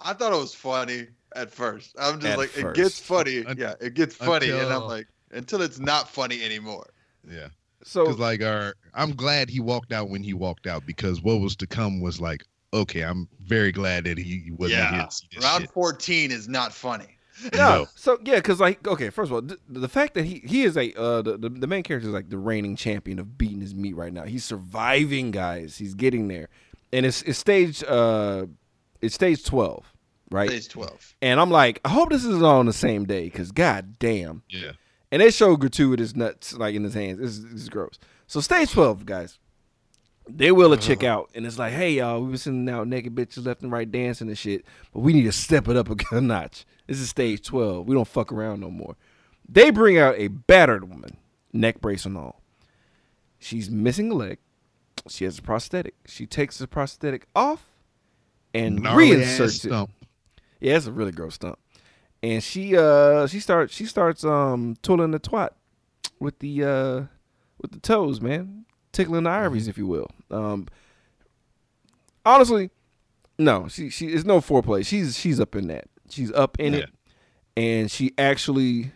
I 0.00 0.12
thought 0.14 0.32
it 0.32 0.38
was 0.38 0.54
funny 0.54 1.06
at 1.36 1.50
first. 1.52 1.94
I'm 1.98 2.20
just 2.20 2.32
At 2.32 2.38
like, 2.38 2.48
first. 2.50 2.78
it 2.78 2.82
gets 2.82 2.98
funny. 3.00 3.44
Un- 3.46 3.56
yeah, 3.58 3.74
it 3.80 3.94
gets 3.94 4.14
funny, 4.16 4.50
and 4.50 4.72
I'm 4.72 4.82
like, 4.82 5.06
until 5.30 5.62
it's 5.62 5.78
not 5.78 6.08
funny 6.08 6.42
anymore. 6.44 6.88
yeah 7.30 7.48
So 7.84 8.04
because 8.04 8.18
like 8.20 8.42
our 8.42 8.74
i'm 8.94 9.12
glad 9.14 9.48
he 9.50 9.58
walked 9.60 9.92
out 9.92 10.08
when 10.10 10.22
he 10.22 10.34
walked 10.34 10.66
out 10.66 10.84
because 10.86 11.22
what 11.22 11.40
was 11.40 11.56
to 11.56 11.66
come 11.66 12.00
was 12.00 12.20
like 12.20 12.44
okay 12.74 13.00
i'm 13.02 13.28
very 13.40 13.72
glad 13.72 14.04
that 14.04 14.18
he 14.18 14.50
wasn't 14.56 14.80
here 14.88 14.98
Yeah, 14.98 15.04
to 15.06 15.10
see 15.14 15.26
this 15.34 15.44
round 15.44 15.62
shit. 15.62 15.70
14 15.72 16.30
is 16.30 16.48
not 16.48 16.72
funny. 16.72 17.06
Yeah. 17.54 17.64
No. 17.64 17.86
So 17.96 18.18
yeah, 18.24 18.36
because 18.36 18.60
like 18.60 18.86
okay, 18.86 19.08
first 19.10 19.30
of 19.30 19.32
all, 19.32 19.42
th- 19.42 19.58
the 19.68 19.88
fact 19.88 20.14
that 20.14 20.24
he 20.24 20.42
he 20.44 20.62
is 20.62 20.76
a 20.76 20.92
uh 20.94 21.22
the, 21.22 21.38
the 21.38 21.48
the 21.48 21.66
main 21.66 21.82
character 21.82 22.06
is 22.08 22.14
like 22.14 22.28
the 22.28 22.36
reigning 22.38 22.76
champion 22.76 23.18
of 23.18 23.36
beating 23.38 23.60
his 23.60 23.74
meat 23.74 23.96
right 23.96 24.12
now. 24.12 24.24
He's 24.24 24.44
surviving, 24.44 25.30
guys. 25.32 25.78
He's 25.78 25.94
getting 25.94 26.28
there, 26.28 26.50
and 26.92 27.04
it's 27.06 27.22
it's 27.22 27.38
stage 27.38 27.82
uh 27.88 28.46
it's 29.00 29.14
stage 29.14 29.44
twelve, 29.44 29.92
right? 30.30 30.50
Stage 30.50 30.68
12. 30.68 31.16
And 31.22 31.40
I'm 31.40 31.50
like, 31.50 31.80
I 31.84 31.88
hope 31.88 32.10
this 32.10 32.24
is 32.24 32.42
all 32.42 32.58
on 32.60 32.66
the 32.66 32.72
same 32.72 33.06
day, 33.06 33.24
because 33.24 33.50
god 33.50 33.98
damn. 33.98 34.42
yeah 34.50 34.72
And 35.12 35.20
they 35.20 35.30
show 35.30 35.54
gratuitous 35.56 36.16
nuts 36.16 36.54
like 36.54 36.74
in 36.74 36.82
his 36.82 36.94
hands. 36.94 37.18
This 37.20 37.38
is, 37.38 37.68
gross. 37.68 37.98
So 38.26 38.40
stage 38.40 38.72
twelve, 38.72 39.06
guys. 39.06 39.38
They 40.28 40.50
will 40.52 40.72
a 40.72 40.76
chick 40.76 41.02
out, 41.04 41.30
and 41.34 41.44
it's 41.44 41.58
like, 41.58 41.72
hey 41.72 41.92
y'all, 41.92 42.20
we 42.22 42.28
been 42.28 42.38
sending 42.38 42.74
out 42.74 42.88
naked 42.88 43.14
bitches 43.14 43.44
left 43.44 43.62
and 43.62 43.70
right 43.70 43.90
dancing 43.90 44.28
and 44.28 44.38
shit, 44.38 44.64
but 44.92 45.00
we 45.00 45.12
need 45.12 45.24
to 45.24 45.32
step 45.32 45.68
it 45.68 45.76
up 45.76 45.90
a 46.12 46.20
notch. 46.20 46.64
This 46.86 46.98
is 46.98 47.10
stage 47.10 47.46
twelve. 47.46 47.86
We 47.86 47.94
don't 47.94 48.08
fuck 48.08 48.32
around 48.32 48.60
no 48.60 48.70
more. 48.70 48.96
They 49.48 49.70
bring 49.70 49.98
out 49.98 50.14
a 50.16 50.28
battered 50.28 50.88
woman, 50.88 51.18
neck 51.52 51.80
brace 51.80 52.06
and 52.06 52.16
all. 52.16 52.40
She's 53.38 53.68
missing 53.70 54.10
a 54.10 54.14
leg. 54.14 54.38
She 55.08 55.24
has 55.24 55.38
a 55.38 55.42
prosthetic. 55.42 55.94
She 56.06 56.26
takes 56.26 56.58
the 56.58 56.66
prosthetic 56.68 57.26
off 57.34 57.66
and 58.54 58.82
Gnarly 58.82 59.10
reinserts 59.10 59.56
it. 59.64 59.68
stump. 59.68 59.90
Yeah, 60.60 60.76
it's 60.76 60.86
a 60.86 60.92
really 60.92 61.12
gross 61.12 61.34
stump. 61.34 61.58
And 62.22 62.42
she 62.42 62.76
uh 62.76 63.26
she 63.26 63.40
starts 63.40 63.74
she 63.74 63.84
starts 63.84 64.24
um 64.24 64.76
twirling 64.82 65.10
the 65.10 65.20
twat 65.20 65.50
with 66.20 66.38
the 66.38 66.64
uh 66.64 67.02
with 67.60 67.72
the 67.72 67.80
toes, 67.80 68.20
man. 68.20 68.64
Tickling 68.92 69.24
the 69.24 69.30
ivories, 69.30 69.68
if 69.68 69.76
you 69.76 69.86
will. 69.86 70.10
Um 70.30 70.68
honestly, 72.24 72.70
no, 73.38 73.66
she 73.68 73.90
she 73.90 74.12
is 74.12 74.24
no 74.24 74.40
foreplay. 74.40 74.86
She's 74.86 75.18
she's 75.18 75.40
up 75.40 75.56
in 75.56 75.66
that. 75.68 75.86
She's 76.10 76.30
up 76.32 76.58
in 76.60 76.74
it. 76.74 76.90
And 77.56 77.90
she 77.90 78.12
actually 78.16 78.92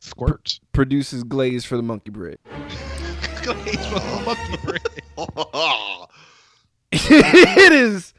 squirts 0.00 0.60
produces 0.72 1.22
glaze 1.24 1.64
for 1.64 1.76
the 1.76 1.82
monkey 1.82 2.10
bread. 2.10 2.38
glaze 3.42 3.86
for 3.86 4.00
the 4.00 4.22
monkey 4.24 4.56
bread. 4.64 4.80
it 6.92 7.72
is. 7.72 8.13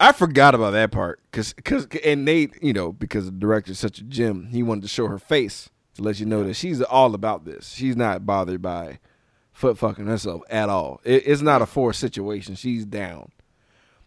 I 0.00 0.12
forgot 0.12 0.54
about 0.54 0.72
that 0.72 0.92
part 0.92 1.20
because 1.30 1.52
because 1.52 1.86
and 2.04 2.24
Nate, 2.24 2.62
you 2.62 2.72
know 2.72 2.92
because 2.92 3.26
the 3.26 3.32
director's 3.32 3.78
such 3.78 3.98
a 3.98 4.04
gem 4.04 4.48
he 4.52 4.62
wanted 4.62 4.82
to 4.82 4.88
show 4.88 5.08
her 5.08 5.18
face 5.18 5.70
to 5.94 6.02
let 6.02 6.20
you 6.20 6.26
know 6.26 6.44
that 6.44 6.54
she's 6.54 6.80
all 6.82 7.14
about 7.14 7.44
this. 7.44 7.72
She's 7.74 7.96
not 7.96 8.24
bothered 8.24 8.62
by 8.62 9.00
foot 9.52 9.76
fucking 9.76 10.06
herself 10.06 10.42
at 10.48 10.68
all. 10.68 11.00
It, 11.04 11.24
it's 11.26 11.42
not 11.42 11.62
a 11.62 11.66
forced 11.66 11.98
situation. 12.00 12.54
She's 12.54 12.86
down, 12.86 13.32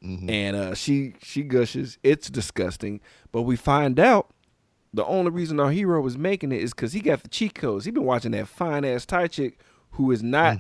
and 0.02 0.56
uh, 0.56 0.76
she 0.76 1.16
she 1.22 1.44
gushes. 1.44 1.98
It's 2.04 2.30
disgusting, 2.30 3.02
but 3.34 3.42
we 3.42 3.58
find 3.58 4.00
out 4.00 4.32
the 4.94 5.06
only 5.06 5.32
reason 5.32 5.60
our 5.60 5.72
hero 5.72 6.02
was 6.02 6.18
making 6.18 6.52
it 6.52 6.62
is 6.62 6.74
because 6.74 6.94
he 6.94 7.02
got 7.02 7.24
the 7.24 7.30
cheat 7.30 7.56
codes. 7.56 7.86
He 7.86 7.92
been 7.92 8.04
watching 8.06 8.32
that 8.32 8.48
fine 8.48 8.86
ass 8.86 9.06
Thai 9.06 9.28
chick 9.28 9.60
who 9.92 10.12
is 10.12 10.24
not 10.24 10.58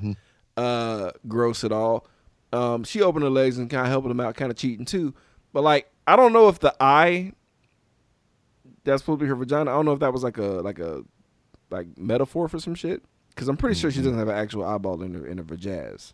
uh, 0.57 1.11
gross 1.27 1.63
at 1.63 1.71
all. 1.71 2.07
Um, 2.54 2.84
she 2.84 3.02
opened 3.02 3.24
her 3.24 3.30
legs 3.30 3.58
and 3.58 3.70
kind 3.70 3.86
of 3.86 3.89
helping 3.91 4.12
him 4.12 4.20
out, 4.20 4.36
kind 4.36 4.52
of 4.52 4.58
cheating 4.58 4.86
too. 4.86 5.14
But 5.54 5.64
like, 5.64 5.89
I 6.08 6.16
don't 6.16 6.34
know 6.34 6.47
if 6.49 6.60
the 6.60 6.76
eye 6.80 7.34
that's 8.84 9.02
supposed 9.02 9.20
to 9.20 9.26
be 9.26 9.30
her 9.30 9.36
vagina. 9.36 9.72
I 9.72 9.74
don't 9.74 9.86
know 9.86 9.93
if 9.93 9.99
that 9.99 10.14
was 10.14 10.24
like 10.24 10.38
a 10.38 10.43
like 10.43 10.80
a 10.80 11.04
like 11.70 11.88
metaphor 11.97 12.47
for 12.47 12.60
some 12.60 12.76
shit. 12.76 13.04
Because 13.30 13.47
I'm 13.47 13.56
pretty 13.58 13.80
sure 13.80 13.89
she 13.91 13.99
doesn't 13.99 14.18
have 14.18 14.28
an 14.28 14.36
actual 14.36 14.66
eyeball 14.66 15.02
in 15.04 15.14
her 15.14 15.26
in 15.26 15.38
her 15.38 15.43
vajazz. 15.43 16.14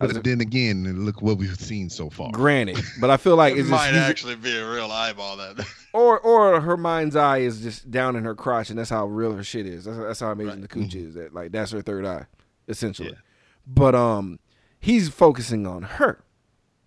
I 0.00 0.06
but 0.06 0.12
just- 0.12 0.24
then 0.24 0.40
again 0.40 1.04
look 1.04 1.22
what 1.22 1.38
we've 1.38 1.54
seen 1.58 1.88
so 1.88 2.10
far 2.10 2.30
Granted, 2.32 2.80
but 3.00 3.10
I 3.10 3.16
feel 3.16 3.36
like 3.36 3.54
It 3.54 3.60
it's 3.60 3.68
might 3.68 3.92
he's- 3.92 4.08
actually 4.08 4.34
be 4.36 4.56
a 4.56 4.68
real 4.68 4.90
eyeball 4.90 5.36
then. 5.36 5.56
or 5.92 6.18
or 6.20 6.60
her 6.60 6.76
mind's 6.76 7.16
eye 7.16 7.38
is 7.38 7.60
just 7.60 7.90
down 7.90 8.16
in 8.16 8.24
her 8.24 8.34
crotch, 8.34 8.70
and 8.70 8.78
that's 8.78 8.90
how 8.90 9.06
real 9.06 9.32
her 9.34 9.44
shit 9.44 9.66
is. 9.66 9.84
That's, 9.84 9.98
that's 9.98 10.20
how 10.20 10.30
amazing 10.30 10.50
Right. 10.54 10.60
the 10.62 10.68
cooch 10.68 10.94
is. 10.94 11.14
That 11.14 11.32
like 11.34 11.52
that's 11.52 11.70
her 11.72 11.82
third 11.82 12.04
eye, 12.06 12.26
essentially. 12.68 13.10
Yeah. 13.10 13.18
But 13.66 13.94
um, 13.94 14.38
he's 14.84 15.08
focusing 15.08 15.66
on 15.66 15.82
her. 15.82 16.22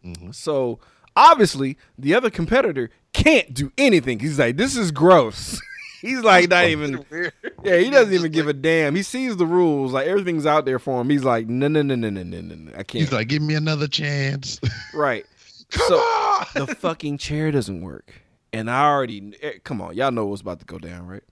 Mhm. 0.06 0.34
So 0.34 0.80
obviously, 1.16 1.78
the 1.98 2.14
other 2.14 2.30
competitor 2.30 2.89
can't 3.14 3.54
do 3.54 3.72
anything. 3.78 4.20
He's 4.20 4.38
like, 4.39 4.58
"This 4.58 4.76
is 4.78 4.91
gross." 4.91 5.60
he's 6.02 6.22
like, 6.22 6.50
not 6.50 6.66
even. 6.66 7.04
Yeah, 7.64 7.78
he 7.80 7.89
doesn't 7.89 8.14
even 8.14 8.32
give 8.32 8.48
a 8.48 8.54
damn. 8.54 8.95
He 8.95 9.02
sees 9.04 9.36
the 9.36 9.45
rules, 9.45 9.91
like 9.91 10.08
everything's 10.08 10.45
out 10.45 10.64
there 10.66 10.80
for 10.80 11.02
him. 11.02 11.10
He's 11.10 11.24
like, 11.24 11.48
"No, 11.48 11.68
no, 11.68 11.82
no, 11.82 11.95
no, 11.95 12.10
no, 12.10 12.24
no, 12.24 12.39
no. 12.41 12.72
I 12.74 12.84
can't." 12.84 13.02
He's 13.04 13.12
like, 13.12 13.28
give 13.28 13.41
me 13.41 13.56
another 13.56 13.88
chance. 13.88 14.62
right. 14.93 15.26
Come 15.72 15.88
So 15.89 15.95
on. 15.98 16.45
the 16.56 16.76
fucking 16.76 17.18
chair 17.18 17.52
doesn't 17.52 17.82
work, 17.82 18.14
and 18.54 18.70
I 18.72 18.86
already 18.89 19.34
eh, 19.41 19.54
come 19.66 19.82
on, 19.82 19.95
y'all 19.98 20.12
know 20.12 20.28
what's 20.28 20.41
about 20.41 20.60
to 20.60 20.66
go 20.66 20.78
down, 20.78 21.08
right? 21.08 21.24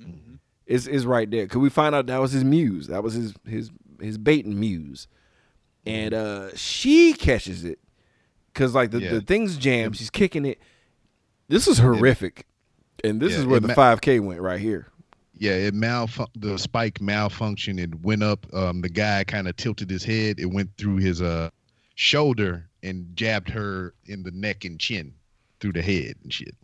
Mhm. 0.00 0.38
It's 0.66 0.86
is 0.88 1.06
right 1.06 1.30
there. 1.30 1.46
Could 1.46 1.60
we 1.60 1.68
find 1.70 1.94
out 1.94 2.06
that 2.06 2.18
was 2.20 2.32
his 2.32 2.42
muse. 2.44 2.86
That 2.88 3.02
was 3.04 3.14
his 3.14 3.34
his 3.46 3.70
his 4.00 4.18
bait 4.18 4.44
and 4.46 4.58
muse, 4.58 5.06
and 5.86 6.14
uh 6.14 6.54
she 6.56 7.12
catches 7.14 7.64
it, 7.64 7.78
cause 8.54 8.74
like 8.74 8.90
the, 8.90 9.00
Yeah. 9.00 9.10
the 9.14 9.20
thing's 9.20 9.56
jammed. 9.56 9.96
She's 9.96 10.10
kicking 10.10 10.44
it. 10.44 10.60
This 11.48 11.66
is 11.68 11.78
horrific, 11.78 12.46
and 13.04 13.20
this 13.20 13.32
Yeah, 13.32 13.38
is 13.40 13.46
where 13.46 13.60
the 13.60 13.74
five 13.74 14.00
K 14.00 14.20
went 14.20 14.40
right 14.40 14.60
here. 14.60 14.88
yeah, 15.34 15.52
it 15.52 15.74
malfun- 15.74 16.28
the 16.36 16.58
spike 16.58 17.00
malfunctioned. 17.00 17.78
It 17.80 18.00
went 18.02 18.22
up. 18.22 18.46
Um, 18.54 18.80
the 18.80 18.88
guy 18.88 19.24
kind 19.24 19.48
of 19.48 19.56
tilted 19.56 19.90
his 19.90 20.04
head. 20.04 20.38
It 20.38 20.46
went 20.46 20.70
through 20.78 20.96
his 20.96 21.20
uh 21.20 21.50
shoulder 21.94 22.68
and 22.82 23.14
jabbed 23.14 23.50
her 23.50 23.94
in 24.06 24.22
the 24.22 24.30
neck 24.30 24.64
and 24.64 24.78
chin 24.80 25.12
through 25.60 25.72
the 25.74 25.82
head 25.82 26.14
and 26.22 26.32
shit. 26.32 26.54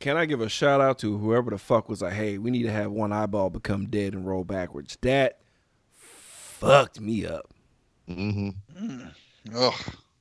Can 0.00 0.16
I 0.16 0.26
give 0.26 0.40
a 0.40 0.48
shout 0.48 0.80
out 0.80 0.98
to 1.00 1.16
whoever 1.18 1.50
the 1.50 1.58
fuck 1.58 1.88
was 1.88 2.02
like, 2.02 2.12
hey, 2.12 2.38
we 2.38 2.50
need 2.50 2.62
to 2.64 2.70
have 2.70 2.90
one 2.92 3.12
eyeball 3.12 3.50
become 3.50 3.86
dead 3.86 4.12
and 4.14 4.26
roll 4.26 4.44
backwards. 4.44 4.96
That 5.00 5.40
fucked 5.96 7.00
me 7.00 7.26
up. 7.26 7.52
Hmm 8.08 8.48
Ugh. 9.54 9.74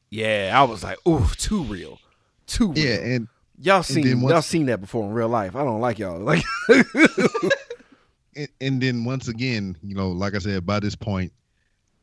Yeah, 0.09 0.51
I 0.55 0.63
was 0.63 0.83
like, 0.83 0.97
ooh, 1.07 1.25
too 1.37 1.63
real, 1.63 1.99
too 2.45 2.71
real. 2.71 2.85
Yeah, 2.85 2.95
and 2.95 3.27
y'all 3.59 3.83
seen 3.83 4.05
then 4.07 4.21
once- 4.21 4.31
y'all 4.33 4.41
seen 4.41 4.67
that 4.67 4.79
before 4.81 5.03
in 5.05 5.11
real 5.13 5.27
life. 5.29 5.55
I 5.55 5.63
don't 5.63 5.81
like 5.81 5.99
y'all. 5.99 6.19
Like, 6.19 6.43
and, 8.35 8.47
and 8.61 8.81
then 8.81 9.03
once 9.05 9.27
again, 9.27 9.75
you 9.83 9.95
know, 9.95 10.09
like 10.09 10.35
I 10.35 10.39
said, 10.39 10.65
by 10.65 10.79
this 10.79 10.95
point, 10.95 11.33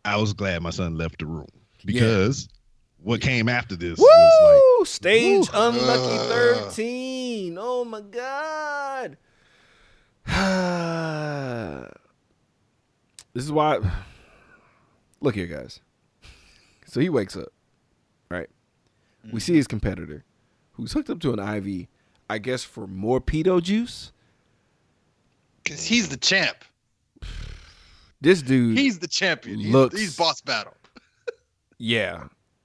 I 0.04 0.16
was 0.18 0.32
glad 0.34 0.62
my 0.62 0.70
son 0.70 0.96
left 0.98 1.20
the 1.20 1.26
room 1.26 1.46
because 1.84 2.48
what 3.02 3.20
came 3.22 3.48
after 3.48 3.74
this 3.76 3.98
was 3.98 4.78
woo, 4.78 4.84
stage 4.84 5.50
Woo. 5.52 5.58
unlucky 5.60 6.16
Ugh. 6.18 6.28
thirteen. 6.28 7.56
Oh 7.58 7.84
my 7.86 8.00
god. 8.02 9.16
this 13.34 13.44
is 13.44 13.52
why. 13.52 13.78
Look 15.24 15.36
here, 15.36 15.46
guys. 15.46 15.80
So 16.84 17.00
he 17.00 17.08
wakes 17.08 17.34
up, 17.34 17.48
right? 18.30 18.46
We 19.32 19.40
see 19.40 19.52
mm-hmm. 19.52 19.56
his 19.56 19.66
competitor, 19.66 20.22
who's 20.72 20.92
hooked 20.92 21.08
up 21.08 21.18
to 21.20 21.32
an 21.32 21.38
IV, 21.38 21.86
I 22.28 22.36
guess 22.36 22.62
for 22.62 22.86
more 22.86 23.22
pedo 23.22 23.62
juice. 23.62 24.12
Cause 25.64 25.82
he's 25.86 26.10
the 26.10 26.18
champ. 26.18 26.58
This 28.20 28.42
dude, 28.42 28.76
He's 28.76 28.98
the 28.98 29.08
champion. 29.08 29.60
He's, 29.60 29.72
Looks- 29.72 29.98
he's 29.98 30.14
boss 30.14 30.42
battle. 30.42 30.74
yeah, 31.78 32.24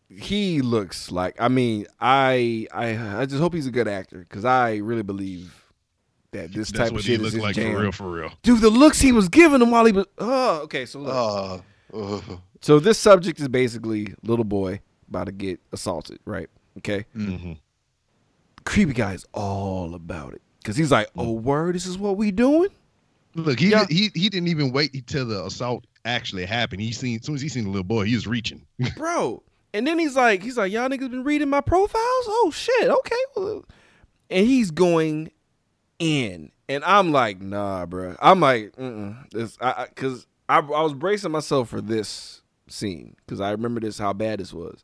he 0.10 0.60
looks 0.60 1.14
like. 1.14 1.39
I 1.39 1.47
mean, 1.47 1.86
I 2.01 2.68
I 2.74 3.22
I 3.22 3.26
just 3.26 3.39
hope 3.39 3.53
he's 3.53 3.68
a 3.68 3.72
good 3.72 3.88
actor 3.88 4.20
because 4.20 4.43
I 4.43 4.76
really 4.78 5.03
believe 5.03 5.64
that 6.32 6.51
this 6.51 6.72
that's 6.72 6.89
type 6.89 6.99
of 6.99 7.05
shit 7.05 7.22
is 7.22 7.32
his 7.32 7.41
like 7.41 7.55
jam. 7.55 7.74
for 7.74 7.82
real, 7.82 7.91
for 7.93 8.12
real. 8.12 8.32
Dude, 8.43 8.60
the 8.60 8.70
looks 8.70 8.99
he 8.99 9.14
was 9.14 9.30
giving 9.30 9.62
him 9.62 9.72
while 9.72 9.86
he 9.86 9.93
was. 9.93 10.07
Oh, 10.18 10.60
okay. 10.64 10.86
So 10.86 10.99
look. 10.99 11.14
Oh. 11.14 11.64
ugh. 11.93 12.41
So 12.62 12.80
this 12.80 12.97
subject 12.97 13.39
is 13.39 13.47
basically 13.47 14.14
little 14.24 14.45
boy 14.45 14.82
about 15.10 15.26
to 15.26 15.32
get 15.32 15.60
assaulted, 15.72 16.20
right? 16.26 16.49
Okay. 16.80 17.05
hmm 17.14 17.53
Creepy 18.66 18.93
guy 18.93 19.14
is 19.14 19.26
all 19.34 19.95
about 19.95 20.34
it 20.34 20.41
because 20.60 20.76
he's 20.76 20.91
like, 20.91 21.10
"Oh, 21.18 21.32
word, 21.32 21.74
this 21.76 21.86
is 21.86 21.97
what 21.97 22.18
we 22.18 22.32
doing." 22.32 22.70
Look, 23.36 23.60
he 23.60 23.70
Yeah. 23.70 23.86
he 23.89 24.12
he 24.14 24.30
didn't 24.30 24.49
even 24.49 24.72
wait 24.72 24.93
until 24.93 25.26
the 25.26 25.45
assault 25.45 25.86
actually 26.05 26.45
happened. 26.45 26.82
He 26.82 26.91
seen 26.91 27.20
as 27.20 27.26
soon 27.26 27.36
as 27.36 27.41
he 27.41 27.49
seen 27.49 27.64
the 27.64 27.70
little 27.70 27.84
boy, 27.84 28.05
he 28.05 28.16
was 28.16 28.28
reaching. 28.28 28.66
bro. 28.95 29.41
And 29.74 29.86
then 29.88 29.97
he's 29.99 30.16
like, 30.16 30.41
he's 30.43 30.57
like, 30.57 30.72
y'all 30.72 30.89
niggas 30.89 31.12
been 31.12 31.24
reading 31.24 31.49
my 31.49 31.62
profiles? 31.62 31.93
Oh 32.28 32.51
shit, 32.53 32.89
okay. 32.89 33.62
And 34.32 34.45
he's 34.47 34.72
going 34.72 35.32
in, 35.99 36.51
and 36.68 36.84
I'm 36.84 37.12
like, 37.12 37.41
nah, 37.41 37.86
bro. 37.86 38.16
I'm 38.22 38.39
like, 38.39 38.76
mm 38.76 39.16
this, 39.32 39.57
I, 39.62 39.72
I, 39.72 39.88
cause 39.95 40.28
I, 40.47 40.57
I 40.57 40.82
was 40.82 40.93
bracing 40.93 41.32
myself 41.32 41.70
for 41.70 41.82
this 41.82 42.41
scene 42.70 43.15
because 43.26 43.39
I 43.41 43.51
remember 43.51 43.80
this 43.82 43.97
how 43.97 44.13
bad 44.13 44.39
this 44.39 44.53
was, 44.53 44.84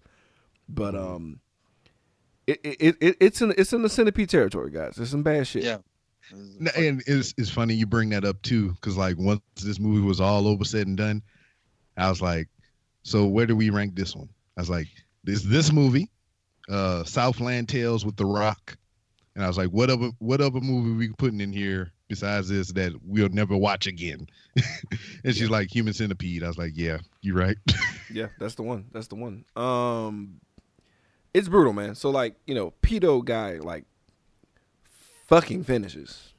but 0.70 0.96
um, 0.96 1.40
it 2.48 2.60
it, 2.64 2.98
it 3.02 3.18
it's 3.20 3.42
in 3.42 3.54
it's 3.58 3.74
in 3.74 3.82
the 3.82 3.90
centipede 3.90 4.30
territory, 4.30 4.72
guys. 4.72 4.98
It's 4.98 5.12
some 5.12 5.24
bad 5.24 5.48
shit. 5.48 5.64
Yeah. 5.64 5.78
N- 6.34 6.70
And 6.76 7.04
it's 7.08 7.34
it's 7.38 7.50
funny 7.50 7.74
you 7.76 7.86
bring 7.86 8.10
that 8.10 8.26
up 8.26 8.42
too, 8.42 8.72
because 8.74 8.98
like 8.98 9.18
once 9.18 9.42
this 9.64 9.80
movie 9.80 10.06
was 10.06 10.20
all 10.20 10.48
over 10.48 10.64
said 10.64 10.88
and 10.88 10.98
done, 10.98 11.22
I 11.98 12.10
was 12.10 12.22
like, 12.22 12.48
so 13.04 13.26
where 13.28 13.46
do 13.46 13.56
we 13.56 13.70
rank 13.70 13.96
this 13.96 14.16
one? 14.16 14.30
I 14.58 14.62
was 14.62 14.70
like, 14.70 14.88
this 15.24 15.44
this 15.44 15.72
movie, 15.72 16.10
uh, 16.70 17.04
Southland 17.04 17.70
Tales 17.70 18.06
with 18.06 18.16
The 18.16 18.26
Rock, 18.26 18.76
and 19.36 19.44
I 19.44 19.48
was 19.48 19.58
like, 19.58 19.70
what 19.70 19.90
other 19.90 20.10
what 20.20 20.42
other 20.42 20.60
movie 20.62 20.92
we 20.98 21.14
putting 21.18 21.42
in 21.42 21.54
here 21.54 21.92
besides 22.08 22.50
this 22.50 22.72
that 22.74 22.94
we'll 23.04 23.30
never 23.30 23.56
watch 23.58 23.88
again? 23.88 24.28
and 25.24 25.36
she's 25.36 25.50
like, 25.50 25.74
Human 25.74 25.94
Centipede. 25.94 26.44
I 26.44 26.48
was 26.48 26.58
like, 26.58 26.74
yeah, 26.76 27.00
you're 27.22 27.36
right. 27.38 27.58
Yeah, 28.14 28.28
that's 28.40 28.54
the 28.56 28.62
one. 28.64 28.86
That's 28.94 29.08
the 29.08 29.16
one. 29.16 29.44
Um, 29.56 30.40
it's 31.34 31.48
brutal, 31.50 31.74
man. 31.74 31.96
So 31.96 32.12
like, 32.12 32.36
you 32.46 32.54
know, 32.54 32.72
pedo 32.84 33.26
guy 33.26 33.54
like 33.56 33.84
fucking 35.28 35.64
finishes. 35.64 36.34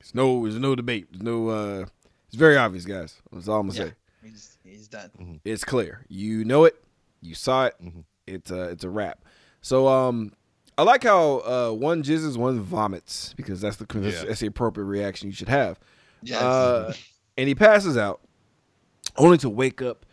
There's 0.00 0.14
no, 0.14 0.42
there's 0.42 0.58
no 0.58 0.74
debate. 0.74 1.06
There's 1.10 1.22
no. 1.22 1.48
uh 1.48 1.86
It's 2.26 2.36
very 2.36 2.56
obvious, 2.56 2.84
guys. 2.84 3.14
That's 3.32 3.48
all 3.48 3.60
I'm 3.60 3.68
gonna 3.68 3.78
Yeah. 3.78 3.84
say. 3.86 3.92
He's 4.24 4.58
he's 4.64 4.88
done. 4.88 5.40
It's 5.44 5.64
clear. 5.64 6.04
You 6.08 6.44
know 6.44 6.64
it. 6.64 6.74
You 7.20 7.34
saw 7.34 7.66
it. 7.66 7.74
Mhm. 7.82 8.04
It's 8.26 8.50
a 8.50 8.62
it's 8.70 8.84
a 8.84 8.90
wrap. 8.90 9.24
So 9.60 9.86
um, 9.88 10.32
I 10.78 10.82
like 10.82 11.04
how 11.04 11.38
uh 11.38 11.70
one 11.72 12.02
jizzes, 12.02 12.36
one 12.36 12.60
vomits 12.60 13.32
because 13.36 13.60
that's 13.60 13.76
the 13.76 13.86
that's, 13.88 14.16
Yeah. 14.20 14.24
that's 14.28 14.40
the 14.40 14.46
appropriate 14.46 14.86
reaction 14.86 15.28
you 15.28 15.34
should 15.34 15.48
have. 15.48 15.78
Yes. 16.22 16.42
Uh, 16.42 16.92
and 17.38 17.48
he 17.48 17.54
passes 17.54 17.96
out, 17.96 18.20
only 19.16 19.38
to 19.38 19.48
wake 19.50 19.80
up 19.82 20.04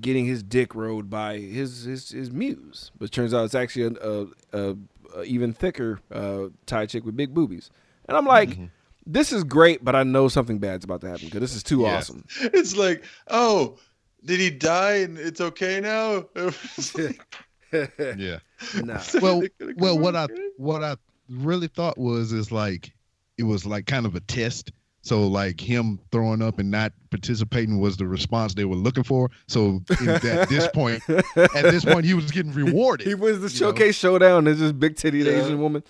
getting 0.00 0.24
his 0.24 0.42
dick 0.42 0.74
rode 0.74 1.10
by 1.10 1.38
his 1.38 1.84
his, 1.84 2.10
his 2.10 2.30
muse. 2.30 2.90
But 2.98 3.06
it 3.06 3.12
turns 3.12 3.34
out 3.34 3.44
it's 3.44 3.54
actually 3.54 3.96
a, 3.96 4.08
a, 4.10 4.26
a, 4.52 4.76
a 5.18 5.22
even 5.24 5.52
thicker 5.52 6.00
uh, 6.10 6.44
Thai 6.66 6.86
chick 6.86 7.04
with 7.04 7.16
big 7.16 7.34
boobies. 7.34 7.70
And 8.06 8.16
I'm 8.16 8.24
like, 8.26 8.58
this 9.06 9.32
is 9.32 9.44
great, 9.44 9.84
but 9.84 9.94
I 9.94 10.02
know 10.02 10.28
something 10.28 10.58
bad's 10.58 10.84
about 10.84 11.00
to 11.02 11.08
happen 11.08 11.26
because 11.26 11.40
this 11.40 11.54
is 11.54 11.62
too 11.62 11.82
Yeah. 11.82 11.96
awesome. 11.98 12.24
it's 12.40 12.76
like, 12.76 13.04
oh, 13.28 13.76
did 14.24 14.40
he 14.40 14.50
die 14.50 14.96
and 14.98 15.18
it's 15.18 15.40
okay 15.40 15.80
now? 15.80 16.24
It's 17.72 17.98
like, 17.98 18.18
yeah. 18.18 18.38
nah. 18.82 19.00
well, 19.20 19.42
well, 19.76 19.98
what 19.98 20.16
I 20.16 20.26
what 20.56 20.82
I 20.82 20.96
really 21.28 21.68
thought 21.68 21.98
was 21.98 22.32
is 22.32 22.52
like 22.52 22.92
it 23.38 23.44
was 23.44 23.66
like 23.66 23.86
kind 23.86 24.06
of 24.06 24.14
a 24.14 24.20
test. 24.20 24.72
So 25.04 25.26
like 25.26 25.60
him 25.60 25.98
throwing 26.12 26.40
up 26.42 26.60
and 26.60 26.70
not 26.70 26.92
participating 27.10 27.80
was 27.80 27.96
the 27.96 28.06
response 28.06 28.54
they 28.54 28.64
were 28.64 28.76
looking 28.76 29.02
for. 29.02 29.30
So 29.48 29.82
in, 30.00 30.08
at 30.08 30.48
this 30.48 30.68
point, 30.68 31.02
at 31.10 31.62
this 31.64 31.84
point, 31.84 32.04
he 32.04 32.14
was 32.14 32.30
getting 32.30 32.52
rewarded. 32.54 33.08
He 33.08 33.16
wins 33.16 33.40
the 33.40 33.48
you 33.48 33.66
know? 33.66 33.72
showcase 33.72 33.96
showdown. 33.96 34.44
There's 34.44 34.60
this 34.60 34.70
big 34.70 34.94
titted 34.94 35.24
Yeah. 35.24 35.44
Asian 35.44 35.60
woman. 35.60 35.82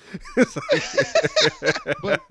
but 2.02 2.22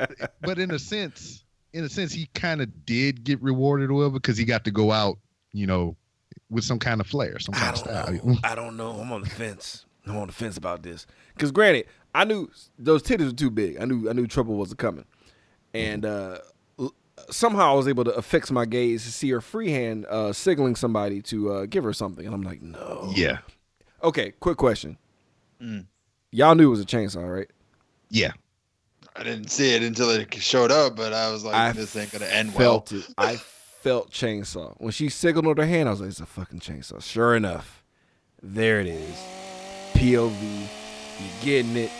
but 0.41 0.57
in 0.57 0.71
a 0.71 0.79
sense, 0.79 1.43
in 1.73 1.83
a 1.83 1.89
sense, 1.89 2.13
he 2.13 2.27
kind 2.33 2.61
of 2.61 2.85
did 2.85 3.23
get 3.23 3.39
rewarded 3.43 3.91
or 3.91 3.93
whatever 3.93 4.13
because 4.13 4.37
he 4.37 4.45
got 4.45 4.63
to 4.65 4.71
go 4.71 4.91
out, 4.91 5.19
you 5.53 5.67
know, 5.67 5.95
with 6.51 6.63
some 6.63 6.77
kind 6.77 7.01
of 7.01 7.07
flair, 7.07 7.39
some 7.39 7.55
kind 7.55 7.75
of 7.75 7.83
don't 7.83 8.05
style. 8.05 8.25
know. 8.27 8.37
I 8.43 8.53
don't 8.53 8.77
know. 8.77 8.91
I'm 8.91 9.11
on 9.11 9.21
the 9.21 9.29
fence. 9.29 9.85
I'm 10.05 10.17
on 10.17 10.27
the 10.27 10.33
fence 10.33 10.57
about 10.57 10.83
this. 10.83 11.07
Because 11.33 11.51
granted, 11.51 11.87
I 12.13 12.25
knew 12.25 12.51
those 12.77 13.01
titties 13.01 13.25
were 13.25 13.31
too 13.35 13.49
big. 13.49 13.81
I 13.81 13.85
knew 13.85 14.09
I 14.09 14.13
knew 14.13 14.27
trouble 14.27 14.55
was 14.57 14.73
coming, 14.75 15.05
and 15.73 16.05
uh, 16.05 16.39
somehow 17.29 17.71
I 17.71 17.75
was 17.75 17.87
able 17.87 18.03
to 18.03 18.11
affix 18.11 18.51
my 18.51 18.65
gaze 18.65 19.05
to 19.05 19.11
see 19.11 19.29
her 19.31 19.41
freehand 19.41 20.05
uh, 20.07 20.33
signaling 20.33 20.75
somebody 20.75 21.21
to 21.23 21.51
uh, 21.51 21.65
give 21.65 21.83
her 21.83 21.93
something, 21.93 22.25
and 22.25 22.35
I'm 22.35 22.43
like, 22.43 22.61
no. 22.61 23.11
Yeah, 23.15 23.39
Okay. 24.03 24.31
Quick 24.39 24.57
question. 24.57 24.97
Mm. 25.61 25.85
Y'all 26.31 26.55
knew 26.55 26.67
it 26.67 26.71
was 26.71 26.81
a 26.81 26.85
chainsaw, 26.85 27.31
right? 27.31 27.49
yeah. 28.09 28.31
I 29.13 29.23
didn't 29.23 29.49
see 29.51 29.75
it 29.75 29.83
until 29.83 30.09
it 30.09 30.33
showed 30.35 30.71
up, 30.71 30.95
but 30.95 31.11
I 31.11 31.29
was 31.31 31.43
like, 31.43 31.53
I 31.53 31.71
this 31.73 31.97
ain't 31.97 32.13
gonna 32.13 32.27
end 32.27 32.55
well. 32.55 32.79
felt 32.79 32.93
it. 32.93 33.13
I 33.17 33.41
felt 33.81 34.11
chainsaw 34.11 34.73
when 34.77 34.91
she 34.91 35.09
signaled 35.09 35.45
with 35.47 35.57
her 35.57 35.65
hand. 35.65 35.87
I 35.89 35.91
was 35.91 36.01
like, 36.01 36.09
"It's 36.09 36.19
a 36.19 36.25
fucking 36.25 36.59
chainsaw." 36.59 37.01
Sure 37.01 37.35
enough, 37.35 37.83
there 38.41 38.79
it 38.79 38.87
is. 38.87 39.15
POV. 39.93 40.41
You 41.21 41.27
getting 41.41 41.75
it? 41.75 41.91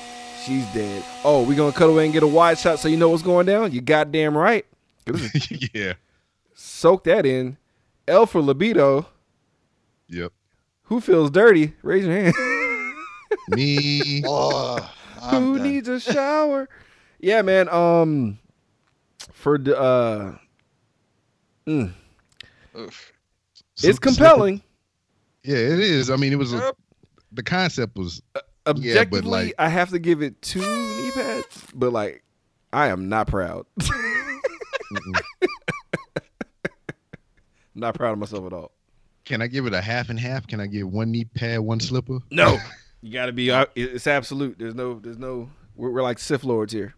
She's 0.45 0.65
dead. 0.73 1.03
Oh, 1.23 1.43
we 1.43 1.55
gonna 1.55 1.71
cut 1.71 1.89
away 1.89 2.05
and 2.05 2.13
get 2.13 2.23
a 2.23 2.27
wide 2.27 2.57
shot 2.57 2.79
so 2.79 2.87
you 2.87 2.97
know 2.97 3.09
what's 3.09 3.21
going 3.23 3.45
down. 3.45 3.71
You 3.71 3.81
goddamn 3.81 4.35
right. 4.37 4.65
'Cause 5.05 5.31
this 5.31 5.69
yeah. 5.73 5.93
Soak 6.53 7.03
that 7.05 7.25
in. 7.25 7.57
L 8.07 8.25
for 8.25 8.41
libido. 8.41 9.05
Yep. 10.07 10.31
Who 10.83 10.99
feels 11.01 11.29
dirty? 11.31 11.73
Raise 11.83 12.05
your 12.05 12.15
hand. 12.15 12.33
Me. 13.49 14.23
Oh, 14.27 14.77
Who 15.29 15.57
done. 15.57 15.63
needs 15.63 15.87
a 15.87 15.99
shower? 15.99 16.67
yeah, 17.19 17.41
man. 17.43 17.69
Um, 17.69 18.39
for 19.31 19.57
the 19.59 19.79
uh, 19.79 20.35
mm, 21.67 21.91
Oof. 22.77 23.13
it's 23.83 23.99
compelling. 23.99 24.61
Yeah, 25.43 25.57
it 25.57 25.79
is. 25.79 26.09
I 26.09 26.15
mean, 26.17 26.33
it 26.33 26.37
was 26.37 26.53
a, 26.53 26.73
the 27.31 27.43
concept 27.43 27.97
was 27.97 28.21
Objectively, 28.67 29.21
like- 29.45 29.55
I 29.57 29.69
have 29.69 29.89
to 29.89 29.99
give 29.99 30.21
it 30.21 30.39
two 30.41 30.59
knee 30.59 31.11
pads, 31.15 31.65
but 31.73 31.91
like, 31.91 32.23
I 32.71 32.87
am 32.87 33.09
not 33.09 33.27
proud. 33.27 33.65
not 37.75 37.95
proud 37.95 38.13
of 38.13 38.19
myself 38.19 38.45
at 38.45 38.53
all. 38.53 38.71
Can 39.25 39.41
I 39.41 39.47
give 39.47 39.65
it 39.65 39.73
a 39.73 39.81
half 39.81 40.09
and 40.09 40.19
half? 40.19 40.47
Can 40.47 40.59
I 40.59 40.67
give 40.67 40.87
one 40.87 41.11
knee 41.11 41.25
pad, 41.25 41.59
one 41.61 41.79
slipper? 41.79 42.19
No, 42.31 42.57
you 43.01 43.13
got 43.13 43.27
to 43.27 43.31
be. 43.33 43.51
uh, 43.51 43.65
It's 43.75 44.07
absolute. 44.07 44.57
There's 44.59 44.75
no. 44.75 44.99
There's 44.99 45.17
no. 45.19 45.49
We're, 45.75 45.91
we're 45.91 46.01
like 46.03 46.19
Sith 46.19 46.43
lords 46.43 46.73
here. 46.73 46.95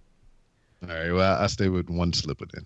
All 0.82 0.90
right. 0.90 1.12
Well, 1.12 1.42
I 1.42 1.48
stay 1.48 1.70
with 1.70 1.90
one 1.90 2.12
slipper 2.14 2.46
then. 2.54 2.64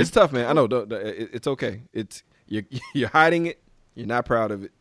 It's 0.00 0.10
tough, 0.10 0.32
man. 0.32 0.46
I 0.46 0.52
know. 0.52 0.66
don't- 0.66 0.88
don't- 0.88 1.06
it- 1.06 1.30
It's 1.32 1.46
okay. 1.46 1.82
It's 1.92 2.22
you're 2.46 2.64
you're 2.94 3.08
hiding 3.08 3.46
it. 3.46 3.60
You're 3.94 4.06
not 4.06 4.24
proud 4.26 4.50
of 4.50 4.62
it. 4.64 4.72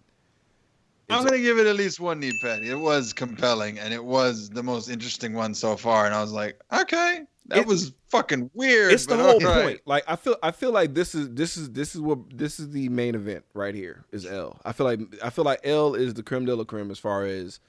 I'm 1.09 1.23
gonna 1.23 1.39
give 1.39 1.57
it 1.57 1.65
at 1.67 1.75
least 1.77 1.99
one 2.01 2.19
knee 2.19 2.37
pad. 2.41 2.63
It 2.63 2.75
was 2.75 3.13
compelling, 3.13 3.79
and 3.79 3.93
it 3.93 4.03
was 4.03 4.49
the 4.49 4.61
most 4.61 4.89
interesting 4.89 5.33
one 5.33 5.53
so 5.53 5.77
far. 5.77 6.05
And 6.05 6.13
I 6.13 6.21
was 6.21 6.33
like, 6.33 6.59
okay, 6.73 7.21
that 7.47 7.59
It- 7.59 7.65
was 7.67 7.93
fucking 8.09 8.51
weird. 8.53 8.91
it's 8.91 9.05
the 9.05 9.15
whole 9.15 9.35
alright. 9.35 9.63
point. 9.63 9.81
Like 9.85 10.03
I 10.07 10.17
feel, 10.17 10.35
I 10.43 10.51
feel 10.51 10.71
like 10.71 10.93
this 10.93 11.15
is 11.15 11.29
this 11.29 11.55
is 11.55 11.71
this 11.71 11.95
is 11.95 12.01
what 12.01 12.19
this 12.37 12.59
is 12.59 12.71
the 12.71 12.89
main 12.89 13.15
event 13.15 13.45
right 13.53 13.73
here. 13.73 14.03
Is 14.11 14.25
L. 14.25 14.59
I 14.65 14.73
feel 14.73 14.85
like 14.85 14.99
I 15.23 15.29
feel 15.29 15.45
like 15.45 15.61
L 15.63 15.95
is 15.95 16.13
the 16.13 16.23
creme 16.23 16.43
de 16.45 16.53
la 16.55 16.65
creme 16.65 16.91
as 16.91 16.99
far 16.99 17.25
as 17.25 17.59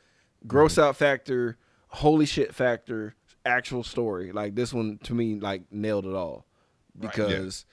gross 0.48 0.72
Mm-hmm. 0.72 0.80
out 0.88 0.96
factor, 0.96 1.56
holy 1.90 2.26
shit 2.26 2.52
factor, 2.56 3.14
actual 3.46 3.84
story. 3.84 4.32
Like 4.32 4.56
this 4.56 4.72
one 4.74 4.98
to 5.04 5.14
me, 5.14 5.38
like 5.38 5.62
nailed 5.70 6.06
it 6.06 6.14
all 6.14 6.44
Right. 7.00 7.12
because 7.12 7.64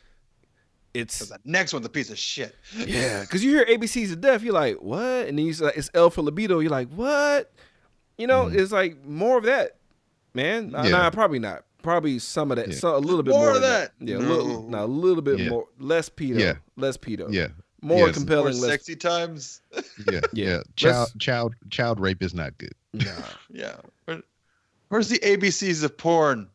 it's 0.93 1.19
the 1.19 1.37
next 1.43 1.73
one's 1.73 1.85
a 1.85 1.89
piece 1.89 2.09
of 2.09 2.17
shit. 2.17 2.55
yeah. 2.77 3.21
Because 3.21 3.43
you 3.43 3.51
hear 3.51 3.65
ABCs 3.65 4.11
of 4.13 4.21
death, 4.21 4.43
you're 4.43 4.53
like 4.53 4.77
what, 4.77 5.27
and 5.27 5.37
then 5.37 5.45
you 5.45 5.53
say 5.53 5.71
it's 5.75 5.89
L 5.93 6.09
for 6.09 6.21
libido, 6.21 6.59
you're 6.59 6.71
like 6.71 6.89
what? 6.89 7.51
You 8.17 8.27
know, 8.27 8.45
Mhm. 8.45 8.55
it's 8.55 8.71
like 8.71 9.03
more 9.05 9.37
of 9.37 9.43
that, 9.45 9.75
man. 10.33 10.69
Nah, 10.71 10.83
Yeah. 10.83 10.89
nah, 10.91 11.09
probably 11.09 11.39
not. 11.39 11.65
Probably 11.83 12.17
some 12.19 12.49
of 12.49 12.57
that, 12.57 12.69
Yeah. 12.69 12.75
so, 12.75 12.95
a 12.95 12.97
little 12.97 13.21
bit 13.23 13.31
More 13.31 13.47
more, 13.47 13.55
of 13.57 13.61
that. 13.61 13.91
that. 13.99 14.07
Yeah, 14.07 14.17
a 14.17 14.19
little, 14.19 14.69
nah, 14.69 14.85
a 14.85 14.87
little 14.87 15.21
bit 15.21 15.39
Yeah. 15.39 15.49
more, 15.49 15.67
less 15.79 16.09
pedo, 16.09 16.39
Yeah. 16.39 16.53
less 16.77 16.97
pedo, 16.97 17.31
Yeah. 17.31 17.49
more 17.81 17.97
Yes. 17.97 18.05
More 18.07 18.13
compelling, 18.13 18.57
less. 18.59 18.71
sexy 18.71 18.95
times. 18.95 19.61
Yeah. 20.11 20.21
Yeah. 20.33 20.45
yeah. 20.47 20.61
Child, 20.77 21.09
child, 21.19 21.55
child 21.69 21.99
rape 21.99 22.23
is 22.23 22.33
not 22.33 22.57
good. 22.57 22.73
Nah. 22.93 23.11
Yeah. 23.49 23.75
Where- 24.05 24.23
where's 24.87 25.09
the 25.09 25.19
ABCs 25.19 25.83
of 25.83 25.97
porn? 25.97 26.49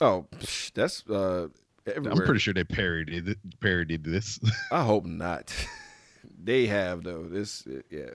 Oh, 0.00 0.26
that's 0.74 1.04
uh, 1.08 1.48
everywhere. 1.96 2.12
I'm 2.12 2.26
pretty 2.26 2.40
sure 2.40 2.54
they 2.54 2.64
parodied 2.64 3.36
parodied 3.60 4.04
this. 4.04 4.38
I 4.72 4.82
hope 4.82 5.04
not. 5.04 5.54
they 6.42 6.66
have 6.66 7.04
though. 7.04 7.24
This, 7.24 7.66
uh, 7.66 7.80
yeah. 7.90 8.10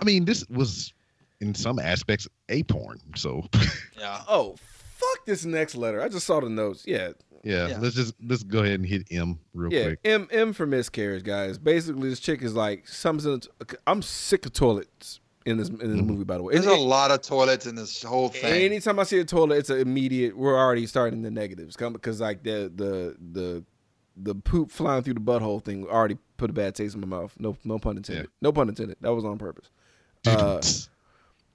I 0.00 0.04
mean, 0.04 0.24
this 0.24 0.44
was 0.48 0.92
in 1.40 1.54
some 1.54 1.78
aspects 1.78 2.28
a 2.48 2.62
porn. 2.64 3.00
So 3.16 3.44
Yeah. 3.98 4.22
Oh, 4.28 4.56
fuck 4.96 5.26
this 5.26 5.44
next 5.44 5.74
letter. 5.74 6.00
I 6.02 6.08
just 6.08 6.26
saw 6.26 6.40
the 6.40 6.48
notes. 6.48 6.84
Yeah, 6.86 7.10
yeah, 7.44 7.68
Yeah. 7.68 7.78
let's 7.78 7.94
just 7.94 8.14
let's 8.24 8.42
go 8.42 8.60
ahead 8.60 8.80
and 8.80 8.86
hit 8.86 9.06
M 9.10 9.38
real 9.54 9.72
yeah. 9.72 9.84
quick. 9.84 10.00
M 10.04 10.28
M 10.30 10.52
for 10.52 10.66
miscarriage, 10.66 11.24
guys. 11.24 11.58
Basically, 11.58 12.08
this 12.08 12.20
chick 12.20 12.42
is 12.42 12.54
like 12.54 12.86
something. 12.88 13.42
I'm 13.86 14.02
sick 14.02 14.46
of 14.46 14.52
toilets 14.52 15.20
in 15.46 15.56
this 15.56 15.68
in 15.68 15.78
this 15.78 15.88
Mhm. 15.88 16.06
movie. 16.06 16.24
By 16.24 16.36
the 16.36 16.42
way, 16.42 16.54
There's 16.54 16.66
And- 16.66 16.74
a 16.74 16.80
lot 16.80 17.10
of 17.10 17.22
toilets 17.22 17.66
in 17.66 17.74
this 17.74 18.02
whole 18.02 18.28
thing. 18.28 18.44
Anytime 18.44 18.98
I 18.98 19.04
see 19.04 19.18
a 19.18 19.24
toilet, 19.24 19.56
it's 19.58 19.70
an 19.70 19.78
immediate. 19.78 20.36
We're 20.36 20.56
already 20.58 20.86
starting 20.86 21.22
the 21.22 21.30
negatives, 21.30 21.76
come 21.76 21.92
because 21.92 22.20
like 22.20 22.42
the 22.42 22.70
the 22.74 23.16
the 23.32 23.64
the 24.20 24.34
poop 24.34 24.70
flying 24.72 25.02
through 25.04 25.14
the 25.14 25.20
butthole 25.20 25.62
thing 25.64 25.86
already 25.86 26.18
put 26.38 26.50
a 26.50 26.52
bad 26.52 26.74
taste 26.74 26.94
in 26.94 27.00
my 27.00 27.06
mouth. 27.06 27.34
No 27.38 27.56
no 27.64 27.78
pun 27.78 27.96
intended. 27.96 28.24
Yeah. 28.24 28.30
No 28.42 28.52
pun 28.52 28.68
intended. 28.68 28.96
That 29.00 29.14
was 29.14 29.24
on 29.24 29.38
purpose. 29.38 29.70
Uh, 30.26 30.60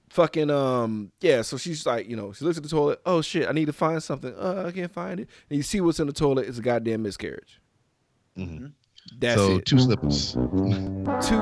fucking 0.08 0.48
um 0.50 1.12
yeah. 1.20 1.42
So 1.42 1.56
she's 1.58 1.84
like, 1.86 2.08
you 2.08 2.16
know, 2.16 2.32
she 2.32 2.44
looks 2.44 2.56
at 2.56 2.62
the 2.62 2.68
toilet. 2.68 3.00
Oh 3.04 3.20
shit, 3.20 3.48
I 3.48 3.52
need 3.52 3.66
to 3.66 3.72
find 3.72 4.02
something. 4.02 4.32
Uh, 4.34 4.64
I 4.66 4.72
can't 4.72 4.92
find 4.92 5.20
it. 5.20 5.28
And 5.50 5.56
you 5.56 5.62
see 5.62 5.80
what's 5.80 6.00
in 6.00 6.06
the 6.06 6.12
toilet. 6.12 6.46
It's 6.48 6.58
a 6.58 6.62
goddamn 6.62 7.02
miscarriage. 7.02 7.60
Mhm. 8.38 8.72
That's 9.20 9.38
so 9.40 9.56
it. 9.56 9.66
two 9.66 9.78
slippers. 9.78 10.32
Two 10.32 11.36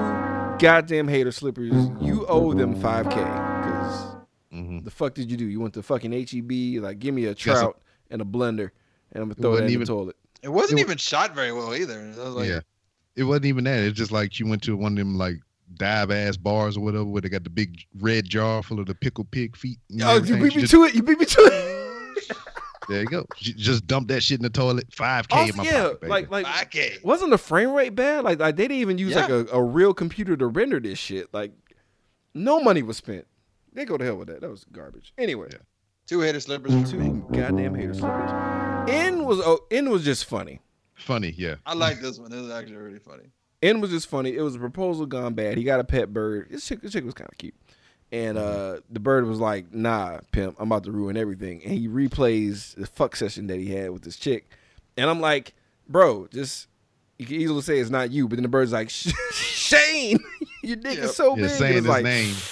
goddamn 0.63 1.09
hater 1.09 1.33
slippers. 1.33 1.73
You 2.01 2.25
owe 2.29 2.55
them 2.55 2.75
five 2.81 3.09
k 3.11 3.17
because 3.17 4.17
hmm 4.51 4.79
the 4.85 4.91
fuck 4.91 5.15
did 5.15 5.31
you 5.31 5.37
do? 5.37 5.45
You 5.47 5.61
went 5.61 5.75
to 5.75 5.83
fucking 5.83 6.13
HEB, 6.13 6.83
like 6.83 6.99
give 6.99 7.15
me 7.15 7.25
a 7.27 7.31
Got 7.35 7.39
some- 7.41 7.55
trout 7.55 7.81
and 8.11 8.23
a 8.23 8.25
blender, 8.25 8.71
and 9.13 9.23
I'm 9.23 9.29
gonna 9.29 9.35
throw 9.35 9.51
it, 9.51 9.53
wasn't 9.53 9.67
in 9.69 9.73
even- 9.75 9.81
the 9.87 9.93
toilet. 9.93 10.17
it 10.43 10.49
wasn't 10.49 10.81
it 10.81 10.83
wa- 10.85 10.87
even 10.87 10.99
shot 10.99 11.35
very 11.35 11.53
well 11.53 11.75
either. 11.75 12.01
I 12.01 12.25
was 12.25 12.35
like, 12.35 12.49
yeah, 12.49 12.61
it 13.17 13.25
wasn't 13.25 13.47
even 13.47 13.65
that. 13.65 13.81
It's 13.81 13.97
just 13.99 14.13
like 14.13 14.39
you 14.39 14.47
went 14.47 14.63
to 14.65 14.77
one 14.77 14.93
of 14.93 14.99
them 14.99 15.17
like 15.17 15.37
dive 15.75 16.11
ass 16.11 16.37
bars 16.37 16.77
or 16.77 16.81
whatever, 16.81 17.05
where 17.05 17.23
they 17.23 17.29
got 17.31 17.45
the 17.45 17.51
big 17.51 17.81
red 17.99 18.29
jar 18.29 18.63
full 18.63 18.79
of 18.79 18.87
the 18.87 18.95
pickle 18.95 19.25
pig 19.25 19.57
feet. 19.57 19.79
and 19.91 20.03
Oh, 20.03 20.11
you 20.13 20.17
everything. 20.19 20.43
beat 20.43 20.53
She 20.53 20.57
me 20.59 20.63
just- 20.63 20.73
to 20.73 20.85
it. 20.85 20.95
You 20.95 21.03
beat 21.03 21.19
me 21.19 21.25
to 21.27 21.41
it. 21.41 21.82
There 22.93 23.03
you 23.03 23.09
go. 23.09 23.27
She 23.37 23.53
just 23.53 23.87
dump 23.87 24.09
that 24.09 24.23
shit 24.23 24.39
in 24.39 24.43
the 24.43 24.51
toilet. 24.51 24.93
Five 24.93 25.29
k 25.29 25.49
in 25.49 25.57
my 25.57 25.65
yeah, 25.65 25.83
pocket, 25.83 26.01
baby. 26.03 26.11
like 26.11 26.31
like 26.31 26.63
okay. 26.67 26.99
wasn't 27.03 27.31
the 27.31 27.39
frame 27.39 27.73
rate 27.73 27.95
bad? 27.95 28.25
Like 28.25 28.39
like 28.39 28.57
they 28.57 28.65
didn't 28.65 28.81
even 28.81 28.99
use 28.99 29.15
like 29.15 29.31
a, 29.31 29.47
a 29.53 29.63
real 29.63 29.95
computer 29.95 30.37
to 30.37 30.47
render 30.47 30.81
this 30.81 30.99
shit. 30.99 31.33
Like 31.33 31.53
no 32.35 32.61
money 32.61 32.83
was 32.83 32.97
spent. 32.97 33.27
They 33.73 33.85
go 33.85 33.97
to 33.97 34.05
hell 34.05 34.17
with 34.17 34.29
that. 34.29 34.43
That 34.43 34.51
was 34.51 34.65
garbage. 34.71 35.13
Anyway, 35.17 35.49
Yeah. 35.51 35.59
Two 36.07 36.21
hater 36.21 36.41
slippers 36.41 36.91
two 36.91 36.99
me. 36.99 37.23
goddamn 37.33 37.75
hater 37.75 37.95
slippers. 37.95 38.31
N 38.89 39.25
was 39.25 39.41
oh, 39.41 39.61
N 39.71 39.89
was 39.89 40.05
just 40.05 40.25
funny. 40.25 40.61
funny. 40.95 41.35
Yeah, 41.37 41.57
I 41.65 41.75
like 41.75 42.01
this 42.01 42.19
one. 42.19 42.31
This 42.31 42.41
is 42.41 42.51
actually 42.51 42.77
really 42.77 42.99
funny. 42.99 43.31
N 43.63 43.81
was 43.81 43.91
just 43.91 44.09
funny. 44.09 44.35
It 44.35 44.43
was 44.43 44.57
a 44.57 44.59
proposal 44.59 45.07
gone 45.07 45.35
bad. 45.35 45.57
He 45.57 45.65
got 45.65 45.79
a 45.79 45.85
pet 45.85 46.13
bird. 46.13 46.49
This 46.51 46.67
chick, 46.67 46.83
this 46.83 46.93
chick 46.93 47.05
was 47.05 47.15
kind 47.15 47.31
of 47.31 47.39
cute. 47.39 47.55
And 48.13 48.37
uh, 48.37 48.81
the 48.91 49.01
bird 49.01 49.27
was 49.27 49.41
like, 49.41 49.73
nah, 49.73 50.19
pimp, 50.33 50.57
I'm 50.61 50.71
about 50.71 50.85
to 50.85 50.93
ruin 50.93 51.17
everything. 51.17 51.63
And 51.65 51.73
he 51.73 51.89
replays 51.89 52.75
the 52.75 52.87
fuck 52.87 53.17
session 53.17 53.47
that 53.47 53.59
he 53.59 53.71
had 53.73 53.91
with 53.91 54.03
this 54.03 54.17
chick. 54.17 54.51
And 54.99 55.09
I'm 55.09 55.21
like, 55.21 55.55
bro, 55.89 56.27
just, 56.31 56.69
you 57.19 57.25
can 57.25 57.37
easily 57.37 57.63
say 57.63 57.79
it's 57.79 57.89
not 57.89 58.11
you. 58.11 58.29
But 58.29 58.37
then 58.37 58.43
the 58.43 58.51
bird's 58.51 58.73
like, 58.73 58.91
Shane, 59.33 60.19
your 60.63 60.77
dick 60.77 60.97
Yep. 60.97 61.05
is 61.05 61.17
so 61.17 61.37
yeah. 61.37 61.45
big. 61.45 61.51
Saying 61.53 61.73
his 61.75 61.87
like, 61.87 62.05
name. 62.05 62.35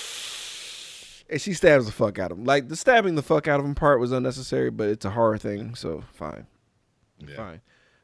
And 1.28 1.40
she 1.40 1.52
stabs 1.52 1.86
the 1.86 1.92
fuck 1.92 2.18
out 2.18 2.32
of 2.32 2.38
him. 2.38 2.44
Like, 2.44 2.66
the 2.68 2.74
stabbing 2.74 3.14
the 3.14 3.22
fuck 3.22 3.46
out 3.46 3.60
of 3.60 3.64
him 3.66 3.76
part 3.76 4.00
was 4.00 4.10
unnecessary, 4.10 4.68
but 4.72 4.88
it's 4.88 5.04
a 5.04 5.10
horror 5.10 5.38
thing. 5.38 5.76
So, 5.76 6.02
fine. 6.14 6.44
Yeah. 7.20 7.36
Fine. 7.36 7.60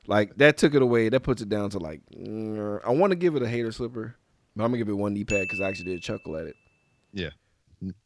Like, 0.06 0.36
that 0.36 0.58
took 0.58 0.76
it 0.76 0.82
away. 0.82 1.08
That 1.08 1.24
puts 1.24 1.42
it 1.42 1.48
down 1.48 1.70
to 1.70 1.80
like, 1.80 2.02
mm, 2.16 2.78
I 2.86 2.90
want 2.90 3.10
to 3.10 3.16
give 3.16 3.34
it 3.34 3.42
a 3.42 3.48
hater 3.48 3.72
slipper. 3.72 4.14
But 4.54 4.62
I'm 4.62 4.70
going 4.70 4.78
to 4.78 4.84
give 4.84 4.88
it 4.90 4.96
one 4.96 5.12
knee 5.12 5.24
pad 5.24 5.40
because 5.42 5.60
I 5.60 5.68
actually 5.68 5.90
did 5.90 6.02
chuckle 6.02 6.36
at 6.36 6.46
it. 6.46 6.54
N- 7.16 7.32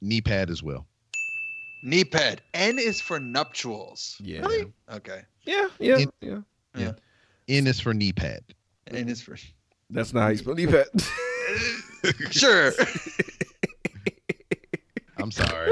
knee 0.01 0.21
pad 0.21 0.51
as 0.51 0.63
well. 0.63 0.87
Knee 1.83 2.05
pad. 2.05 2.43
N 2.55 2.79
is 2.79 3.01
for 3.01 3.19
nuptials. 3.19 4.17
Yeah. 4.21 4.41
Really? 4.41 4.73
Okay. 4.93 5.23
Yeah, 5.45 5.69
yeah, 5.79 5.99
In- 5.99 6.45
yeah. 6.77 6.93
N 7.49 7.67
is 7.67 7.81
for 7.81 7.95
knee 7.95 8.13
pad. 8.13 8.43
N 8.89 9.09
is 9.09 9.23
for. 9.23 9.37
That's 9.89 10.13
not 10.13 10.23
how 10.23 10.29
you 10.29 10.37
spell 10.37 10.55
knee 10.55 10.67
pad. 10.67 10.87
Sure. 12.31 12.73
I'm 15.19 15.31
sorry. 15.31 15.71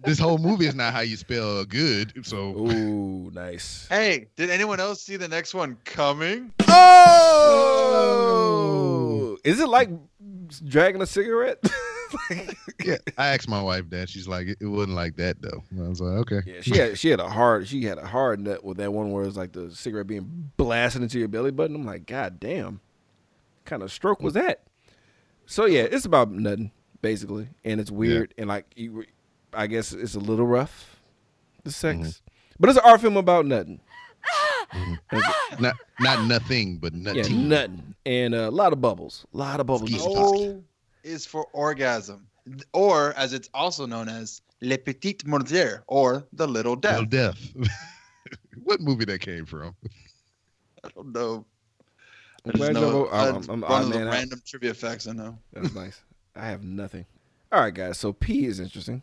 this 0.00 0.18
whole 0.18 0.38
movie 0.38 0.66
is 0.66 0.74
not 0.74 0.92
how 0.92 1.00
you 1.00 1.16
spell 1.16 1.64
good. 1.64 2.26
So 2.26 2.58
Ooh, 2.58 3.30
nice. 3.32 3.86
hey, 3.88 4.26
did 4.34 4.50
anyone 4.50 4.80
else 4.80 5.00
see 5.02 5.16
the 5.16 5.28
next 5.28 5.54
one 5.54 5.76
coming? 5.84 6.52
Oh, 6.66 7.92
oh! 9.36 9.38
is 9.44 9.60
it 9.60 9.68
like 9.68 9.90
dragging 10.66 11.02
a 11.02 11.06
cigarette? 11.06 11.62
yeah, 12.84 12.96
I 13.18 13.28
asked 13.28 13.48
my 13.48 13.60
wife 13.62 13.88
that. 13.90 14.08
She's 14.08 14.26
like, 14.28 14.46
it, 14.48 14.58
it 14.60 14.66
wasn't 14.66 14.94
like 14.96 15.16
that 15.16 15.40
though. 15.42 15.62
I 15.84 15.88
was 15.88 16.00
like, 16.00 16.18
okay. 16.32 16.40
yeah, 16.46 16.60
she 16.60 16.76
had 16.76 16.98
she 16.98 17.08
had 17.10 17.20
a 17.20 17.28
hard 17.28 17.66
she 17.68 17.82
had 17.84 17.98
a 17.98 18.06
hard 18.06 18.40
nut 18.40 18.64
with 18.64 18.76
that 18.78 18.92
one 18.92 19.10
where 19.12 19.24
it's 19.24 19.36
like 19.36 19.52
the 19.52 19.70
cigarette 19.74 20.06
being 20.06 20.50
blasted 20.56 21.02
into 21.02 21.18
your 21.18 21.28
belly 21.28 21.50
button. 21.50 21.76
I'm 21.76 21.84
like, 21.86 22.06
God 22.06 22.38
damn, 22.40 22.80
kind 23.64 23.82
of 23.82 23.92
stroke 23.92 24.22
was 24.22 24.34
that? 24.34 24.62
So 25.46 25.66
yeah, 25.66 25.82
it's 25.82 26.04
about 26.06 26.30
nothing 26.30 26.70
basically, 27.02 27.48
and 27.64 27.80
it's 27.80 27.90
weird 27.90 28.32
and 28.38 28.48
like 28.48 28.66
you, 28.76 29.04
I 29.52 29.66
guess 29.66 29.92
it's 29.92 30.14
a 30.14 30.20
little 30.20 30.46
rough, 30.46 31.00
the 31.64 31.70
sex, 31.70 31.98
Mhm. 31.98 32.20
but 32.58 32.70
it's 32.70 32.78
an 32.78 32.84
art 32.86 33.00
film 33.02 33.16
about 33.16 33.44
nothing. 33.46 33.80
Not 35.60 35.76
not 36.00 36.24
nothing, 36.26 36.78
but 36.78 36.92
Yeah, 36.94 37.12
nothing. 37.12 37.48
nothing, 37.48 37.94
and 38.06 38.34
uh, 38.34 38.38
a 38.48 38.50
lot 38.50 38.72
of 38.72 38.80
bubbles, 38.80 39.24
a 39.32 39.36
lot 39.36 39.60
of 39.60 39.66
bubbles. 39.66 39.90
Ski- 39.90 40.00
O 40.02 40.62
is 41.04 41.26
for 41.26 41.46
orgasm, 41.52 42.26
or 42.72 43.12
as 43.14 43.32
it's 43.32 43.48
also 43.54 43.86
known 43.86 44.08
as 44.08 44.40
le 44.60 44.78
petit 44.78 45.26
mordier, 45.26 45.82
or 45.86 46.26
the 46.32 46.46
little 46.46 46.74
death. 46.76 47.00
Little 47.00 47.06
death. 47.06 47.52
what 48.62 48.80
movie 48.80 49.04
that 49.04 49.20
came 49.20 49.44
from? 49.46 49.74
I 50.84 50.88
don't 50.94 51.12
know. 51.12 51.44
I'm 52.46 52.52
just 52.52 52.72
know 52.72 53.06
y'all. 53.06 53.14
uh, 53.14 53.28
I'm, 53.30 53.50
I'm, 53.50 53.60
one 53.62 53.72
I'm, 53.72 53.82
of 53.86 53.92
the 53.92 53.98
man, 54.00 54.08
I- 54.08 54.10
random 54.12 54.40
trivia 54.46 54.74
facts 54.74 55.06
I 55.06 55.12
know. 55.12 55.38
that's 55.52 55.74
nice. 55.82 56.00
I 56.36 56.46
have 56.46 56.62
nothing. 56.64 57.06
All 57.52 57.60
right, 57.60 57.72
guys. 57.72 57.98
So 57.98 58.12
P 58.12 58.46
is 58.46 58.58
interesting. 58.60 59.02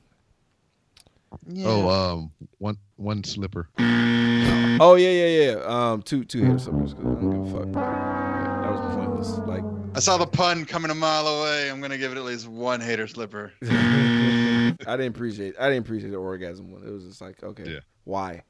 Oh, 1.63 1.87
um, 1.89 2.31
one 2.57 2.77
one 2.97 3.23
slipper. 3.23 3.69
Oh 3.79 4.95
yeah, 4.95 5.09
yeah, 5.09 5.51
yeah. 5.53 5.57
Um, 5.91 6.01
two 6.01 6.25
two 6.25 6.43
hair 6.43 6.59
slippers. 6.59 6.93
'cause 6.93 7.01
I 7.01 7.05
don't 7.05 7.45
give 7.45 7.55
a 7.55 7.59
fuck. 7.59 7.71
That 7.73 8.71
was 8.71 8.95
pointless. 8.95 9.29
Like 9.47 9.63
I 9.93 9.99
saw 9.99 10.17
the 10.17 10.25
pun 10.25 10.65
coming 10.65 10.89
a 10.89 10.95
mile 10.95 11.27
away. 11.27 11.69
I'm 11.69 11.81
gonna 11.81 11.97
give 11.97 12.11
it 12.11 12.17
at 12.17 12.23
least 12.23 12.47
one 12.47 12.79
hater 12.79 13.07
slipper. 13.07 13.51
I 13.63 14.73
didn't 14.85 15.07
appreciate. 15.15 15.55
I 15.59 15.69
didn't 15.69 15.85
appreciate 15.85 16.11
the 16.11 16.17
orgasm 16.17 16.71
one. 16.71 16.83
It 16.83 16.89
was 16.91 17.03
just 17.03 17.21
like, 17.21 17.43
okay, 17.43 17.73
Yeah. 17.73 17.79
why, 18.05 18.43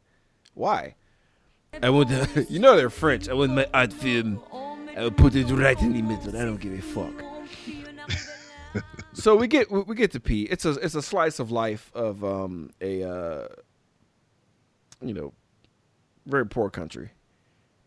why? 0.54 0.96
I 1.82 1.90
would, 1.90 2.10
you 2.50 2.60
know, 2.60 2.76
they're 2.78 2.90
French. 2.90 3.28
I 3.28 3.34
want 3.34 3.54
my 3.54 3.68
art 3.74 3.92
film. 3.92 4.42
I 4.96 5.04
would 5.04 5.18
put 5.18 5.36
it 5.36 5.46
right 5.46 5.80
in 5.82 5.94
the 5.94 6.02
middle. 6.02 6.36
I 6.38 6.46
don't 6.46 6.58
give 6.60 6.74
a 6.74 6.82
fuck. 6.82 7.24
so 9.14 9.36
we 9.36 9.48
get 9.48 9.72
we 9.72 9.82
we 9.82 9.96
get 9.96 10.12
to 10.12 10.20
pee. 10.20 10.44
It's 10.44 10.66
a 10.66 10.72
it's 10.72 10.96
a 10.96 11.02
slice 11.02 11.40
of 11.40 11.50
life 11.52 11.92
of 11.96 12.24
um 12.24 12.70
a 12.82 13.04
uh, 13.04 13.48
you 15.02 15.14
know 15.14 15.34
very 16.28 16.46
poor 16.46 16.70
country. 16.70 17.12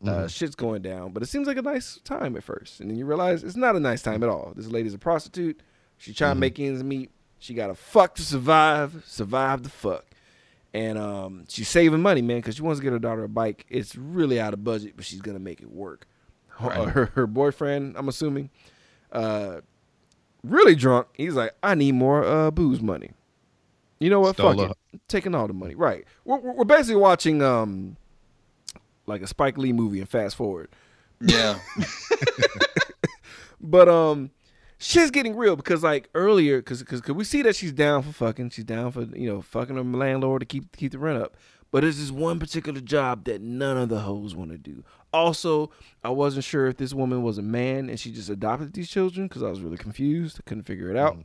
Uh, 0.08 0.28
shit's 0.28 0.54
going 0.54 0.82
down, 0.82 1.12
but 1.12 1.22
it 1.22 1.26
seems 1.26 1.46
like 1.46 1.56
a 1.56 1.62
nice 1.62 1.98
time 2.04 2.36
at 2.36 2.42
first, 2.44 2.80
and 2.80 2.90
then 2.90 2.96
you 2.98 3.06
realize 3.06 3.42
it's 3.44 3.56
not 3.56 3.76
a 3.76 3.80
nice 3.80 4.02
time 4.02 4.22
at 4.22 4.28
all. 4.28 4.52
This 4.56 4.66
lady's 4.68 4.94
a 4.94 4.98
prostitute. 4.98 5.60
She's 5.98 6.16
trying 6.16 6.34
to 6.36 6.40
make 6.40 6.58
ends 6.60 6.82
meet. 6.82 7.10
She 7.38 7.54
got 7.54 7.68
to 7.68 7.74
fuck 7.74 8.14
to 8.16 8.22
survive. 8.22 9.02
Survive 9.06 9.62
the 9.62 9.68
fuck, 9.70 10.04
and 10.72 10.98
um, 10.98 11.44
she's 11.48 11.68
saving 11.68 12.02
money, 12.02 12.22
man, 12.22 12.38
because 12.38 12.56
she 12.56 12.62
wants 12.62 12.80
to 12.80 12.84
get 12.84 12.92
her 12.92 12.98
daughter 12.98 13.24
a 13.24 13.28
bike. 13.28 13.64
It's 13.68 13.94
really 13.96 14.40
out 14.40 14.52
of 14.54 14.62
budget, 14.64 14.94
but 14.96 15.04
she's 15.04 15.20
gonna 15.20 15.38
make 15.38 15.60
it 15.60 15.70
work. 15.70 16.06
Her, 16.58 16.68
Right. 16.68 16.88
her, 16.88 17.06
her 17.14 17.26
boyfriend, 17.26 17.96
I'm 17.96 18.08
assuming, 18.08 18.50
uh, 19.12 19.60
really 20.42 20.74
drunk. 20.74 21.08
He's 21.14 21.34
like, 21.34 21.52
I 21.62 21.74
need 21.74 21.92
more 21.94 22.24
uh 22.24 22.50
booze 22.50 22.80
money. 22.80 23.10
You 23.98 24.10
know 24.10 24.20
what? 24.20 24.34
Stole 24.36 24.52
Fuck 24.56 24.66
her- 24.66 24.74
it. 24.92 25.00
Taking 25.08 25.34
all 25.34 25.46
the 25.46 25.52
money. 25.54 25.74
Right. 25.74 26.04
We're, 26.24 26.38
we're 26.38 26.52
we're 26.52 26.64
basically 26.64 26.96
watching 27.00 27.42
um 27.42 27.96
like 29.06 29.22
a 29.22 29.26
Spike 29.26 29.58
Lee 29.58 29.72
movie 29.72 30.00
and 30.00 30.08
fast 30.08 30.36
forward. 30.36 30.68
Yeah. 31.20 31.58
But 33.64 33.88
um 33.88 34.30
shit's 34.78 35.10
getting 35.10 35.34
real 35.36 35.56
because 35.56 35.82
like 35.82 36.10
earlier 36.14 36.60
cuz 36.60 36.82
cuz 36.82 37.02
we 37.08 37.24
see 37.24 37.40
that 37.42 37.56
she's 37.56 37.72
down 37.72 38.02
for 38.02 38.12
fucking, 38.12 38.50
she's 38.50 38.64
down 38.66 38.92
for, 38.92 39.02
you 39.02 39.26
know, 39.26 39.40
fucking 39.40 39.76
her 39.76 39.82
landlord 39.82 40.40
to 40.40 40.46
keep 40.46 40.76
keep 40.76 40.92
the 40.92 40.98
rent 40.98 41.20
up. 41.20 41.36
But 41.70 41.80
there's 41.80 41.98
this 41.98 42.10
one 42.10 42.38
particular 42.38 42.80
job 42.80 43.24
that 43.24 43.40
none 43.40 43.76
of 43.76 43.88
the 43.88 44.00
hoes 44.00 44.36
want 44.36 44.50
to 44.50 44.58
do. 44.58 44.84
Also, 45.12 45.70
I 46.04 46.10
wasn't 46.10 46.44
sure 46.44 46.66
if 46.66 46.76
this 46.76 46.92
woman 46.92 47.22
was 47.22 47.38
a 47.38 47.42
man 47.42 47.88
and 47.88 47.98
she 47.98 48.12
just 48.12 48.28
adopted 48.28 48.74
these 48.74 48.90
children 48.90 49.28
cuz 49.30 49.42
I 49.42 49.48
was 49.48 49.62
really 49.62 49.78
confused. 49.78 50.38
I 50.38 50.42
couldn't 50.46 50.64
figure 50.64 50.90
it 50.90 50.96
out. 50.96 51.16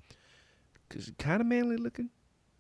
Cuz 0.90 1.04
she's 1.06 1.14
kind 1.20 1.42
of 1.42 1.48
manly 1.48 1.76
looking. 1.76 2.10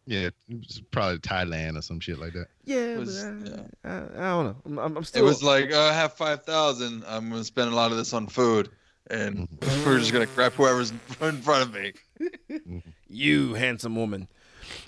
Yeah, 0.09 0.29
it's 0.49 0.81
probably 0.89 1.19
Thailand 1.19 1.77
or 1.77 1.83
some 1.83 1.99
shit 1.99 2.17
like 2.17 2.33
that. 2.33 2.47
Yeah, 2.65 2.97
Was- 2.97 3.23
but 3.23 3.27
I, 3.27 3.47
yeah. 3.47 3.61
I, 3.83 3.97
I 3.97 4.29
don't 4.31 4.45
know. 4.45 4.55
I'm, 4.65 4.79
I'm, 4.79 4.97
I'm 4.97 5.03
It 5.13 5.21
was 5.21 5.43
like, 5.43 5.69
oh, 5.71 5.79
I 5.79 5.93
have 5.93 6.13
five 6.13 6.43
thousand. 6.45 7.03
I'm 7.07 7.29
gonna 7.29 7.43
spend 7.43 7.71
a 7.71 7.75
lot 7.75 7.91
of 7.91 7.97
this 7.97 8.11
on 8.11 8.25
food, 8.25 8.71
and 9.11 9.47
we're 9.85 9.99
just 9.99 10.11
gonna 10.11 10.25
grab 10.25 10.53
whoever's 10.53 10.89
in 10.89 10.97
front 11.43 11.45
of 11.61 11.73
me. 11.75 12.81
you 13.07 13.53
handsome 13.53 13.95
woman. 13.95 14.27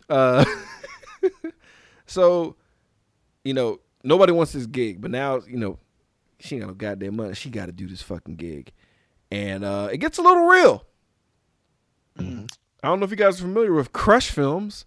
Uh, 0.09 0.43
so, 2.07 2.55
you 3.43 3.53
know, 3.53 3.79
nobody 4.03 4.31
wants 4.31 4.53
this 4.53 4.65
gig, 4.65 5.01
but 5.01 5.11
now, 5.11 5.41
you 5.47 5.57
know, 5.57 5.77
she 6.39 6.55
ain't 6.55 6.63
got 6.63 6.67
no 6.69 6.73
goddamn 6.73 7.15
money. 7.17 7.35
She 7.35 7.51
got 7.51 7.67
to 7.67 7.71
do 7.71 7.85
this 7.85 8.01
fucking 8.01 8.37
gig, 8.37 8.71
and 9.29 9.63
uh, 9.63 9.89
it 9.91 9.97
gets 9.97 10.17
a 10.17 10.23
little 10.23 10.47
real. 10.47 10.83
I 12.17 12.87
don't 12.87 12.99
know 12.99 13.03
if 13.03 13.11
you 13.11 13.17
guys 13.17 13.37
are 13.39 13.43
familiar 13.43 13.73
with 13.73 13.93
Crush 13.93 14.31
Films, 14.31 14.85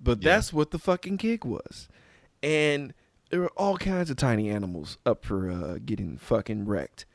but 0.00 0.22
Yeah. 0.22 0.34
that's 0.36 0.52
what 0.52 0.70
the 0.70 0.78
fucking 0.78 1.16
gig 1.16 1.44
was, 1.44 1.88
and 2.42 2.94
there 3.30 3.40
were 3.40 3.52
all 3.56 3.76
kinds 3.76 4.10
of 4.10 4.16
tiny 4.16 4.48
animals 4.50 4.98
up 5.06 5.24
for 5.24 5.50
uh, 5.50 5.78
getting 5.84 6.16
fucking 6.18 6.66
wrecked, 6.66 7.06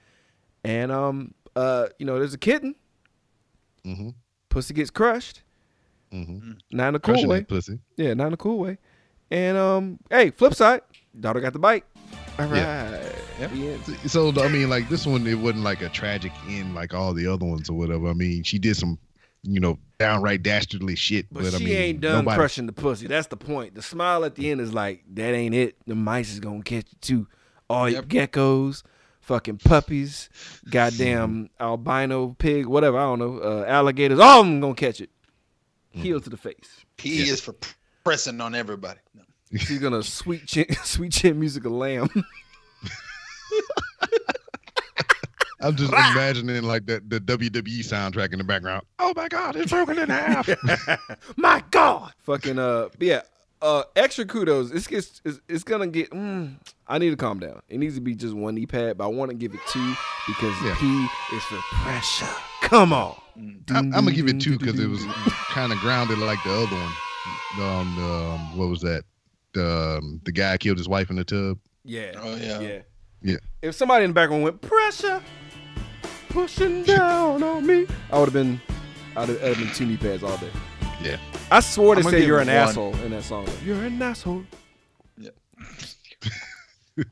and 0.63 0.91
um, 0.91 1.33
uh, 1.55 1.87
you 1.99 2.05
know, 2.05 2.17
there's 2.19 2.33
a 2.33 2.37
kitten. 2.37 2.75
Mm-hmm. 3.85 4.09
Pussy 4.49 4.73
gets 4.73 4.89
crushed. 4.89 5.41
Mm-hmm. 6.11 6.51
Not 6.71 6.89
in 6.89 6.95
a 6.95 6.99
cool 6.99 7.13
Crushing 7.15 7.29
way. 7.29 7.43
pussy. 7.43 7.79
Yeah, 7.97 8.13
not 8.13 8.27
in 8.27 8.33
a 8.33 8.37
cool 8.37 8.57
way. 8.59 8.77
And 9.31 9.57
um, 9.57 9.99
hey, 10.09 10.31
flip 10.31 10.53
side, 10.53 10.81
daughter 11.19 11.41
got 11.41 11.53
the 11.53 11.59
bike. 11.59 11.85
All 12.39 12.45
right. 12.47 12.57
Yeah. 12.57 13.51
Yeah. 13.53 13.77
So 14.07 14.31
I 14.41 14.47
mean, 14.47 14.69
like 14.69 14.87
this 14.89 15.05
one, 15.05 15.25
it 15.27 15.35
wasn't 15.35 15.63
like 15.63 15.81
a 15.81 15.89
tragic 15.89 16.31
end 16.47 16.73
like 16.75 16.93
all 16.93 17.13
the 17.13 17.27
other 17.27 17.45
ones 17.45 17.69
or 17.69 17.73
whatever. 17.77 18.07
I 18.07 18.13
mean, 18.13 18.43
she 18.43 18.59
did 18.59 18.75
some, 18.77 18.97
you 19.45 19.59
know, 19.59 19.77
downright 19.99 20.43
dastardly 20.43 20.95
shit. 20.95 21.27
But, 21.31 21.43
But, 21.43 21.53
she 21.53 21.55
I 21.55 21.67
mean, 21.67 21.77
ain't 21.77 22.01
done 22.01 22.25
nobody, 22.25 22.37
crushing 22.37 22.65
the 22.65 22.73
pussy. 22.73 23.07
That's 23.07 23.27
the 23.27 23.37
point. 23.37 23.75
The 23.75 23.81
smile 23.81 24.25
at 24.25 24.35
the 24.35 24.51
end 24.51 24.61
is 24.61 24.73
like, 24.73 25.03
that 25.13 25.33
ain't 25.33 25.55
it. 25.55 25.77
The 25.85 25.95
mice 25.95 26.33
is 26.33 26.39
gonna 26.39 26.63
catch 26.63 26.85
you 26.91 26.97
too. 27.01 27.27
All 27.69 27.89
your 27.89 28.03
geckos, 28.03 28.83
fucking 29.21 29.57
puppies, 29.57 30.29
goddamn 30.69 31.49
albino 31.59 32.35
pig, 32.37 32.65
whatever, 32.67 32.97
I 32.97 33.03
don't 33.03 33.19
know, 33.19 33.39
uh, 33.39 33.65
alligators, 33.67 34.19
all 34.19 34.41
of 34.41 34.45
them 34.45 34.59
gonna 34.59 34.75
catch 34.75 35.01
it. 35.01 35.09
Heel 35.89 36.19
to 36.19 36.29
the 36.29 36.37
face. 36.37 36.85
P 36.97 37.29
is 37.29 37.41
for 37.41 37.55
pressing 38.03 38.41
on 38.41 38.53
everybody. 38.53 38.99
No. 39.15 39.23
She's 39.57 39.79
gonna 39.79 40.03
sweet 40.03 40.45
chin, 40.45 40.65
sweet 40.83 41.11
chin 41.13 41.39
music 41.39 41.65
of 41.65 41.71
lamb. 41.71 42.09
I'm 45.65 45.75
just 45.75 45.91
imagining 45.91 46.63
like 46.63 46.85
the 46.85 47.01
the 47.07 47.19
WWE 47.19 47.79
soundtrack 47.79 48.31
in 48.33 48.37
the 48.37 48.43
background. 48.43 48.85
Oh 48.99 49.13
my 49.15 49.27
God, 49.27 49.55
it's 49.55 49.71
broken 49.71 49.97
in 49.97 50.09
half. 50.09 50.47
My 51.37 51.63
God, 51.71 52.13
fucking 52.19 52.59
uh, 52.59 52.89
yeah. 52.99 53.21
Uh, 53.61 53.81
extra 53.95 54.25
kudos. 54.25 54.69
It's 54.69 54.85
gets 54.85 55.21
it's, 55.25 55.39
it's 55.49 55.63
gonna 55.63 55.87
get. 55.87 56.11
Mm, 56.11 56.57
I 56.87 56.99
need 56.99 57.09
to 57.09 57.15
calm 57.15 57.39
down. 57.39 57.61
It 57.67 57.79
needs 57.79 57.95
to 57.95 58.01
be 58.01 58.13
just 58.13 58.35
one 58.35 58.53
knee 58.53 58.67
pad, 58.67 58.97
but 58.97 59.05
I 59.05 59.07
want 59.07 59.31
to 59.31 59.35
give 59.37 59.53
it 59.55 59.59
two 59.67 59.95
because 60.27 60.53
Yeah. 60.63 60.75
P 60.75 61.07
is 61.35 61.43
for 61.45 61.57
pressure. 61.71 62.27
Come 62.61 62.93
on. 62.93 63.15
I'm, 63.35 63.61
I'm 63.69 63.91
gonna 63.91 64.11
give 64.11 64.27
it 64.27 64.39
two 64.39 64.59
because 64.59 64.79
it 64.79 64.87
was 64.87 65.03
kind 65.49 65.71
of 65.73 65.79
grounded 65.79 66.19
like 66.19 66.43
the 66.43 66.51
other 66.51 66.75
one. 66.75 66.91
Um, 67.57 68.03
um, 68.03 68.57
what 68.57 68.69
was 68.69 68.81
that? 68.81 69.03
The 69.53 69.97
um, 69.97 70.21
the 70.25 70.31
guy 70.31 70.57
killed 70.57 70.77
his 70.77 70.87
wife 70.87 71.09
in 71.09 71.15
the 71.15 71.23
tub. 71.23 71.57
Yeah. 71.83 72.11
Oh, 72.17 72.35
yeah. 72.35 72.59
Yeah. 72.59 72.79
Yeah. 73.21 73.37
If 73.61 73.73
somebody 73.75 74.03
in 74.05 74.11
the 74.11 74.13
background 74.13 74.43
went 74.43 74.61
pressure, 74.61 75.23
pushing 76.35 76.83
down 76.83 77.41
on 77.41 77.65
me, 77.65 77.87
I 78.11 78.19
would 78.19 78.25
have 78.25 78.33
been. 78.33 78.59
I'd 79.15 79.29
have, 79.29 79.41
I'd 79.41 79.47
have 79.47 79.57
been 79.57 79.73
two 79.73 79.85
knee 79.85 79.95
pads 79.95 80.21
all 80.21 80.35
day. 80.37 80.49
Yeah. 81.01 81.15
I 81.49 81.61
swore 81.61 81.95
to 81.95 82.01
I'm 82.01 82.11
say 82.11 82.25
you're 82.25 82.41
an 82.41 82.47
one. 82.47 82.57
asshole 82.57 82.93
in 82.97 83.11
that 83.11 83.23
song. 83.23 83.47
You're 83.63 83.81
an 83.81 84.01
asshole. 84.01 84.43
Yeah, 85.17 85.29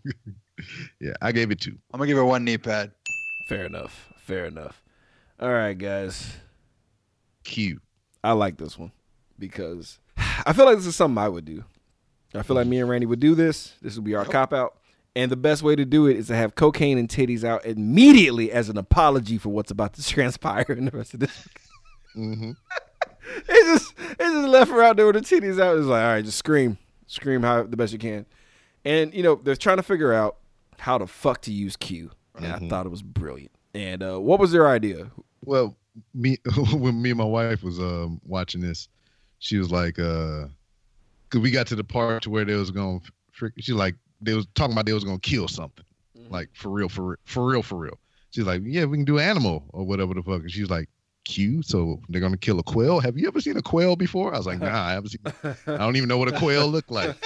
yeah, 0.99 1.13
I 1.21 1.31
gave 1.31 1.51
it 1.51 1.61
two. 1.61 1.77
I'm 1.93 1.99
gonna 1.99 2.07
give 2.07 2.17
her 2.17 2.25
one 2.25 2.43
knee 2.43 2.57
pad. 2.57 2.91
Fair 3.47 3.63
enough. 3.63 4.09
Fair 4.17 4.43
enough. 4.45 4.83
All 5.39 5.53
right, 5.53 5.77
guys. 5.77 6.35
Q. 7.45 7.79
I 8.25 8.33
like 8.33 8.57
this 8.57 8.77
one 8.77 8.91
because 9.39 9.99
I 10.17 10.51
feel 10.51 10.65
like 10.65 10.75
this 10.75 10.85
is 10.85 10.97
something 10.97 11.17
I 11.17 11.29
would 11.29 11.45
do. 11.45 11.63
I 12.35 12.41
feel 12.41 12.57
like 12.57 12.67
me 12.67 12.81
and 12.81 12.89
Randy 12.89 13.05
would 13.05 13.21
do 13.21 13.35
this. 13.35 13.71
This 13.81 13.95
would 13.95 14.03
be 14.03 14.15
our 14.15 14.25
oh. 14.25 14.29
cop 14.29 14.51
out. 14.51 14.75
And 15.15 15.31
the 15.31 15.37
best 15.37 15.61
way 15.61 15.75
to 15.75 15.85
do 15.85 16.07
it 16.07 16.17
is 16.17 16.27
to 16.27 16.35
have 16.35 16.55
cocaine 16.55 16.97
and 16.97 17.07
titties 17.07 17.43
out 17.43 17.65
immediately 17.65 18.51
as 18.51 18.69
an 18.69 18.77
apology 18.77 19.37
for 19.37 19.49
what's 19.49 19.69
about 19.69 19.93
to 19.93 20.03
transpire 20.07 20.65
in 20.69 20.85
the 20.85 20.91
rest 20.91 21.13
of 21.13 21.19
this. 21.21 21.47
Mm-hmm. 22.15 22.51
It 23.47 23.65
just 23.73 23.93
it 23.97 24.17
just 24.17 24.47
left 24.49 24.69
her 24.69 24.83
out 24.83 24.97
there 24.97 25.05
with 25.07 25.15
the 25.15 25.21
titties 25.21 25.59
out. 25.59 25.77
It's 25.77 25.87
like, 25.87 26.03
all 26.03 26.09
right, 26.09 26.25
just 26.25 26.37
scream. 26.37 26.77
Scream 27.07 27.41
how 27.41 27.63
the 27.63 27.77
best 27.77 27.93
you 27.93 27.97
can. 27.97 28.25
And 28.83 29.13
you 29.13 29.23
know, 29.23 29.35
they're 29.35 29.55
trying 29.55 29.77
to 29.77 29.83
figure 29.83 30.13
out 30.13 30.37
how 30.77 30.97
the 30.97 31.07
fuck 31.07 31.41
to 31.43 31.51
use 31.51 31.77
Q. 31.77 32.11
And 32.35 32.47
I 32.47 32.59
thought 32.67 32.85
it 32.85 32.89
was 32.89 33.01
brilliant. 33.01 33.51
And 33.73 34.03
uh, 34.03 34.19
what 34.19 34.39
was 34.39 34.51
their 34.51 34.67
idea? 34.67 35.09
Well, 35.45 35.77
me 36.13 36.37
when 36.73 37.01
me 37.01 37.11
and 37.11 37.17
my 37.17 37.25
wife 37.25 37.63
was 37.63 37.79
um 37.79 38.19
watching 38.25 38.61
this, 38.61 38.89
she 39.39 39.57
was 39.57 39.71
like, 39.71 39.99
uh, 39.99 40.47
cause 41.29 41.41
we 41.41 41.49
got 41.49 41.67
to 41.67 41.75
the 41.75 41.83
part 41.83 42.23
to 42.23 42.29
where 42.29 42.45
they 42.45 42.55
was 42.55 42.71
gonna, 42.71 42.99
she 43.57 43.73
like 43.73 43.95
they 44.25 44.33
was 44.33 44.47
talking 44.55 44.73
about 44.73 44.85
they 44.85 44.93
was 44.93 45.03
gonna 45.03 45.19
kill 45.19 45.47
something, 45.47 45.85
like 46.29 46.49
for 46.53 46.69
real, 46.69 46.89
for 46.89 47.03
real, 47.03 47.17
for 47.25 47.45
real, 47.45 47.63
for 47.63 47.77
real. 47.77 47.99
She's 48.31 48.45
like, 48.45 48.61
yeah, 48.65 48.85
we 48.85 48.97
can 48.97 49.05
do 49.05 49.19
animal 49.19 49.63
or 49.69 49.85
whatever 49.85 50.13
the 50.13 50.23
fuck. 50.23 50.41
And 50.41 50.51
she's 50.51 50.69
like, 50.69 50.89
Q, 51.25 51.61
so 51.63 51.99
they're 52.09 52.21
gonna 52.21 52.37
kill 52.37 52.59
a 52.59 52.63
quail. 52.63 52.99
Have 52.99 53.17
you 53.17 53.27
ever 53.27 53.39
seen 53.39 53.57
a 53.57 53.61
quail 53.61 53.95
before? 53.95 54.33
I 54.33 54.37
was 54.37 54.47
like, 54.47 54.59
nah, 54.59 54.85
I 54.85 54.91
haven't 54.91 55.09
seen. 55.09 55.21
I 55.67 55.77
don't 55.77 55.95
even 55.95 56.09
know 56.09 56.17
what 56.17 56.27
a 56.27 56.37
quail 56.37 56.67
looked 56.67 56.91
like. 56.91 57.15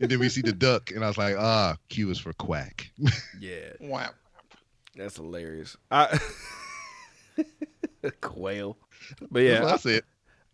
and 0.00 0.10
then 0.10 0.18
we 0.18 0.28
see 0.28 0.42
the 0.42 0.52
duck, 0.52 0.90
and 0.90 1.04
I 1.04 1.08
was 1.08 1.18
like, 1.18 1.36
ah, 1.38 1.76
Q 1.88 2.10
is 2.10 2.18
for 2.18 2.32
quack. 2.32 2.90
Yeah. 3.40 3.72
Wow. 3.80 4.10
That's 4.96 5.16
hilarious. 5.16 5.76
I 5.90 6.18
quail. 8.20 8.78
But 9.30 9.42
That's 9.42 9.44
yeah, 9.44 9.62
what 9.62 9.70
I 9.70 9.74
I, 9.74 9.76
said. 9.76 10.02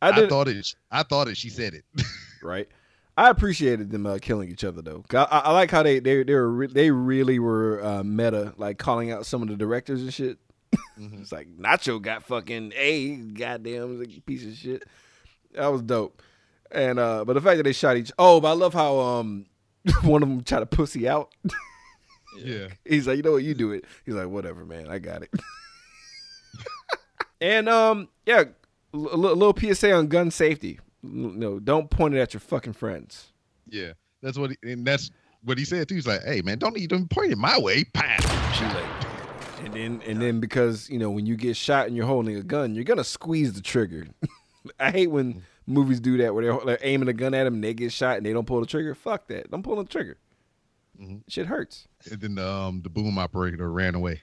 I 0.03 0.09
I, 0.11 0.29
thought 0.29 0.49
it. 0.49 0.75
I 0.91 1.03
thought 1.05 1.29
it. 1.29 1.37
She 1.37 1.49
said 1.49 1.75
it. 1.75 1.85
right. 2.43 2.69
I 3.17 3.29
appreciated 3.29 3.91
them 3.91 4.07
uh, 4.07 4.19
killing 4.21 4.51
each 4.51 4.65
other 4.65 4.81
though. 4.81 5.05
I, 5.13 5.27
I 5.45 5.53
like 5.53 5.71
how 5.71 5.83
they 5.83 5.99
they 5.99 6.23
they 6.23 6.35
were 6.35 6.51
re- 6.51 6.67
they 6.67 6.91
really 6.91 7.39
were 7.39 7.85
uh, 7.85 8.03
meta, 8.03 8.55
like 8.57 8.79
calling 8.79 9.11
out 9.11 9.27
some 9.27 9.43
of 9.43 9.49
the 9.49 9.57
directors 9.57 10.03
and 10.03 10.13
shit. 10.13 10.39
it's 10.97 11.33
like 11.33 11.49
Nacho 11.49 12.01
got 12.01 12.23
fucking 12.25 12.73
a 12.75 13.17
goddamn 13.17 14.01
like, 14.01 14.25
piece 14.25 14.47
of 14.47 14.55
shit. 14.55 14.85
That 15.55 15.67
was 15.67 15.83
dope. 15.83 16.23
And 16.71 16.99
uh, 16.99 17.25
but 17.27 17.35
the 17.35 17.43
fact 17.43 17.59
that 17.59 17.65
they 17.65 17.73
shot 17.73 17.99
each 17.99 18.13
oh, 18.19 18.41
but 18.41 18.49
I 18.49 18.55
love 18.55 18.73
how 18.73 18.99
um 18.99 19.47
one 20.03 20.23
of 20.23 20.29
them 20.29 20.43
tried 20.43 20.61
to 20.61 20.67
pussy 20.67 21.09
out. 21.09 21.35
Yeah. 22.39 22.69
He's 22.85 23.07
like, 23.07 23.19
you 23.19 23.23
know 23.23 23.33
what, 23.33 23.45
you 23.45 23.55
do 23.55 23.73
it. 23.73 23.85
He's 24.05 24.15
like, 24.15 24.29
whatever, 24.29 24.65
man, 24.65 24.89
I 24.89 24.99
got 24.99 25.23
it. 25.23 25.31
and 27.41 27.69
um, 27.69 28.09
yeah, 28.27 28.45
a 28.95 28.97
little 28.97 29.55
PSA 29.57 29.93
on 29.93 30.09
gun 30.09 30.31
safety. 30.31 30.81
No, 31.03 31.59
don't 31.59 31.91
point 31.91 32.15
it 32.15 32.21
at 32.21 32.33
your 32.35 32.41
fucking 32.41 32.75
friends. 32.75 33.33
Yeah. 33.69 33.93
That's 34.23 34.39
what 34.39 34.51
he, 34.51 34.73
and 34.73 34.87
that's 34.87 35.11
what 35.45 35.59
he 35.59 35.65
said 35.65 35.89
too. 35.89 35.97
He's 35.97 36.07
like, 36.07 36.23
hey 36.23 36.43
man, 36.43 36.59
don't 36.59 36.79
even 36.79 37.09
point 37.09 37.33
it 37.33 37.39
my 37.39 37.59
way. 37.59 37.85
Pow. 37.85 38.17
Too 38.57 38.67
late. 38.77 39.65
And 39.65 39.75
then 39.75 40.03
and 40.07 40.23
then 40.23 40.41
because 40.41 40.89
you 40.91 40.99
know 40.99 41.11
when 41.11 41.27
you 41.27 41.37
get 41.37 41.57
shot 41.57 41.87
and 41.89 41.97
you're 41.97 42.07
holding 42.07 42.37
a 42.37 42.43
gun, 42.43 42.75
you're 42.75 42.85
gonna 42.85 43.05
squeeze 43.05 43.53
the 43.53 43.61
trigger. 43.61 44.07
I 44.81 44.91
hate 44.93 45.09
when 45.09 45.43
movies 45.67 45.99
do 46.01 46.19
that 46.19 46.35
where 46.35 46.45
they're, 46.45 46.65
they're 46.65 46.79
aiming 46.83 47.09
a 47.09 47.13
gun 47.13 47.35
at 47.35 47.45
them 47.45 47.55
and 47.55 47.65
they 47.65 47.75
get 47.75 47.93
shot 47.93 48.17
and 48.17 48.27
they 48.27 48.33
don't 48.33 48.47
pull 48.47 48.61
the 48.61 48.67
trigger. 48.67 48.95
Fuck 48.95 49.27
that. 49.29 49.51
Don't 49.51 49.63
pull 49.63 49.77
the 49.77 49.85
trigger. 49.85 50.19
Mhm. 51.01 51.23
Shit 51.29 51.47
hurts. 51.47 51.89
And 52.11 52.21
then 52.21 52.39
um 52.39 52.81
the 52.83 52.91
boom 52.91 53.19
operator 53.19 53.71
ran 53.73 53.95
away. 53.97 54.21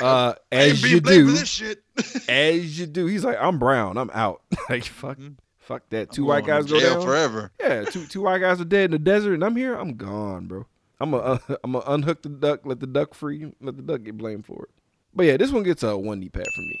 Uh, 0.00 0.34
as 0.52 0.82
you 0.82 1.00
do, 1.00 1.30
this 1.30 1.48
shit. 1.48 1.82
as 2.28 2.78
you 2.78 2.86
do. 2.86 3.06
He's 3.06 3.24
like, 3.24 3.38
I'm 3.40 3.58
brown. 3.58 3.96
I'm 3.96 4.10
out. 4.12 4.42
like 4.68 4.84
fuck, 4.84 5.18
Mhm. 5.18 5.36
Fuck 5.68 5.88
that. 5.90 6.10
2 6.10 6.22
I'm 6.22 6.26
white 6.26 6.46
guys 6.46 6.66
to 6.66 6.72
go 6.72 6.80
jail 6.80 6.94
down. 6.94 7.02
forever. 7.02 7.52
Yeah, 7.60 7.84
two 7.84 8.06
two 8.06 8.22
white 8.22 8.40
guys 8.40 8.60
are 8.60 8.64
dead 8.64 8.86
in 8.86 8.90
the 8.92 8.98
desert, 8.98 9.34
and 9.34 9.44
I'm 9.44 9.54
here. 9.54 9.74
I'm 9.74 9.96
gone, 9.96 10.46
bro. 10.46 10.66
I'm 10.98 11.14
a 11.14 11.18
uh, 11.18 11.38
I'm 11.64 11.74
a 11.76 11.82
unhook 11.86 12.22
the 12.22 12.30
duck, 12.30 12.60
let 12.64 12.80
the 12.80 12.86
duck 12.86 13.14
free, 13.14 13.52
let 13.60 13.76
the 13.76 13.82
duck 13.82 14.02
get 14.02 14.16
blamed 14.16 14.46
for 14.46 14.64
it. 14.64 14.70
But 15.14 15.26
yeah, 15.26 15.36
this 15.36 15.52
one 15.52 15.62
gets 15.62 15.82
a 15.82 15.96
one 15.96 16.20
knee 16.20 16.30
pad 16.30 16.46
from 16.54 16.64
me. 16.64 16.78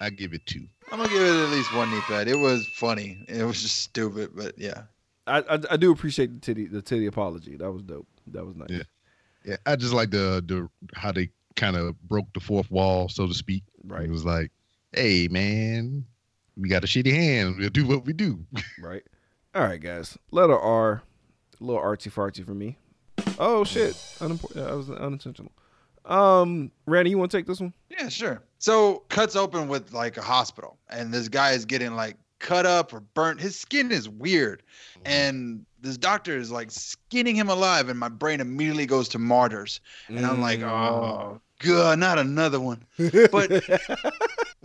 I 0.00 0.10
give 0.10 0.34
it 0.34 0.44
two. 0.46 0.66
I'm 0.92 0.98
gonna 0.98 1.08
give 1.08 1.22
it 1.22 1.42
at 1.44 1.50
least 1.50 1.74
one 1.74 1.90
knee 1.90 2.00
pad. 2.02 2.28
It 2.28 2.38
was 2.38 2.66
funny. 2.74 3.24
It 3.28 3.42
was 3.42 3.62
just 3.62 3.76
stupid, 3.76 4.30
but 4.36 4.58
yeah. 4.58 4.82
I, 5.26 5.38
I 5.40 5.58
I 5.72 5.76
do 5.76 5.90
appreciate 5.90 6.32
the 6.32 6.40
titty 6.40 6.66
the 6.66 6.82
titty 6.82 7.06
apology. 7.06 7.56
That 7.56 7.72
was 7.72 7.82
dope. 7.82 8.06
That 8.28 8.46
was 8.46 8.54
nice. 8.54 8.68
Yeah. 8.70 8.82
Yeah, 9.44 9.56
I 9.64 9.76
just 9.76 9.92
like 9.92 10.10
the 10.10 10.42
the 10.46 10.68
how 10.94 11.12
they 11.12 11.30
kind 11.54 11.76
of 11.76 12.00
broke 12.02 12.32
the 12.34 12.40
fourth 12.40 12.70
wall, 12.70 13.08
so 13.08 13.26
to 13.26 13.34
speak. 13.34 13.62
Right. 13.84 14.04
It 14.04 14.10
was 14.10 14.24
like, 14.24 14.50
hey 14.92 15.28
man, 15.28 16.04
we 16.56 16.68
got 16.68 16.84
a 16.84 16.86
shitty 16.86 17.12
hand. 17.12 17.56
We'll 17.58 17.70
do 17.70 17.86
what 17.86 18.04
we 18.04 18.12
do. 18.12 18.44
Right. 18.80 19.02
All 19.54 19.62
right, 19.62 19.80
guys. 19.80 20.16
Letter 20.30 20.58
R, 20.58 21.02
a 21.60 21.64
little 21.64 21.80
artsy 21.82 22.10
fartsy 22.12 22.44
for 22.44 22.54
me. 22.54 22.76
Oh 23.38 23.64
shit, 23.64 23.96
unimportant. 24.20 24.66
That 24.66 24.76
was 24.76 24.90
unintentional. 24.90 25.52
Um, 26.04 26.70
Randy, 26.86 27.10
you 27.10 27.18
want 27.18 27.30
to 27.30 27.36
take 27.36 27.46
this 27.46 27.60
one? 27.60 27.72
Yeah, 27.90 28.08
sure. 28.08 28.42
So 28.58 29.02
cuts 29.08 29.34
open 29.36 29.68
with 29.68 29.92
like 29.92 30.16
a 30.16 30.22
hospital, 30.22 30.78
and 30.88 31.12
this 31.12 31.28
guy 31.28 31.52
is 31.52 31.64
getting 31.64 31.94
like 31.96 32.16
cut 32.38 32.64
up 32.66 32.92
or 32.92 33.00
burnt. 33.00 33.40
His 33.40 33.58
skin 33.58 33.90
is 33.90 34.08
weird, 34.08 34.62
and 35.04 35.64
this 35.80 35.96
doctor 35.96 36.36
is 36.36 36.50
like 36.50 36.70
skinning 36.70 37.34
him 37.34 37.48
alive, 37.48 37.88
and 37.88 37.98
my 37.98 38.08
brain 38.08 38.40
immediately 38.40 38.86
goes 38.86 39.08
to 39.10 39.18
martyrs, 39.18 39.80
and 40.08 40.24
I'm 40.24 40.40
like, 40.40 40.60
Mm. 40.60 40.70
oh 40.70 41.40
god, 41.58 41.98
not 41.98 42.18
another 42.18 42.60
one. 42.60 42.84
But 43.30 43.62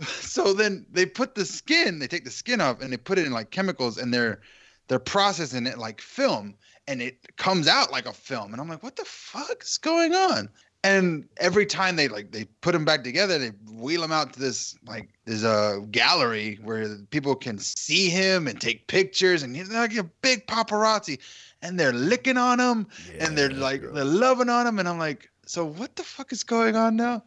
so 0.00 0.52
then 0.52 0.86
they 0.90 1.06
put 1.06 1.34
the 1.34 1.44
skin, 1.44 1.98
they 1.98 2.06
take 2.06 2.24
the 2.24 2.30
skin 2.30 2.60
off, 2.60 2.80
and 2.80 2.92
they 2.92 2.96
put 2.96 3.18
it 3.18 3.26
in 3.26 3.32
like 3.32 3.50
chemicals, 3.50 3.98
and 3.98 4.12
they're 4.12 4.40
they're 4.88 4.98
processing 4.98 5.66
it 5.66 5.78
like 5.78 6.00
film, 6.00 6.54
and 6.86 7.00
it 7.00 7.36
comes 7.36 7.68
out 7.68 7.92
like 7.92 8.06
a 8.06 8.12
film, 8.12 8.52
and 8.52 8.60
I'm 8.60 8.68
like, 8.68 8.82
what 8.82 8.96
the 8.96 9.04
fuck 9.04 9.62
is 9.62 9.78
going 9.78 10.14
on? 10.14 10.48
And 10.84 11.28
every 11.36 11.64
time 11.64 11.94
they 11.94 12.08
like 12.08 12.32
they 12.32 12.44
put 12.60 12.72
them 12.72 12.84
back 12.84 13.04
together, 13.04 13.38
they 13.38 13.52
wheel 13.70 14.02
him 14.02 14.10
out 14.10 14.32
to 14.32 14.40
this 14.40 14.76
like 14.84 15.08
there's 15.24 15.44
a 15.44 15.48
uh, 15.48 15.78
gallery 15.90 16.58
where 16.62 16.98
people 17.10 17.36
can 17.36 17.58
see 17.58 18.08
him 18.08 18.48
and 18.48 18.60
take 18.60 18.88
pictures, 18.88 19.44
and 19.44 19.54
he's 19.54 19.70
like 19.70 19.96
a 19.96 20.02
big 20.02 20.46
paparazzi, 20.48 21.20
and 21.62 21.78
they're 21.78 21.92
licking 21.92 22.36
on 22.36 22.58
him, 22.58 22.88
and 23.18 23.38
they're 23.38 23.50
like 23.50 23.80
gross. 23.80 23.94
they're 23.94 24.04
loving 24.04 24.48
on 24.48 24.66
him, 24.66 24.80
and 24.80 24.88
I'm 24.88 24.98
like, 24.98 25.30
so 25.52 25.66
what 25.66 25.96
the 25.96 26.02
fuck 26.02 26.32
is 26.32 26.42
going 26.44 26.76
on 26.76 26.96
now? 26.96 27.22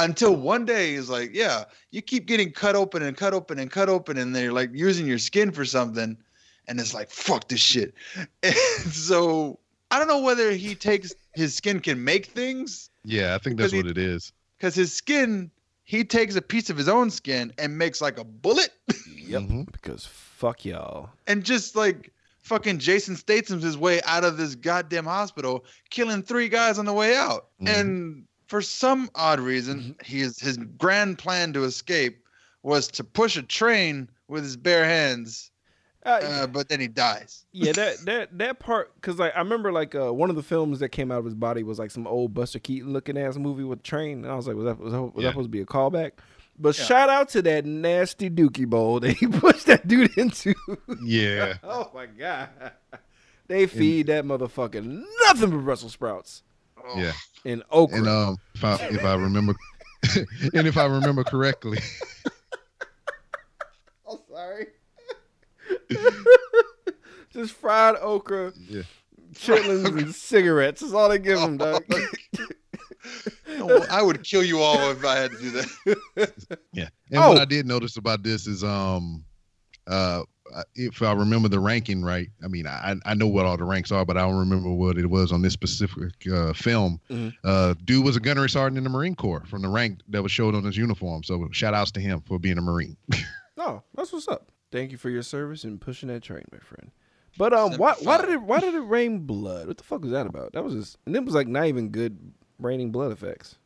Until 0.00 0.34
one 0.34 0.64
day 0.64 0.94
he's 0.94 1.08
like, 1.08 1.30
yeah, 1.32 1.64
you 1.92 2.02
keep 2.02 2.26
getting 2.26 2.50
cut 2.52 2.74
open 2.74 3.02
and 3.02 3.16
cut 3.16 3.34
open 3.34 3.58
and 3.58 3.70
cut 3.70 3.88
open, 3.88 4.18
and 4.18 4.34
they're 4.34 4.52
like 4.52 4.70
using 4.72 5.06
your 5.06 5.18
skin 5.18 5.52
for 5.52 5.64
something, 5.64 6.16
and 6.66 6.80
it's 6.80 6.92
like 6.94 7.10
fuck 7.10 7.48
this 7.48 7.60
shit. 7.60 7.94
And 8.42 8.92
so 8.92 9.58
I 9.92 9.98
don't 9.98 10.08
know 10.08 10.22
whether 10.22 10.50
he 10.52 10.74
takes 10.74 11.14
his 11.34 11.54
skin 11.54 11.78
can 11.80 12.02
make 12.02 12.26
things 12.26 12.90
Yeah, 13.04 13.34
I 13.34 13.38
think 13.38 13.58
that's 13.58 13.72
Because 13.72 13.84
what 13.84 13.90
it 13.90 13.98
is. 13.98 14.32
because 14.58 14.74
his 14.74 14.92
skin 14.92 15.50
he 15.84 16.04
takes 16.04 16.34
a 16.36 16.42
piece 16.42 16.68
of 16.70 16.76
his 16.76 16.88
own 16.88 17.10
skin 17.10 17.52
and 17.58 17.78
makes 17.78 18.00
like 18.00 18.18
a 18.18 18.24
bullet 18.24 18.70
Yep. 19.06 19.42
Mhm. 19.42 19.72
Because 19.72 20.04
fuck 20.04 20.64
y'all. 20.64 21.10
and 21.26 21.44
just 21.44 21.74
like 21.76 22.12
fucking 22.48 22.78
Jason 22.78 23.14
Statham's 23.16 23.62
his 23.62 23.78
way 23.78 24.00
out 24.04 24.24
of 24.24 24.36
this 24.36 24.54
goddamn 24.54 25.04
hospital, 25.04 25.64
killing 25.90 26.22
three 26.22 26.48
guys 26.48 26.78
on 26.78 26.84
the 26.86 26.92
way 26.92 27.14
out. 27.16 27.48
Mhm. 27.62 27.68
And 27.80 28.24
for 28.46 28.62
some 28.62 29.10
odd 29.14 29.38
reason, 29.40 29.94
his 30.02 30.38
his 30.40 30.56
grand 30.56 31.18
plan 31.18 31.52
to 31.52 31.64
escape 31.64 32.24
was 32.62 32.88
to 32.88 33.04
push 33.04 33.36
a 33.36 33.42
train 33.42 34.08
with 34.26 34.42
his 34.42 34.56
bare 34.56 34.84
hands, 34.84 35.50
Uh, 36.04 36.08
uh, 36.22 36.46
but 36.46 36.68
then 36.68 36.80
he 36.80 36.88
dies. 36.88 37.44
yeah, 37.52 37.72
that 37.72 37.98
that 38.06 38.38
that 38.38 38.58
part 38.58 38.94
because 38.96 39.18
like 39.18 39.32
I 39.36 39.38
remember 39.40 39.70
like 39.70 39.94
uh, 39.94 40.12
one 40.12 40.30
of 40.30 40.36
the 40.36 40.42
films 40.42 40.80
that 40.80 40.88
came 40.88 41.12
out 41.12 41.18
of 41.18 41.24
his 41.26 41.34
body 41.34 41.62
was 41.62 41.78
like 41.78 41.90
some 41.90 42.06
old 42.06 42.32
Buster 42.34 42.58
Keaton 42.58 42.92
looking 42.92 43.18
ass 43.18 43.36
movie 43.36 43.64
with 43.64 43.80
a 43.80 43.82
train, 43.82 44.24
and 44.24 44.32
I 44.32 44.34
was 44.34 44.46
like, 44.48 44.56
was 44.56 44.64
that 44.64 44.78
was 44.78 44.92
that, 44.92 45.02
was 45.02 45.22
that 45.24 45.30
supposed 45.30 45.46
to 45.46 45.50
be 45.50 45.60
a 45.60 45.66
callback? 45.66 46.12
But 46.58 46.76
Yeah. 46.78 46.84
shout 46.84 47.08
out 47.08 47.28
to 47.30 47.42
that 47.42 47.64
nasty 47.64 48.28
Dookie 48.30 48.68
Bowl 48.68 49.00
that 49.00 49.12
he 49.16 49.26
pushed 49.28 49.66
that 49.66 49.86
dude 49.86 50.16
into. 50.18 50.54
Yeah. 51.02 51.58
oh 51.62 51.90
my 51.94 52.06
god, 52.06 52.48
they 53.46 53.66
feed 53.66 54.08
that 54.08 54.24
motherfucker 54.24 54.82
nothing 55.26 55.50
but 55.50 55.58
Brussels 55.64 55.92
sprouts 55.92 56.42
Oh, 56.84 56.98
Yeah. 56.98 57.12
and 57.44 57.62
okra. 57.70 57.98
And 57.98 58.08
um 58.08 58.36
if 58.54 58.64
I 58.64 58.74
if 58.90 59.04
I 59.04 59.14
remember 59.14 59.54
and 60.54 60.66
if 60.66 60.76
I 60.76 60.86
remember 60.86 61.22
correctly, 61.24 61.78
I'm 64.10 64.18
sorry. 64.30 64.66
Just 67.32 67.52
fried 67.52 67.96
okra, 68.00 68.52
yeah. 68.68 68.82
chitlins, 69.34 69.86
and 69.98 70.14
cigarettes. 70.14 70.80
That's 70.80 70.92
all 70.94 71.08
they 71.10 71.18
give 71.18 71.38
him, 71.38 71.58
dog. 71.58 71.84
Oh, 73.60 73.86
I 73.90 74.02
would 74.02 74.22
kill 74.24 74.42
you 74.44 74.60
all 74.60 74.90
if 74.90 75.04
I 75.04 75.16
had 75.16 75.30
to 75.32 75.38
do 75.38 75.50
that. 75.50 76.58
Yeah. 76.72 76.88
And 77.10 77.18
Oh. 77.22 77.28
what 77.30 77.38
I 77.38 77.44
did 77.44 77.66
notice 77.66 77.96
about 77.96 78.22
this 78.22 78.46
is 78.46 78.62
um 78.64 79.24
uh 79.86 80.22
if 80.74 81.02
I 81.02 81.12
remember 81.12 81.48
the 81.48 81.60
ranking 81.60 82.02
right, 82.02 82.28
I 82.42 82.48
mean 82.48 82.66
I 82.66 82.94
I 83.04 83.14
know 83.14 83.26
what 83.26 83.44
all 83.46 83.56
the 83.56 83.64
ranks 83.64 83.92
are, 83.92 84.04
but 84.06 84.16
I 84.16 84.20
don't 84.22 84.38
remember 84.38 84.70
what 84.70 84.96
it 84.98 85.06
was 85.06 85.30
on 85.32 85.42
this 85.42 85.52
specific 85.52 86.12
uh, 86.32 86.52
film. 86.54 87.00
Mhm. 87.10 87.34
Uh, 87.44 87.74
dude 87.84 88.04
was 88.04 88.16
a 88.16 88.20
gunnery 88.20 88.48
sergeant 88.50 88.78
in 88.78 88.84
the 88.84 88.90
Marine 88.90 89.14
Corps 89.14 89.44
from 89.46 89.60
the 89.62 89.68
rank 89.68 90.00
that 90.08 90.22
was 90.22 90.32
showed 90.32 90.54
on 90.54 90.64
his 90.64 90.76
uniform. 90.76 91.22
So 91.22 91.48
shout 91.52 91.74
outs 91.74 91.90
to 91.92 92.00
him 92.00 92.22
for 92.26 92.38
being 92.38 92.56
a 92.58 92.62
Marine. 92.62 92.96
No, 93.56 93.82
that's 93.94 94.12
what's 94.12 94.26
up. 94.28 94.50
Thank 94.72 94.90
you 94.92 94.98
for 94.98 95.10
your 95.10 95.22
service 95.22 95.64
and 95.64 95.80
pushing 95.80 96.08
that 96.08 96.22
train, 96.22 96.44
my 96.52 96.58
friend. 96.58 96.90
But 97.36 97.52
um, 97.52 97.74
why 97.76 97.92
why 98.02 98.18
did 98.20 98.30
it 98.30 98.42
why 98.42 98.60
did 98.60 98.74
it 98.74 98.80
rain 98.80 99.20
blood? 99.20 99.68
What 99.68 99.76
the 99.78 99.84
fuck 99.84 100.00
was 100.02 100.10
that 100.12 100.26
about? 100.26 100.52
That 100.54 100.64
was 100.64 100.74
just 100.74 100.96
and 101.06 101.14
it 101.14 101.24
was 101.24 101.34
like 101.34 101.46
not 101.46 101.66
even 101.66 101.90
good 101.90 102.18
raining 102.58 102.90
blood 102.90 103.12
effects. 103.12 103.56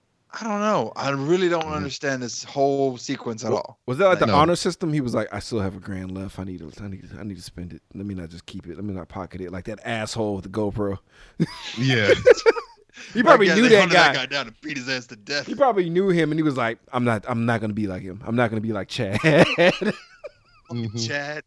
I 0.40 0.44
don't 0.44 0.60
know. 0.60 0.92
I 0.96 1.10
really 1.10 1.50
don't 1.50 1.64
understand 1.66 2.22
this 2.22 2.42
whole 2.42 2.96
sequence 2.96 3.44
at 3.44 3.52
all. 3.52 3.78
Was 3.84 3.98
that 3.98 4.06
like 4.06 4.18
the 4.18 4.24
No. 4.26 4.36
honor 4.36 4.56
system? 4.56 4.90
He 4.92 5.02
was 5.02 5.14
like, 5.14 5.28
I 5.30 5.40
still 5.40 5.60
have 5.60 5.76
a 5.76 5.80
grand 5.80 6.10
left. 6.16 6.38
I 6.38 6.44
need 6.44 6.60
to 6.60 6.72
I 6.82 6.88
need 6.88 7.10
to, 7.10 7.18
I 7.20 7.22
need 7.22 7.36
to 7.36 7.42
spend 7.42 7.74
it. 7.74 7.82
Let 7.94 8.06
me 8.06 8.14
not 8.14 8.30
just 8.30 8.46
keep 8.46 8.66
it. 8.66 8.76
Let 8.76 8.84
me 8.84 8.94
not 8.94 9.08
pocket 9.08 9.42
it 9.42 9.52
like 9.52 9.64
that 9.66 9.80
asshole 9.84 10.36
with 10.36 10.44
the 10.44 10.50
GoPro. 10.50 10.98
yeah. 11.78 12.12
He 13.14 13.22
probably 13.22 13.48
Like, 13.48 13.56
yeah, 13.56 13.62
knew 13.62 13.68
that 13.70 13.88
guy. 13.90 14.12
that 14.12 14.14
guy 14.14 14.26
down 14.26 14.46
and 14.48 14.60
beat 14.60 14.76
his 14.76 14.88
ass 14.88 15.06
to 15.08 15.16
death. 15.16 15.46
He 15.46 15.54
probably 15.54 15.88
knew 15.90 16.10
him, 16.10 16.30
and 16.30 16.38
he 16.38 16.42
was 16.42 16.56
like, 16.58 16.78
"I'm 16.92 17.04
not. 17.04 17.24
I'm 17.26 17.46
not 17.46 17.60
gonna 17.60 17.72
be 17.72 17.86
like 17.86 18.02
him. 18.02 18.22
I'm 18.24 18.36
not 18.36 18.48
gonna 18.50 18.60
be 18.60 18.72
like 18.72 18.88
Chad. 18.88 19.18
Mhm. 20.70 21.06
Chad. 21.06 21.42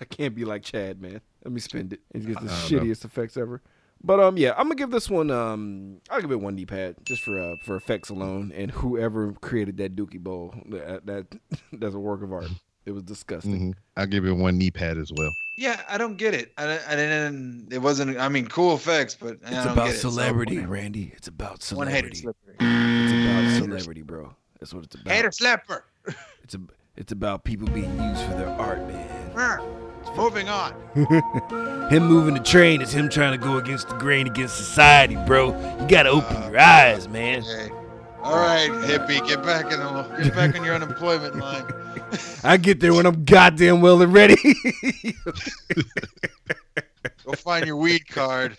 I 0.00 0.04
can't 0.06 0.34
be 0.34 0.44
like 0.44 0.62
Chad, 0.62 1.00
man. 1.00 1.20
Let 1.44 1.52
me 1.52 1.60
spend 1.60 1.92
it. 1.92 2.00
It 2.14 2.26
gets 2.26 2.40
the 2.40 2.46
I 2.46 2.46
don't 2.46 2.46
know. 2.46 2.78
shittiest 2.92 3.04
effects 3.04 3.36
ever. 3.36 3.62
But 4.02 4.18
um, 4.20 4.36
yeah, 4.38 4.52
I'm 4.56 4.64
gonna 4.64 4.76
give 4.76 4.90
this 4.90 5.10
one 5.10 5.30
um, 5.30 6.00
I'll 6.10 6.20
give 6.20 6.30
it 6.32 6.40
one 6.40 6.56
D 6.56 6.64
pad 6.66 6.96
just 7.04 7.22
for 7.22 7.38
uh, 7.38 7.56
for 7.64 7.76
effects 7.76 8.08
alone, 8.08 8.50
and 8.54 8.70
whoever 8.70 9.32
created 9.34 9.76
that 9.78 9.94
Dookie 9.94 10.18
Bowl, 10.20 10.54
that, 10.70 11.04
that 11.06 11.26
that's 11.72 11.94
a 11.94 11.98
work 11.98 12.22
of 12.22 12.32
art. 12.32 12.48
It 12.86 12.92
was 12.92 13.02
disgusting. 13.02 13.72
Mhm. 13.72 13.74
I'll 13.98 14.06
give 14.06 14.24
it 14.24 14.32
one 14.32 14.56
knee 14.56 14.70
pad 14.70 14.96
as 14.96 15.12
well. 15.14 15.30
Yeah, 15.58 15.82
I 15.86 15.98
don't 15.98 16.16
get 16.16 16.32
it. 16.32 16.50
I, 16.56 16.80
I 16.88 16.96
didn't. 16.96 17.68
It 17.70 17.78
wasn't. 17.78 18.18
I 18.18 18.30
mean, 18.30 18.46
cool 18.46 18.74
effects, 18.74 19.14
but 19.20 19.36
I 19.44 19.48
It's 19.48 19.64
don't 19.64 19.72
about 19.74 19.86
get 19.88 19.94
it. 19.96 19.98
So, 19.98 20.08
celebrity, 20.08 20.58
Randy. 20.60 21.12
It's 21.14 21.28
about 21.28 21.62
One 21.72 21.86
hater 21.86 22.08
celebrity. 22.14 22.16
slippery. 22.16 22.56
It's 22.58 23.12
about 23.12 23.64
celebrity, 23.68 24.02
bro. 24.02 24.34
That's 24.58 24.72
what 24.72 24.84
it's 24.84 24.94
about. 24.94 25.12
Hater 25.12 25.28
slapper. 25.30 25.82
It's 26.42 26.54
a, 26.54 26.60
it's 26.96 27.12
about 27.12 27.44
people 27.44 27.68
being 27.68 27.94
used 28.02 28.22
for 28.22 28.32
their 28.32 28.48
art, 28.48 28.78
man. 28.88 29.30
Moving 30.16 30.48
on. 30.48 30.74
Him 31.90 32.04
moving 32.06 32.34
the 32.34 32.42
train 32.44 32.82
is 32.82 32.92
him 32.92 33.08
trying 33.08 33.32
to 33.32 33.38
go 33.44 33.56
against 33.58 33.88
the 33.88 33.94
grain 33.96 34.26
against 34.26 34.56
society, 34.56 35.16
bro. 35.26 35.48
You 35.80 35.88
gotta 35.88 36.08
open 36.10 36.42
your 36.42 36.58
eyes, 36.58 37.08
man. 37.08 37.42
Hey. 37.42 37.70
All 38.22 38.36
right, 38.36 38.68
hippie, 38.70 39.26
get 39.26 39.42
back 39.42 39.72
in 39.72 39.78
the, 39.80 40.02
get 40.22 40.34
back 40.34 40.54
in 40.54 40.62
your 40.62 40.74
unemployment 40.74 41.36
line. 41.36 41.64
I 42.44 42.58
get 42.58 42.78
there 42.80 42.92
when 42.92 43.06
I'm 43.06 43.24
goddamn 43.24 43.80
well 43.80 44.02
and 44.02 44.12
ready. 44.12 44.36
Go 47.24 47.32
find 47.32 47.66
your 47.66 47.76
weed 47.76 48.06
card. 48.08 48.56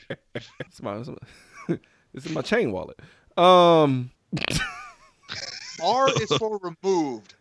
it's 0.60 0.82
my, 0.82 0.98
it's 0.98 1.10
my- 1.10 1.78
this 2.14 2.26
is 2.26 2.32
my 2.32 2.42
chain 2.42 2.72
wallet. 2.72 3.00
Um, 3.38 4.10
R 5.84 6.10
is 6.22 6.32
for 6.38 6.60
removed. 6.60 7.36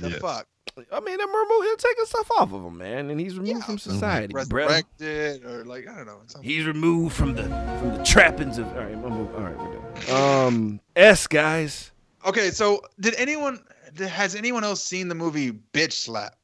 The 0.00 0.10
Yes. 0.10 0.20
fuck? 0.20 0.46
I 0.92 1.00
mean, 1.00 1.20
I'm 1.20 1.28
remove, 1.34 1.62
he'll 1.64 1.76
take 1.76 1.98
stuff 2.06 2.30
off 2.38 2.52
of 2.52 2.64
him, 2.64 2.78
man, 2.78 3.10
and 3.10 3.20
he's 3.20 3.34
removed 3.36 3.58
Yeah. 3.58 3.64
from 3.64 3.78
society, 3.78 4.32
bro. 4.32 4.44
Resurrected 4.50 5.44
or 5.44 5.64
like 5.64 5.86
I 5.88 5.96
don't 5.96 6.06
know. 6.06 6.20
something. 6.26 6.48
He's 6.48 6.64
removed 6.64 7.14
from 7.16 7.34
the 7.34 7.42
from 7.42 7.96
the 7.98 8.02
trappings 8.04 8.56
of. 8.58 8.66
All 8.68 8.74
right, 8.84 8.92
I'm 8.94 9.02
move, 9.02 9.34
all 9.34 9.42
right, 9.42 9.58
we're 9.58 10.04
done. 10.06 10.46
Um, 10.46 10.80
S 10.96 11.26
guys. 11.26 11.90
Okay, 12.24 12.50
so 12.50 12.80
did 13.00 13.14
anyone 13.16 13.62
has 13.98 14.34
anyone 14.34 14.62
else 14.64 14.82
seen 14.84 15.08
the 15.08 15.14
movie 15.14 15.52
Bitch 15.72 15.92
Slap? 15.92 16.36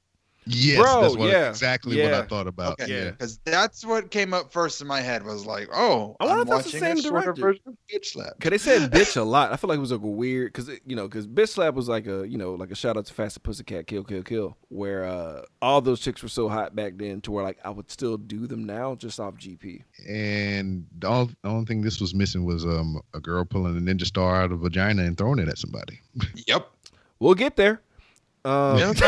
Yes, 0.48 0.80
Bro, 0.80 1.00
that's 1.02 1.16
what 1.16 1.28
yeah, 1.30 1.48
exactly 1.48 2.00
what. 2.00 2.14
I 2.14 2.22
thought 2.22 2.46
about. 2.46 2.80
Okay, 2.80 3.04
Yeah. 3.06 3.10
because 3.10 3.38
that's 3.44 3.84
what 3.84 4.10
came 4.12 4.32
up 4.32 4.52
first 4.52 4.80
in 4.80 4.86
my 4.86 5.00
head 5.00 5.24
was 5.24 5.44
like, 5.44 5.68
oh, 5.74 6.16
I 6.20 6.24
wonder 6.26 6.40
I'm 6.42 6.46
if 6.46 6.48
that's 6.64 6.70
the 6.72 6.78
watching 6.78 6.98
a 6.98 7.02
same 7.02 7.10
director. 7.12 7.32
version 7.34 7.62
of 7.66 7.74
Bitch 7.92 8.06
Slap. 8.06 8.38
Cause 8.40 8.50
they 8.50 8.58
said 8.58 8.90
bitch 8.92 9.16
a 9.16 9.22
lot. 9.22 9.52
I 9.52 9.56
feel 9.56 9.66
like 9.68 9.78
it 9.78 9.80
was 9.80 9.90
like 9.90 10.02
a 10.02 10.06
weird, 10.06 10.52
cause 10.54 10.70
you 10.86 10.94
know, 10.94 11.08
cause 11.08 11.26
bitch 11.26 11.48
slap 11.48 11.74
was 11.74 11.88
like 11.88 12.06
a, 12.06 12.28
you 12.28 12.38
know, 12.38 12.52
like 12.54 12.70
a 12.70 12.76
shout 12.76 12.96
out 12.96 13.06
to 13.06 13.12
Faster 13.14 13.40
Pussycat, 13.40 13.88
Kill 13.88 14.04
Kill 14.04 14.22
Kill, 14.22 14.56
where 14.68 15.04
uh 15.04 15.42
all 15.60 15.80
those 15.80 15.98
chicks 16.00 16.22
were 16.22 16.28
so 16.28 16.48
hot 16.48 16.76
back 16.76 16.92
then 16.96 17.20
to 17.22 17.32
where 17.32 17.42
like 17.42 17.58
I 17.64 17.70
would 17.70 17.90
still 17.90 18.16
do 18.16 18.46
them 18.46 18.64
now 18.64 18.94
just 18.94 19.18
off 19.18 19.34
GP. 19.34 19.82
And 20.08 20.86
the 21.00 21.08
only, 21.08 21.34
the 21.42 21.48
only 21.48 21.64
thing 21.66 21.82
this 21.82 22.00
was 22.00 22.14
missing 22.14 22.44
was 22.44 22.64
um 22.64 23.00
a 23.14 23.18
girl 23.20 23.44
pulling 23.44 23.76
a 23.76 23.80
ninja 23.80 24.04
star 24.04 24.36
out 24.42 24.52
of 24.52 24.60
a 24.60 24.62
vagina 24.62 25.02
and 25.02 25.18
throwing 25.18 25.40
it 25.40 25.48
at 25.48 25.58
somebody. 25.58 26.00
Yep, 26.46 26.70
We'll 27.18 27.34
get 27.34 27.56
there. 27.56 27.80
Um, 28.44 28.78
Yeah. 28.78 28.92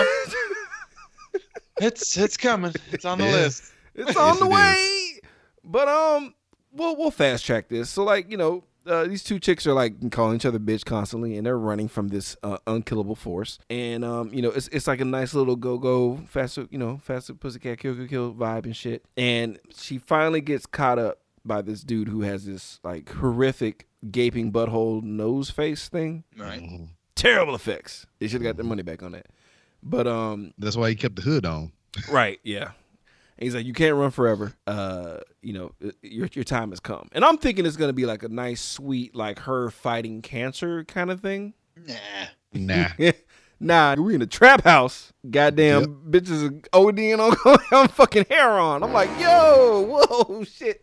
it's 1.81 2.17
it's 2.17 2.37
coming. 2.37 2.73
It's 2.93 3.05
on 3.05 3.19
the 3.19 3.25
Yeah. 3.25 3.33
list. 3.33 3.73
It's 3.95 4.17
on 4.17 4.29
Yes, 4.29 4.39
the 4.39 4.45
it 4.47 4.51
way. 4.51 5.21
But 5.65 5.89
um, 5.89 6.35
we'll 6.73 6.97
we'll 6.97 7.11
fast 7.11 7.45
track 7.45 7.69
this. 7.69 7.91
So 7.91 8.05
like 8.05 8.31
you 8.31 8.37
know, 8.37 8.65
uh, 8.87 9.05
these 9.05 9.23
two 9.25 9.39
chicks 9.39 9.67
are 9.67 9.73
like 9.75 10.11
calling 10.11 10.37
each 10.37 10.47
other 10.47 10.59
bitch 10.59 10.85
constantly, 10.85 11.37
and 11.37 11.45
they're 11.47 11.59
running 11.59 11.89
from 11.89 12.09
this 12.09 12.37
uh, 12.43 12.59
unkillable 12.67 13.17
force. 13.17 13.59
And 13.69 14.05
um, 14.05 14.33
you 14.33 14.41
know, 14.43 14.51
it's 14.51 14.69
it's 14.69 14.87
like 14.87 15.01
a 15.01 15.05
nice 15.05 15.35
little 15.35 15.57
go 15.57 15.77
go 15.79 16.21
faster, 16.29 16.67
you 16.71 16.79
know, 16.79 16.99
faster 17.03 17.35
pussycat 17.35 17.79
kill 17.79 17.95
kill 17.97 18.07
kill 18.07 18.35
vibe 18.35 18.65
and 18.65 18.77
shit. 18.77 19.05
And 19.17 19.59
she 19.77 19.99
finally 19.99 20.41
gets 20.41 20.65
caught 20.67 20.99
up 20.99 21.21
by 21.45 21.63
this 21.63 21.83
dude 21.83 22.09
who 22.09 22.23
has 22.23 22.47
this 22.47 22.79
like 22.85 23.11
horrific 23.11 23.87
gaping 24.11 24.53
butthole 24.53 25.03
nose 25.03 25.51
face 25.51 25.89
thing. 25.89 26.25
Right. 26.37 26.61
Mhm. 26.63 26.89
Terrible 27.15 27.55
effects. 27.57 28.07
They 28.21 28.29
should 28.29 28.43
have 28.43 28.49
got 28.51 28.57
their 28.57 28.65
money 28.69 28.83
back 28.83 29.03
on 29.03 29.11
that. 29.13 29.27
But 29.83 30.07
um, 30.07 30.53
That's 30.59 30.77
why 30.77 30.91
he 30.91 30.97
kept 30.97 31.17
the 31.17 31.23
hood 31.23 31.47
on. 31.47 31.73
Right. 32.11 32.41
Yeah. 32.43 32.71
And 33.39 33.45
he's 33.45 33.55
like, 33.55 33.67
you 33.67 33.73
can't 33.73 33.95
run 33.95 34.11
forever. 34.11 34.53
Uh, 34.67 35.19
you 35.43 35.53
know, 35.53 35.73
your 36.03 36.29
your 36.33 36.45
time 36.45 36.71
has 36.71 36.81
come. 36.81 37.09
And 37.13 37.25
I'm 37.25 37.39
thinking 37.39 37.67
it's 37.67 37.77
gonna 37.77 37.93
be 37.93 38.07
like 38.07 38.25
a 38.25 38.29
nice, 38.29 38.61
sweet, 38.61 39.15
like 39.15 39.39
her 39.41 39.71
fighting 39.71 40.23
cancer 40.23 40.85
kind 40.85 41.11
of 41.11 41.21
thing. 41.21 41.55
Nah. 41.87 41.95
Nah. 42.53 42.89
nah, 43.61 43.95
we 43.95 44.15
in 44.15 44.23
a 44.23 44.27
trap 44.27 44.65
house. 44.65 45.13
Goddamn 45.31 46.03
bitches 46.11 46.49
are 46.49 46.51
ODing 46.71 47.19
on, 47.19 47.59
on 47.79 47.89
fucking 47.89 48.27
hair 48.29 48.51
on. 48.51 48.83
I'm 48.83 48.93
like, 48.93 49.11
yo, 49.21 49.85
whoa, 49.89 50.45
shit. 50.45 50.81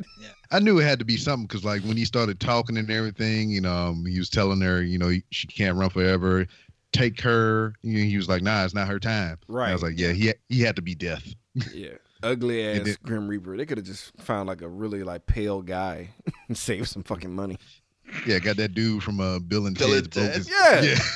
I 0.52 0.60
knew 0.60 0.80
it 0.80 0.84
had 0.84 1.00
to 1.00 1.06
be 1.06 1.18
something 1.18 1.48
because, 1.48 1.66
like, 1.66 1.82
when 1.84 1.98
he 1.98 2.06
started 2.06 2.40
talking 2.40 2.78
and 2.78 2.90
everything, 2.90 3.50
you 3.50 3.62
know, 3.62 3.74
um, 3.74 4.06
he 4.06 4.20
was 4.20 4.30
telling 4.30 4.62
her, 4.62 4.82
you 4.82 4.98
know, 4.98 5.12
she 5.32 5.48
can't 5.48 5.76
run 5.76 5.90
forever. 5.90 6.48
Take 6.96 7.22
her. 7.22 7.74
You 7.82 8.00
know, 8.00 8.06
he 8.06 8.18
was 8.18 8.28
like, 8.30 8.42
nah, 8.42 8.64
it's 8.66 8.74
not 8.74 8.88
her 8.88 9.00
time. 9.00 9.38
And 9.48 9.56
Right. 9.56 9.70
I 9.70 9.74
was 9.74 9.84
like, 9.84 9.98
yeah, 9.98 10.12
he 10.12 10.34
he 10.50 10.62
had 10.62 10.76
to 10.78 10.82
be 10.82 10.96
death. 10.96 11.24
Yeah. 11.74 11.94
Ugly 12.24 12.66
ass 12.68 12.86
then- 12.86 12.96
Grim 13.04 13.28
Reaper. 13.28 13.56
They 13.56 13.66
could 13.66 13.78
have 13.78 13.86
just 13.88 14.12
found 14.20 14.48
like 14.48 14.62
a 14.62 14.68
really 14.68 15.04
like 15.04 15.26
pale 15.26 15.62
guy 15.62 16.10
and 16.48 16.58
saved 16.58 16.88
some 16.90 17.04
fucking 17.04 17.34
money. 17.34 17.58
Yeah, 18.28 18.40
got 18.40 18.58
that 18.58 18.74
dude 18.74 19.04
from 19.04 19.20
uh, 19.20 19.40
Bill 19.40 19.66
and 19.68 19.78
Bill 19.78 19.90
Ted's 20.02 20.08
Ted? 20.10 20.46
Yeah. 20.48 20.82
yeah. 20.82 20.98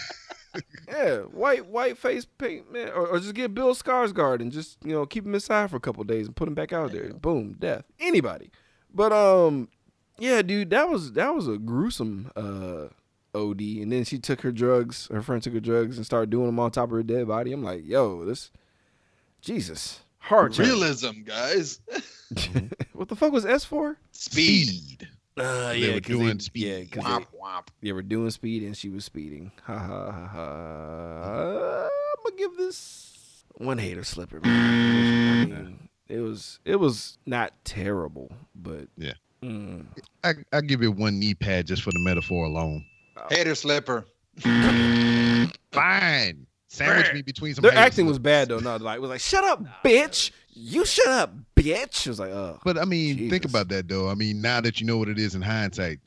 Yeah, 0.88 1.18
white 1.19 1.68
white 1.68 1.95
face 1.99 2.26
paint, 2.26 2.73
man, 2.73 2.89
or, 2.89 3.06
or 3.07 3.19
just 3.19 3.35
get 3.35 3.53
Bill 3.53 3.76
Skarsgård 3.76 4.41
and 4.41 4.51
just 4.51 4.77
you 4.84 4.93
know 4.93 5.06
keep 5.06 5.23
him 5.23 5.35
inside 5.35 5.69
for 5.69 5.76
a 5.76 5.80
couple 5.80 6.03
days 6.03 6.26
and 6.26 6.35
put 6.35 6.47
him 6.47 6.56
back 6.56 6.73
out 6.73 6.91
there. 6.91 7.14
Boom, 7.14 7.56
death. 7.60 7.84
Anybody, 7.99 8.49
but 8.91 9.14
um, 9.14 9.69
yeah, 10.18 10.41
dude, 10.41 10.72
that 10.72 10.89
was 10.89 11.14
that 11.14 11.35
was 11.35 11.47
a 11.47 11.60
gruesome 11.60 12.31
uh 12.35 12.88
OD. 13.40 13.61
And 13.82 13.91
then 13.91 14.03
she 14.03 14.20
took 14.20 14.41
her 14.41 14.52
drugs. 14.52 15.07
Her 15.11 15.22
friend 15.22 15.41
took 15.41 15.53
her 15.53 15.60
drugs 15.60 15.98
and 15.98 16.06
started 16.06 16.30
doing 16.30 16.45
them 16.48 16.60
on 16.60 16.72
top 16.72 16.86
of 16.86 16.91
her 16.91 17.03
dead 17.03 17.28
body. 17.28 17.52
I'm 17.53 17.64
like, 17.64 17.86
yo, 17.86 18.26
this, 18.26 18.52
Jesus, 19.41 20.02
hard 20.20 20.53
change. 20.53 20.68
Realism, 20.70 21.22
guys. 21.26 21.80
what 22.94 23.07
the 23.07 23.16
fuck 23.16 23.32
was 23.32 23.45
S 23.45 23.64
for? 23.66 23.98
Speed. 24.11 24.68
Speed. 24.68 25.07
Uh, 25.38 25.70
They 25.72 25.94
were 25.94 26.02
'cause 26.02 26.07
doing 26.18 26.40
speed. 26.40 26.66
Yeah, 26.68 26.80
because 26.82 27.03
Womp 27.06 27.26
womp. 27.41 27.68
they 27.82 27.94
were 27.94 28.02
doing 28.02 28.30
speed 28.30 28.61
and 28.64 28.76
she 28.76 28.90
was 28.90 29.06
speeding. 29.06 29.52
Ha 29.64 29.78
ha 29.78 30.11
ha 30.11 30.28
ha. 30.28 31.88
I'm 31.88 32.24
gonna 32.24 32.36
give 32.38 32.57
this 32.57 33.45
one 33.56 33.78
hater 33.78 34.03
slipper. 34.03 34.41
Man. 34.41 35.44
I 35.44 35.45
mean, 35.45 35.90
it 36.10 36.20
was 36.20 36.60
it 36.66 36.76
was 36.76 37.18
not 37.26 37.53
terrible, 37.64 38.32
but 38.53 38.88
Yeah. 38.98 39.14
Mm. 39.41 39.86
I 40.26 40.34
I 40.52 40.60
give 40.60 40.82
it 40.84 40.90
one 40.90 41.18
knee 41.20 41.36
pad 41.36 41.68
just 41.68 41.84
for 41.84 41.91
the 41.91 41.99
metaphor 42.03 42.45
alone. 42.45 42.84
Hater 43.29 43.55
slipper. 43.55 44.05
Fine. 45.71 46.45
Sandwich 46.67 47.13
me 47.13 47.21
between 47.23 47.55
some. 47.55 47.63
their 47.63 47.71
haters. 47.71 47.85
acting 47.85 48.05
was 48.05 48.19
bad 48.19 48.49
though. 48.49 48.59
Not 48.59 48.81
like 48.81 48.97
it 48.97 49.01
was 49.01 49.09
like, 49.09 49.21
shut 49.21 49.43
up, 49.43 49.63
bitch. 49.83 50.31
You 50.51 50.85
shut 50.85 51.07
up, 51.07 51.33
bitch. 51.55 52.05
It 52.05 52.09
was 52.09 52.19
like, 52.19 52.31
oh, 52.31 52.59
But 52.63 52.77
I 52.77 52.85
mean, 52.85 53.29
think 53.29 53.45
about 53.45 53.69
that 53.69 53.87
though. 53.87 54.09
I 54.09 54.15
mean, 54.15 54.41
now 54.41 54.61
that 54.61 54.79
you 54.79 54.85
know 54.85 54.97
what 54.97 55.09
it 55.09 55.17
is 55.17 55.33
in 55.35 55.41
hindsight, 55.41 55.99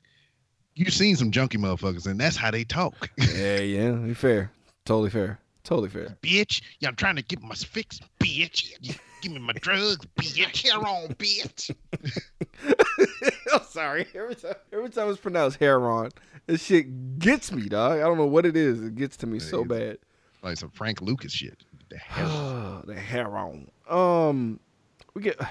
you've 0.74 0.93
seen 0.93 1.16
some 1.16 1.30
junky 1.30 1.59
motherfuckers, 1.59 2.06
and 2.06 2.20
that's 2.20 2.36
how 2.36 2.51
they 2.51 2.64
talk. 2.64 3.10
yeah, 3.18 3.59
yeah, 3.59 4.05
you 4.05 4.14
fair, 4.14 4.52
totally 4.84 5.10
fair, 5.10 5.39
totally 5.64 5.89
fair. 5.89 6.16
bitch, 6.22 6.62
yeah, 6.78 6.89
I'm 6.89 6.97
trying 6.97 7.16
to 7.16 7.22
get 7.22 7.43
my 7.43 7.55
fix, 7.55 8.01
bitch. 8.20 8.98
You 9.23 9.31
Give 9.31 9.40
me 9.40 9.47
my 9.47 9.53
drugs, 9.55 10.05
bitch. 10.19 10.57
Here 10.57 10.74
on, 10.74 11.09
bitch. 11.15 11.70
I'm 13.53 13.61
sorry. 13.70 14.07
Every 14.15 14.35
time, 14.35 14.55
every 14.73 14.90
time 14.90 15.09
it's 15.11 15.20
pronounced 15.20 15.59
heron, 15.59 16.11
this 16.47 16.62
shit 16.65 17.19
gets 17.19 17.53
me, 17.53 17.69
dog. 17.69 17.99
I 17.99 18.01
don't 18.03 18.19
know 18.19 18.27
what 18.27 18.47
it 18.47 18.57
is. 18.57 18.81
It 18.82 18.94
gets 18.97 19.16
to 19.19 19.27
me 19.27 19.39
so 19.39 19.61
It 19.61 19.62
is. 19.62 19.69
bad. 19.69 19.99
Like 20.43 20.57
some 20.57 20.70
Frank 20.70 21.01
Lucas 21.01 21.32
shit. 21.32 21.62
The 21.89 21.97
hell? 21.99 22.82
the 22.86 22.94
heron. 22.94 23.70
Um, 23.89 24.59
we 25.15 25.23
get 25.23 25.39
the 25.39 25.47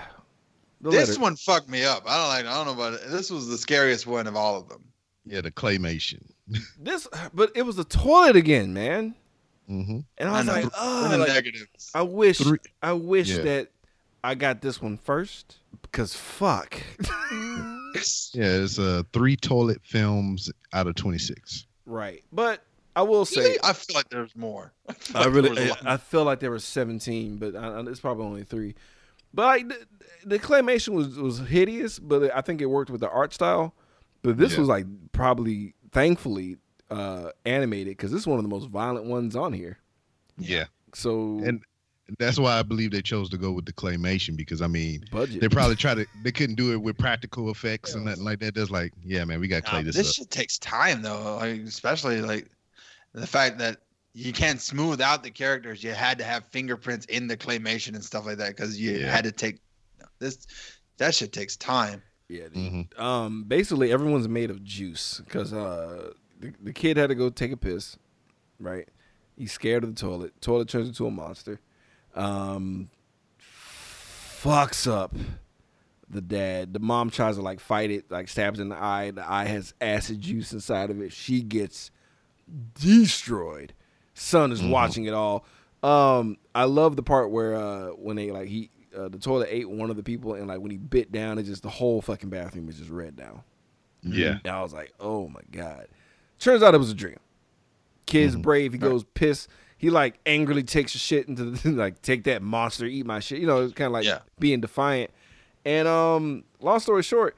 This 0.90 1.10
letter. 1.10 1.22
one 1.22 1.36
fucked 1.38 1.70
me 1.70 1.84
up. 1.86 2.04
I 2.08 2.18
don't 2.18 2.28
like. 2.28 2.46
I 2.54 2.58
don't 2.58 2.66
know 2.66 2.74
about 2.84 3.00
it. 3.00 3.10
This 3.10 3.30
was 3.30 3.48
the 3.48 3.58
scariest 3.58 4.06
one 4.08 4.28
of 4.28 4.36
all 4.36 4.58
of 4.58 4.68
them. 4.70 4.84
Yeah, 5.26 5.42
the 5.42 5.52
claymation. 5.52 6.24
This, 6.78 7.08
but 7.34 7.52
it 7.56 7.62
was 7.62 7.76
the 7.78 7.84
toilet 7.86 8.36
again, 8.36 8.74
man. 8.74 9.16
Mm-hmm. 9.72 10.00
And 10.18 10.30
I 10.30 10.32
was 10.38 10.46
know. 10.46 10.54
like, 10.54 10.66
oh, 10.78 11.08
the 11.10 11.18
like, 11.20 11.28
negatives. 11.30 11.92
I 11.96 12.02
wish, 12.02 12.38
Three- 12.40 12.60
I 12.84 12.94
wish 12.94 13.30
Yeah. 13.30 13.42
that 13.44 13.72
I 14.24 14.36
got 14.36 14.62
this 14.62 14.82
one 14.82 14.98
first 14.98 15.58
because 15.82 16.14
fuck. 16.16 16.82
Yeah, 18.34 18.46
it's 18.64 18.80
uh 18.80 19.04
three 19.12 19.36
toilet 19.36 19.82
films 19.84 20.50
out 20.74 20.88
of 20.88 20.96
twenty 20.96 21.18
six. 21.18 21.66
right, 21.86 22.24
but 22.32 22.64
I 22.96 23.02
will 23.04 23.26
say. 23.26 23.42
Really? 23.42 23.60
I 23.64 23.74
feel 23.74 23.96
like 23.96 24.10
there's 24.10 24.36
more. 24.36 24.72
I, 24.90 24.94
feel 24.94 25.18
I 25.18 25.24
like 25.26 25.34
there 25.34 25.42
was 25.42 25.52
really, 25.60 25.72
I, 25.72 25.94
I 25.94 25.98
feel 25.98 26.24
like 26.24 26.40
there 26.40 26.52
were 26.52 26.60
17, 26.60 27.38
but 27.38 27.56
I, 27.56 27.68
I- 27.68 27.82
it's 27.90 28.00
probably 28.00 28.26
only 28.26 28.44
three. 28.44 28.76
But 29.34 29.46
like 29.46 29.68
the, 29.70 29.86
the 30.26 30.40
claymation 30.40 30.90
was 30.94 31.18
was 31.18 31.40
hideous, 31.40 32.00
but 32.00 32.34
I 32.36 32.42
think 32.42 32.62
it 32.62 32.68
worked 32.68 32.90
with 32.92 33.02
the 33.02 33.10
art 33.10 33.34
style. 33.34 33.74
But 34.24 34.38
this 34.38 34.54
Yeah. 34.54 34.60
was 34.60 34.68
like 34.70 34.86
probably, 35.12 35.74
thankfully, 35.92 36.58
uh, 36.92 37.32
animated 37.46 37.98
because 37.98 38.12
this 38.12 38.22
is 38.22 38.28
one 38.28 38.38
of 38.38 38.44
the 38.44 38.50
most 38.50 38.68
violent 38.70 39.06
ones 39.06 39.36
on 39.36 39.54
here. 39.54 39.78
Yeah, 40.38 40.66
So 40.94 41.40
and 41.44 41.62
that's 42.20 42.38
why 42.38 42.60
I 42.60 42.64
believe 42.64 42.92
they 42.92 43.02
chose 43.02 43.30
to 43.30 43.38
go 43.38 43.52
with 43.54 43.66
the 43.66 43.72
claymation 43.74 44.36
because 44.36 44.62
I 44.62 44.68
mean 44.68 45.04
budget. 45.12 45.40
they 45.42 45.48
probably 45.48 45.76
tried 45.78 45.96
to 45.96 46.06
they 46.24 46.32
couldn't 46.32 46.56
do 46.56 46.72
it 46.74 46.82
with 46.82 46.98
practical 46.98 47.50
effects 47.52 47.96
and 47.96 48.06
nothing 48.06 48.24
like 48.26 48.40
that. 48.40 48.54
That's 48.56 48.70
like, 48.72 48.92
yeah, 49.04 49.24
man, 49.24 49.40
we 49.40 49.48
got 49.48 49.64
clay 49.64 49.80
Nah, 49.80 49.86
this, 49.86 49.96
this 49.96 50.10
up. 50.10 50.16
shit 50.16 50.30
takes 50.32 50.58
time 50.60 51.02
though, 51.02 51.38
like 51.40 51.62
especially 51.62 52.22
like 52.22 52.48
the 53.14 53.26
fact 53.28 53.58
that 53.60 53.78
you 54.14 54.34
can't 54.34 54.60
smooth 54.60 55.00
out 55.00 55.24
the 55.24 55.32
characters. 55.32 55.82
You 55.84 55.92
had 55.92 56.18
to 56.18 56.26
have 56.26 56.44
fingerprints 56.48 57.06
in 57.06 57.28
the 57.28 57.38
claymation 57.38 57.90
and 57.96 58.04
stuff 58.04 58.26
like 58.26 58.38
that 58.40 58.50
because 58.50 58.78
you 58.80 58.92
Yeah. 58.98 59.10
had 59.12 59.24
to 59.24 59.32
take 59.32 59.60
this. 60.20 60.46
That 60.98 61.16
shit 61.16 61.32
takes 61.32 61.56
time. 61.56 62.02
yeah. 62.28 62.50
dude. 62.54 62.54
Mhm. 62.56 63.00
Um, 63.00 63.44
basically 63.48 63.92
everyone's 63.94 64.28
made 64.28 64.50
of 64.50 64.62
juice 64.64 65.22
because 65.26 65.54
uh, 65.54 66.12
the, 66.42 66.54
the 66.62 66.74
kid 66.74 66.98
had 66.98 67.08
to 67.08 67.16
go 67.16 67.30
take 67.30 67.52
a 67.52 67.58
piss, 67.58 67.98
right? 68.60 68.88
He's 69.38 69.52
scared 69.52 69.84
of 69.84 69.96
the 69.96 70.00
toilet. 70.00 70.40
Toilet 70.42 70.68
turns 70.68 70.88
into 70.88 71.06
a 71.06 71.12
monster. 71.12 71.60
Um, 72.16 72.90
fucks 73.40 74.92
up 74.92 75.16
the 76.10 76.22
dad. 76.22 76.74
The 76.74 76.80
mom 76.80 77.10
tries 77.10 77.38
to 77.38 77.42
like 77.42 77.60
fight 77.60 77.92
it, 77.92 78.12
like 78.12 78.28
stabs 78.28 78.60
in 78.60 78.70
the 78.70 78.76
eye. 78.76 79.12
The 79.12 79.30
eye 79.30 79.46
has 79.46 79.74
acid 79.80 80.22
juice 80.22 80.52
inside 80.52 80.90
of 80.90 81.02
it. 81.02 81.14
She 81.14 81.42
gets 81.42 81.92
destroyed. 82.80 83.74
Son 84.14 84.52
is 84.52 84.62
watching 84.62 85.06
it 85.06 85.14
all. 85.14 85.46
Um, 85.82 86.38
I 86.54 86.66
love 86.66 86.96
the 86.96 87.04
part 87.04 87.32
where 87.32 87.56
uh 87.56 87.88
when 87.88 88.16
they 88.16 88.32
like 88.32 88.48
he 88.48 88.70
uh, 88.96 89.08
the 89.08 89.18
toilet 89.18 89.48
ate 89.50 89.70
one 89.70 89.90
of 89.90 89.96
the 89.96 90.04
people 90.04 90.34
and 90.34 90.48
like 90.48 90.60
when 90.60 90.70
he 90.70 90.78
bit 90.78 91.12
down, 91.12 91.38
it 91.38 91.44
just 91.44 91.64
the 91.64 91.70
whole 91.70 92.02
fucking 92.02 92.30
bathroom 92.30 92.68
is 92.70 92.78
just 92.78 92.90
red 92.90 93.18
now. 93.18 93.44
Yeah. 94.04 94.40
And 94.44 94.54
I 94.54 94.62
was 94.62 94.74
like, 94.74 94.94
oh 95.00 95.28
my 95.28 95.42
god. 95.52 95.88
Turns 96.42 96.62
out 96.64 96.74
it 96.76 96.80
was 96.80 96.92
a 96.92 96.96
dream. 96.96 97.20
Kid's 98.06 98.36
brave. 98.36 98.74
He 98.74 98.78
goes 98.78 99.06
piss. 99.14 99.48
He 99.78 99.90
like 99.90 100.20
angrily 100.26 100.64
takes 100.64 100.94
a 100.96 100.98
shit 100.98 101.28
into 101.28 101.46
the 101.52 101.70
like 101.72 102.02
take 102.02 102.26
that 102.26 102.42
monster, 102.42 102.86
eat 102.86 103.06
my 103.06 103.20
shit. 103.20 103.40
You 103.40 103.48
know, 103.48 103.62
it's 103.64 103.74
kind 103.74 103.86
of 103.86 103.94
like 103.94 104.04
Yeah. 104.06 104.20
being 104.40 104.60
defiant. 104.60 105.12
And 105.64 105.88
um, 105.88 106.44
long 106.60 106.80
story 106.80 107.04
short, 107.04 107.36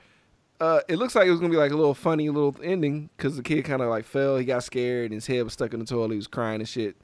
uh, 0.59 0.79
it 0.87 0.95
looks 0.97 1.13
like 1.15 1.27
it 1.27 1.31
was 1.31 1.39
gonna 1.39 1.51
be 1.51 1.57
like 1.57 1.71
a 1.71 1.75
little 1.77 1.93
funny 1.93 2.29
little 2.29 2.55
ending 2.63 3.09
because 3.15 3.35
the 3.37 3.43
kid 3.43 3.63
kind 3.65 3.81
of 3.81 3.89
like 3.89 4.05
fell. 4.05 4.37
He 4.37 4.45
got 4.45 4.63
scared 4.63 5.11
and 5.11 5.15
his 5.15 5.27
head 5.27 5.43
was 5.43 5.53
stuck 5.53 5.73
in 5.73 5.79
the 5.79 5.85
toilet. 5.85 6.11
He 6.11 6.15
was 6.17 6.27
crying 6.27 6.59
and 6.61 6.67
shit. 6.67 6.95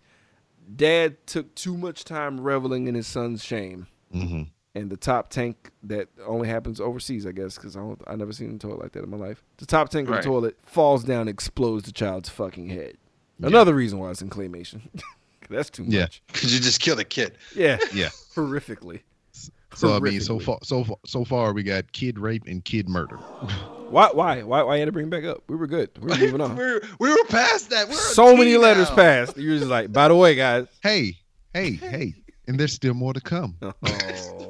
Dad 0.75 1.25
took 1.27 1.53
too 1.55 1.77
much 1.77 2.03
time 2.05 2.39
reveling 2.39 2.87
in 2.87 2.95
his 2.95 3.07
son's 3.07 3.43
shame. 3.43 3.87
hmm 4.11 4.43
And 4.75 4.89
the 4.89 4.97
top 4.97 5.29
tank 5.29 5.71
that 5.83 6.07
only 6.25 6.47
happens 6.47 6.79
overseas, 6.79 7.25
I 7.25 7.31
guess, 7.31 7.55
because 7.55 7.75
I 7.75 7.79
don't, 7.79 7.99
I 8.05 8.15
never 8.15 8.31
seen 8.31 8.53
a 8.53 8.57
toilet 8.59 8.79
like 8.79 8.91
that 8.91 9.03
in 9.03 9.09
my 9.09 9.17
life. 9.17 9.43
The 9.57 9.65
top 9.65 9.89
tank 9.89 10.07
of 10.09 10.15
the 10.15 10.21
toilet 10.21 10.57
falls 10.65 11.03
down, 11.03 11.21
and 11.21 11.29
explodes 11.29 11.85
the 11.85 11.91
child's 11.91 12.29
fucking 12.29 12.69
head. 12.69 12.95
Another 13.41 13.73
reason 13.73 13.97
why 13.99 14.11
it's 14.11 14.21
in 14.21 14.29
claymation. 14.29 14.81
That's 15.49 15.69
too 15.71 15.85
Yeah. 15.87 16.01
much. 16.01 16.21
Because 16.27 16.53
you 16.53 16.59
just 16.59 16.79
killed 16.81 16.99
a 16.99 17.03
kid. 17.03 17.37
Yeah, 17.55 17.77
Yeah. 17.93 18.09
horrifically. 18.35 19.01
So 19.75 19.95
I 19.95 19.99
mean, 19.99 20.19
so 20.21 20.39
far, 20.39 20.57
so 20.63 20.83
far, 20.83 20.97
so 21.05 21.23
far, 21.23 21.53
we 21.53 21.61
got 21.63 21.91
kid 21.91 22.17
rape 22.19 22.43
and 22.47 22.63
kid 22.65 22.89
murder. 22.89 23.15
Why? 23.89 24.09
Why? 24.13 24.43
Why? 24.43 24.61
Why 24.63 24.75
you 24.75 24.79
had 24.81 24.85
to 24.87 24.91
bring 24.91 25.07
it 25.07 25.09
back 25.09 25.23
up? 25.23 25.43
We 25.47 25.55
were 25.55 25.67
good. 25.67 25.89
We 25.99 26.07
were 26.09 26.17
moving 26.17 26.41
on. 26.41 26.55
We're, 26.55 26.81
we 26.99 27.09
were 27.09 27.23
past 27.29 27.69
that. 27.71 27.87
We're 27.87 27.93
so 27.95 28.35
many 28.35 28.51
teen 28.51 28.61
letters 28.61 28.89
now. 28.89 28.95
passed. 28.95 29.37
You're 29.37 29.57
just 29.57 29.69
like, 29.69 29.91
by 29.91 30.07
the 30.09 30.15
way, 30.15 30.35
guys. 30.35 30.67
Hey, 30.83 31.17
hey, 31.53 31.71
hey, 31.73 32.13
and 32.47 32.59
there's 32.59 32.73
still 32.73 32.93
more 32.93 33.13
to 33.13 33.21
come. 33.21 33.55
Oh 33.61 33.73
man. 33.81 34.48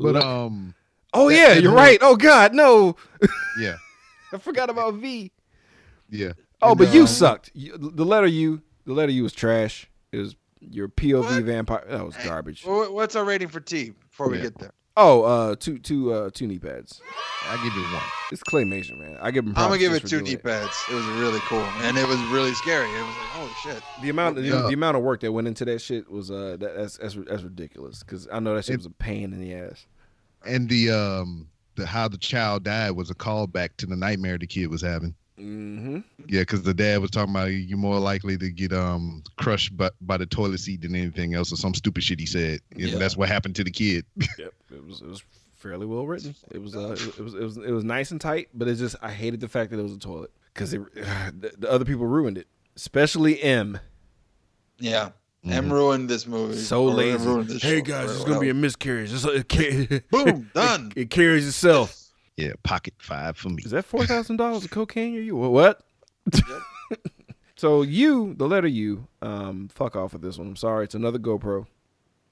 But 0.00 0.14
Le- 0.14 0.20
um, 0.46 0.74
oh 1.12 1.28
that- 1.28 1.34
yeah, 1.36 1.54
that 1.54 1.62
you're 1.62 1.70
whole- 1.72 1.78
right. 1.80 1.98
Oh 2.00 2.16
god, 2.16 2.54
no. 2.54 2.96
yeah, 3.60 3.76
I 4.32 4.38
forgot 4.38 4.70
about 4.70 4.94
V. 4.94 5.30
yeah. 6.10 6.32
Oh, 6.62 6.70
And, 6.70 6.78
but 6.78 6.92
you 6.92 7.02
um, 7.02 7.06
sucked. 7.06 7.50
You, 7.54 7.76
the 7.78 8.04
letter 8.04 8.26
U, 8.26 8.60
the 8.84 8.92
letter 8.92 9.12
U 9.12 9.22
was 9.22 9.32
trash. 9.32 9.88
It 10.12 10.18
was 10.18 10.36
your 10.60 10.88
POV 10.88 11.42
vampire. 11.44 11.84
That 11.88 12.04
was 12.04 12.16
garbage. 12.24 12.64
What's 12.66 13.16
our 13.16 13.24
rating 13.24 13.48
for 13.48 13.60
T 13.60 13.92
before 14.10 14.28
we 14.28 14.36
Yeah. 14.38 14.42
get 14.44 14.58
there? 14.58 14.72
Oh, 14.96 15.22
uh, 15.22 15.54
two, 15.56 15.78
two, 15.78 16.12
uh, 16.12 16.30
two 16.34 16.46
knee 16.46 16.58
pads. 16.58 17.00
I 17.48 17.56
give 17.62 17.74
you 17.74 17.82
one. 17.82 18.02
It's 18.32 18.42
claymation, 18.42 18.98
man. 18.98 19.16
I 19.20 19.30
give 19.30 19.44
him. 19.44 19.50
I'm 19.56 19.68
gonna 19.68 19.78
give 19.78 19.92
it 19.92 20.00
two 20.00 20.18
doing 20.18 20.24
knee 20.24 20.36
pads. 20.36 20.76
It 20.90 20.94
was 20.94 21.06
really 21.06 21.38
cool, 21.40 21.60
and 21.82 21.96
it 21.96 22.06
was 22.06 22.18
really 22.26 22.52
scary. 22.54 22.88
It 22.90 22.94
was 23.00 23.06
like, 23.16 23.16
holy 23.28 23.50
shit. 23.62 23.82
The 24.02 24.10
amount, 24.10 24.36
the, 24.36 24.42
Yeah. 24.42 24.62
the 24.62 24.74
amount 24.74 24.96
of 24.96 25.02
work 25.02 25.20
that 25.20 25.32
went 25.32 25.46
into 25.48 25.64
that 25.64 25.80
shit 25.80 26.10
was 26.10 26.30
uh, 26.30 26.56
that, 26.60 26.76
that's 26.76 26.98
that's 26.98 27.14
that's 27.14 27.42
ridiculous. 27.42 28.02
Because 28.02 28.28
I 28.32 28.40
know 28.40 28.54
that 28.56 28.64
shit 28.64 28.74
It- 28.74 28.78
was 28.78 28.86
a 28.86 28.90
pain 28.90 29.32
in 29.32 29.40
the 29.40 29.54
ass. 29.54 29.86
And 30.44 30.68
the 30.68 30.90
um, 30.90 31.48
the 31.76 31.86
how 31.86 32.08
the 32.08 32.18
child 32.18 32.64
died 32.64 32.92
was 32.92 33.10
a 33.10 33.14
callback 33.14 33.70
to 33.78 33.86
the 33.86 33.96
nightmare 33.96 34.38
the 34.38 34.46
kid 34.46 34.68
was 34.68 34.82
having. 34.82 35.14
Mm-hmm. 35.40 35.98
Yeah, 36.26 36.40
because 36.42 36.62
the 36.62 36.74
dad 36.74 37.00
was 37.00 37.10
talking 37.10 37.34
about 37.34 37.46
you're 37.46 37.78
more 37.78 37.98
likely 37.98 38.36
to 38.36 38.50
get 38.50 38.72
um 38.72 39.22
crushed 39.38 39.76
by, 39.76 39.90
by 40.02 40.16
the 40.16 40.26
toilet 40.26 40.58
seat 40.58 40.82
than 40.82 40.94
anything 40.94 41.34
else, 41.34 41.52
or 41.52 41.56
some 41.56 41.74
stupid 41.74 42.02
shit 42.02 42.20
he 42.20 42.26
said, 42.26 42.60
and 42.72 42.80
Yeah. 42.80 42.98
that's 42.98 43.16
what 43.16 43.28
happened 43.28 43.56
to 43.56 43.64
the 43.64 43.70
kid. 43.70 44.04
Yep. 44.38 44.52
It 44.72 44.86
was 44.86 45.00
it 45.02 45.08
was 45.08 45.22
fairly 45.54 45.86
well 45.86 46.06
written. 46.06 46.34
It 46.52 46.60
was 46.62 46.76
uh 46.76 46.90
it 46.92 47.18
was 47.20 47.34
it 47.34 47.42
was 47.42 47.56
it 47.56 47.70
was 47.70 47.84
nice 47.84 48.10
and 48.10 48.20
tight, 48.20 48.48
but 48.54 48.68
it's 48.68 48.80
just 48.80 48.96
I 49.02 49.10
hated 49.10 49.40
the 49.40 49.48
fact 49.48 49.70
that 49.70 49.78
it 49.78 49.82
was 49.82 49.94
a 49.94 49.98
toilet 49.98 50.30
because 50.52 50.70
the, 50.72 51.52
the 51.58 51.70
other 51.70 51.84
people 51.84 52.06
ruined 52.06 52.38
it, 52.38 52.46
especially 52.76 53.40
M. 53.42 53.78
Yeah. 54.78 55.10
Mhm. 55.44 55.52
M 55.52 55.72
ruined 55.72 56.08
this 56.10 56.26
movie. 56.26 56.56
So 56.58 56.84
Or 56.88 56.94
lazy. 56.94 57.58
Hey 57.58 57.80
guys, 57.80 58.10
it's 58.14 58.24
gonna 58.24 58.40
be 58.40 58.50
a 58.50 58.54
miscarriage. 58.54 59.10
It's, 59.12 59.24
it, 59.24 60.08
boom 60.10 60.50
done. 60.54 60.92
It, 60.94 61.02
it 61.02 61.10
carries 61.10 61.46
itself. 61.48 61.99
Yeah, 62.40 62.52
pocket 62.62 62.94
five 62.98 63.36
for 63.36 63.48
me. 63.50 63.62
Is 63.64 63.70
that 63.72 63.84
four 63.84 64.04
thousand 64.06 64.36
dollars 64.36 64.64
of 64.64 64.70
cocaine 64.70 65.16
or 65.16 65.20
you? 65.20 65.36
What? 65.36 65.82
so 67.56 67.82
you, 67.82 68.34
the 68.34 68.46
letter 68.48 68.66
U, 68.68 69.06
um, 69.22 69.68
fuck 69.72 69.96
off 69.96 70.12
with 70.12 70.22
this 70.22 70.38
one. 70.38 70.48
I'm 70.48 70.56
sorry. 70.56 70.84
It's 70.84 70.94
another 70.94 71.18
GoPro. 71.18 71.66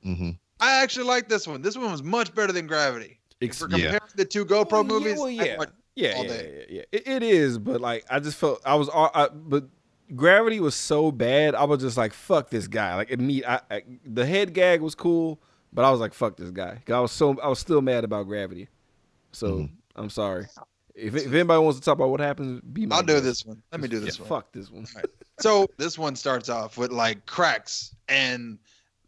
hmm 0.02 0.30
I 0.60 0.82
actually 0.82 1.06
like 1.06 1.28
this 1.28 1.46
one. 1.46 1.62
This 1.62 1.76
one 1.76 1.92
was 1.92 2.02
much 2.02 2.34
better 2.34 2.52
than 2.52 2.66
Gravity. 2.66 3.20
If 3.40 3.50
Ex- 3.50 3.60
we're 3.60 3.68
Yeah. 3.68 3.76
comparing 3.90 4.10
the 4.16 4.24
two 4.24 4.44
GoPro 4.44 4.72
Well, 4.72 4.84
movies, 4.84 5.16
well, 5.18 5.26
I 5.26 5.30
yeah. 5.30 5.56
Yeah, 5.94 6.22
yeah, 6.22 6.32
yeah, 6.32 6.62
yeah. 6.68 6.82
It, 6.92 7.08
it 7.08 7.22
is, 7.22 7.58
but 7.58 7.80
like 7.80 8.04
I 8.10 8.18
just 8.20 8.36
felt 8.38 8.60
I 8.64 8.74
was, 8.74 8.88
all- 8.88 9.10
I, 9.14 9.28
but 9.28 9.64
Gravity 10.16 10.58
was 10.60 10.74
so 10.74 11.12
bad. 11.12 11.54
I 11.54 11.64
was 11.64 11.80
just 11.80 11.96
like, 11.96 12.12
fuck 12.12 12.50
this 12.50 12.66
guy. 12.66 12.94
Like 12.96 13.10
immediate, 13.10 13.48
I, 13.48 13.60
I, 13.76 13.82
the 14.04 14.24
head 14.26 14.52
gag 14.54 14.80
was 14.80 14.94
cool, 14.94 15.40
but 15.72 15.84
I 15.84 15.90
was 15.90 16.00
like, 16.00 16.14
fuck 16.14 16.36
this 16.36 16.50
guy. 16.50 16.80
'Cause 16.86 16.94
I 16.94 17.00
was 17.00 17.12
so, 17.12 17.38
I 17.40 17.48
was 17.48 17.58
still 17.58 17.82
mad 17.82 18.02
about 18.04 18.26
Gravity. 18.26 18.68
So 19.32 19.46
Mhm. 19.48 19.70
I'm 19.98 20.10
sorry. 20.10 20.46
If, 20.94 21.14
if 21.14 21.26
anybody 21.32 21.62
wants 21.62 21.78
to 21.78 21.84
talk 21.84 21.94
about 21.96 22.10
what 22.10 22.20
happens, 22.20 22.60
be 22.60 22.86
my 22.86 22.96
I'll 22.96 23.02
do 23.02 23.14
guest. 23.14 23.24
this 23.24 23.44
one. 23.46 23.62
Let 23.70 23.80
me 23.80 23.88
do 23.88 23.98
Yeah, 23.98 24.06
this 24.06 24.18
one. 24.20 24.28
Fuck 24.28 24.52
this 24.52 24.70
one. 24.70 24.86
So 25.40 25.66
this 25.76 25.96
one 25.98 26.16
starts 26.16 26.48
off 26.48 26.76
with 26.76 26.90
like 26.90 27.24
cracks 27.26 27.94
and 28.08 28.58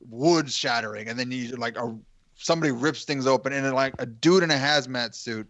wood 0.09 0.51
shattering, 0.51 1.09
and 1.09 1.19
then 1.19 1.31
you 1.33 1.49
like 1.57 1.77
a 1.77 1.97
somebody 2.37 2.73
rips 2.73 3.05
things 3.05 3.27
open, 3.27 3.53
and 3.53 3.65
then 3.65 3.73
like 3.75 3.95
a 3.99 4.07
dude 4.07 4.43
in 4.43 4.51
a 4.51 4.55
hazmat 4.55 5.15
suit 5.15 5.49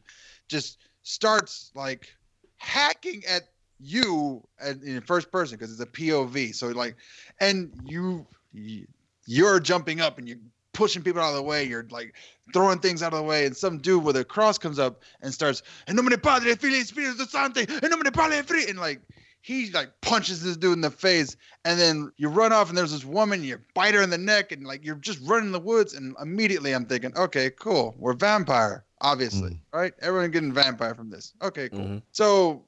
just 0.48 0.78
starts 1.02 1.70
like 1.74 2.08
hacking 2.56 3.22
at 3.28 3.42
you 3.78 4.42
at, 4.60 4.82
in 4.82 5.00
first 5.02 5.30
person 5.30 5.56
because 5.58 5.70
it's 5.72 5.80
a 5.80 5.86
POV. 5.86 6.54
So 6.54 6.68
like, 6.68 6.96
and 7.40 7.70
you 7.84 8.26
you- 8.52 8.86
you're 9.26 9.60
jumping 9.60 10.00
up 10.00 10.18
and 10.18 10.26
you're 10.26 10.38
pushing 10.80 11.02
people 11.02 11.20
out 11.20 11.28
of 11.30 11.36
the 11.36 11.42
way. 11.42 11.62
You're 11.64 11.86
like 11.90 12.14
throwing 12.54 12.78
things 12.78 13.02
out 13.02 13.12
of 13.12 13.18
the 13.18 13.24
way, 13.24 13.44
and 13.46 13.54
some 13.56 13.78
dude 13.78 14.02
with 14.02 14.16
a 14.16 14.24
cross 14.24 14.56
comes 14.58 14.78
up 14.78 15.02
and 15.20 15.32
starts, 15.32 15.62
"En 15.86 15.94
nomine 15.94 16.18
Padre, 16.18 16.54
Filii, 16.56 16.82
Spiritus 16.84 17.30
Sancti, 17.30 17.66
en 17.82 17.90
nomine 17.90 18.10
Padre, 18.10 18.42
Filii," 18.42 18.68
and 18.70 18.78
like 18.78 19.00
he 19.42 19.70
like 19.72 19.90
punches 20.00 20.42
this 20.42 20.56
dude 20.56 20.72
in 20.72 20.80
the 20.80 20.90
face, 20.90 21.36
and 21.64 21.78
then 21.78 22.10
you 22.16 22.28
run 22.28 22.52
off, 22.52 22.68
and 22.70 22.76
there's 22.78 22.92
this 22.92 23.04
woman, 23.04 23.44
you 23.44 23.58
bite 23.74 23.94
her 23.94 24.02
in 24.02 24.10
the 24.10 24.18
neck, 24.18 24.52
and 24.52 24.66
like 24.66 24.84
you're 24.84 24.96
just 24.96 25.18
running 25.28 25.46
in 25.46 25.52
the 25.52 25.60
woods, 25.60 25.94
and 25.94 26.16
immediately 26.20 26.72
I'm 26.74 26.86
thinking, 26.86 27.16
okay, 27.16 27.50
cool, 27.50 27.94
we're 27.98 28.14
vampire, 28.14 28.84
obviously, 29.02 29.60
right? 29.72 29.92
Everyone 30.00 30.30
getting 30.30 30.52
vampire 30.52 30.94
from 30.94 31.10
this. 31.10 31.34
Okay, 31.42 31.68
cool. 31.68 31.80
Mhm. 31.80 32.02
So, 32.12 32.64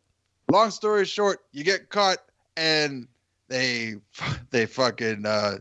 long 0.50 0.70
story 0.70 1.04
short, 1.06 1.40
you 1.52 1.64
get 1.64 1.88
caught, 1.88 2.18
and 2.56 3.08
they 3.48 3.96
they 4.50 4.64
fucking 4.66 5.26
uh, 5.26 5.58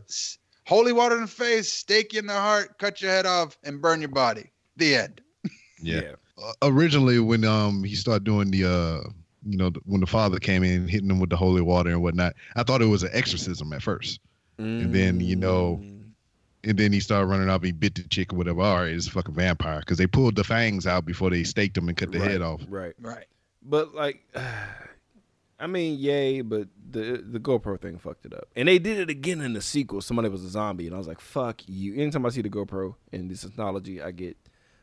holy 0.72 0.92
water 0.92 1.16
in 1.16 1.22
the 1.22 1.26
face, 1.26 1.70
stake 1.70 2.12
you 2.14 2.18
in 2.20 2.26
the 2.26 2.32
heart, 2.32 2.78
cut 2.78 3.00
your 3.02 3.10
head 3.10 3.26
off, 3.26 3.58
and 3.64 3.80
burn 3.82 4.00
your 4.00 4.08
body. 4.08 4.50
The 4.76 4.96
end. 4.96 5.20
Yeah. 5.84 6.12
Uh, 6.38 6.52
originally, 6.62 7.18
when 7.18 7.44
um 7.44 7.82
he 7.84 7.94
started 7.96 8.24
doing 8.24 8.50
the 8.50 8.64
uh 8.64 9.10
you 9.44 9.58
know 9.58 9.70
when 9.84 10.00
the 10.00 10.06
father 10.06 10.38
came 10.38 10.62
in 10.62 10.86
hitting 10.86 11.10
him 11.10 11.18
with 11.18 11.30
the 11.30 11.36
holy 11.36 11.60
water 11.60 11.90
and 11.90 12.00
whatnot, 12.02 12.34
I 12.56 12.62
thought 12.62 12.80
it 12.82 12.86
was 12.86 13.02
an 13.02 13.10
exorcism 13.12 13.72
at 13.72 13.82
first, 13.82 14.20
And 14.58 14.94
then, 14.94 15.18
you 15.20 15.34
know, 15.36 15.80
Mm. 15.82 16.04
and 16.64 16.78
then 16.78 16.92
he 16.92 17.00
started 17.00 17.26
running 17.26 17.48
off. 17.50 17.62
He 17.64 17.72
bit 17.72 17.96
the 17.96 18.04
chick 18.04 18.32
or 18.32 18.36
whatever. 18.36 18.60
All 18.62 18.76
right, 18.82 18.94
it's 18.94 19.08
a 19.08 19.10
fucking 19.10 19.34
vampire 19.34 19.80
because 19.80 19.98
they 19.98 20.06
pulled 20.06 20.36
the 20.36 20.44
fangs 20.44 20.86
out 20.86 21.04
before 21.04 21.30
they 21.30 21.42
staked 21.42 21.76
him 21.76 21.88
and 21.88 21.96
cut 21.96 22.12
the 22.12 22.20
right, 22.20 22.30
head 22.30 22.42
off. 22.42 22.60
Right. 22.68 22.94
Right. 23.00 23.26
But 23.62 23.92
like, 23.94 24.20
I 25.62 25.68
mean, 25.68 25.96
yay, 25.98 26.40
but 26.40 26.66
the 26.90 27.24
the 27.24 27.38
GoPro 27.38 27.80
thing 27.80 27.96
fucked 27.98 28.26
it 28.26 28.34
up, 28.34 28.48
and 28.56 28.66
they 28.66 28.78
did 28.80 28.98
it 28.98 29.08
again 29.08 29.40
in 29.40 29.52
the 29.52 29.60
sequel. 29.62 30.00
Somebody 30.00 30.28
was 30.28 30.42
a 30.44 30.48
zombie, 30.48 30.86
and 30.86 30.94
I 30.94 30.98
was 30.98 31.06
like, 31.06 31.20
"Fuck 31.20 31.62
you!" 31.68 31.94
Anytime 31.94 32.26
I 32.26 32.30
see 32.30 32.42
the 32.42 32.50
GoPro 32.50 32.96
and 33.12 33.30
this 33.30 33.42
technology, 33.42 34.02
I 34.02 34.10
get, 34.10 34.36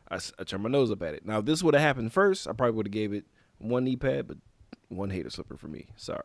I 0.10 0.20
turn 0.46 0.62
my 0.62 0.70
nose 0.70 0.90
up 0.90 1.02
at 1.04 1.14
it. 1.16 1.26
Now, 1.26 1.40
if 1.40 1.46
this 1.46 1.62
would 1.62 1.74
have 1.74 1.84
happened 1.84 2.14
first, 2.14 2.48
I 2.48 2.54
probably 2.54 2.76
would 2.78 2.86
have 2.88 2.94
gave 2.94 3.12
it 3.14 3.26
one 3.58 3.84
knee 3.84 3.98
pad, 3.98 4.28
but 4.28 4.38
one 4.88 5.10
hater 5.10 5.30
slipper 5.30 5.58
for 5.58 5.68
me. 5.68 5.88
Sorry, 5.98 6.22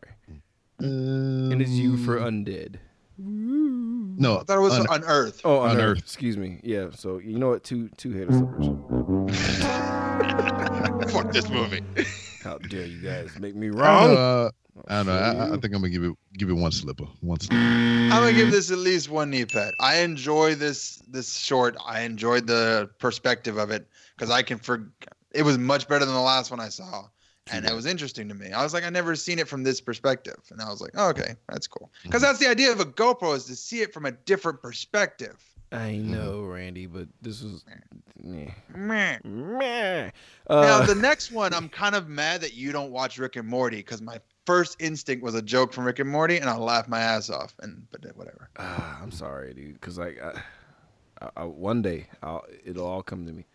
and 0.79 1.61
it's 1.61 1.73
you 1.73 1.97
for 1.97 2.21
Um, 2.23 2.45
undead. 2.45 2.77
no. 3.19 4.39
I 4.39 4.43
thought 4.45 4.59
it 4.59 4.61
was 4.61 4.75
un- 4.79 4.87
unearthed. 4.89 5.41
Oh, 5.45 5.63
unearthed. 5.63 5.75
Unearthed. 5.81 6.01
Excuse 6.03 6.37
me. 6.37 6.61
Yeah. 6.63 6.91
So 6.95 7.19
you 7.19 7.39
know 7.41 7.49
what? 7.49 7.65
Two 7.65 7.89
two 7.97 8.13
hater 8.13 8.31
slippers. 8.33 9.65
Fuck 11.09 11.33
this 11.33 11.49
movie. 11.49 11.83
How 12.43 12.59
dare 12.59 12.87
you 12.87 13.01
guys 13.01 13.37
make 13.41 13.57
me 13.57 13.69
wrong? 13.69 14.15
know, 14.15 14.17
uh, 14.17 14.51
I 14.87 14.97
don't 14.97 15.07
know. 15.07 15.13
I, 15.13 15.47
I 15.47 15.51
think 15.51 15.75
I'm 15.75 15.81
gonna 15.81 15.91
give 15.91 16.05
it 16.05 16.13
give 16.35 16.51
it 16.51 16.55
one 16.55 16.71
slipper. 16.71 17.07
One 17.21 17.41
slipper. 17.41 17.57
I'm 17.57 18.11
gonna 18.11 18.33
give 18.33 18.51
this 18.53 18.71
at 18.71 18.79
least 18.79 19.09
one 19.09 19.31
knee 19.31 19.45
pad. 19.45 19.75
I 19.81 19.99
enjoy 19.99 20.55
this 20.55 21.03
this 21.09 21.37
short. 21.37 21.77
I 21.85 22.03
enjoyed 22.03 22.47
the 22.47 22.91
perspective 22.99 23.57
of 23.57 23.71
it 23.71 23.89
because 24.17 24.31
I 24.31 24.43
can 24.43 24.59
for. 24.59 24.89
It 25.33 25.43
was 25.43 25.59
much 25.59 25.89
better 25.89 26.05
than 26.05 26.15
the 26.15 26.21
last 26.21 26.53
one 26.53 26.61
I 26.61 26.69
saw, 26.69 27.07
and 27.51 27.65
it 27.65 27.75
was 27.75 27.87
interesting 27.87 28.29
to 28.29 28.35
me. 28.35 28.53
I 28.53 28.63
was 28.63 28.73
like, 28.73 28.85
I 28.85 28.91
never 28.91 29.17
seen 29.17 29.41
it 29.41 29.49
from 29.49 29.65
this 29.65 29.81
perspective, 29.81 30.39
and 30.51 30.61
I 30.61 30.69
was 30.71 30.81
like, 30.81 30.93
oh, 30.95 31.09
okay, 31.09 31.35
that's 31.49 31.67
cool. 31.67 31.91
Because 32.05 32.23
that's 32.23 32.39
the 32.39 32.49
idea 32.49 32.71
of 32.71 32.79
a 32.79 32.85
GoPro 32.85 33.35
is 33.35 33.45
to 33.47 33.57
see 33.57 33.81
it 33.81 33.93
from 33.93 34.07
a 34.07 34.13
different 34.13 34.63
perspective. 34.63 35.37
I 35.73 35.97
know, 35.97 36.43
Randy, 36.43 36.87
but 36.87 37.09
this 37.21 37.43
was. 37.43 37.65
Meh. 38.23 38.51
Meh. 38.75 39.19
Meh. 39.25 40.11
now 40.49 40.55
Uh, 40.57 40.87
the 40.87 40.95
next 40.95 41.33
one, 41.33 41.53
I'm 41.53 41.69
kind 41.69 41.95
of 41.95 42.09
mad 42.09 42.41
that 42.43 42.55
you 42.55 42.71
don't 42.73 42.91
watch 42.91 43.19
Rick 43.19 43.37
and 43.37 43.49
Morty 43.49 43.79
because 43.79 44.01
my 44.01 44.21
first 44.47 44.77
instinct 44.81 45.23
was 45.23 45.35
a 45.35 45.43
joke 45.43 45.73
from 45.73 45.85
Rick 45.85 45.99
and 45.99 46.09
Morty, 46.09 46.39
and 46.39 46.49
I'll 46.49 46.61
laugh 46.61 46.87
my 46.89 47.01
ass 47.01 47.29
off. 47.29 47.55
And 47.61 47.87
but 47.91 48.05
whatever. 48.17 48.49
ah, 48.59 49.01
I'm 49.03 49.11
sorry, 49.11 49.53
dude, 49.55 49.75
because 49.75 49.99
like, 49.99 50.23
I, 50.23 50.43
I, 51.21 51.31
I, 51.39 51.45
one 51.45 51.83
day 51.83 52.07
I'll, 52.23 52.45
it'll 52.65 52.87
all 52.87 53.03
come 53.03 53.27
to 53.27 53.33
me. 53.33 53.47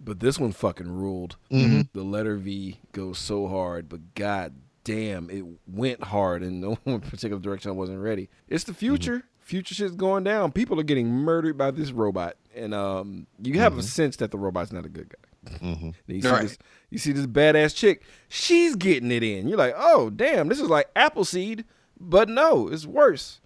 But 0.00 0.20
this 0.20 0.38
one 0.38 0.52
fucking 0.52 0.90
ruled. 0.90 1.36
Mhm. 1.50 1.88
The 1.92 2.02
letter 2.02 2.36
V 2.36 2.78
goes 2.92 3.18
so 3.18 3.48
hard, 3.48 3.88
but 3.88 4.14
god 4.14 4.54
damn, 4.84 5.30
it 5.30 5.44
went 5.66 6.02
hard 6.04 6.42
in 6.42 6.60
no 6.60 6.78
one 6.84 7.00
particular 7.00 7.40
direction. 7.40 7.70
I 7.70 7.74
wasn't 7.74 8.00
ready. 8.00 8.28
It's 8.48 8.64
the 8.64 8.74
future. 8.74 9.24
Future 9.44 9.74
shit's 9.74 9.94
going 9.94 10.24
down. 10.24 10.52
People 10.52 10.80
are 10.80 10.84
getting 10.84 11.06
murdered 11.08 11.56
by 11.58 11.70
this 11.70 11.92
robot, 11.92 12.36
and 12.54 12.72
um, 12.74 13.26
you 13.42 13.58
have 13.60 13.76
a 13.78 13.82
sense 13.82 14.16
that 14.16 14.30
the 14.30 14.38
robot's 14.38 14.72
not 14.72 14.86
a 14.86 14.88
good 14.88 15.08
guy. 15.10 15.58
Mhm. 15.58 15.94
You 16.06 16.22
see 16.22 16.28
Right. 16.28 16.42
this, 16.42 16.58
you 16.90 16.98
see 16.98 17.12
this 17.12 17.26
badass 17.26 17.74
chick. 17.76 18.02
She's 18.30 18.74
getting 18.74 19.10
it 19.12 19.22
in. 19.22 19.46
You're 19.46 19.58
like, 19.58 19.74
oh 19.76 20.08
damn, 20.08 20.48
this 20.48 20.58
is 20.60 20.70
like 20.70 20.88
Appleseed, 20.96 21.64
but 22.00 22.30
no, 22.30 22.68
it's 22.68 22.86
worse. 22.86 23.40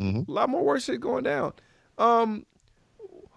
Mhm. 0.00 0.26
A 0.26 0.32
lot 0.32 0.48
more 0.48 0.64
worse 0.64 0.84
shit 0.84 1.00
going 1.00 1.24
down. 1.24 1.52
Um, 1.98 2.46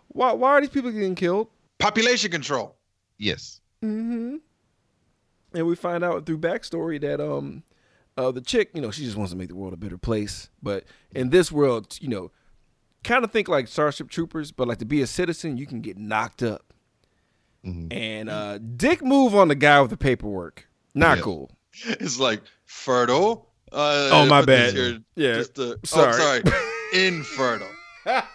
why 0.08 0.32
why 0.32 0.52
are 0.52 0.62
these 0.62 0.70
people 0.70 0.92
getting 0.92 1.16
killed? 1.16 1.50
Population 1.78 2.32
control. 2.32 2.76
Yes. 3.18 3.60
Mm-hmm. 3.84 4.38
And 5.54 5.66
we 5.68 5.76
find 5.76 6.04
out 6.04 6.26
through 6.26 6.38
backstory 6.38 7.02
that 7.02 7.20
um, 7.20 7.64
uh, 8.20 8.32
the 8.32 8.42
chick, 8.42 8.72
you 8.74 8.82
know, 8.82 8.92
she 8.92 9.04
just 9.06 9.16
wants 9.18 9.32
to 9.32 9.38
make 9.38 9.48
the 9.50 9.56
world 9.56 9.74
a 9.74 9.78
better 9.78 9.98
place. 9.98 10.50
But 10.62 10.84
in 11.12 11.30
this 11.30 11.52
world, 11.52 11.98
you 12.02 12.08
know, 12.10 12.32
kind 13.04 13.24
of 13.24 13.32
think 13.32 13.48
like 13.48 13.68
Starship 13.68 14.10
Troopers, 14.10 14.52
but 14.52 14.68
like 14.68 14.78
to 14.80 14.86
be 14.86 15.02
a 15.02 15.08
citizen, 15.08 15.58
you 15.58 15.66
can 15.66 15.82
get 15.82 15.98
knocked 15.98 16.44
up. 16.44 16.74
Mhm. 17.66 17.92
And 17.94 18.30
uh, 18.30 18.58
dick 18.58 19.02
move 19.04 19.36
on 19.36 19.48
the 19.48 19.56
guy 19.56 19.82
with 19.82 19.90
the 19.92 19.98
paperwork. 19.98 20.68
Not 20.94 21.18
Yeah. 21.18 21.24
cool. 21.24 21.52
It's 21.86 22.20
like 22.20 22.42
fertile. 22.66 23.48
Uh, 23.72 24.10
Oh, 24.12 24.26
my 24.26 24.40
put 24.42 24.48
bad. 24.48 24.74
here 24.74 25.00
Yeah, 25.16 25.36
Just 25.36 25.56
the, 25.56 25.80
sorry. 25.86 26.14
Oh, 26.14 26.18
sorry. 26.18 26.42
Infertile. 27.08 27.68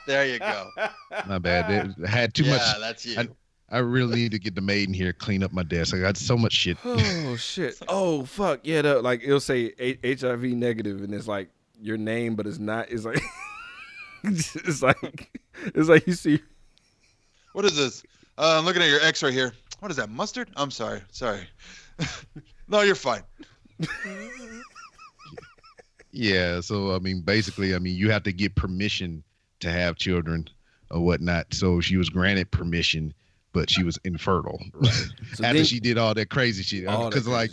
There 0.07 0.27
you 0.27 0.39
go. 0.39 0.69
My 1.27 1.39
bad. 1.41 1.95
I 2.05 2.09
had 2.09 2.33
too 2.35 2.45
yeah, 2.45 2.53
much. 2.53 2.79
that's 2.81 3.05
you. 3.05 3.19
I- 3.19 3.29
I 3.71 3.79
really 3.79 4.17
need 4.17 4.33
to 4.33 4.39
get 4.39 4.55
the 4.55 4.61
maid 4.61 4.89
in 4.89 4.95
here, 4.95 5.13
clean 5.13 5.43
up 5.43 5.53
my 5.53 5.63
desk. 5.63 5.95
I 5.95 5.99
got 5.99 6.17
so 6.17 6.37
much 6.37 6.53
shit. 6.53 6.77
oh 6.85 7.37
shit. 7.37 7.77
Oh 7.89 8.25
fuck. 8.25 8.61
Yeah. 8.63 8.83
The, 8.83 9.03
like 9.03 9.23
it'll 9.25 9.41
say 9.41 9.73
H- 9.79 10.21
HIV 10.21 10.43
negative, 10.45 11.03
and 11.03 11.13
it's 11.15 11.27
like 11.27 11.49
your 11.81 11.97
name, 11.97 12.35
but 12.37 12.47
it's 12.47 12.59
not. 12.59 12.91
It's 12.91 13.05
like 13.05 13.21
it's 14.25 14.83
like 14.83 15.41
it's 15.65 15.89
like 15.89 16.07
you 16.07 16.13
see. 16.13 16.41
What 17.53 17.65
is 17.65 17.77
this? 17.77 18.03
Uh, 18.37 18.57
I'm 18.59 18.65
looking 18.65 18.83
at 18.83 18.89
your 18.89 19.01
X 19.01 19.23
right 19.23 19.33
here. 19.33 19.53
What 19.81 19.91
is 19.91 19.97
that? 19.97 20.11
Mustard? 20.11 20.51
I'm 20.57 20.71
sorry. 20.71 21.03
Sorry. 21.11 21.47
no, 22.69 22.81
you're 22.83 22.95
fine. 22.95 23.23
Yeah. 26.13 26.61
So 26.61 26.95
I 26.95 26.99
mean, 26.99 27.21
basically, 27.23 27.75
I 27.75 27.79
mean, 27.79 27.97
you 27.97 28.11
have 28.11 28.23
to 28.25 28.33
get 28.33 28.55
permission 28.55 29.23
to 29.61 29.71
have 29.71 29.97
children 29.97 30.49
or 30.91 31.01
whatnot. 31.01 31.53
So 31.55 31.81
she 31.81 31.97
was 31.97 32.09
granted 32.09 32.51
permission, 32.51 33.15
but 33.55 33.71
she 33.71 33.83
was 33.83 33.99
infertile 34.05 34.61
So 34.83 35.45
after 35.45 35.55
then- 35.55 35.65
she 35.65 35.81
did 35.81 35.97
all 35.97 36.13
that 36.13 36.29
crazy 36.29 36.63
shit. 36.63 36.85
Because 36.85 37.27
like, 37.27 37.51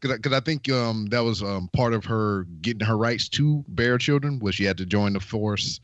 because 0.00 0.32
I 0.32 0.38
think 0.38 0.70
um 0.70 1.06
that 1.06 1.24
was 1.24 1.42
um 1.42 1.68
part 1.72 1.92
of 1.94 2.04
her 2.04 2.44
getting 2.62 2.86
her 2.86 2.96
rights 2.96 3.28
to 3.30 3.64
bear 3.66 3.98
children 3.98 4.38
was 4.38 4.54
she 4.54 4.62
had 4.62 4.76
to 4.78 4.86
join 4.86 5.14
the 5.14 5.20
force 5.20 5.80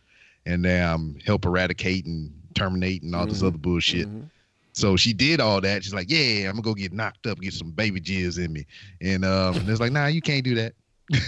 and 0.46 0.64
um 0.68 1.16
help 1.26 1.44
eradicate 1.44 2.06
and 2.06 2.32
terminate 2.54 3.02
and 3.02 3.12
all 3.16 3.26
this 3.26 3.42
Mhm. 3.42 3.48
other 3.48 3.58
bullshit. 3.58 4.06
Mhm. 4.06 4.30
So 4.76 4.96
she 4.96 5.12
did 5.12 5.40
all 5.40 5.60
that. 5.60 5.82
She's 5.84 5.94
like, 5.94 6.10
yeah, 6.10 6.48
I'm 6.48 6.52
gonna 6.52 6.62
go 6.62 6.74
get 6.74 6.92
knocked 6.92 7.26
up, 7.26 7.40
get 7.40 7.54
some 7.54 7.70
baby 7.72 8.00
jizz 8.00 8.44
in 8.44 8.52
me, 8.52 8.66
and 9.00 9.24
um 9.24 9.56
and 9.56 9.68
it's 9.68 9.80
like, 9.80 9.90
nah, 9.92 10.06
you 10.06 10.20
can't 10.20 10.44
do 10.44 10.54
that. 10.54 10.74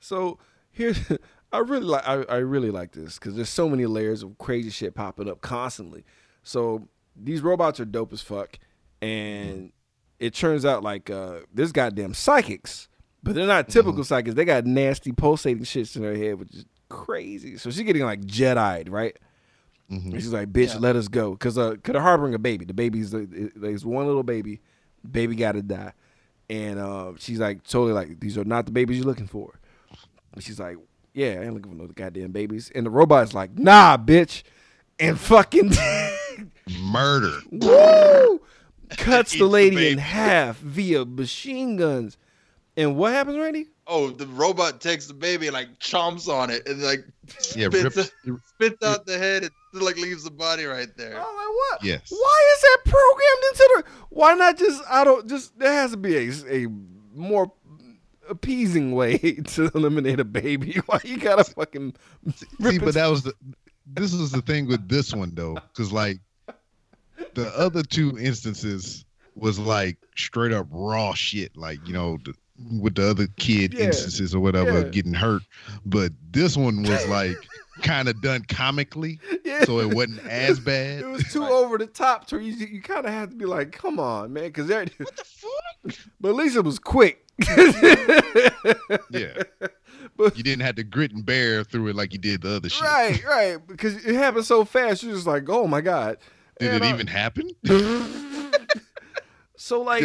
So 0.00 0.38
here's 0.70 0.98
I 1.52 1.58
really 1.58 1.84
like 1.84 2.06
I, 2.06 2.22
I 2.28 2.36
really 2.36 2.70
like 2.70 2.92
this 2.92 3.18
because 3.18 3.34
there's 3.34 3.48
so 3.48 3.68
many 3.68 3.86
layers 3.86 4.22
of 4.22 4.36
crazy 4.38 4.70
shit 4.70 4.94
popping 4.94 5.28
up 5.28 5.40
constantly. 5.40 6.04
So 6.48 6.88
these 7.14 7.42
robots 7.42 7.78
are 7.78 7.84
dope 7.84 8.12
as 8.14 8.22
fuck, 8.22 8.58
and 9.02 9.70
it 10.18 10.32
turns 10.34 10.64
out 10.64 10.82
like 10.82 11.10
uh, 11.10 11.40
there's 11.52 11.72
goddamn 11.72 12.14
psychics, 12.14 12.88
but 13.22 13.34
they're 13.34 13.46
not 13.46 13.68
typical 13.68 14.02
psychics. 14.02 14.34
They 14.34 14.46
got 14.46 14.64
nasty 14.64 15.12
pulsating 15.12 15.64
shits 15.64 15.94
in 15.94 16.00
their 16.02 16.16
head, 16.16 16.38
which 16.38 16.54
is 16.54 16.64
crazy. 16.88 17.58
So 17.58 17.70
she's 17.70 17.82
getting 17.82 18.04
like 18.04 18.22
Jedi'd, 18.22 18.88
right? 18.88 19.14
Mhm. 19.90 20.04
And 20.12 20.14
she's 20.14 20.32
like, 20.32 20.50
"Bitch, 20.50 20.72
Yeah. 20.74 20.80
let 20.80 20.96
us 20.96 21.08
go," 21.08 21.32
because 21.32 21.58
uh, 21.58 21.72
cause 21.82 21.92
they're 21.92 22.00
harboring 22.00 22.32
a 22.34 22.38
baby. 22.38 22.64
The 22.64 22.72
baby's 22.74 23.10
there's 23.10 23.84
one 23.84 24.06
little 24.06 24.22
baby, 24.22 24.60
baby 25.10 25.34
got 25.34 25.52
to 25.52 25.62
die, 25.62 25.92
and 26.48 26.78
uh, 26.78 27.12
she's 27.18 27.40
like, 27.40 27.62
totally 27.64 27.92
like, 27.92 28.20
these 28.20 28.38
are 28.38 28.44
not 28.44 28.64
the 28.64 28.72
babies 28.72 28.96
you're 28.96 29.06
looking 29.06 29.26
for. 29.26 29.58
And 30.32 30.42
she's 30.42 30.58
like, 30.58 30.76
"Yeah, 31.12 31.40
I 31.40 31.44
ain't 31.44 31.54
looking 31.54 31.72
for 31.72 31.76
no 31.78 31.86
goddamn 31.88 32.32
babies." 32.32 32.70
And 32.74 32.86
the 32.86 32.90
robot's 32.90 33.34
like, 33.34 33.58
"Nah, 33.58 33.98
bitch," 33.98 34.44
and 34.98 35.18
fucking 35.18 35.70
Murder. 36.80 37.38
woo, 37.50 38.40
cuts 38.90 39.32
Eats 39.32 39.32
the 39.32 39.38
the 39.38 39.46
lady 39.46 39.88
in 39.88 39.98
half 39.98 40.58
via 40.58 41.04
machine 41.04 41.76
guns. 41.76 42.16
And 42.76 42.96
what 42.96 43.12
happens, 43.12 43.38
Randy? 43.38 43.66
Oh, 43.88 44.10
the 44.10 44.26
robot 44.26 44.80
takes 44.80 45.06
the 45.06 45.14
baby 45.14 45.48
and 45.48 45.54
like 45.54 45.78
chomps 45.80 46.28
on 46.28 46.50
it 46.50 46.68
and 46.68 46.80
like 46.82 47.04
Yeah, 47.56 47.68
spits, 47.68 47.96
rips, 47.96 48.12
spits 48.46 48.84
out 48.84 49.04
the 49.06 49.18
head 49.18 49.42
and 49.42 49.82
like 49.82 49.96
leaves 49.96 50.24
the 50.24 50.30
body 50.30 50.64
right 50.64 50.94
there. 50.96 51.14
I'm 51.14 51.16
like, 51.16 51.26
what? 51.26 51.84
Yes. 51.84 52.06
Why 52.10 52.54
is 52.54 52.60
that 52.62 52.78
programmed 52.84 53.44
into 53.50 53.70
the? 53.76 53.84
Why 54.10 54.34
not 54.34 54.58
just? 54.58 54.82
I 54.88 55.04
don't. 55.04 55.28
Just 55.28 55.58
there 55.58 55.72
has 55.72 55.90
to 55.92 55.96
be 55.96 56.16
a, 56.16 56.30
a 56.66 56.66
more 57.14 57.50
appeasing 58.28 58.92
way 58.92 59.18
to 59.44 59.70
eliminate 59.74 60.20
a 60.20 60.24
baby. 60.24 60.80
Why 60.86 61.00
you 61.02 61.16
gotta 61.18 61.44
fucking 61.44 61.94
See, 62.34 62.46
rip 62.60 62.80
but 62.84 62.94
that 62.94 63.08
was 63.08 63.22
the. 63.24 63.32
This 63.86 64.12
was 64.12 64.30
the 64.30 64.42
thing 64.42 64.66
with 64.68 64.86
this 64.88 65.14
one 65.14 65.34
though, 65.34 65.54
because 65.54 65.92
like 65.92 66.18
the 67.34 67.48
other 67.58 67.82
two 67.82 68.18
instances 68.18 69.04
was 69.34 69.58
like 69.58 69.96
straight 70.16 70.52
up 70.52 70.66
raw 70.70 71.14
shit, 71.14 71.56
like 71.56 71.78
you 71.86 71.92
know, 71.92 72.18
the, 72.24 72.34
with 72.80 72.96
the 72.96 73.08
other 73.08 73.26
kid 73.36 73.72
Yeah. 73.74 73.84
instances 73.86 74.34
or 74.34 74.40
whatever 74.40 74.80
Yeah. 74.80 74.88
getting 74.88 75.14
hurt. 75.14 75.42
But 75.86 76.12
this 76.32 76.56
one 76.56 76.82
was 76.82 77.06
like 77.08 77.36
kind 77.82 78.08
of 78.08 78.20
done 78.20 78.42
comically, 78.48 79.20
yeah. 79.44 79.62
so 79.64 79.78
it 79.78 79.94
wasn't 79.94 80.18
as 80.26 80.58
bad. 80.58 81.00
It 81.00 81.06
was 81.06 81.22
too 81.32 81.44
over 81.44 81.78
the 81.78 81.86
top 81.86 82.26
to 82.28 82.34
where 82.36 82.42
you, 82.44 82.52
you 82.54 82.82
kind 82.82 83.06
of 83.06 83.12
have 83.12 83.30
to 83.30 83.36
be 83.36 83.44
like, 83.44 83.70
come 83.70 84.00
on, 84.00 84.32
man, 84.32 84.44
because 84.50 84.68
What 84.68 84.90
the 84.96 85.24
fuck? 85.24 85.94
but 86.20 86.30
at 86.30 86.34
least 86.34 86.56
it 86.56 86.62
was 86.62 86.80
quick. 86.80 87.24
Yeah, 89.10 89.42
But- 90.16 90.36
you 90.36 90.42
didn't 90.42 90.62
have 90.62 90.74
to 90.76 90.82
grit 90.82 91.12
and 91.12 91.24
bear 91.24 91.62
through 91.62 91.88
it 91.88 91.94
like 91.96 92.12
you 92.12 92.18
did 92.18 92.42
the 92.42 92.56
other 92.56 92.68
shit. 92.68 92.82
right, 92.82 93.24
right, 93.24 93.56
because 93.66 94.04
it 94.04 94.14
happened 94.16 94.44
so 94.44 94.64
fast. 94.64 95.02
You're 95.04 95.14
just 95.14 95.26
like, 95.28 95.48
oh 95.48 95.68
my 95.68 95.80
god. 95.80 96.18
Did 96.58 96.74
And, 96.74 96.84
it 96.84 96.86
uh, 96.86 96.94
even 96.94 97.06
happen? 97.06 97.50
So 99.60 99.82
like, 99.82 100.02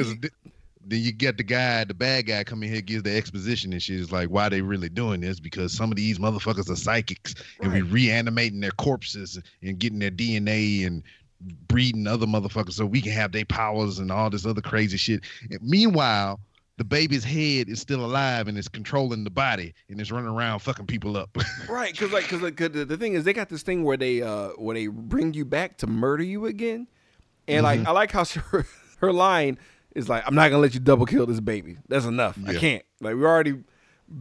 then 0.86 1.00
you 1.00 1.12
get 1.12 1.38
the 1.38 1.44
guy, 1.44 1.84
the 1.86 1.94
bad 1.94 2.26
guy, 2.26 2.44
come 2.44 2.64
in 2.64 2.72
here, 2.72 2.82
gives 2.82 3.04
the 3.04 3.16
exposition 3.16 3.72
and 3.72 3.82
shit. 3.82 4.02
It's 4.02 4.12
like, 4.12 4.30
why 4.30 4.50
they 4.50 4.62
really 4.62 4.90
doing 4.90 5.22
this? 5.22 5.40
Because 5.40 5.72
some 5.72 5.92
of 5.92 5.96
these 5.96 6.20
motherfuckers 6.20 6.70
are 6.70 6.76
psychics, 6.76 7.36
and 7.62 7.72
we 7.72 7.82
reanimating 7.82 8.60
their 8.60 8.72
corpses 8.72 9.40
and 9.62 9.80
getting 9.80 10.00
their 10.00 10.12
DNA 10.12 10.86
and 10.86 11.04
breeding 11.68 12.08
other 12.08 12.26
motherfuckers 12.26 12.74
so 12.74 12.86
we 12.86 13.02
can 13.02 13.12
have 13.12 13.32
their 13.32 13.46
powers 13.46 14.00
and 14.00 14.12
all 14.12 14.30
this 14.30 14.46
other 14.46 14.62
crazy 14.62 14.98
shit. 14.98 15.22
And 15.50 15.62
meanwhile, 15.62 16.40
the 16.84 16.90
baby's 16.96 17.24
head 17.24 17.70
is 17.70 17.80
still 17.80 18.04
alive 18.04 18.50
and 18.50 18.58
it's 18.58 18.68
controlling 18.68 19.24
the 19.24 19.30
body 19.30 19.74
and 19.88 20.02
it's 20.02 20.12
running 20.12 20.30
around 20.30 20.60
fucking 20.60 20.86
people 20.86 21.16
up. 21.16 21.30
Right, 21.70 21.94
because 21.94 22.12
like, 22.12 22.24
because 22.24 22.42
like, 22.42 22.58
'cause 22.58 22.72
the, 22.74 22.98
thing 22.98 23.14
is, 23.14 23.24
they 23.24 23.32
got 23.32 23.48
this 23.48 23.64
thing 23.64 23.84
where 23.86 23.96
they 23.96 24.22
uh 24.22 24.50
where 24.58 24.74
they 24.76 24.88
bring 24.88 25.34
you 25.34 25.46
back 25.46 25.78
to 25.78 25.88
murder 25.88 26.24
you 26.24 26.46
again, 26.46 26.88
and 27.48 27.64
like 27.64 27.86
I 27.88 27.92
like 27.92 28.12
how 28.12 28.26
she, 28.26 28.40
her, 28.52 28.66
her 28.98 29.14
line 29.14 29.58
is 29.96 30.10
like, 30.10 30.24
"I'm 30.28 30.36
not 30.36 30.50
gonna 30.50 30.62
let 30.62 30.74
you 30.74 30.82
double 30.82 31.06
kill 31.06 31.26
this 31.26 31.40
baby. 31.40 31.78
That's 31.88 32.06
enough. 32.06 32.38
I 32.46 32.56
can't. 32.56 32.84
Like 33.00 33.16
we 33.16 33.24
already 33.24 33.64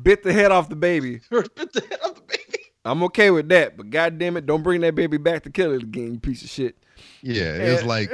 bit 0.02 0.22
the 0.22 0.32
head 0.32 0.52
off 0.52 0.68
the 0.68 0.76
baby. 0.76 1.20
Bit 1.30 1.54
the 1.72 1.84
head 1.90 1.98
off 2.04 2.14
the 2.14 2.22
baby. 2.22 2.64
I'm 2.84 3.02
okay 3.04 3.30
with 3.32 3.48
that, 3.48 3.76
but 3.76 3.90
god 3.90 4.18
damn 4.18 4.36
it, 4.36 4.46
don't 4.46 4.62
bring 4.62 4.80
that 4.82 4.94
baby 4.94 5.16
back 5.16 5.42
to 5.42 5.50
kill 5.50 5.72
it 5.72 5.82
again, 5.82 6.12
you 6.14 6.20
piece 6.20 6.42
of 6.42 6.48
shit. 6.48 6.76
yeah, 7.22 7.54
it 7.56 7.72
was 7.72 7.84
like. 7.84 8.10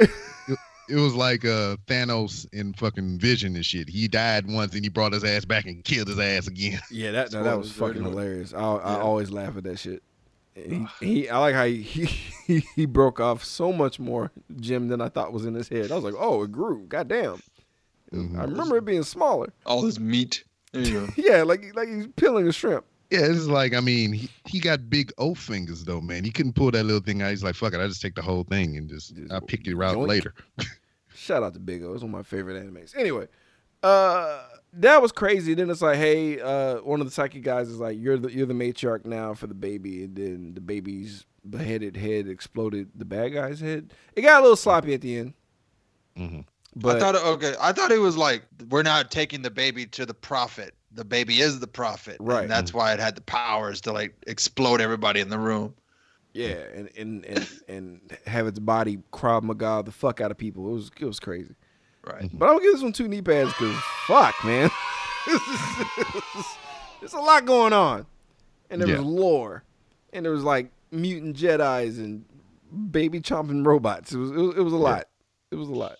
It- 0.89 0.95
It 0.97 0.99
was 0.99 1.13
like 1.15 1.45
uh, 1.45 1.77
Thanos 1.87 2.45
in 2.53 2.73
fucking 2.73 3.19
Vision 3.19 3.55
and 3.55 3.65
shit. 3.65 3.87
He 3.89 4.07
died 4.07 4.47
once 4.47 4.73
and 4.73 4.83
he 4.83 4.89
brought 4.89 5.13
his 5.13 5.23
ass 5.23 5.45
back 5.45 5.65
and 5.65 5.83
killed 5.83 6.07
his 6.07 6.19
ass 6.19 6.47
again. 6.47 6.79
Yeah, 6.91 7.11
that 7.11 7.31
no, 7.31 7.43
that 7.43 7.57
was 7.57 7.71
Spoilers, 7.71 7.93
fucking 7.95 8.05
already 8.05 8.19
hilarious. 8.27 8.53
I, 8.53 8.59
I 8.59 8.91
Yeah. 8.95 9.01
always 9.01 9.31
laugh 9.31 9.55
at 9.57 9.63
that 9.63 9.79
shit. 9.79 10.03
He, 10.55 10.85
he 10.99 11.29
I 11.29 11.37
like 11.37 11.55
how 11.55 11.63
he, 11.65 11.81
he 11.83 12.59
he 12.75 12.85
broke 12.85 13.19
off 13.19 13.43
so 13.45 13.71
much 13.71 13.99
more 13.99 14.31
Jim 14.59 14.87
than 14.89 14.99
I 14.99 15.07
thought 15.09 15.31
was 15.31 15.45
in 15.45 15.53
his 15.53 15.69
head. 15.69 15.91
I 15.91 15.95
was 15.95 16.03
like, 16.03 16.15
oh, 16.17 16.43
it 16.43 16.51
grew. 16.51 16.85
God 16.89 17.07
damn. 17.07 17.41
Mhm. 18.13 18.37
I 18.39 18.43
remember 18.43 18.77
it 18.77 18.85
being 18.85 19.03
smaller. 19.03 19.53
All 19.65 19.81
this 19.83 19.99
meat. 19.99 20.43
There 20.73 20.81
you 20.81 21.05
go. 21.05 21.13
Yeah, 21.17 21.43
like 21.43 21.73
like 21.75 21.87
he's 21.87 22.07
peeling 22.15 22.47
a 22.47 22.51
shrimp. 22.51 22.83
Yeah, 23.11 23.21
it's 23.25 23.45
like 23.47 23.73
I 23.73 23.79
mean, 23.79 24.11
he, 24.13 24.29
he 24.45 24.59
got 24.59 24.89
big 24.89 25.11
O 25.17 25.33
fingers 25.33 25.83
though, 25.85 26.01
man. 26.01 26.23
He 26.23 26.31
couldn't 26.31 26.53
pull 26.53 26.71
that 26.71 26.83
little 26.83 27.01
thing 27.01 27.21
out. 27.21 27.29
He's 27.29 27.43
like, 27.43 27.55
fuck 27.55 27.73
it, 27.73 27.79
I 27.79 27.87
just 27.87 28.01
take 28.01 28.15
the 28.15 28.21
whole 28.21 28.43
thing 28.43 28.77
and 28.77 28.89
just 28.89 29.15
Just 29.15 29.31
I'll 29.31 29.41
pick 29.41 29.65
it 29.67 29.79
out 29.81 29.97
later. 29.97 30.33
Shout 31.19 31.43
out 31.43 31.53
to 31.53 31.59
Big 31.59 31.83
O. 31.83 31.93
It's 31.93 32.01
one 32.01 32.11
of 32.11 32.17
my 32.17 32.23
favorite 32.23 32.65
animes. 32.65 32.95
Anyway, 32.97 33.27
uh, 33.83 34.43
that 34.73 35.01
was 35.01 35.11
crazy. 35.11 35.53
Then 35.53 35.69
it's 35.69 35.81
like, 35.81 35.97
hey, 35.97 36.39
uh, 36.39 36.77
one 36.77 37.01
of 37.01 37.07
the 37.07 37.11
psychic 37.11 37.43
guys 37.43 37.67
is 37.67 37.77
like, 37.79 37.97
you're 37.99 38.17
the 38.17 38.31
you're 38.31 38.45
the 38.45 38.53
matriarch 38.53 39.05
now 39.05 39.33
for 39.33 39.47
the 39.47 39.53
baby, 39.53 40.03
and 40.05 40.15
then 40.15 40.53
the 40.53 40.61
baby's 40.61 41.25
beheaded 41.49 41.97
head 41.97 42.27
exploded 42.27 42.89
the 42.95 43.05
bad 43.05 43.33
guy's 43.33 43.59
head. 43.59 43.93
It 44.15 44.21
got 44.21 44.39
a 44.39 44.41
little 44.41 44.55
sloppy 44.55 44.93
at 44.93 45.01
the 45.01 45.17
end, 45.17 45.33
hmm 46.15 46.39
but 46.75 46.97
I 46.97 46.99
thought 46.99 47.15
okay. 47.15 47.55
I 47.59 47.71
thought 47.73 47.91
it 47.91 47.97
was 47.97 48.15
like 48.15 48.43
we're 48.69 48.83
not 48.83 49.11
taking 49.11 49.41
the 49.41 49.51
baby 49.51 49.85
to 49.87 50.05
the 50.05 50.13
prophet. 50.13 50.73
The 50.91 51.05
baby 51.05 51.41
is 51.41 51.59
the 51.59 51.67
prophet, 51.67 52.17
Right. 52.19 52.43
And 52.43 52.51
that's 52.51 52.73
why 52.73 52.93
it 52.93 52.99
had 52.99 53.15
the 53.15 53.21
powers 53.21 53.81
to 53.81 53.91
like 53.91 54.15
explode 54.25 54.81
everybody 54.81 55.19
in 55.19 55.29
the 55.29 55.37
room. 55.37 55.73
Yeah, 56.33 56.55
and 56.75 56.89
and 56.97 57.25
and 57.25 57.47
and 57.67 58.17
have 58.25 58.47
its 58.47 58.59
body 58.59 58.99
Krav 59.11 59.43
Maga 59.43 59.83
the 59.85 59.91
fuck 59.91 60.21
out 60.21 60.31
of 60.31 60.37
people. 60.37 60.67
It 60.69 60.73
was 60.73 60.91
it 60.99 61.05
was 61.05 61.19
crazy. 61.19 61.55
Right. 62.05 62.29
But 62.33 62.45
I'm 62.47 62.53
gonna 62.55 62.63
give 62.63 62.73
this 62.73 62.83
one 62.83 62.93
two 62.93 63.07
knee 63.07 63.21
pads 63.21 63.51
because 63.53 63.75
fuck, 64.07 64.35
man, 64.45 64.69
there's 66.99 67.13
a 67.13 67.19
lot 67.19 67.45
going 67.45 67.73
on, 67.73 68.05
and 68.69 68.81
there 68.81 68.87
Yeah. 68.89 68.97
was 68.97 69.05
lore, 69.05 69.63
and 70.13 70.25
there 70.25 70.31
was 70.31 70.43
like 70.43 70.71
mutant 70.91 71.35
Jedi's 71.37 71.97
and 71.99 72.25
baby 72.91 73.19
chomping 73.21 73.65
robots. 73.65 74.11
It 74.13 74.17
was 74.17 74.31
it 74.31 74.35
was, 74.37 74.55
it 74.57 74.61
was 74.61 74.73
a 74.73 74.77
lot. 74.77 75.07
It 75.51 75.55
was 75.55 75.69
a 75.69 75.73
lot. 75.73 75.97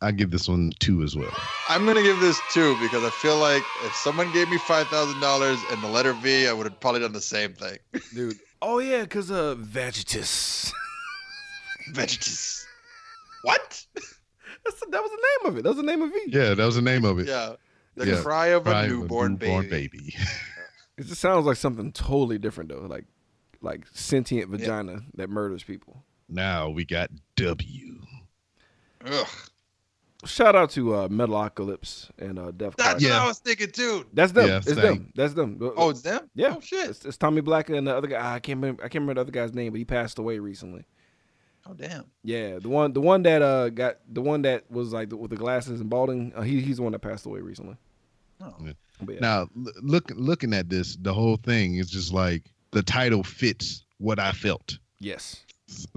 I 0.00 0.12
give 0.12 0.30
this 0.30 0.48
one 0.48 0.72
two 0.78 1.02
as 1.02 1.16
well. 1.16 1.32
I'm 1.68 1.84
gonna 1.86 2.02
give 2.02 2.20
this 2.20 2.40
two 2.52 2.76
because 2.80 3.02
I 3.04 3.10
feel 3.10 3.38
like 3.38 3.62
if 3.84 3.92
someone 3.96 4.32
gave 4.32 4.48
me 4.48 4.58
five 4.58 4.86
thousand 4.88 5.20
dollars 5.20 5.58
and 5.70 5.82
the 5.82 5.88
letter 5.88 6.12
V, 6.12 6.46
I 6.46 6.52
would 6.52 6.66
have 6.66 6.78
probably 6.78 7.00
done 7.00 7.12
the 7.12 7.20
same 7.20 7.52
thing. 7.54 7.78
dude. 8.14 8.36
Oh 8.64 8.78
yeah, 8.78 9.04
cause 9.06 9.30
uh, 9.30 9.56
Vagitus. 9.58 10.72
Vagitus. 11.92 12.64
What? 13.42 13.84
That's 14.64 14.78
the, 14.80 14.86
that 14.90 15.02
was 15.02 15.10
the 15.10 15.16
name 15.16 15.52
of 15.52 15.58
it. 15.58 15.62
That 15.64 15.70
was 15.70 15.76
the 15.78 15.82
name 15.82 16.02
of 16.02 16.12
it. 16.14 16.32
Yeah, 16.32 16.54
that 16.54 16.64
was 16.64 16.76
the 16.76 16.82
name 16.82 17.04
of 17.04 17.18
it. 17.18 17.26
Yeah. 17.26 17.54
The 17.96 18.06
Yeah. 18.06 18.22
cry 18.22 18.46
of 18.48 18.62
Cry 18.64 18.82
a 18.82 18.84
of 18.84 18.90
newborn, 18.90 19.36
baby. 19.36 19.68
baby. 19.68 20.14
It 20.98 21.06
just 21.06 21.22
sounds 21.22 21.46
like 21.46 21.56
something 21.56 21.90
totally 21.90 22.38
different 22.38 22.68
though, 22.70 22.86
like 22.88 23.06
like 23.62 23.86
sentient 23.94 24.50
vagina 24.50 25.00
that 25.14 25.30
murders 25.30 25.64
people. 25.64 26.04
now 26.28 26.68
we 26.68 26.84
got 26.84 27.10
W. 27.36 27.98
Ugh. 29.06 29.26
Shout 30.24 30.54
out 30.54 30.70
to 30.70 30.94
uh, 30.94 31.08
Metalocalypse 31.08 32.10
and 32.18 32.38
uh, 32.38 32.52
Def 32.52 32.76
That's 32.76 32.82
Clark. 32.90 32.94
what 32.94 33.02
Yeah. 33.02 33.22
I 33.22 33.26
was 33.26 33.38
thinking 33.40 33.70
too. 33.72 34.06
That's 34.12 34.30
them. 34.32 34.48
Yeah, 34.48 34.56
it's 34.58 34.66
same. 34.66 34.76
them. 34.76 35.12
That's 35.16 35.34
them. 35.34 35.58
Oh, 35.76 35.90
it's 35.90 36.02
them. 36.02 36.30
Yeah. 36.34 36.54
Oh 36.56 36.60
shit. 36.60 36.90
It's, 36.90 37.04
it's 37.04 37.16
Tommy 37.16 37.42
Blacha 37.42 37.76
and 37.76 37.86
the 37.86 37.96
other 37.96 38.06
guy. 38.06 38.34
I 38.34 38.38
can't 38.38 38.58
remember. 38.60 38.82
I 38.84 38.86
can't 38.88 39.02
remember 39.02 39.14
the 39.14 39.20
other 39.22 39.32
guy's 39.32 39.52
name, 39.52 39.72
but 39.72 39.78
he 39.78 39.84
passed 39.84 40.18
away 40.18 40.38
recently. 40.38 40.84
Oh 41.68 41.74
damn. 41.74 42.04
Yeah, 42.22 42.58
the 42.60 42.68
one, 42.68 42.92
the 42.92 43.00
one 43.00 43.22
that 43.24 43.42
uh 43.42 43.68
got 43.70 43.98
the 44.12 44.20
one 44.22 44.42
that 44.42 44.70
was 44.70 44.92
like 44.92 45.10
the, 45.10 45.16
with 45.16 45.30
the 45.30 45.36
glasses 45.36 45.80
and 45.80 45.90
balding. 45.90 46.32
Uh, 46.36 46.42
he 46.42 46.60
he's 46.60 46.76
the 46.76 46.82
one 46.82 46.92
that 46.92 47.00
passed 47.00 47.26
away 47.26 47.40
recently. 47.40 47.76
Oh. 48.40 48.54
Yeah. 48.64 48.72
Yeah. 49.08 49.18
Now 49.20 49.48
look 49.54 50.12
looking 50.14 50.54
at 50.54 50.68
this, 50.68 50.96
the 51.00 51.12
whole 51.14 51.36
thing 51.36 51.76
is 51.76 51.90
just 51.90 52.12
like 52.12 52.44
the 52.70 52.82
title 52.84 53.24
fits 53.24 53.84
what 53.98 54.20
I 54.20 54.30
felt. 54.32 54.78
yes, 55.00 55.44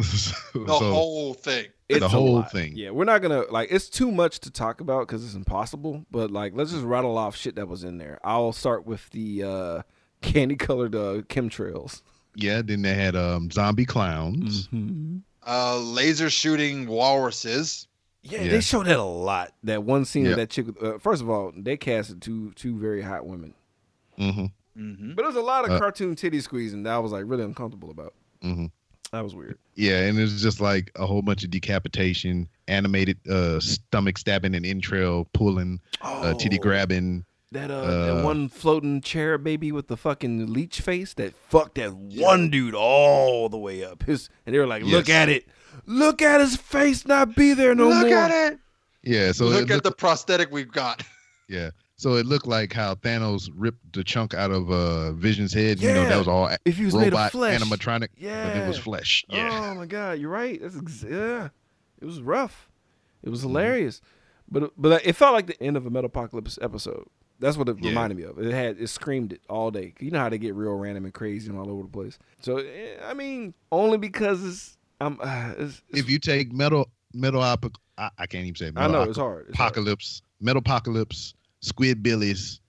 so, 0.02 0.64
The 0.66 0.74
whole 0.74 1.34
thing. 1.34 1.68
it's 1.90 2.00
The 2.00 2.08
whole 2.10 2.44
thing. 2.44 2.74
Yeah, 2.76 2.92
we're 2.92 3.06
not 3.06 3.22
gonna 3.22 3.44
like. 3.52 3.70
It's 3.72 3.90
too 3.90 4.12
much 4.12 4.40
to 4.42 4.52
talk 4.52 4.82
about 4.82 5.08
because 5.08 5.24
it's 5.26 5.34
impossible. 5.36 6.06
But 6.12 6.32
like, 6.32 6.54
let's 6.56 6.72
just 6.72 6.84
rattle 6.84 7.18
off 7.18 7.36
shit 7.36 7.56
that 7.56 7.68
was 7.68 7.84
in 7.84 7.98
there. 7.98 8.20
I'll 8.24 8.54
start 8.54 8.86
with 8.86 9.10
the 9.12 9.44
uh 9.44 9.82
candy 10.22 10.56
colored 10.56 10.96
uh, 10.96 11.22
chemtrails. 11.30 12.02
yeah, 12.36 12.62
then 12.64 12.82
they 12.82 12.94
had 12.94 13.16
um 13.16 13.52
zombie 13.52 13.86
clowns. 13.86 14.68
Mm-hmm. 14.70 15.18
Uh, 15.48 15.78
laser 15.78 16.30
shooting 16.30 16.88
walruses. 16.88 17.88
Yeah, 18.24 18.42
Yeah. 18.42 18.52
they 18.52 18.62
showed 18.62 18.88
that 18.88 18.98
a 18.98 19.04
lot. 19.04 19.54
That 19.64 19.84
one 19.84 20.06
scene 20.06 20.26
Yeah. 20.26 20.32
of 20.32 20.38
that 20.38 20.50
chick. 20.50 20.66
Uh, 20.82 20.98
first 20.98 21.22
of 21.22 21.30
all, 21.30 21.52
they 21.56 21.78
casted 21.78 22.22
two 22.24 22.52
two 22.56 22.78
very 22.80 23.02
hot 23.04 23.26
women, 23.28 23.54
hmm 24.18 24.46
Mm-hmm. 24.78 25.10
but 25.14 25.22
there 25.22 25.28
was 25.28 25.36
a 25.38 25.42
lot 25.42 25.64
of 25.64 25.72
Uh, 25.72 25.80
cartoon 25.80 26.16
titty 26.16 26.42
squeezing 26.42 26.84
that 26.84 26.94
I 26.94 27.00
was 27.00 27.12
like 27.14 27.24
really 27.28 27.44
uncomfortable 27.44 27.92
about. 27.92 28.14
hmm 28.42 28.66
That 29.16 29.24
was 29.24 29.34
weird. 29.34 29.58
Yeah, 29.76 30.02
and 30.02 30.20
it's 30.20 30.42
just 30.42 30.60
like 30.60 30.92
a 30.96 31.06
whole 31.06 31.22
bunch 31.22 31.46
of 31.46 31.50
decapitation, 31.50 32.50
animated 32.68 33.18
uh 33.30 33.62
stomach 33.62 34.18
stabbing 34.18 34.54
and 34.56 34.66
entrail 34.66 35.26
pulling, 35.34 35.80
uh 36.02 36.34
titty 36.34 36.58
Oh, 36.60 36.62
grabbing. 36.62 37.24
That 37.54 37.72
uh, 37.72 37.76
uh, 37.76 38.16
that 38.18 38.26
one 38.26 38.50
floating 38.50 39.00
chair 39.00 39.38
baby 39.38 39.72
with 39.72 39.88
the 39.88 39.96
fucking 39.96 40.52
leech 40.52 40.82
face 40.82 41.14
that 41.14 41.34
fucked 41.48 41.76
that 41.76 41.94
one 41.96 42.50
dude 42.50 42.76
all 42.76 43.48
the 43.48 43.58
way 43.58 43.86
up. 43.86 44.04
His 44.04 44.30
and 44.46 44.54
they 44.54 44.60
were 44.60 44.68
like, 44.68 44.84
look 44.84 45.08
Yes. 45.08 45.16
at 45.16 45.30
it, 45.30 45.46
look 45.86 46.22
at 46.22 46.42
his 46.42 46.58
face 46.58 47.06
not 47.06 47.36
be 47.38 47.54
there 47.54 47.74
no 47.74 47.88
Look 47.88 47.94
more. 48.02 48.04
Look 48.10 48.12
at 48.12 48.52
it. 48.54 48.60
Yeah, 49.04 49.32
so 49.32 49.46
Look 49.46 49.62
it 49.62 49.64
at 49.64 49.70
looked, 49.70 49.84
the 49.86 49.92
prosthetic 49.92 50.52
we've 50.52 50.72
got. 50.72 51.04
yeah. 51.48 51.70
So 51.98 52.16
it 52.16 52.26
looked 52.26 52.46
like 52.48 52.74
how 52.74 52.96
Thanos 52.96 53.50
ripped 53.56 53.94
the 53.94 54.04
chunk 54.04 54.34
out 54.34 54.52
of 54.52 54.70
uh 54.70 55.14
Vision's 55.14 55.54
head. 55.54 55.80
You 55.82 55.94
know, 55.94 56.02
Yeah. 56.04 56.10
that 56.10 56.18
was 56.18 56.28
all 56.28 56.50
If 56.66 56.78
he 56.78 56.86
was 56.86 56.94
made 56.96 57.08
of 57.08 57.14
robot 57.14 57.32
flesh, 57.32 57.62
animatronic, 57.62 58.10
yeah, 58.18 58.48
but 58.54 58.58
it 58.64 58.68
was 58.68 58.78
flesh. 58.78 59.24
Yeah. 59.30 59.50
Oh 59.72 59.76
my 59.76 59.86
god, 59.86 60.20
you're 60.20 60.30
right. 60.30 60.62
That's 60.62 60.76
ex- 60.78 61.06
yeah. 61.10 61.50
It 62.02 62.06
was 62.06 62.22
rough. 62.22 62.70
It 63.24 63.26
Mm-hmm. 63.28 63.32
was 63.32 63.42
hilarious, 63.42 64.02
but 64.52 64.72
but 64.78 65.06
it 65.06 65.14
felt 65.14 65.34
like 65.34 65.48
the 65.48 65.62
end 65.64 65.78
of 65.78 65.86
a 65.86 65.90
Metapocalypse 65.90 66.58
episode. 66.62 67.06
That's 67.40 67.58
what 67.58 67.68
it 67.70 67.78
Yeah. 67.82 67.90
reminded 67.90 68.18
me 68.18 68.24
of. 68.24 68.40
It 68.40 68.54
had 68.54 68.80
it 68.80 68.88
screamed 68.88 69.34
it 69.34 69.42
all 69.50 69.72
day. 69.72 69.94
You 70.00 70.12
know 70.12 70.20
how 70.20 70.30
they 70.30 70.38
get 70.38 70.54
real 70.54 70.74
random 70.74 71.06
and 71.06 71.14
crazy 71.14 71.50
and 71.50 71.58
all 71.58 71.70
over 71.70 71.84
the 71.84 71.90
place. 71.90 72.18
So 72.42 72.58
eh, 72.58 72.98
I 73.04 73.14
mean, 73.14 73.54
only 73.72 73.98
because 73.98 74.44
it's 74.44 74.78
I'm. 75.02 75.18
Uh, 75.22 75.54
it's, 75.58 75.82
it's, 75.90 76.00
if 76.00 76.10
you 76.10 76.20
take 76.20 76.52
metal 76.54 76.90
metal 77.14 77.42
I, 77.42 77.56
I 77.98 78.26
can't 78.28 78.44
even 78.44 78.56
say 78.56 78.66
it. 78.68 78.74
I 78.76 78.88
know 78.88 78.92
Metal 79.00 79.10
it's 79.10 79.18
hard. 79.18 79.46
It's 79.50 79.58
hard. 79.58 79.72
apocalypse, 79.72 80.22
metal 80.42 80.60
apocalypse, 80.60 81.34
Squid 81.66 82.04
Billies, 82.04 82.60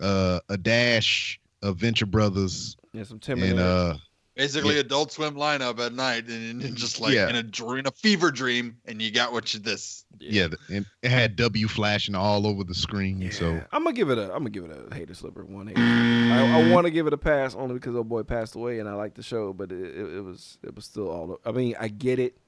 uh, 0.00 0.40
a 0.48 0.56
dash 0.56 1.38
of 1.62 1.76
Venture 1.76 2.06
Brothers, 2.06 2.76
Yeah, 2.92 3.04
some 3.04 3.18
Tim 3.18 3.42
and 3.42 3.58
uh, 3.60 3.94
Basically, 4.36 4.74
Yeah. 4.76 4.80
Adult 4.80 5.12
Swim 5.12 5.34
lineup 5.34 5.78
at 5.84 5.92
night, 5.92 6.26
and, 6.28 6.62
and 6.62 6.74
just 6.76 6.98
like 7.00 7.12
Yeah. 7.12 7.28
in 7.28 7.36
a 7.36 7.42
dream, 7.42 7.84
a 7.84 7.90
fever 7.90 8.30
dream, 8.30 8.78
and 8.86 9.02
you 9.02 9.10
got 9.10 9.32
what 9.32 9.52
you 9.52 9.60
this. 9.60 10.04
yeah, 10.18 10.46
the- 10.46 10.56
and 10.72 10.86
it 11.02 11.10
had 11.10 11.36
W 11.36 11.68
flashing 11.68 12.14
all 12.14 12.46
over 12.46 12.64
the 12.64 12.74
screen. 12.74 13.20
Yeah. 13.20 13.30
So 13.30 13.60
I'm 13.72 13.84
gonna 13.84 13.94
give 13.94 14.08
it 14.08 14.16
a 14.16 14.24
I'm 14.32 14.38
gonna 14.38 14.50
give 14.50 14.64
it 14.64 14.88
a 14.90 14.94
hater 14.94 15.12
slipper 15.12 15.44
one 15.44 15.66
hater. 15.66 15.80
I, 15.82 16.62
I 16.62 16.72
want 16.72 16.86
to 16.86 16.90
give 16.90 17.06
it 17.06 17.12
a 17.12 17.18
pass 17.18 17.54
only 17.54 17.74
because 17.74 17.94
old 17.94 18.08
boy 18.08 18.22
passed 18.22 18.54
away 18.54 18.78
and 18.78 18.88
I 18.88 18.94
like 18.94 19.14
the 19.14 19.22
show, 19.22 19.52
but 19.52 19.72
it, 19.72 19.80
it, 19.80 20.14
it 20.16 20.24
was 20.24 20.56
it 20.62 20.74
was 20.74 20.86
still 20.86 21.10
all. 21.10 21.38
I 21.44 21.52
mean, 21.52 21.74
I 21.78 21.88
get 21.88 22.18
it. 22.18 22.38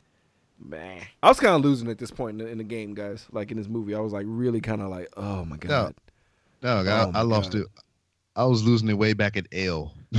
Man, 0.64 1.02
I 1.22 1.28
was 1.28 1.40
kind 1.40 1.54
of 1.56 1.62
losing 1.62 1.88
at 1.90 1.98
this 1.98 2.10
point 2.10 2.40
in 2.40 2.46
the, 2.46 2.52
in 2.52 2.58
the 2.58 2.64
game, 2.64 2.94
guys. 2.94 3.26
Like 3.32 3.50
in 3.50 3.56
this 3.56 3.68
movie, 3.68 3.94
I 3.94 4.00
was 4.00 4.12
like 4.12 4.24
really 4.28 4.60
kind 4.60 4.80
of 4.80 4.88
like, 4.90 5.08
oh 5.16 5.44
my 5.44 5.56
god. 5.56 5.94
no, 6.62 6.68
Oh 6.78 6.80
I, 6.80 7.10
my 7.10 7.18
I 7.18 7.22
lost 7.22 7.52
God. 7.52 7.62
it. 7.62 7.66
I 8.36 8.44
was 8.44 8.62
losing 8.64 8.88
it 8.88 8.94
way 8.94 9.12
back 9.12 9.36
at 9.36 9.46
L. 9.52 9.92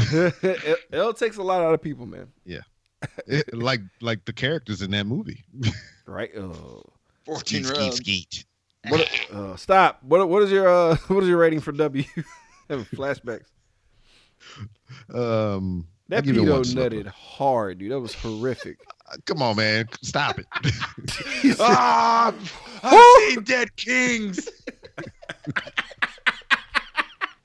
L, 0.92 1.10
it 1.10 1.18
takes 1.18 1.38
a 1.38 1.42
lot 1.44 1.62
out 1.62 1.74
of 1.74 1.82
people, 1.82 2.06
man. 2.06 2.28
It- 3.28 3.54
like 3.54 3.82
like 4.02 4.26
the 4.26 4.34
characters 4.34 4.82
in 4.82 4.92
that 4.92 5.06
movie. 5.06 5.44
Right? 6.06 6.32
Oh. 6.38 6.84
14 7.26 7.64
skeet, 7.64 7.78
rounds. 7.80 7.96
skeet. 7.96 8.46
What? 8.90 9.28
Uh, 9.32 9.56
stop. 9.56 10.04
What? 10.04 10.28
What 10.28 10.44
is 10.44 10.52
your 10.52 10.68
uh? 10.68 10.98
What 11.08 11.24
is 11.24 11.30
your 11.30 11.38
rating 11.38 11.62
for 11.62 11.72
W? 11.72 12.04
Having 12.70 12.86
flashbacks. 12.88 13.46
Um, 15.14 15.88
That 16.10 16.26
give 16.26 16.36
it 16.38 16.42
pedo 16.42 16.62
nutted 16.76 17.08
hard, 17.08 17.78
dude. 17.80 17.92
That 17.94 18.00
was 18.02 18.14
horrific. 18.14 18.80
Come 19.26 19.42
on, 19.42 19.56
man, 19.56 19.88
stop 20.02 20.40
it. 20.40 20.46
ah, 21.60 22.34
I've 22.84 23.34
seen 23.34 23.44
dead 23.44 23.76
kings. 23.76 24.50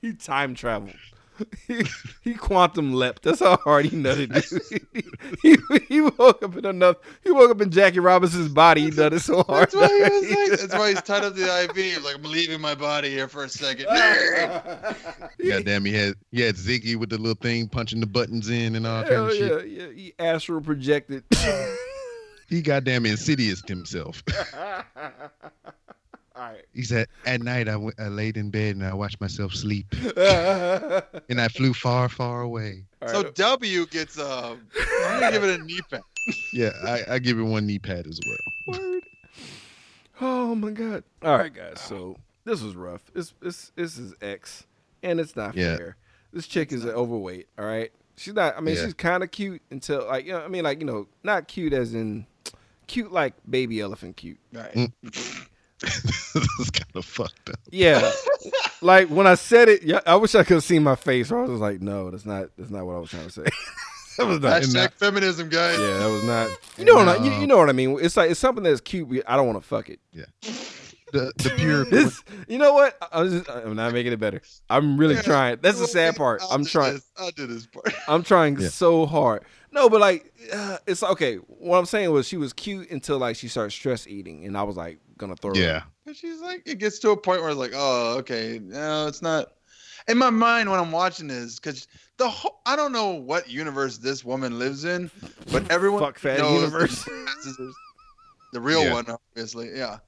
He 0.00 0.12
time 0.12 0.54
traveled. 0.54 0.94
He, 1.66 1.82
he 2.22 2.34
quantum 2.34 2.94
leapt. 2.94 3.22
That's 3.22 3.40
how 3.40 3.56
hard 3.58 3.84
he 3.86 3.96
nutted. 3.96 4.32
Dude. 4.48 5.06
he, 5.42 5.56
he 5.88 6.00
woke 6.00 6.42
up 6.42 6.56
in 6.56 6.64
another. 6.64 6.98
He 7.22 7.30
woke 7.30 7.50
up 7.50 7.60
in 7.60 7.70
Jackie 7.70 8.00
Robinson's 8.00 8.48
body. 8.48 8.82
He 8.82 8.90
nutted 8.90 9.20
so 9.20 9.42
hard. 9.42 9.70
That's 9.70 9.74
why 9.74 9.88
he 9.88 10.02
was 10.02 10.30
like. 10.50 10.60
That's 10.60 10.74
why 10.74 10.88
he's 10.90 11.02
tied 11.02 11.24
up 11.24 11.34
to 11.34 11.40
the 11.40 11.64
IV. 11.64 12.02
Like, 12.04 12.16
I'm 12.16 12.22
leaving 12.22 12.60
my 12.60 12.74
body 12.74 13.10
here 13.10 13.28
for 13.28 13.44
a 13.44 13.48
second. 13.48 13.86
God 13.86 15.64
damn, 15.64 15.84
he 15.84 15.92
had 15.92 16.14
he 16.32 16.40
had 16.40 16.54
Ziggy 16.56 16.96
with 16.96 17.10
the 17.10 17.18
little 17.18 17.34
thing 17.34 17.68
punching 17.68 18.00
the 18.00 18.06
buttons 18.06 18.48
in 18.48 18.74
and 18.74 18.86
all 18.86 19.02
kind 19.02 19.14
Hell 19.14 19.26
of 19.28 19.34
shit. 19.34 19.68
yeah, 19.68 19.86
yeah. 19.86 19.92
He 19.92 20.14
astral 20.18 20.60
projected. 20.60 21.24
He 22.48 22.62
goddamn 22.62 23.04
insidious 23.04 23.62
himself. 23.66 24.22
All 26.38 26.44
right. 26.52 26.64
He 26.72 26.82
said, 26.82 27.08
"At 27.26 27.42
night, 27.42 27.68
I, 27.68 27.72
w- 27.72 27.92
I 27.98 28.08
laid 28.08 28.36
in 28.36 28.50
bed 28.50 28.76
and 28.76 28.84
I 28.84 28.94
watched 28.94 29.20
myself 29.20 29.52
sleep, 29.54 29.86
and 30.16 31.40
I 31.40 31.48
flew 31.48 31.74
far, 31.74 32.08
far 32.08 32.42
away." 32.42 32.84
So. 33.06 33.24
W 33.24 33.86
gets 33.86 34.18
um. 34.18 34.60
I'm 35.06 35.20
gonna 35.20 35.32
give 35.32 35.44
it 35.44 35.60
a 35.60 35.64
knee 35.64 35.80
pad. 35.90 36.02
Yeah, 36.52 36.70
I, 36.86 37.14
I 37.14 37.18
give 37.18 37.38
it 37.38 37.42
one 37.42 37.66
knee 37.66 37.78
pad 37.78 38.06
as 38.06 38.20
well. 38.26 38.78
Word. 38.78 39.02
Oh 40.20 40.54
my 40.54 40.70
god. 40.70 41.04
All 41.22 41.36
right, 41.38 41.52
guys. 41.52 41.80
So 41.80 42.16
this 42.44 42.62
was 42.62 42.74
rough. 42.76 43.02
This 43.14 43.34
this 43.40 43.72
this 43.76 43.98
is 43.98 44.14
X, 44.20 44.66
and 45.02 45.18
it's 45.20 45.34
not 45.36 45.54
Yeah. 45.56 45.76
fair. 45.76 45.96
This 46.32 46.46
chick 46.46 46.72
is 46.72 46.84
overweight. 46.84 47.48
All 47.58 47.64
right. 47.64 47.90
She's 48.16 48.34
not. 48.34 48.56
I 48.56 48.60
mean, 48.60 48.74
Yeah. 48.76 48.84
she's 48.84 48.94
kind 48.94 49.22
of 49.22 49.30
cute 49.30 49.62
until 49.70 50.06
like 50.06 50.26
you 50.26 50.32
know. 50.32 50.40
I 50.44 50.48
mean, 50.48 50.64
like 50.64 50.80
you 50.80 50.86
know, 50.86 51.06
not 51.22 51.48
cute 51.48 51.72
as 51.72 51.94
in 51.94 52.26
cute 52.86 53.12
like 53.12 53.34
baby 53.48 53.80
elephant 53.80 54.16
cute. 54.16 54.38
Right. 54.52 54.90
This 55.80 56.58
is 56.60 56.70
kind 56.70 56.90
of 56.94 57.04
fucked 57.04 57.50
up. 57.50 57.58
Yeah. 57.70 58.10
like 58.82 59.08
when 59.08 59.26
I 59.26 59.34
said 59.34 59.68
it, 59.68 59.82
yeah, 59.82 60.00
I 60.06 60.16
wish 60.16 60.34
I 60.34 60.42
could 60.44 60.54
have 60.54 60.64
seen 60.64 60.82
my 60.82 60.96
face. 60.96 61.30
Where 61.30 61.40
I 61.40 61.44
was 61.46 61.60
like, 61.60 61.80
no, 61.80 62.10
that's 62.10 62.26
not. 62.26 62.48
That's 62.56 62.70
not 62.70 62.84
what 62.86 62.96
I 62.96 62.98
was 62.98 63.10
trying 63.10 63.26
to 63.26 63.30
say. 63.30 63.42
that 64.18 64.26
was 64.26 64.40
not. 64.40 64.62
Hashtag 64.62 64.92
feminism, 64.94 65.48
guys. 65.48 65.78
Yeah, 65.78 65.98
that 65.98 66.06
was 66.10 66.24
not. 66.24 66.50
You 66.76 66.84
know, 66.84 66.94
what 66.96 67.08
I, 67.08 67.24
you, 67.24 67.32
you 67.40 67.46
know 67.46 67.56
what 67.56 67.68
I 67.68 67.72
mean. 67.72 67.98
It's 68.00 68.16
like 68.16 68.30
it's 68.30 68.40
something 68.40 68.64
that's 68.64 68.80
cute. 68.80 69.08
but 69.08 69.22
I 69.26 69.36
don't 69.36 69.46
want 69.46 69.60
to 69.60 69.66
fuck 69.66 69.88
it. 69.88 70.00
Yeah. 70.12 70.24
The 71.12 71.32
the 71.36 71.50
pure 71.56 71.84
This, 71.90 72.22
you 72.48 72.58
know 72.58 72.74
what? 72.74 72.96
I- 73.00 73.20
I'm, 73.20 73.30
just, 73.30 73.48
I'm 73.50 73.76
not 73.76 73.92
making 73.94 74.12
it 74.12 74.20
better. 74.20 74.42
I'm 74.68 74.98
really 74.98 75.14
Yeah. 75.14 75.22
trying. 75.22 75.58
That's 75.62 75.78
the 75.78 75.86
sad 75.88 76.16
part. 76.16 76.42
I'll 76.42 76.50
I'm 76.52 76.64
trying. 76.64 76.94
This. 76.94 77.06
I'll 77.16 77.30
do 77.30 77.46
this 77.46 77.66
part. 77.66 77.92
I'm 78.06 78.22
trying 78.22 78.58
Yeah. 78.60 78.68
so 78.68 79.06
hard. 79.06 79.42
No, 79.70 79.88
but 79.90 80.00
like, 80.00 80.32
uh, 80.52 80.78
it's 80.86 81.02
okay. 81.02 81.36
What 81.36 81.78
I'm 81.78 81.86
saying 81.86 82.10
was 82.10 82.26
she 82.26 82.36
was 82.36 82.52
cute 82.52 82.90
until 82.90 83.18
like 83.18 83.36
she 83.36 83.48
started 83.48 83.70
stress 83.72 84.06
eating, 84.06 84.44
and 84.46 84.56
I 84.56 84.62
was 84.62 84.76
like 84.76 84.98
gonna 85.16 85.36
throw. 85.36 85.54
her. 85.54 85.60
yeah. 85.60 85.82
But 86.06 86.16
she's 86.16 86.40
like, 86.40 86.62
it 86.66 86.78
gets 86.78 86.98
to 87.00 87.10
a 87.10 87.16
point 87.16 87.40
where 87.42 87.50
it's 87.50 87.58
like, 87.58 87.72
oh, 87.74 88.16
okay, 88.18 88.58
no, 88.62 89.06
it's 89.06 89.20
not. 89.22 89.52
In 90.08 90.16
my 90.16 90.30
mind, 90.30 90.70
when 90.70 90.80
I'm 90.80 90.90
watching 90.90 91.26
this, 91.28 91.56
because 91.58 91.86
the 92.16 92.28
whole, 92.28 92.60
I 92.64 92.76
don't 92.76 92.92
know 92.92 93.10
what 93.10 93.50
universe 93.50 93.98
this 93.98 94.24
woman 94.24 94.58
lives 94.58 94.84
in, 94.86 95.10
but 95.52 95.70
everyone 95.70 96.00
Fuck 96.02 96.18
fat 96.18 96.38
universe. 96.38 97.04
the- 97.04 97.72
the 98.54 98.60
real 98.60 98.84
Yeah. 98.84 98.94
one, 98.94 99.06
obviously, 99.10 99.70
yeah. 99.76 99.98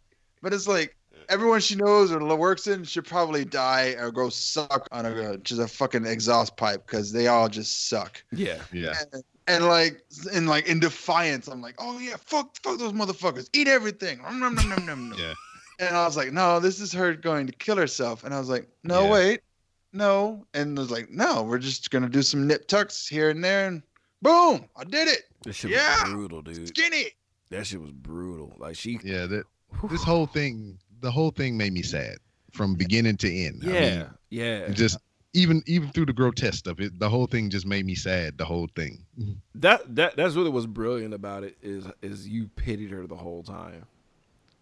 But 0.41 0.55
it's 0.55 0.67
like 0.67 0.97
everyone 1.29 1.61
she 1.61 1.75
knows 1.75 2.11
or 2.11 2.19
works 2.35 2.67
in 2.67 2.85
should 2.85 3.05
probably 3.05 3.45
die 3.45 3.95
or 3.99 4.11
go 4.11 4.31
suck 4.31 4.89
on 4.91 5.05
a 5.05 5.37
just 5.39 5.61
a 5.61 5.69
fucking 5.69 6.07
exhaust 6.07 6.57
pipe 6.57 6.87
because 6.87 7.13
they 7.13 7.27
all 7.27 7.51
just 7.51 7.89
suck. 7.89 8.23
Yeah. 8.33 8.59
Yeah. 8.73 8.95
And, 9.13 9.23
and 9.51 9.67
like 9.67 10.03
in 10.33 10.47
like 10.47 10.67
in 10.67 10.81
defiance, 10.81 11.49
I'm 11.49 11.61
like, 11.63 11.75
oh 11.79 11.99
yeah, 11.99 12.17
fuck, 12.25 12.57
fuck 12.63 12.79
those 12.79 12.93
motherfuckers, 12.93 13.49
eat 13.53 13.69
everything. 13.69 14.21
Nom, 14.23 14.39
nom, 14.41 14.55
nom, 14.55 14.69
nom, 14.69 14.87
nom, 14.87 15.09
nom. 15.11 15.19
Yeah. 15.19 15.35
And 15.79 15.97
I 15.97 16.05
was 16.05 16.17
like, 16.17 16.33
no, 16.33 16.61
this 16.61 16.79
is 16.81 16.93
her 16.93 17.15
going 17.15 17.47
to 17.47 17.53
kill 17.55 17.77
herself. 17.77 18.25
And 18.25 18.35
I 18.35 18.39
was 18.39 18.49
like, 18.51 18.69
no, 18.85 19.05
Yeah. 19.05 19.11
wait, 19.11 19.41
no. 19.93 20.47
And 20.55 20.79
I 20.79 20.83
was 20.83 20.91
like, 20.91 21.11
no, 21.11 21.43
we're 21.43 21.59
just 21.59 21.91
gonna 21.91 22.09
do 22.09 22.23
some 22.23 22.47
nip 22.47 22.67
tucks 22.69 23.09
here 23.09 23.31
and 23.31 23.43
there, 23.43 23.67
and 23.67 23.83
boom, 24.23 24.67
I 24.77 24.85
did 24.85 25.09
it. 25.09 25.23
This 25.45 25.57
shit 25.57 25.71
Yeah. 25.71 26.03
was 26.05 26.13
brutal, 26.13 26.43
dude. 26.43 26.69
Skinny. 26.69 27.07
That 27.51 27.67
shit 27.67 27.81
was 27.81 27.91
brutal. 27.93 28.55
Like 28.59 28.77
she. 28.77 28.99
Yeah. 29.03 29.27
That 29.27 29.45
this 29.91 30.03
whole 30.05 30.27
thing, 30.27 30.79
the 31.01 31.11
whole 31.11 31.31
thing 31.31 31.57
made 31.57 31.73
me 31.73 31.83
sad 31.83 32.19
from 32.53 32.75
beginning 32.75 33.17
to 33.19 33.33
end. 33.33 33.63
I 33.65 33.71
Yeah. 33.71 33.81
mean, 33.97 34.07
yeah. 34.31 34.69
just 34.69 34.99
even 35.33 35.63
even 35.67 35.91
through 35.91 36.07
the 36.07 36.13
grotesque 36.13 36.59
stuff, 36.59 36.81
it, 36.81 36.99
the 36.99 37.09
whole 37.09 37.27
thing 37.27 37.51
just 37.51 37.67
made 37.67 37.87
me 37.87 37.95
sad. 37.95 38.39
The 38.39 38.45
whole 38.45 38.69
thing. 38.75 39.05
Mm-hmm. 39.19 39.33
that 39.57 39.95
that 39.97 40.17
that's 40.17 40.35
really 40.35 40.51
what's 40.51 40.67
brilliant 40.67 41.15
about 41.15 41.45
it 41.45 41.57
is 41.63 41.87
is 42.03 42.29
you 42.29 42.49
pitied 42.57 42.91
her 42.91 43.07
the 43.07 43.17
whole 43.17 43.43
time 43.43 43.87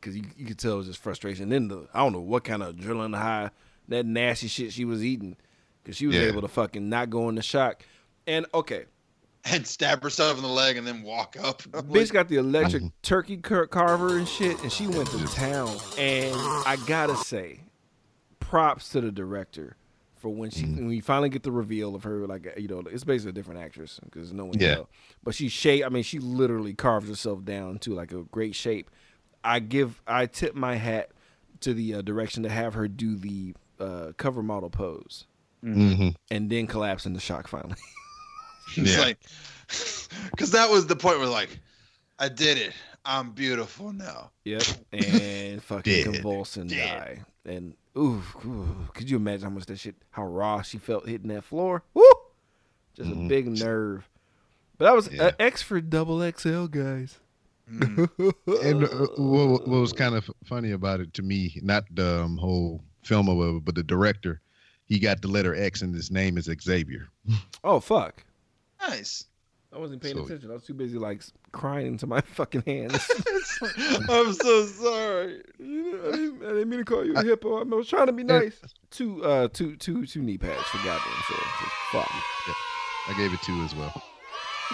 because 0.01 0.17
you 0.17 0.25
you 0.37 0.47
could 0.47 0.59
tell 0.59 0.75
it 0.75 0.79
was 0.79 0.87
just 0.87 1.03
frustration. 1.03 1.49
Then 1.49 1.69
the 1.69 1.89
I 1.95 2.01
don't 2.01 2.13
know 2.13 2.21
what 2.21 2.45
kind 2.45 2.63
of 2.63 2.77
adrenaline 2.77 3.17
high 3.17 3.51
that 3.89 4.05
nasty 4.05 4.49
shit 4.49 4.73
she 4.73 4.85
was 4.85 5.03
eating 5.03 5.37
because 5.83 5.97
she 5.97 6.07
was 6.07 6.17
Yeah. 6.17 6.23
able 6.23 6.43
to 6.43 6.49
fucking 6.49 6.89
not 6.89 7.11
go 7.11 7.29
into 7.29 7.43
shock. 7.43 7.83
And 8.27 8.45
okay, 8.53 8.85
And 9.45 9.67
stab 9.67 10.03
herself 10.03 10.37
in 10.37 10.43
the 10.43 10.49
leg 10.49 10.77
and 10.77 10.87
then 10.87 11.03
walk 11.03 11.37
up. 11.43 11.63
I'm 11.73 11.83
bitch 11.89 11.95
like, 11.95 12.13
got 12.13 12.29
the 12.29 12.37
electric 12.37 12.83
mm-hmm. 12.83 12.95
turkey 13.01 13.39
carver 13.39 14.19
and 14.19 14.29
shit, 14.29 14.61
and 14.63 14.71
she 14.71 14.87
went 14.87 15.09
to 15.11 15.27
town. 15.29 15.75
And 15.97 16.35
I 16.67 16.77
gotta 16.87 17.17
say, 17.17 17.61
props 18.41 18.91
to 18.91 19.01
the 19.01 19.11
director 19.11 19.77
for 20.19 20.29
when 20.29 20.51
she 20.51 20.65
when 20.67 20.91
you 20.91 21.03
finally 21.03 21.29
get 21.29 21.43
the 21.43 21.53
reveal 21.53 21.95
of 21.95 22.05
her. 22.05 22.27
Like 22.27 22.55
you 22.59 22.69
know, 22.69 22.83
it's 22.91 23.05
basically 23.05 23.31
a 23.31 23.33
different 23.35 23.61
actress 23.61 24.01
because 24.05 24.33
no 24.33 24.45
one 24.47 24.59
Yeah. 24.59 24.75
know. 24.75 24.89
But 25.25 25.35
she 25.35 25.49
shape. 25.49 25.85
I 25.85 25.89
mean, 25.89 26.03
she 26.03 26.19
literally 26.19 26.75
carves 26.75 27.09
herself 27.09 27.45
down 27.45 27.79
to 27.81 27.95
like 27.95 28.13
a 28.13 28.23
great 28.25 28.55
shape. 28.55 28.91
I 29.45 29.61
give. 29.61 30.03
I 30.07 30.27
tip 30.27 30.55
my 30.55 30.75
hat 30.77 31.11
to 31.61 31.75
the 31.75 31.95
uh, 31.95 32.03
direction 32.03 32.43
to 32.45 32.49
have 32.49 32.75
her 32.75 32.87
do 32.89 33.17
the 33.17 33.55
uh, 33.81 34.13
cover 34.17 34.43
model 34.43 34.71
pose 34.71 35.27
Mhm. 35.65 36.15
and 36.31 36.51
then 36.51 36.67
collapse 36.67 37.05
into 37.07 37.21
shock 37.21 37.49
finally. 37.49 37.75
It's 38.77 38.93
Yeah. 38.97 39.01
like, 39.01 39.19
because 40.31 40.51
that 40.53 40.69
was 40.71 40.87
the 40.87 40.95
point 40.97 41.19
where 41.19 41.27
like, 41.29 41.59
I 42.19 42.29
did 42.29 42.59
it. 42.59 42.73
I'm 43.05 43.31
beautiful 43.31 43.93
now. 43.93 44.31
Yep. 44.45 44.63
And 44.93 45.63
fucking 45.63 46.05
Dead. 46.05 46.05
convulse 46.05 46.57
and 46.57 46.69
Dead. 46.69 46.77
die. 47.47 47.53
And 47.53 47.75
ooh, 47.99 48.23
ooh, 48.47 48.89
could 48.95 49.11
you 49.11 49.17
imagine 49.17 49.45
how 49.45 49.51
much 49.51 49.67
that 49.67 49.79
shit, 49.79 49.97
how 50.11 50.25
raw 50.25 50.63
she 50.63 50.79
felt 50.79 51.09
hitting 51.09 51.29
that 51.29 51.45
floor? 51.45 51.83
Woo! 51.95 52.05
Just 52.95 53.11
a 53.11 53.15
Mhm. 53.15 53.29
big 53.29 53.47
nerve. 53.49 54.09
But 54.77 54.87
that 54.87 54.95
was 54.95 55.11
Yeah. 55.13 55.25
uh, 55.27 55.31
X 55.39 55.61
for 55.63 55.81
double 55.81 56.23
XL, 56.23 56.67
guys. 56.67 57.19
Mm. 57.71 58.09
And 58.65 58.85
uh, 58.85 59.07
what, 59.17 59.69
what 59.69 59.81
was 59.81 59.93
kind 59.93 60.15
of 60.15 60.31
funny 60.45 60.71
about 60.71 61.01
it 61.01 61.13
to 61.15 61.23
me, 61.23 61.59
not 61.63 61.85
the 61.95 62.23
um, 62.23 62.39
whole 62.39 62.83
film 63.05 63.29
of 63.29 63.57
it, 63.57 63.65
but 63.65 63.75
the 63.75 63.83
director, 63.83 64.41
he 64.87 64.99
got 64.99 65.21
the 65.21 65.29
letter 65.29 65.55
X 65.55 65.83
and 65.83 65.95
his 65.95 66.11
name 66.11 66.39
is 66.39 66.49
Xavier. 66.63 67.09
oh 67.65 67.81
fuck! 67.81 68.25
nice. 68.89 69.25
I 69.79 69.81
wasn't 69.81 70.03
paying 70.03 70.17
So- 70.17 70.25
attention. 70.25 70.51
I 70.51 70.55
was 70.55 70.65
too 70.65 70.75
busy 70.75 70.99
like 70.99 71.23
crying 71.53 71.87
into 71.87 72.09
my 72.09 72.21
fucking 72.39 72.65
hands. 72.67 72.95
I'm 74.09 74.33
so 74.33 74.67
sorry. 74.67 75.41
You 75.61 75.93
know, 75.93 76.09
I, 76.09 76.11
didn't, 76.17 76.43
I 76.45 76.49
didn't 76.49 76.69
mean 76.69 76.79
to 76.81 76.85
call 76.85 77.05
you 77.07 77.15
a 77.15 77.23
hippo. 77.23 77.61
I 77.61 77.63
was 77.63 77.89
trying 77.89 78.07
to 78.07 78.13
be 78.13 78.25
nice. 78.25 78.61
Two, 78.91 79.25
uh, 79.25 79.47
two, 79.53 79.77
two, 79.77 80.05
two 80.05 80.21
knee 80.21 80.37
pads 80.37 80.65
for 80.65 80.79
goddamn 80.79 80.99
sure. 81.27 81.37
Just 81.61 81.73
fuck. 81.93 82.11
I 83.09 83.15
gave 83.17 83.33
it 83.33 83.41
two 83.43 83.55
as 83.63 83.75
well. 83.77 84.03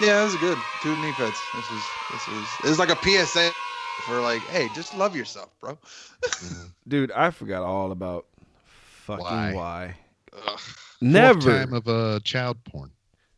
Yeah, 0.01 0.17
that 0.17 0.23
was 0.25 0.35
good. 0.37 0.57
Two 0.81 0.95
knee 1.01 1.11
pads. 1.13 1.39
This 1.55 1.69
was 1.71 1.83
this 2.11 2.27
was 2.27 2.47
it 2.65 2.69
was 2.69 2.79
like 2.79 2.89
a 2.89 2.97
PSA 3.25 3.51
for 4.07 4.19
like, 4.21 4.41
hey, 4.47 4.67
just 4.73 4.97
love 4.97 5.15
yourself, 5.15 5.49
bro. 5.61 5.77
Dude, 6.87 7.11
I 7.11 7.29
forgot 7.29 7.61
all 7.63 7.91
about 7.91 8.25
fucking 9.05 9.23
Why? 9.23 9.53
why. 9.53 9.95
Never, 10.99 11.39
Fourth 11.39 11.55
time 11.55 11.73
of 11.73 11.87
uh, 11.87 12.19
child 12.23 12.57
porn. 12.65 12.91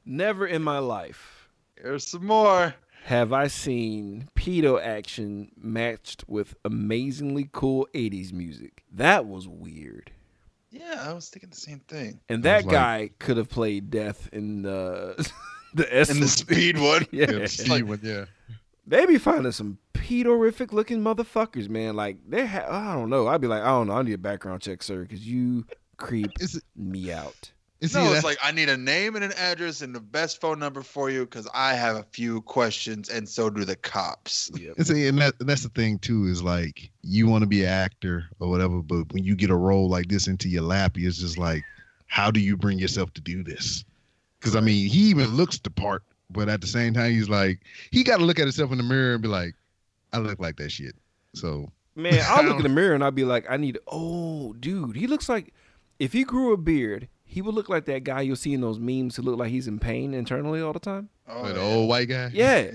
never 0.06 0.48
in 0.48 0.64
my 0.64 0.80
life 0.80 1.37
Here's 1.82 2.08
some 2.08 2.26
more. 2.26 2.74
have 3.06 3.32
I 3.34 3.48
seen 3.48 4.28
pedo 4.36 4.82
action 4.82 5.52
matched 5.58 6.26
with 6.28 6.56
amazingly 6.66 7.50
cool 7.52 7.88
80s 7.94 8.34
music. 8.34 8.84
That 8.92 9.26
was 9.26 9.48
weird. 9.48 10.12
Yeah, 10.70 11.06
I 11.08 11.14
was 11.14 11.30
thinking 11.30 11.50
the 11.50 11.56
same 11.56 11.80
thing. 11.88 12.20
And 12.30 12.44
that 12.44 12.66
like- 12.66 12.72
guy 12.74 13.10
could 13.20 13.38
have 13.38 13.50
played 13.50 13.90
Death 13.90 14.28
in 14.34 14.62
the 14.64 15.16
the 15.74 15.96
S 15.96 16.10
And 16.10 16.22
the 16.22 16.28
speed 16.28 16.78
one. 16.80 17.06
Yeah. 17.12 17.32
Yeah, 17.32 17.46
see 17.48 17.84
when- 17.84 18.00
yeah. 18.04 18.26
They 18.86 19.06
be 19.06 19.18
finding 19.18 19.52
some 19.52 19.78
pedorific 19.94 20.72
looking 20.72 21.02
motherfuckers, 21.02 21.68
man. 21.70 21.96
Like 21.96 22.18
they 22.28 22.46
ha- 22.46 22.68
I 22.70 22.94
don't 22.96 23.10
know. 23.10 23.28
I'd 23.28 23.42
be 23.42 23.48
like, 23.48 23.62
I 23.62 23.68
don't 23.68 23.88
know. 23.88 23.94
I 23.94 24.02
need 24.02 24.14
a 24.14 24.18
background 24.18 24.62
check, 24.62 24.82
sir, 24.82 25.02
because 25.02 25.28
you 25.28 25.66
creep 25.98 26.32
Is 26.40 26.56
it? 26.56 26.64
me 26.76 27.12
out. 27.12 27.52
Is 27.80 27.94
No, 27.94 28.12
it's 28.14 28.24
like 28.24 28.40
I 28.44 28.52
need 28.52 28.70
a 28.70 28.78
name 28.78 29.16
and 29.16 29.24
an 29.24 29.34
address 29.34 29.82
and 29.82 29.94
the 29.94 30.00
best 30.00 30.42
phone 30.42 30.58
number 30.58 30.82
for 30.82 31.12
you 31.12 31.26
because 31.26 31.48
I 31.54 31.76
have 31.76 31.96
a 31.96 32.04
few 32.04 32.42
questions 32.42 33.10
and 33.10 33.30
so 33.30 33.50
do 33.50 33.66
the 33.66 33.76
cops. 33.76 34.50
Yep. 34.58 34.78
And 34.78 34.88
see, 34.88 35.08
and 35.08 35.20
that, 35.20 35.36
that's 35.40 35.62
the 35.62 35.70
thing 35.70 36.00
too 36.00 36.26
is 36.26 36.42
like 36.42 36.90
you 37.04 37.28
want 37.28 37.44
to 37.44 37.48
be 37.48 37.64
an 37.64 37.70
actor 37.70 38.26
or 38.40 38.50
whatever, 38.50 38.82
but 38.82 39.14
when 39.14 39.24
you 39.24 39.36
get 39.36 39.52
a 39.52 39.56
role 39.56 39.88
like 39.88 40.08
this 40.08 40.28
into 40.28 40.50
your 40.50 40.64
lap, 40.64 40.94
it's 40.96 41.18
just 41.18 41.38
like, 41.38 41.64
how 42.08 42.32
do 42.32 42.40
you 42.40 42.58
bring 42.58 42.80
yourself 42.80 43.14
to 43.14 43.22
do 43.22 43.44
this? 43.44 43.86
Because 44.40 44.56
I 44.56 44.62
mean, 44.62 44.90
he 44.90 45.02
even 45.10 45.36
looks 45.36 45.60
the 45.60 45.70
part, 45.70 46.02
but 46.32 46.50
at 46.50 46.62
the 46.62 46.68
same 46.68 46.94
time, 46.94 47.12
he's 47.12 47.30
like, 47.30 47.60
he 47.92 48.04
got 48.04 48.18
to 48.18 48.26
look 48.26 48.40
at 48.40 48.46
himself 48.46 48.72
in 48.72 48.78
the 48.78 48.84
mirror 48.84 49.14
and 49.14 49.22
be 49.22 49.28
like, 49.28 49.54
I 50.12 50.18
look 50.18 50.40
like 50.40 50.56
that 50.58 50.72
shit. 50.72 50.96
So 51.36 51.72
Man, 51.98 52.24
I'll 52.28 52.44
look 52.44 52.58
in 52.58 52.64
the 52.64 52.70
mirror 52.70 52.96
and 52.96 53.04
I'll 53.04 53.12
be 53.12 53.26
like, 53.26 53.46
I 53.50 53.58
need. 53.58 53.78
Oh, 53.88 54.54
dude, 54.54 54.96
he 54.96 55.08
looks 55.08 55.28
like 55.28 55.54
if 56.00 56.14
he 56.14 56.24
grew 56.24 56.54
a 56.54 56.58
beard, 56.58 57.08
he 57.38 57.42
would 57.44 57.54
look 57.54 57.70
like 57.70 57.86
that 57.86 58.04
guy 58.04 58.22
you'll 58.22 58.36
see 58.36 58.54
in 58.56 58.62
those 58.62 58.80
memes 58.80 59.16
who 59.16 59.22
look 59.22 59.38
like 59.38 59.52
he's 59.52 59.68
in 59.68 59.78
pain 59.78 60.16
internally 60.16 60.60
all 60.60 60.74
the 60.74 60.80
time. 60.80 61.10
Oh, 61.28 61.48
the 61.48 61.54
yeah. 61.54 61.66
old 61.66 61.88
white 61.88 62.10
guy, 62.10 62.32
Yeah, 62.34 62.60
Yeah. 62.62 62.72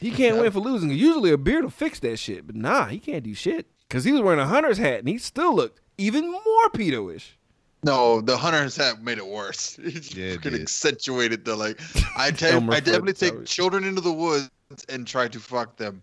he 0.00 0.10
can't 0.10 0.36
Yeah. 0.36 0.40
win 0.42 0.50
for 0.52 0.60
losing. 0.60 0.90
Usually 0.90 1.30
a 1.30 1.36
beard 1.36 1.64
will 1.64 1.70
fix 1.70 2.00
that 2.00 2.18
shit, 2.18 2.46
but 2.46 2.56
nah, 2.56 2.86
he 2.86 2.98
can't 2.98 3.22
do 3.22 3.34
shit 3.34 3.66
because 3.86 4.04
he 4.04 4.12
was 4.12 4.22
wearing 4.22 4.40
a 4.40 4.46
hunter's 4.46 4.78
hat 4.78 5.00
and 5.00 5.08
he 5.08 5.18
still 5.18 5.54
looked 5.54 5.80
even 5.98 6.30
more 6.30 6.70
pedo-ish. 6.72 7.36
No, 7.84 8.20
the 8.22 8.36
hunter's 8.38 8.76
hat 8.76 9.02
made 9.02 9.18
it 9.18 9.26
worse. 9.26 9.78
It 9.82 10.14
Yeah, 10.16 10.24
it 10.24 10.34
fucking 10.36 10.52
did. 10.52 10.62
accentuated 10.62 11.44
the 11.44 11.54
like. 11.54 11.78
I, 12.16 12.30
te- 12.40 12.46
I 12.46 12.80
definitely 12.80 13.12
take 13.12 13.44
children 13.44 13.84
into 13.84 14.00
the 14.00 14.12
woods 14.12 14.50
and 14.88 15.06
try 15.06 15.28
to 15.28 15.38
fuck 15.38 15.76
them. 15.76 16.02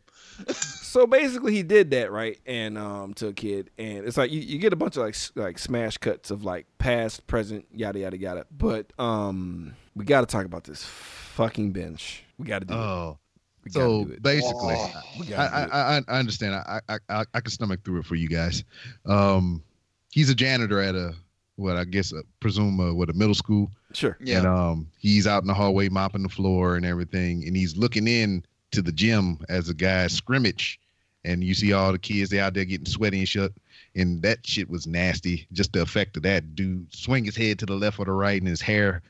So 0.58 1.06
basically, 1.06 1.54
he 1.54 1.64
did 1.64 1.92
that 1.92 2.12
right, 2.12 2.40
and 2.46 2.78
um, 2.78 3.14
to 3.16 3.28
a 3.28 3.34
kid, 3.34 3.70
and 3.78 4.06
it's 4.06 4.16
like 4.18 4.32
you, 4.32 4.40
you 4.40 4.60
get 4.60 4.72
a 4.72 4.78
bunch 4.78 4.96
of 4.96 5.04
like 5.04 5.16
like 5.36 5.60
smash 5.60 5.98
cuts 5.98 6.32
of 6.32 6.46
like 6.46 6.68
past, 6.78 7.28
present, 7.28 7.66
yada 7.74 8.00
yada 8.00 8.18
yada. 8.18 8.46
But 8.50 8.94
um, 8.98 9.76
we 9.96 10.06
got 10.06 10.22
to 10.22 10.28
talk 10.28 10.46
about 10.46 10.64
this 10.64 10.84
fucking 10.84 11.72
bench. 11.72 12.24
We 12.38 12.46
got 12.48 12.60
to 12.60 12.66
do 12.66 12.74
it. 12.74 12.78
Oh, 12.78 13.18
We 13.66 13.72
So 13.72 14.06
basically, 14.22 14.76
Oh. 14.78 14.92
I, 14.96 15.18
gotta 15.18 15.26
do 15.26 15.34
it. 15.34 15.38
I, 15.38 15.98
I 15.98 16.02
I 16.08 16.20
understand. 16.20 16.56
I, 16.56 16.80
I 16.88 16.98
I 17.10 17.24
I 17.34 17.42
can 17.42 17.52
stomach 17.52 17.84
through 17.84 18.00
it 18.00 18.06
for 18.06 18.16
you 18.16 18.30
guys. 18.30 18.64
Um, 19.06 19.64
he's 20.12 20.30
a 20.30 20.36
janitor 20.36 20.80
at 20.80 20.96
a 20.96 21.14
what 21.58 21.76
I 21.78 21.84
guess 21.86 22.14
uh, 22.14 22.22
presume 22.40 22.80
uh, 22.80 22.94
what 22.94 23.10
a 23.10 23.14
middle 23.14 23.36
school. 23.36 23.70
Sure. 23.94 24.18
Yeah. 24.20 24.40
And 24.40 24.48
um, 24.48 24.88
he's 24.98 25.28
out 25.28 25.44
in 25.44 25.48
the 25.48 25.54
hallway 25.54 25.90
mopping 25.90 26.24
the 26.24 26.30
floor 26.30 26.76
and 26.76 26.86
everything, 26.86 27.44
and 27.46 27.56
he's 27.56 27.76
looking 27.78 28.08
in 28.08 28.46
to 28.76 28.82
the 28.82 28.92
gym 28.92 29.40
as 29.50 29.70
a 29.70 29.74
guy 29.74 30.06
mm-hmm. 30.06 30.16
scrimmage, 30.16 30.80
and 31.24 31.44
you 31.44 31.54
see 31.54 31.74
all 31.74 31.92
the 31.92 32.00
kids 32.00 32.30
they 32.30 32.40
out 32.40 32.54
there 32.54 32.66
getting 32.66 32.86
sweaty 32.86 33.20
and 33.20 33.28
shit, 33.28 33.54
and 33.96 34.22
that 34.22 34.46
shit 34.46 34.70
was 34.70 34.86
nasty. 34.86 35.48
Just 35.52 35.74
the 35.74 35.82
effect 35.82 36.18
of 36.18 36.24
that 36.24 36.56
dude 36.56 36.94
swing 36.94 37.26
his 37.26 37.36
head 37.36 37.60
to 37.60 37.66
the 37.66 37.74
left 37.74 38.00
or 38.00 38.06
the 38.06 38.12
right, 38.12 38.42
and 38.42 38.48
his 38.48 38.62
hair 38.62 39.02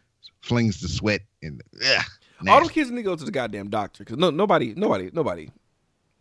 flings 0.42 0.80
the 0.80 0.88
sweat 0.88 1.22
and 1.42 1.62
ugh, 1.84 2.06
All 2.48 2.60
them 2.60 2.70
kids 2.70 2.92
need 2.92 2.98
to 2.98 3.04
go 3.04 3.16
to 3.16 3.26
the 3.26 3.32
goddamn 3.32 3.70
doctor 3.70 4.04
because 4.04 4.18
no, 4.18 4.30
nobody, 4.30 4.74
nobody, 4.76 5.10
nobody. 5.12 5.50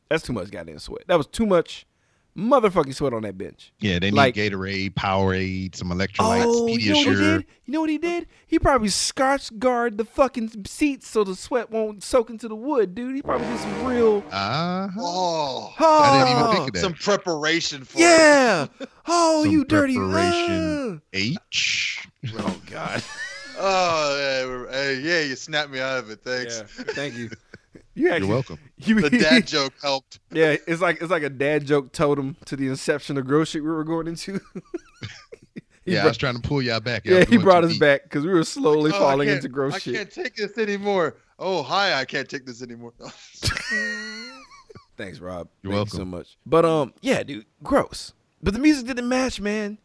That's 0.09 0.23
too 0.25 0.33
much 0.33 0.51
goddamn 0.51 0.79
sweat. 0.79 1.05
That 1.07 1.19
was 1.19 1.27
too 1.27 1.47
much 1.47 1.87
motherfucking 2.37 2.95
sweat 2.95 3.13
on 3.13 3.23
that 3.23 3.39
bench. 3.39 3.73
yeah, 3.81 3.99
they 3.99 4.11
need 4.11 4.15
like- 4.17 4.35
Gatorade, 4.35 4.95
Powerade, 4.95 5.75
some 5.77 5.91
electrolytes, 5.91 6.45
oh, 6.47 6.67
you 6.67 6.93
know 6.93 6.99
what 6.99 7.07
he 7.09 7.15
did? 7.15 7.47
You 7.67 7.73
know 7.73 7.81
what 7.81 7.91
he 7.91 7.99
did? 7.99 8.27
He 8.47 8.59
probably 8.59 8.89
Scotchgard 8.89 9.97
the 9.97 10.05
fucking 10.05 10.65
seats 10.67 11.09
so 11.09 11.25
the 11.25 11.35
sweat 11.37 11.71
won't 11.71 12.03
soak 12.03 12.31
into 12.31 12.49
the 12.49 12.57
wood, 12.57 12.95
dude. 12.95 13.15
He 13.15 13.23
probably 13.23 13.47
did 13.47 13.59
some 13.61 13.85
real. 13.87 14.23
Uh-huh. 14.31 14.89
Oh, 14.99 15.75
I 15.79 16.19
didn't 16.19 16.37
even 16.37 16.43
Oh, 16.49 16.53
think 16.53 16.69
of 16.69 16.75
that. 16.75 16.81
some 16.81 16.95
preparation 16.95 17.85
for 17.85 17.99
it. 17.99 18.03
Yeah. 18.03 18.67
Oh, 19.07 19.43
Some 19.45 19.53
you 19.53 19.65
dirty. 19.65 19.97
preparation. 19.97 21.03
H. 21.13 22.09
ah. 22.27 22.31
Oh 22.39 22.61
God. 22.71 23.03
Oh, 23.57 24.67
yeah, 24.73 24.91
yeah, 24.91 25.21
you 25.21 25.37
snapped 25.37 25.71
me 25.71 25.79
out 25.79 25.99
of 25.99 26.11
it. 26.11 26.19
Thanks. 26.25 26.59
Yeah. 26.77 26.85
Thank 26.89 27.15
you. 27.15 27.31
You 27.95 28.11
actually, 28.11 28.27
You're 28.29 28.35
welcome. 28.37 28.59
You, 28.79 29.01
The 29.01 29.11
dad 29.11 29.47
joke 29.47 29.73
helped. 29.81 30.19
Yeah, 30.33 30.57
it's 30.67 30.81
like 30.83 31.01
it's 31.01 31.11
like 31.11 31.23
a 31.23 31.31
dad 31.31 31.67
joke 31.67 31.93
totem 31.93 32.37
to 32.47 32.57
the 32.57 32.67
inception 32.69 33.17
of 33.19 33.27
grocery 33.27 33.61
we 33.61 33.69
were 33.71 33.85
going 33.85 34.09
into. 34.09 34.41
He 35.87 35.93
yeah, 35.93 36.05
I 36.05 36.07
was 36.07 36.17
trying 36.17 36.35
to 36.37 36.41
pull 36.41 36.63
y'all 36.63 36.81
back. 36.81 37.05
Y'all 37.05 37.19
yeah, 37.19 37.25
he 37.27 37.37
brought 37.37 37.63
us 37.63 37.73
deep. 37.73 37.81
back 37.81 38.05
because 38.05 38.25
we 38.25 38.33
were 38.33 38.43
slowly 38.45 38.91
Oh, 38.95 38.99
falling 38.99 39.29
into 39.29 39.49
gross 39.51 39.75
I 39.75 39.79
shit. 39.81 39.95
can't 39.95 40.11
take 40.11 40.35
this 40.35 40.57
anymore. 40.57 41.19
Oh, 41.39 41.63
hi, 41.63 41.93
I 42.01 42.07
can't 42.07 42.27
take 42.27 42.47
this 42.47 42.63
anymore. 42.63 42.95
Thanks, 44.97 45.19
Rob. 45.19 45.49
You're 45.63 45.73
Thank 45.75 45.93
you 45.93 45.99
so 45.99 46.05
much. 46.05 46.39
But 46.47 46.65
um, 46.65 46.95
yeah, 47.03 47.23
dude, 47.23 47.47
gross. 47.63 48.15
But 48.43 48.55
the 48.55 48.61
music 48.61 48.87
didn't 48.87 49.09
match, 49.09 49.41
man. 49.43 49.79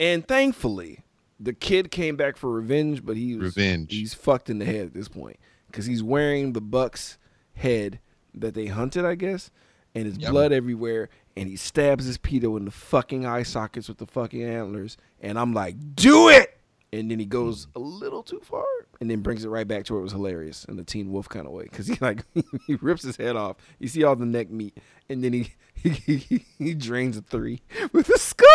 And 0.00 0.26
thankfully, 0.26 1.04
the 1.38 1.52
kid 1.52 1.90
came 1.92 2.16
back 2.16 2.36
for 2.36 2.50
revenge. 2.50 3.04
But 3.04 3.16
he 3.16 3.36
was 3.36 3.54
Revenge. 3.56 3.92
He's 3.92 4.12
fucked 4.14 4.50
in 4.50 4.58
the 4.58 4.64
head 4.64 4.86
at 4.86 4.94
this 4.94 5.08
point 5.08 5.36
because 5.68 5.86
he's 5.86 6.02
wearing 6.02 6.52
the 6.52 6.60
buck's 6.60 7.18
head 7.54 8.00
that 8.34 8.54
they 8.54 8.66
hunted, 8.66 9.04
I 9.04 9.14
guess, 9.14 9.50
and 9.94 10.06
his 10.06 10.18
Yep. 10.18 10.30
blood 10.30 10.52
everywhere. 10.52 11.08
And 11.36 11.48
he 11.48 11.56
stabs 11.56 12.04
his 12.04 12.16
pedo 12.18 12.56
in 12.56 12.64
the 12.64 12.70
fucking 12.70 13.26
eye 13.26 13.42
sockets 13.42 13.88
with 13.88 13.98
the 13.98 14.06
fucking 14.06 14.42
antlers. 14.42 14.96
And 15.20 15.38
I'm 15.38 15.52
like, 15.52 15.76
do 15.96 16.28
it. 16.28 16.58
And 16.92 17.10
then 17.10 17.18
he 17.18 17.26
goes 17.26 17.66
a 17.74 17.80
little 17.80 18.22
too 18.22 18.38
far, 18.44 18.64
and 19.00 19.10
then 19.10 19.20
brings 19.20 19.44
it 19.44 19.48
right 19.48 19.66
back 19.66 19.84
to 19.86 19.94
where 19.94 20.00
it 20.00 20.04
was 20.04 20.12
hilarious 20.12 20.64
in 20.66 20.76
the 20.76 20.84
Teen 20.84 21.10
Wolf 21.10 21.28
kind 21.28 21.44
of 21.44 21.52
way. 21.52 21.64
Because 21.64 21.88
he 21.88 21.96
like 22.00 22.20
he 22.68 22.76
rips 22.76 23.02
his 23.02 23.16
head 23.16 23.34
off. 23.34 23.56
You 23.80 23.88
see 23.88 24.04
all 24.04 24.14
the 24.14 24.24
neck 24.26 24.48
meat, 24.48 24.78
and 25.08 25.24
then 25.24 25.32
he 25.32 25.52
he, 25.74 25.88
he, 25.90 26.44
he 26.56 26.72
drains 26.74 27.16
a 27.16 27.22
three 27.22 27.62
with 27.92 28.08
a 28.10 28.18
skull. 28.18 28.48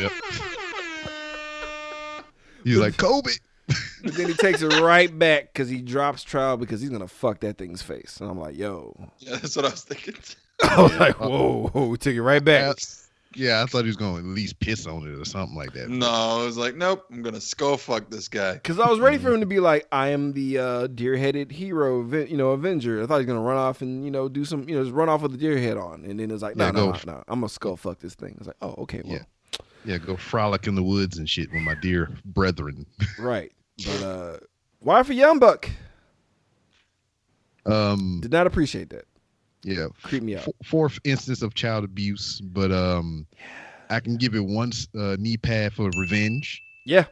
Yep. 0.00 0.12
He's 2.64 2.78
like 2.78 2.96
Kobe. 2.96 3.32
But 4.02 4.14
then 4.14 4.28
he 4.28 4.34
takes 4.34 4.62
it 4.62 4.80
right 4.80 5.16
back 5.16 5.52
because 5.52 5.68
he 5.68 5.82
drops 5.82 6.22
trial 6.22 6.56
because 6.56 6.80
he's 6.80 6.90
gonna 6.90 7.08
fuck 7.08 7.40
that 7.40 7.58
thing's 7.58 7.82
face. 7.82 8.18
And 8.20 8.30
I'm 8.30 8.38
like, 8.38 8.56
yo, 8.56 8.94
yeah, 9.18 9.36
that's 9.36 9.56
what 9.56 9.64
I 9.66 9.70
was 9.70 9.82
thinking. 9.82 10.14
I 10.62 10.82
was 10.82 10.96
like, 10.96 11.20
whoa, 11.20 11.68
whoa, 11.68 11.96
took 11.96 12.14
it 12.14 12.22
right 12.22 12.44
back. 12.44 12.76
Yeah, 13.36 13.62
I 13.62 13.66
thought 13.66 13.82
he 13.82 13.86
was 13.86 13.96
going 13.96 14.14
to 14.14 14.18
at 14.18 14.24
least 14.34 14.58
piss 14.58 14.88
on 14.88 15.06
it 15.06 15.16
or 15.16 15.24
something 15.24 15.56
like 15.56 15.72
that. 15.74 15.88
No, 15.88 16.08
I 16.08 16.44
was 16.44 16.56
like, 16.56 16.74
nope, 16.74 17.04
I'm 17.12 17.22
gonna 17.22 17.40
skull 17.40 17.76
fuck 17.76 18.10
this 18.10 18.26
guy. 18.26 18.54
Because 18.54 18.80
I 18.80 18.90
was 18.90 18.98
ready 18.98 19.18
for 19.18 19.32
him 19.32 19.38
to 19.38 19.46
be 19.46 19.60
like, 19.60 19.86
I 19.92 20.08
am 20.08 20.32
the 20.32 20.58
uh, 20.58 20.86
deer-headed 20.88 21.52
hero, 21.52 22.02
you 22.24 22.36
know, 22.36 22.50
Avenger. 22.50 23.00
I 23.02 23.06
thought 23.06 23.16
he 23.16 23.18
was 23.18 23.26
gonna 23.26 23.40
run 23.40 23.56
off 23.56 23.82
and 23.82 24.04
you 24.04 24.10
know 24.10 24.28
do 24.28 24.44
some, 24.44 24.68
you 24.68 24.74
know, 24.74 24.82
just 24.82 24.92
run 24.94 25.08
off 25.08 25.22
with 25.22 25.30
the 25.30 25.38
deer 25.38 25.58
head 25.58 25.76
on, 25.76 26.04
and 26.04 26.18
then 26.18 26.30
it's 26.32 26.42
like, 26.42 26.56
no, 26.56 26.64
Yeah, 26.66 26.70
no, 26.72 26.90
no, 26.90 26.98
no, 27.06 27.22
I'm 27.28 27.40
gonna 27.40 27.48
skull 27.48 27.76
fuck 27.76 28.00
this 28.00 28.14
thing. 28.16 28.34
It's 28.38 28.48
like, 28.48 28.56
oh, 28.62 28.74
okay, 28.78 29.02
well, 29.04 29.14
Yeah. 29.14 29.22
Yeah, 29.84 29.96
go 29.98 30.16
frolic 30.16 30.66
in 30.66 30.74
the 30.74 30.82
woods 30.82 31.16
and 31.16 31.28
shit 31.28 31.50
with 31.52 31.62
my 31.62 31.74
dear 31.76 32.10
brethren. 32.24 32.84
right. 33.18 33.52
But 33.86 34.02
uh, 34.02 34.36
why 34.80 35.02
for 35.02 35.12
Young 35.12 35.38
Buck? 35.38 35.68
Um, 37.66 38.20
Did 38.20 38.32
not 38.32 38.46
appreciate 38.46 38.90
that. 38.90 39.04
yeah, 39.62 39.88
Creep 40.02 40.22
me 40.22 40.36
out. 40.36 40.48
f- 40.48 40.54
fourth 40.66 40.98
instance 41.04 41.42
of 41.42 41.54
child 41.54 41.84
abuse, 41.84 42.40
but 42.40 42.72
um, 42.72 43.26
I 43.90 44.00
can 44.00 44.16
give 44.16 44.34
it 44.34 44.40
one 44.44 44.72
uh, 44.98 45.16
knee 45.18 45.36
pad 45.36 45.72
for 45.74 45.90
revenge. 45.96 46.62
Yeah, 46.86 47.04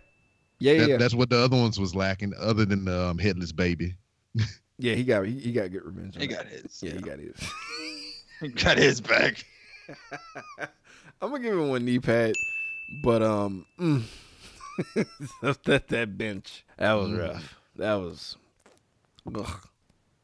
yeah, 0.59 0.73
yeah, 0.73 0.78
That- 0.81 0.89
yeah. 0.90 0.97
That's 0.97 1.15
what 1.15 1.31
the 1.31 1.39
other 1.39 1.57
ones 1.57 1.78
was 1.78 1.95
lacking, 1.95 2.32
other 2.39 2.65
than 2.65 2.85
the 2.86 3.09
um, 3.09 3.19
headless 3.19 3.53
baby. 3.53 3.95
yeah, 4.78 4.95
he 4.95 5.05
got 5.05 5.27
he, 5.27 5.39
he 5.39 5.53
got 5.53 5.70
good 5.70 5.85
revenge. 5.85 6.15
He 6.16 6.27
that. 6.27 6.35
got 6.35 6.47
his. 6.47 6.82
Yeah, 6.82 6.93
he 6.93 6.99
got 7.01 7.19
his. 7.19 7.36
He 8.40 8.49
got 8.51 8.78
his 8.78 9.01
back. 9.01 9.45
I'm 11.20 11.31
gonna 11.32 11.40
give 11.43 11.55
him 11.55 11.69
one 11.70 11.85
knee 11.85 11.99
pad, 11.99 12.35
but 13.03 13.20
um, 13.20 13.66
mm, 13.81 14.03
that 15.64 15.88
that 15.88 16.18
bench 16.18 16.64
that 16.76 16.92
was 16.92 17.09
Mm. 17.09 17.18
rough. 17.20 17.55
That 17.76 17.94
was. 17.94 18.36
Ugh. 19.34 19.60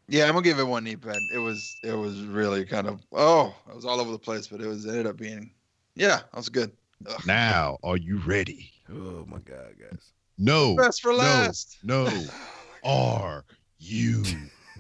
Yeah, 0.09 0.25
I'm 0.25 0.33
gonna 0.33 0.43
give 0.43 0.59
it 0.59 0.65
one 0.67 0.85
knee 0.85 0.97
pad. 0.97 1.17
It 1.35 1.39
was 1.39 1.77
it 1.83 1.93
was 1.95 2.21
really 2.23 2.65
kind 2.65 2.87
of 2.87 3.01
oh, 3.13 3.55
it 3.69 3.75
was 3.75 3.85
all 3.85 4.01
over 4.01 4.11
the 4.13 4.19
place, 4.19 4.49
but 4.49 4.61
it 4.61 4.67
was 4.67 4.85
it 4.85 4.91
ended 4.91 5.07
up 5.07 5.17
being 5.17 5.51
yeah, 5.95 6.17
that 6.19 6.35
was 6.37 6.49
good. 6.49 6.73
Ugh. 7.07 7.21
Now, 7.27 7.79
are 7.83 7.97
you 7.97 8.19
ready? 8.19 8.71
Oh 8.91 9.25
my 9.27 9.39
god, 9.39 9.75
guys. 9.81 10.13
No. 10.37 10.75
Best 10.77 11.01
for 11.01 11.13
no, 11.13 11.19
last. 11.19 11.79
No. 11.83 12.09
Are 12.85 13.45
you 13.79 14.25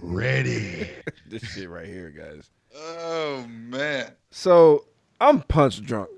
ready? 0.02 0.90
this 1.30 1.42
shit 1.42 1.70
right 1.70 1.86
here, 1.86 2.10
guys. 2.10 2.50
Oh 2.76 3.46
man. 3.48 4.12
So 4.30 4.84
I'm 5.20 5.40
punch 5.42 5.80
drunk 5.82 6.10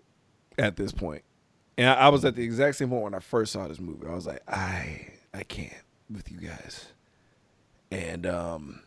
at 0.58 0.76
this 0.76 0.90
point, 0.90 1.22
and 1.78 1.88
I, 1.90 1.94
I 1.94 2.08
was 2.08 2.24
at 2.24 2.34
the 2.36 2.42
exact 2.42 2.76
same 2.76 2.88
point 2.90 3.02
when 3.02 3.14
I 3.14 3.18
first 3.20 3.52
saw 3.52 3.66
this 3.68 3.80
movie. 3.80 4.06
I 4.06 4.14
was 4.14 4.26
like, 4.26 4.42
I 4.48 5.08
I 5.34 5.42
can't 5.42 5.72
with 6.10 6.30
you 6.30 6.38
guys, 6.38 6.86
and 7.90 8.26
um, 8.26 8.80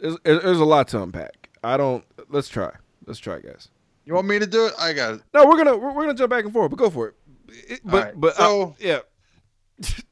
there's, 0.00 0.16
there's 0.24 0.58
a 0.60 0.64
lot 0.64 0.88
to 0.88 1.02
unpack. 1.02 1.50
I 1.64 1.76
don't. 1.76 2.04
Let's 2.28 2.48
try. 2.48 2.72
Let's 3.06 3.18
try, 3.20 3.40
guys. 3.40 3.68
You 4.04 4.14
want 4.14 4.26
me 4.26 4.38
to 4.38 4.46
do 4.46 4.66
it? 4.66 4.72
I 4.78 4.92
got 4.92 5.14
it. 5.14 5.22
No, 5.34 5.44
we're 5.46 5.56
gonna 5.56 5.76
we're, 5.76 5.92
we're 5.92 6.02
gonna 6.02 6.14
jump 6.14 6.30
back 6.30 6.44
and 6.44 6.52
forth, 6.52 6.70
but 6.70 6.78
go 6.78 6.90
for 6.90 7.08
it. 7.08 7.14
It- 7.48 7.80
but 7.84 8.04
right, 8.04 8.12
but 8.20 8.34
so- 8.36 8.74
yeah, 8.80 9.00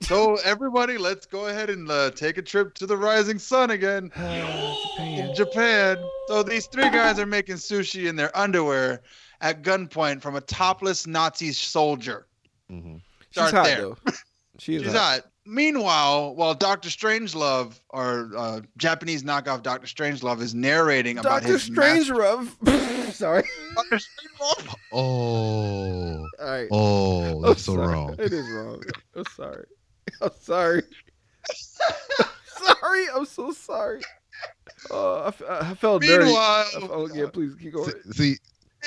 So 0.03 0.37
everybody, 0.45 0.99
let's 0.99 1.27
go 1.27 1.47
ahead 1.47 1.71
and 1.71 1.91
uh, 1.91 2.11
take 2.11 2.39
a 2.39 2.43
trip 2.43 2.75
to 2.75 2.87
the 2.87 2.97
rising 2.97 3.39
sun 3.39 3.71
again 3.71 4.11
in 4.99 5.33
Japan. 5.35 5.97
So 6.29 6.43
these 6.43 6.67
three 6.67 6.91
guys 6.91 7.19
are 7.19 7.27
making 7.27 7.57
sushi 7.57 8.09
in 8.09 8.17
their 8.17 8.37
underwear 8.37 9.01
at 9.41 9.63
gunpoint 9.63 10.21
from 10.23 10.37
a 10.37 10.41
topless 10.41 11.07
Nazi 11.07 11.53
soldier. 11.53 12.27
Mm-hmm. 12.71 12.97
she's 13.31 13.33
Start 13.33 13.53
hot 13.55 13.65
there. 13.65 13.81
though. 13.81 13.97
She 14.59 14.75
is 14.75 14.83
She's 14.83 14.93
hot. 14.93 15.23
hot. 15.23 15.27
Meanwhile, 15.47 16.35
while 16.35 16.53
Doctor 16.55 16.91
Strangelove, 16.91 17.81
or 17.89 18.31
uh, 18.37 18.61
Japanese 18.77 19.23
knockoff 19.23 19.63
Doctor 19.63 19.87
Strangelove, 19.87 20.43
is 20.43 20.55
narrating 20.55 21.17
about 21.17 21.41
Doctor 21.41 21.55
his 21.55 21.63
Strange, 21.63 22.11
Rub. 22.11 22.47
Sorry. 23.13 23.43
Doctor 23.75 23.97
Strangelove. 23.97 24.75
Oh. 24.93 26.27
All 26.39 26.47
right. 26.47 26.69
Oh, 26.71 27.37
I'm 27.37 27.43
that's 27.43 27.63
so 27.63 27.77
sorry. 27.77 27.89
wrong. 27.95 28.17
It 28.19 28.33
is 28.35 28.47
wrong. 28.51 28.83
I'm 29.15 29.25
sorry. 29.35 29.65
I'm 30.21 30.31
sorry. 30.39 30.83
sorry. 32.59 33.05
I'm 33.15 33.25
so 33.25 33.53
sorry. 33.53 34.03
Oh, 34.91 35.23
I, 35.23 35.29
f- 35.29 35.43
I 35.49 35.75
felt 35.75 36.03
dirty. 36.03 36.25
Meanwhile, 36.25 36.67
I 36.77 36.81
felt- 36.87 37.15
yeah, 37.15 37.27
please 37.33 37.55
keep 37.55 37.73
going. 37.73 37.91
See, 38.13 38.35
see 38.35 38.39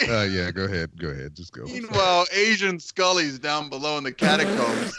uh, 0.10 0.24
yeah, 0.24 0.52
go 0.52 0.64
ahead. 0.66 0.92
Go 1.00 1.10
ahead. 1.10 1.36
Just 1.36 1.54
go. 1.54 1.64
meanwhile, 1.66 2.26
Asian 2.34 2.80
Scully's 2.80 3.40
down 3.40 3.70
below 3.70 3.98
in 3.98 4.04
the 4.04 4.12
catacombs. 4.12 4.94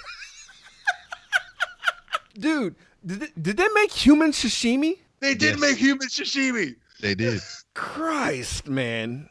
Dude, 2.39 2.75
did 3.07 3.21
they, 3.21 3.29
did 3.41 3.57
they 3.57 3.69
make 3.75 3.93
human 3.93 4.33
sashimi? 4.33 4.99
They 5.21 5.35
did 5.35 5.53
Yes. 5.53 5.61
make 5.61 5.77
human 5.77 6.09
sashimi. 6.09 6.75
They 7.01 7.15
did. 7.15 7.41
Christ, 7.75 8.69
man. 8.69 9.29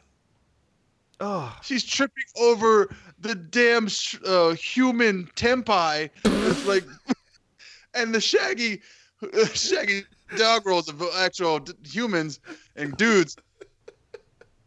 Oh, 1.20 1.54
She's 1.62 1.84
tripping 1.84 2.24
over 2.36 2.88
the 3.18 3.34
damn 3.34 3.88
sh- 3.88 4.16
uh, 4.26 4.52
human 4.52 5.26
tempai. 5.36 6.10
It's 6.24 6.66
like, 6.66 6.84
and 7.94 8.14
the 8.14 8.20
shaggy, 8.20 8.80
shaggy 9.54 10.02
dog 10.36 10.66
rolls 10.66 10.88
of 10.88 11.02
actual 11.16 11.60
d- 11.60 11.72
humans 11.84 12.40
and 12.76 12.96
dudes, 12.96 13.36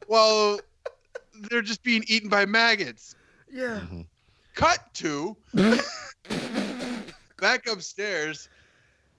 while 0.07 0.60
they're 1.49 1.61
just 1.61 1.84
being 1.84 2.03
eaten 2.07 2.30
by 2.30 2.45
maggots. 2.45 3.15
yeah. 3.51 3.80
Mhm. 3.91 4.05
Cut 4.55 4.80
to 4.95 5.38
back 7.39 7.68
upstairs. 7.68 8.49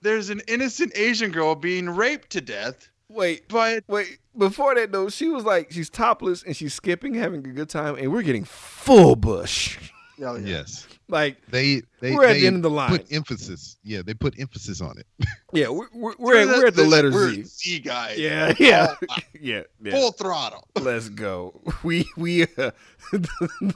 there's 0.02 0.30
an 0.30 0.40
innocent 0.48 0.92
Asian 0.96 1.30
girl 1.30 1.54
being 1.54 1.88
raped 1.90 2.30
to 2.30 2.40
death 2.40 2.88
Wait, 3.10 3.48
by 3.48 3.80
wait. 3.88 4.18
Before 4.36 4.74
that 4.74 4.92
though, 4.92 5.08
she 5.08 5.28
was 5.28 5.42
like, 5.44 5.70
she's 5.72 5.88
topless 5.88 6.42
and 6.42 6.54
she's 6.56 6.74
skipping, 6.74 7.14
having 7.14 7.40
a 7.46 7.50
good 7.52 7.68
time, 7.70 7.96
and 7.96 8.12
we're 8.12 8.22
getting 8.22 8.44
full 8.44 9.16
bush. 9.16 9.78
Oh, 10.20 10.36
yeah. 10.36 10.46
Yes. 10.46 10.86
Like, 11.08 11.36
They 11.48 11.82
they 12.00 12.14
We're 12.14 12.24
at 12.24 12.34
they 12.34 12.40
the 12.40 12.46
end 12.46 12.56
of 12.56 12.62
the 12.62 12.70
line. 12.70 12.90
Put 12.90 13.12
emphasis. 13.12 13.76
Yeah, 13.82 14.02
they 14.02 14.14
put 14.14 14.38
emphasis 14.38 14.80
on 14.80 14.98
it. 14.98 15.06
yeah, 15.52 15.68
we're 15.68 15.88
we're, 15.92 16.14
we're, 16.18 16.38
at, 16.40 16.46
we're 16.48 16.66
at 16.66 16.74
the 16.74 16.84
letter 16.84 17.10
we're 17.10 17.32
Z. 17.32 17.44
Z 17.44 17.78
guys. 17.80 18.18
Yeah, 18.18 18.52
yeah, 18.58 18.94
yeah, 19.40 19.62
yeah. 19.82 19.92
Full 19.92 20.12
throttle. 20.12 20.68
Let's 20.80 21.08
go. 21.08 21.60
We 21.82 22.06
we 22.16 22.42
uh, 22.42 22.70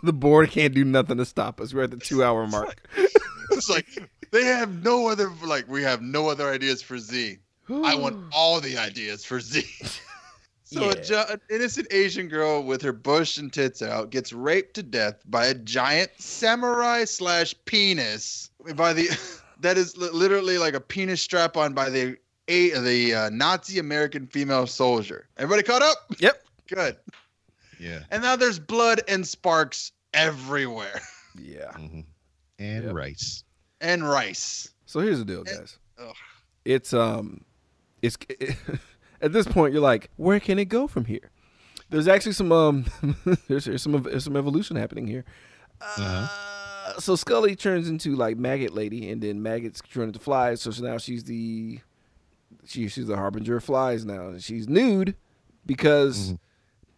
the 0.03 0.13
board 0.13 0.51
can't 0.51 0.75
do 0.75 0.85
nothing 0.85 1.17
to 1.19 1.25
stop 1.25 1.61
us. 1.61 1.73
We're 1.73 1.85
at 1.85 1.91
the 1.91 1.97
two 1.97 2.23
hour 2.23 2.47
mark. 2.47 2.87
It's 3.51 3.71
like 3.71 3.87
they 4.31 4.45
have 4.45 4.83
no 4.83 5.09
other 5.09 5.31
like 5.45 5.69
we 5.69 5.83
have 5.83 6.03
no 6.03 6.29
other 6.29 6.49
ideas 6.51 6.83
for 6.83 6.99
Z. 6.99 7.39
I 7.69 7.95
want 7.95 8.33
all 8.33 8.61
the 8.61 8.77
ideas 8.79 9.25
for 9.25 9.41
Z. 9.41 9.65
so 10.73 10.91
a 10.91 10.95
Yeah. 10.97 11.03
gi- 11.03 11.33
an 11.35 11.41
innocent 11.51 11.87
Asian 11.93 12.29
girl 12.29 12.63
with 12.63 12.83
her 12.83 12.93
bush 12.93 13.39
and 13.39 13.53
tits 13.53 13.83
out 13.83 14.11
gets 14.11 14.33
raped 14.33 14.75
to 14.75 14.83
death 14.83 15.23
by 15.27 15.47
a 15.47 15.55
giant 15.55 16.11
samurai 16.19 17.05
slash 17.05 17.55
penis 17.65 18.51
by 18.75 18.93
the 18.93 19.09
that 19.61 19.77
is 19.79 19.97
literally 19.97 20.59
like 20.59 20.75
a 20.75 20.81
penis 20.81 21.21
strap 21.23 21.57
on 21.57 21.73
by 21.75 21.89
the 21.91 22.17
a 22.49 22.71
the 22.81 23.15
uh, 23.15 23.31
Nazi 23.31 23.79
American 23.79 24.27
female 24.27 24.67
soldier. 24.67 25.29
Everybody 25.37 25.63
caught 25.63 25.83
up? 25.83 25.97
Yep. 26.19 26.43
Good. 26.69 26.97
Yeah. 27.79 28.01
And 28.11 28.23
now 28.23 28.37
there's 28.37 28.59
blood 28.59 29.01
and 29.09 29.27
sparks 29.27 29.93
everywhere 30.15 31.01
Yeah. 31.39 31.73
hmm 31.73 32.01
And 32.59 32.85
Yep. 32.85 32.95
rice. 32.95 33.45
and 33.81 34.09
rice. 34.09 34.69
So 34.87 35.01
here's 35.01 35.19
the 35.19 35.25
deal, 35.25 35.43
guys. 35.45 35.79
ugh. 35.99 36.15
It's 36.65 36.93
um, 36.93 37.45
it's 38.03 38.17
at 39.23 39.33
this 39.33 39.47
point 39.47 39.73
you're 39.73 39.83
like, 39.83 40.11
where 40.17 40.41
can 40.41 40.59
it 40.59 40.67
go 40.67 40.87
from 40.87 41.05
here? 41.07 41.31
There's 41.91 42.09
actually 42.09 42.33
some 42.33 42.53
um, 42.53 42.85
there's, 43.49 43.65
there's 43.67 43.83
some 43.83 44.03
there's 44.03 44.25
some 44.25 44.37
evolution 44.37 44.77
happening 44.77 45.07
here. 45.07 45.25
Uh, 45.99 46.29
so 46.99 47.17
Scully 47.17 47.55
turns 47.57 47.89
into 47.89 48.15
like 48.17 48.37
maggot 48.37 48.73
lady, 48.73 49.11
and 49.11 49.23
then 49.23 49.43
maggots 49.43 49.81
turn 49.93 50.05
into 50.05 50.19
flies. 50.19 50.61
So 50.63 50.71
now 50.83 50.99
she's 50.99 51.25
the 51.25 51.79
she, 52.67 52.89
she's 52.89 53.07
the 53.07 53.17
harbinger 53.17 53.57
of 53.57 53.65
flies 53.65 54.05
now. 54.05 54.29
And 54.29 54.43
she's 54.43 54.69
nude 54.69 55.17
because 55.67 56.33
Mhm. 56.33 56.39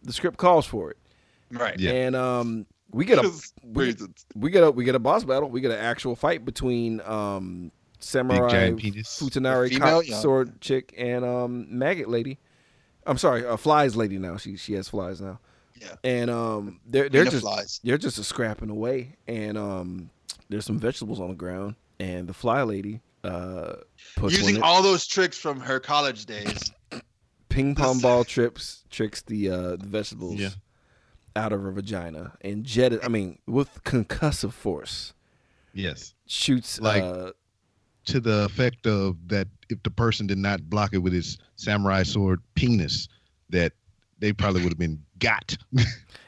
the 0.03 0.13
script 0.13 0.37
calls 0.37 0.65
for 0.65 0.91
it. 0.91 0.97
Right. 1.51 1.79
Yeah. 1.79 1.91
And 1.91 2.15
um, 2.15 2.65
we 2.91 3.05
get 3.05 3.19
a 3.19 3.31
we, 3.63 3.95
we 4.35 4.49
get 4.49 4.63
a 4.63 4.71
we 4.71 4.83
get 4.85 4.95
a 4.95 4.99
boss 4.99 5.23
battle. 5.23 5.49
We 5.49 5.61
get 5.61 5.71
an 5.71 5.79
actual 5.79 6.15
fight 6.15 6.45
between 6.45 7.01
um 7.01 7.71
samurai 8.05 8.49
giant 8.49 8.79
penis. 8.79 9.19
futanari 9.19 9.69
Female, 9.69 10.03
yeah. 10.03 10.15
sword 10.19 10.61
chick 10.61 10.93
and 10.97 11.25
um 11.25 11.67
maggot 11.77 12.07
lady. 12.09 12.37
I'm 13.07 13.17
sorry, 13.17 13.45
uh, 13.45 13.57
flies 13.57 13.95
lady 13.95 14.17
now. 14.17 14.37
She 14.37 14.57
she 14.57 14.73
has 14.73 14.87
flies 14.89 15.21
now. 15.21 15.39
Yeah. 15.79 15.95
And 16.03 16.29
um 16.29 16.79
they're 16.85 17.09
they're 17.09 17.23
Queen 17.23 17.31
just 17.31 17.43
flies. 17.43 17.79
they're 17.83 17.97
just 17.97 18.17
a 18.17 18.23
scrapping 18.23 18.69
away 18.69 19.15
and 19.27 19.57
um 19.57 20.09
there's 20.49 20.65
some 20.65 20.79
vegetables 20.79 21.19
on 21.19 21.29
the 21.29 21.35
ground 21.35 21.75
and 21.99 22.27
the 22.27 22.33
fly 22.33 22.61
lady 22.63 23.01
uh 23.23 23.75
Using 24.21 24.57
in- 24.57 24.63
all 24.63 24.81
those 24.83 25.05
tricks 25.07 25.37
from 25.37 25.59
her 25.59 25.79
college 25.79 26.25
days. 26.25 26.71
ping 27.49 27.73
pong 27.75 27.99
ball 27.99 28.23
trips 28.23 28.83
tricks 28.89 29.21
the 29.23 29.49
uh 29.49 29.75
the 29.75 29.85
vegetables 29.87 30.35
Yeah. 30.39 30.49
out 31.35 31.51
of 31.53 31.61
her 31.61 31.71
vagina 31.71 32.33
and 32.41 32.63
jetted 32.63 33.03
I 33.03 33.07
mean 33.09 33.39
with 33.47 33.83
concussive 33.83 34.51
force 34.53 35.13
Yes. 35.73 36.13
shoots 36.25 36.79
Like- 36.79 37.03
uh 37.03 37.31
To 38.05 38.19
the 38.19 38.45
effect 38.45 38.85
of 38.87 39.15
that 39.29 39.47
if 39.69 39.81
the 39.83 39.89
person 39.89 40.27
did 40.27 40.37
not 40.37 40.69
block 40.69 40.93
it 40.93 40.99
with 40.99 41.11
his 41.13 41.37
samurai 41.55 42.03
sword 42.03 42.39
penis, 42.53 43.07
that 43.49 43.73
they 44.19 44.31
probably 44.31 44.61
would 44.61 44.71
have 44.71 44.77
been 44.79 45.01
got. 45.19 45.57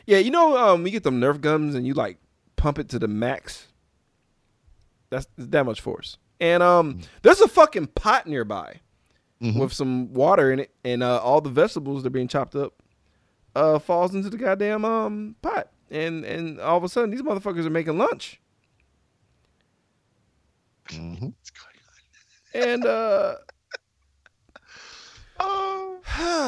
Yeah, 0.08 0.20
you 0.20 0.32
know, 0.32 0.56
um, 0.58 0.86
you 0.86 0.92
get 0.92 1.04
them 1.04 1.20
Nerf 1.20 1.42
guns 1.42 1.76
and 1.76 1.86
you 1.86 1.94
like 1.94 2.18
pump 2.56 2.80
it 2.80 2.88
to 2.90 3.00
the 3.00 3.10
max. 3.10 3.68
That's 5.10 5.28
that 5.38 5.66
much 5.66 5.82
force. 5.82 6.18
And 6.40 6.64
um, 6.64 7.02
there's 7.24 7.42
a 7.42 7.48
fucking 7.50 7.88
pot 7.88 8.26
nearby 8.26 8.80
Mhm. 9.42 9.60
with 9.60 9.74
some 9.74 10.14
water 10.14 10.52
in 10.52 10.60
it, 10.62 10.72
and 10.86 11.04
uh, 11.04 11.18
all 11.20 11.42
the 11.42 11.50
vegetables 11.50 12.02
that 12.04 12.08
are 12.08 12.12
being 12.12 12.30
chopped 12.30 12.56
up 12.56 12.74
uh, 13.54 13.80
falls 13.80 14.16
into 14.16 14.30
the 14.30 14.38
goddamn 14.38 14.84
um 14.86 15.36
pot, 15.42 15.68
and 15.92 16.24
and 16.24 16.60
all 16.62 16.78
of 16.78 16.84
a 16.86 16.90
sudden 16.90 17.12
these 17.12 17.22
motherfuckers 17.22 17.66
are 17.66 17.70
making 17.70 17.98
lunch, 17.98 18.40
Mhm. 20.88 21.34
What's 22.58 22.66
going 22.66 22.70
on? 22.70 22.74
and 22.74 22.86
uh, 22.86 23.36
Oh, 25.40 26.00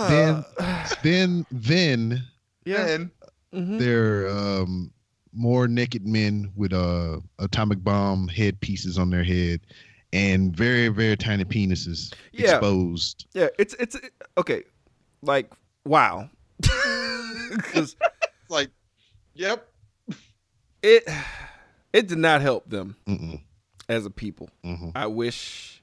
Then- 0.10 0.46
Then, 1.04 1.46
then 1.52 2.24
yeah, 2.66 2.86
man. 2.86 3.12
mhm. 3.54 3.80
there 3.80 4.26
are 4.28 4.62
um, 4.64 4.92
more 5.34 5.68
naked 5.68 6.06
men 6.06 6.52
with 6.56 6.74
uh, 6.74 7.20
atomic 7.38 7.84
bomb 7.84 8.28
head 8.28 8.60
pieces 8.60 8.98
on 8.98 9.10
their 9.12 9.24
head, 9.24 9.62
and 10.12 10.56
very, 10.56 10.88
very 10.90 11.16
tiny 11.16 11.46
penises 11.46 12.14
Yeah. 12.34 12.52
exposed. 12.54 13.28
yeah, 13.34 13.48
it's 13.60 13.76
it's 13.76 13.96
it- 13.96 14.12
okay, 14.38 14.64
like 15.22 15.52
wow, 15.86 16.30
'Cause 16.62 17.96
It's 17.96 17.96
like, 18.50 18.70
yep. 19.36 19.68
it 20.84 21.04
it 21.94 22.08
did 22.08 22.18
not 22.18 22.42
help 22.42 22.70
them 22.70 22.96
Mm-mm. 23.08 23.42
as 23.88 24.06
a 24.06 24.10
people. 24.10 24.50
Mhm. 24.66 24.92
I 24.96 25.06
wish 25.08 25.79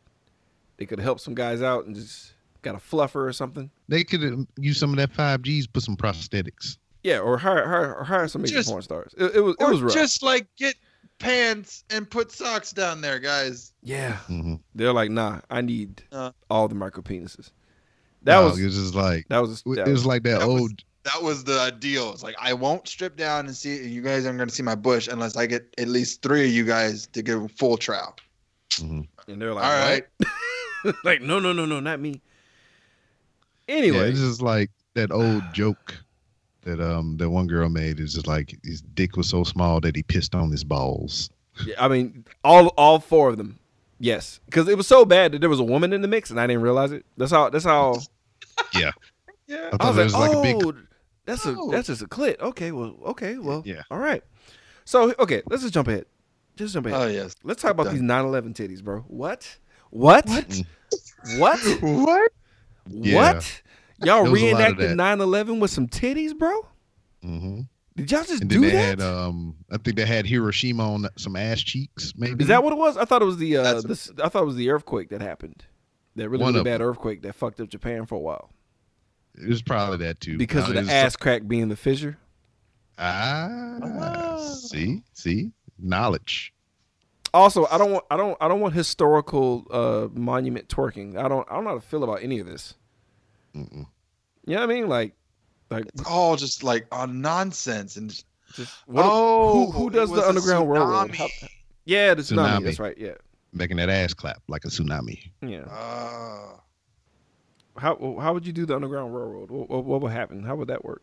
they 0.78 0.86
could 0.86 1.00
help 1.00 1.20
some 1.20 1.34
guys 1.34 1.62
out 1.62 1.86
and 1.86 1.94
just 1.94 2.32
got 2.62 2.74
a 2.74 2.78
fluffer 2.78 3.26
or 3.26 3.32
something. 3.32 3.70
They 3.88 4.04
could 4.04 4.22
have 4.22 4.46
used 4.58 4.78
some 4.80 4.90
of 4.90 4.96
that 4.96 5.12
five 5.12 5.42
Gs, 5.42 5.66
put 5.66 5.82
some 5.82 5.96
prosthetics. 5.96 6.78
Yeah, 7.02 7.18
or 7.20 7.38
hire 7.38 7.66
hire, 7.66 7.94
or 7.94 8.04
hire 8.04 8.26
some 8.28 8.44
Just- 8.44 8.68
porn 8.68 8.82
stars. 8.82 9.14
It, 9.16 9.36
it 9.36 9.40
was 9.40 9.54
it 9.60 9.64
Or 9.64 9.70
was 9.70 9.82
rough. 9.82 9.94
just 9.94 10.22
like 10.22 10.46
get 10.56 10.74
pants 11.18 11.84
and 11.90 12.10
put 12.10 12.30
socks 12.32 12.72
down 12.72 13.00
there, 13.00 13.18
guys. 13.18 13.72
yeah, 13.82 14.18
Mm-hmm. 14.28 14.56
they're 14.74 14.92
like, 14.92 15.10
nah, 15.10 15.40
I 15.50 15.60
need 15.60 16.02
Uh. 16.12 16.32
all 16.50 16.68
the 16.68 16.74
micro 16.74 17.02
penises. 17.02 17.50
That 18.22 18.40
was 18.40 18.58
it 18.58 18.64
was 18.64 18.74
just 18.74 18.94
like 18.96 19.26
that 19.28 19.38
was 19.38 19.62
it 19.64 19.76
that 19.76 19.86
was 19.86 20.04
like 20.04 20.24
that, 20.24 20.40
that 20.40 20.48
was- 20.48 20.60
old. 20.62 20.82
That 21.04 21.22
was 21.22 21.44
the 21.44 21.72
deal. 21.78 22.10
It's 22.10 22.24
like 22.24 22.34
I 22.40 22.52
won't 22.52 22.88
strip 22.88 23.16
down 23.16 23.46
and 23.46 23.56
see. 23.56 23.86
You 23.86 24.02
guys 24.02 24.26
aren't 24.26 24.38
going 24.38 24.48
to 24.48 24.54
see 24.54 24.64
my 24.64 24.74
bush 24.74 25.06
unless 25.06 25.36
I 25.36 25.46
get 25.46 25.72
at 25.78 25.86
least 25.86 26.20
three 26.20 26.44
of 26.44 26.50
you 26.50 26.64
guys 26.64 27.06
to 27.12 27.22
give 27.22 27.44
a 27.44 27.48
full 27.48 27.76
trowel. 27.76 28.16
Mhm. 28.70 29.06
and 29.28 29.40
they're 29.40 29.54
like, 29.54 29.64
All 29.64 29.70
right. 29.88 30.04
"What?" 30.86 30.96
like 31.04 31.20
no 31.22 31.38
no 31.38 31.52
no 31.52 31.64
no 31.66 31.80
not 31.80 32.00
me. 32.00 32.20
Yeah, 33.68 33.74
Anyway, 33.76 34.10
it's 34.10 34.20
just 34.20 34.42
like 34.42 34.70
that 34.94 35.10
old 35.12 35.42
joke 35.52 35.96
that 36.62 36.80
um 36.80 37.16
that 37.18 37.30
one 37.30 37.46
girl 37.46 37.68
made. 37.68 38.00
Is 38.00 38.14
just 38.14 38.26
like 38.26 38.56
his 38.64 38.80
dick 38.82 39.16
was 39.16 39.28
so 39.28 39.44
small 39.44 39.80
that 39.80 39.96
he 39.96 40.02
pissed 40.02 40.34
on 40.34 40.50
his 40.50 40.64
balls. 40.64 41.30
yeah, 41.66 41.74
I 41.78 41.88
mean 41.88 42.24
all 42.44 42.68
all 42.76 42.98
four 43.00 43.28
of 43.30 43.36
them. 43.38 43.58
Yes, 43.98 44.40
because 44.44 44.68
it 44.68 44.76
was 44.76 44.86
so 44.86 45.04
bad 45.06 45.32
that 45.32 45.40
there 45.40 45.48
was 45.50 45.60
a 45.60 45.64
woman 45.64 45.92
in 45.92 46.02
the 46.02 46.08
mix 46.08 46.30
and 46.30 46.38
I 46.38 46.46
didn't 46.46 46.62
realize 46.62 46.92
it. 46.92 47.06
That's 47.16 47.32
how. 47.32 47.48
That's 47.50 47.64
how. 47.64 47.94
Yeah. 49.48 49.70
I 49.72 49.76
I 49.78 49.88
was 49.90 49.96
was 49.96 50.12
like, 50.14 50.28
like 50.34 50.36
oh, 50.36 50.40
a 50.40 50.42
big. 50.72 50.76
that's 51.24 51.46
a 51.46 51.54
Oh. 51.56 51.70
that's 51.70 51.86
just 51.86 52.02
a 52.02 52.06
clit. 52.06 52.40
Okay, 52.40 52.72
well, 52.72 52.96
okay, 53.06 53.38
well, 53.38 53.62
Yeah. 53.64 53.82
all 53.92 53.98
right. 53.98 54.22
So 54.84 55.14
okay, 55.20 55.42
let's 55.48 55.62
just 55.62 55.72
jump 55.72 55.86
ahead. 55.86 56.06
Just 56.56 56.74
jump 56.74 56.86
ahead. 56.86 57.00
Oh 57.00 57.06
yes. 57.06 57.36
let's 57.44 57.62
talk 57.62 57.70
about 57.70 57.84
done. 57.84 57.94
these 57.94 58.02
9/11 58.02 58.54
titties, 58.54 58.82
bro. 58.82 59.02
What? 59.02 59.56
What? 59.96 60.26
Mm. 60.26 60.66
What? 61.38 61.58
What? 61.82 62.32
Yeah. 62.88 63.16
What? 63.16 63.62
Y'all 64.04 64.22
There 64.24 64.30
was 64.32 64.42
a 64.42 64.52
lot 64.52 64.70
of 64.70 64.78
reenacted 64.78 64.96
9/11 64.96 65.58
with 65.60 65.70
some 65.72 65.88
titties, 65.88 66.36
bro? 66.38 66.66
hmm 67.22 67.62
Did 67.96 68.12
y'all 68.12 68.22
just 68.22 68.42
And 68.42 68.50
then 68.50 68.60
do 68.60 68.66
they 68.66 68.72
that? 68.76 69.00
had 69.00 69.00
um 69.00 69.56
I 69.70 69.78
think 69.78 69.96
they 69.96 70.06
had 70.06 70.26
Hiroshima 70.26 70.92
on 70.94 71.08
some 71.16 71.34
ass 71.34 71.60
cheeks. 71.62 72.12
Maybe 72.16 72.42
Is 72.44 72.48
that 72.48 72.62
what 72.62 72.72
it 72.72 72.76
was? 72.78 72.96
I 72.96 73.04
thought 73.06 73.22
it 73.22 73.24
was 73.24 73.38
the 73.38 73.56
uh, 73.56 73.62
That's- 73.62 73.84
this, 73.84 74.12
I 74.22 74.28
thought 74.28 74.42
it 74.42 74.46
was 74.46 74.54
the 74.56 74.70
earthquake 74.70 75.08
that 75.08 75.20
happened. 75.22 75.64
That 76.14 76.28
really, 76.28 76.44
One 76.44 76.52
really 76.54 76.64
bad 76.64 76.80
them. 76.80 76.88
earthquake 76.88 77.22
that 77.22 77.34
fucked 77.34 77.60
up 77.60 77.68
Japan 77.68 78.06
for 78.06 78.14
a 78.14 78.20
while 78.20 78.50
it 79.38 79.48
was 79.48 79.60
probably 79.62 79.98
that 79.98 80.20
too 80.20 80.38
because 80.38 80.68
of 80.68 80.74
the 80.74 80.80
was- 80.82 80.88
ass 80.90 81.16
crack 81.16 81.46
being 81.48 81.68
the 81.68 81.76
fissure. 81.76 82.18
Ah, 82.98 83.78
Ah. 83.82 84.38
see, 84.38 85.02
see, 85.12 85.50
knowledge. 85.78 86.52
Also, 87.36 87.66
I 87.70 87.78
don't 87.78 87.92
want 87.92 88.04
I 88.10 88.16
don't 88.16 88.36
I 88.40 88.48
don't 88.48 88.60
want 88.60 88.74
historical 88.74 89.66
uh 89.70 90.08
monument 90.18 90.68
twerking. 90.68 91.16
I 91.16 91.28
don't 91.28 91.46
I 91.50 91.54
don't 91.54 91.64
know 91.64 91.70
how 91.70 91.76
to 91.76 91.80
feel 91.80 92.04
about 92.04 92.22
any 92.22 92.38
of 92.40 92.46
this. 92.46 92.74
Mm-mm. 93.54 93.86
You 94.46 94.54
know 94.54 94.60
what 94.60 94.70
I 94.70 94.74
mean? 94.74 94.88
Like 94.88 95.14
like 95.70 95.84
It's 95.86 96.06
all 96.08 96.36
just 96.36 96.62
like 96.64 96.86
on 96.92 97.20
nonsense 97.20 97.96
and. 97.96 98.10
Just, 98.10 98.24
just 98.54 98.72
what, 98.86 99.04
oh, 99.04 99.52
who 99.52 99.70
who 99.72 99.90
does 99.90 100.10
the 100.10 100.26
Underground 100.26 100.70
Railroad? 100.70 101.14
How- 101.14 101.26
yeah, 101.84 102.14
the 102.14 102.22
tsunami, 102.22 102.58
Tsunami. 102.58 102.64
That's 102.64 102.78
right. 102.78 102.96
Yeah, 102.98 103.14
Making 103.52 103.76
that 103.78 103.88
ass 103.90 104.14
clap 104.14 104.40
like 104.48 104.64
a 104.64 104.68
tsunami. 104.68 105.30
yeah. 105.42 105.64
Ah. 105.68 106.60
How 107.76 108.16
how 108.20 108.32
would 108.32 108.46
you 108.46 108.52
do 108.52 108.64
the 108.64 108.74
Underground 108.74 109.14
Railroad? 109.14 109.50
What, 109.50 109.68
what, 109.68 109.84
what 109.84 110.00
would 110.00 110.12
happen? 110.12 110.42
How 110.44 110.54
would 110.56 110.68
that 110.68 110.84
work? 110.84 111.02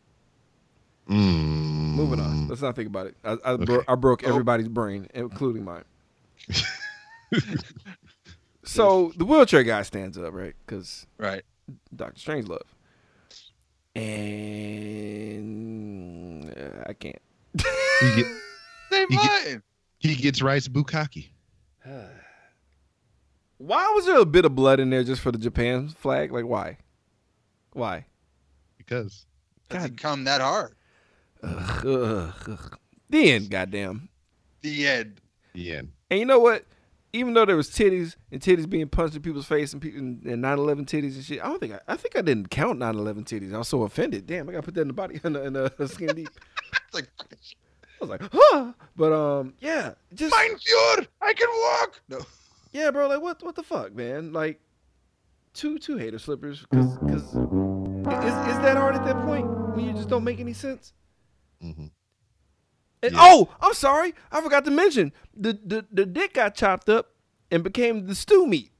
Mm. 1.10 1.96
Moving 1.96 2.20
on. 2.20 2.48
Let's 2.48 2.62
not 2.62 2.76
think 2.76 2.88
about 2.88 3.08
it. 3.08 3.16
I 3.24 3.38
I, 3.46 3.56
bro- 3.58 3.84
I 3.88 3.96
broke 3.96 4.24
Oh. 4.26 4.30
everybody's 4.30 4.70
brain, 4.70 5.08
including 5.14 5.64
mine. 5.66 5.84
So 8.66 9.12
the 9.18 9.26
wheelchair 9.26 9.64
guy 9.64 9.82
stands 9.84 10.18
up, 10.18 10.34
right? 10.34 10.56
Because 10.66 11.06
right. 11.18 11.44
Doctor 11.96 12.18
Strange 12.20 12.48
love. 12.48 12.62
And 15.36 16.50
uh, 16.58 16.84
I 16.88 16.94
can't. 16.94 17.22
He, 18.00 18.16
get, 18.16 18.26
They 18.92 19.02
You 19.02 19.08
get- 19.10 19.20
fine. 19.46 19.62
he 20.00 20.16
gets 20.16 20.42
rice 20.42 20.68
bukkake. 20.68 21.30
Why 23.58 23.92
was 23.96 24.06
there 24.06 24.20
a 24.20 24.26
bit 24.26 24.46
of 24.46 24.56
blood 24.56 24.80
in 24.80 24.90
there 24.90 25.04
just 25.04 25.22
for 25.22 25.32
the 25.32 25.38
Japan 25.38 25.90
flag? 25.90 26.32
Like 26.32 26.46
why? 26.46 26.78
Why? 27.74 28.06
because 28.78 29.26
God. 29.70 29.86
it 29.92 29.98
come 29.98 30.24
that 30.26 30.42
hard? 30.42 30.76
Ugh, 31.42 31.86
ugh, 31.86 32.34
ugh. 32.50 32.78
The 33.10 33.32
end, 33.32 33.50
goddamn. 33.50 34.10
The 34.62 34.88
end. 34.88 35.22
yeah, 35.54 35.82
And 36.14 36.20
you 36.20 36.28
know 36.28 36.38
what? 36.38 36.64
Even 37.12 37.34
though 37.34 37.44
there 37.44 37.56
was 37.56 37.72
titties 37.72 38.18
and 38.32 38.40
titties 38.40 38.70
being 38.70 38.88
punched 38.88 39.16
in 39.16 39.24
people's 39.24 39.48
face 39.48 39.74
and 39.74 39.82
people 39.82 40.00
and 40.00 40.22
9/11 40.24 40.86
titties 40.86 41.16
and 41.16 41.24
shit, 41.24 41.44
I 41.44 41.48
don't 41.48 41.60
think 41.60 41.74
I, 41.74 41.80
I 41.88 41.96
think 41.96 42.16
I 42.16 42.22
didn't 42.22 42.52
count 42.52 42.78
9/11 42.78 43.24
titties. 43.24 43.52
I 43.52 43.58
was 43.58 43.68
so 43.68 43.82
offended. 43.82 44.28
Damn, 44.28 44.48
I 44.48 44.52
gotta 44.52 44.62
put 44.64 44.76
that 44.76 44.82
in 44.82 44.90
the 44.90 44.94
body 44.94 45.20
in 45.24 45.34
the, 45.34 45.44
in 45.44 45.54
the 45.54 45.88
skin 45.88 46.16
deep. 46.16 46.30
Like 46.94 47.10
I 47.20 47.26
was 48.00 48.12
like, 48.12 48.22
huh. 48.32 48.74
But 48.96 49.12
um, 49.12 49.56
yeah, 49.60 49.96
just 50.14 50.36
Mein 50.36 50.56
Führer, 50.56 51.08
I 51.20 51.34
can 51.34 51.50
walk. 51.50 52.00
No. 52.10 52.20
yeah, 52.72 52.92
bro. 52.92 53.08
Like 53.08 53.22
what? 53.24 53.42
What 53.42 53.56
the 53.56 53.64
fuck, 53.64 53.96
man? 53.96 54.34
Like 54.34 54.60
two 55.56 55.80
two 55.80 55.98
hater 55.98 56.20
slippers. 56.20 56.64
Cause 56.72 56.96
cause 57.00 57.24
is 57.24 58.54
is 58.54 58.60
that 58.62 58.78
hard 58.78 58.94
at 58.94 59.04
that 59.06 59.20
point 59.26 59.48
when 59.76 59.84
you 59.84 59.94
just 59.94 60.10
don't 60.10 60.24
make 60.24 60.40
any 60.40 60.54
sense? 60.54 60.94
hmm 61.60 61.88
And, 63.04 63.14
Yeah. 63.14 63.20
Oh, 63.22 63.50
I'm 63.62 63.74
sorry, 63.76 64.16
I 64.32 64.42
forgot 64.42 64.66
to 64.66 64.72
mention 64.72 65.12
the, 65.36 65.60
the 65.64 65.86
the 65.92 66.06
dick 66.06 66.34
got 66.34 66.56
chopped 66.56 66.90
up 66.90 67.12
and 67.52 67.64
became 67.64 68.08
the 68.08 68.16
stew 68.16 68.48
meat. 68.48 68.72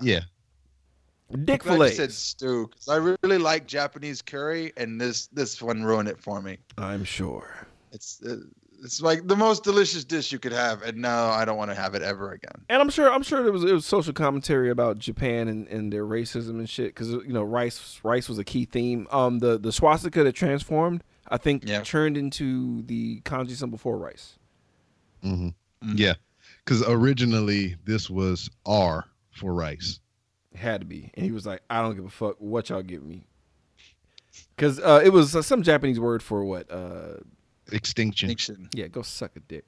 yeah. 0.00 0.20
Dick 1.44 1.62
I'm 1.66 1.76
glad 1.76 1.90
you 1.90 1.94
fillets. 1.94 1.96
said 1.96 2.12
stew 2.12 2.68
'cause 2.68 2.88
I 2.88 2.96
really 3.22 3.38
like 3.38 3.66
Japanese 3.66 4.22
curry, 4.22 4.72
and 4.76 5.00
this 5.00 5.26
this 5.28 5.60
one 5.62 5.82
ruined 5.82 6.08
it 6.08 6.18
for 6.20 6.40
me. 6.40 6.58
I'm 6.78 7.02
sure. 7.04 7.66
It's 7.92 8.20
uh, 8.24 8.36
it's 8.82 9.00
like 9.00 9.26
the 9.26 9.34
most 9.36 9.64
delicious 9.64 10.04
dish 10.04 10.30
you 10.30 10.38
could 10.38 10.52
have, 10.52 10.82
and 10.82 10.98
no, 10.98 11.08
I 11.08 11.44
don't 11.46 11.56
want 11.56 11.70
to 11.70 11.74
have 11.74 11.94
it 11.94 12.02
ever 12.02 12.32
again. 12.32 12.52
And 12.68 12.80
I'm 12.82 12.90
sure 12.90 13.10
I'm 13.10 13.22
sure 13.22 13.42
there 13.42 13.52
was 13.52 13.64
it 13.64 13.72
was 13.72 13.86
social 13.86 14.12
commentary 14.12 14.70
about 14.70 14.98
Japan 14.98 15.48
and, 15.48 15.66
and 15.68 15.92
their 15.92 16.04
racism 16.04 16.58
and 16.58 16.68
shit 16.68 16.88
because 16.94 17.08
you 17.08 17.32
know 17.32 17.42
rice 17.42 18.00
rice 18.04 18.28
was 18.28 18.38
a 18.38 18.44
key 18.44 18.66
theme. 18.66 19.08
Um, 19.10 19.38
the 19.38 19.58
the 19.58 19.72
swastika 19.72 20.22
that 20.24 20.32
transformed, 20.34 21.02
I 21.28 21.36
think, 21.38 21.66
Yeah. 21.66 21.82
turned 21.82 22.16
into 22.16 22.82
the 22.82 23.20
kanji 23.22 23.52
symbol 23.56 23.78
for 23.78 23.96
rice. 23.98 24.38
hmm 25.22 25.48
Mm. 25.82 25.98
Yeah, 25.98 26.14
because 26.64 26.82
originally 26.88 27.76
this 27.84 28.08
was 28.08 28.48
R 28.64 29.04
for 29.32 29.52
rice. 29.52 30.00
It 30.52 30.58
had 30.58 30.80
to 30.80 30.86
be, 30.86 31.10
and 31.14 31.24
he 31.26 31.30
was 31.32 31.44
like, 31.46 31.60
"I 31.68 31.82
don't 31.82 31.94
give 31.94 32.04
a 32.06 32.10
fuck 32.10 32.36
what 32.38 32.70
y'all 32.70 32.82
give 32.82 33.02
me," 33.02 33.26
because 34.56 34.78
uh, 34.80 35.02
it 35.04 35.10
was 35.10 35.34
uh, 35.36 35.42
some 35.42 35.62
Japanese 35.62 36.00
word 36.00 36.22
for 36.22 36.44
what. 36.44 36.70
Uh, 36.70 37.16
Extinction. 37.72 38.30
Extinction. 38.30 38.68
yeah, 38.74 38.86
go 38.88 39.02
suck 39.02 39.36
a 39.36 39.40
dick. 39.40 39.64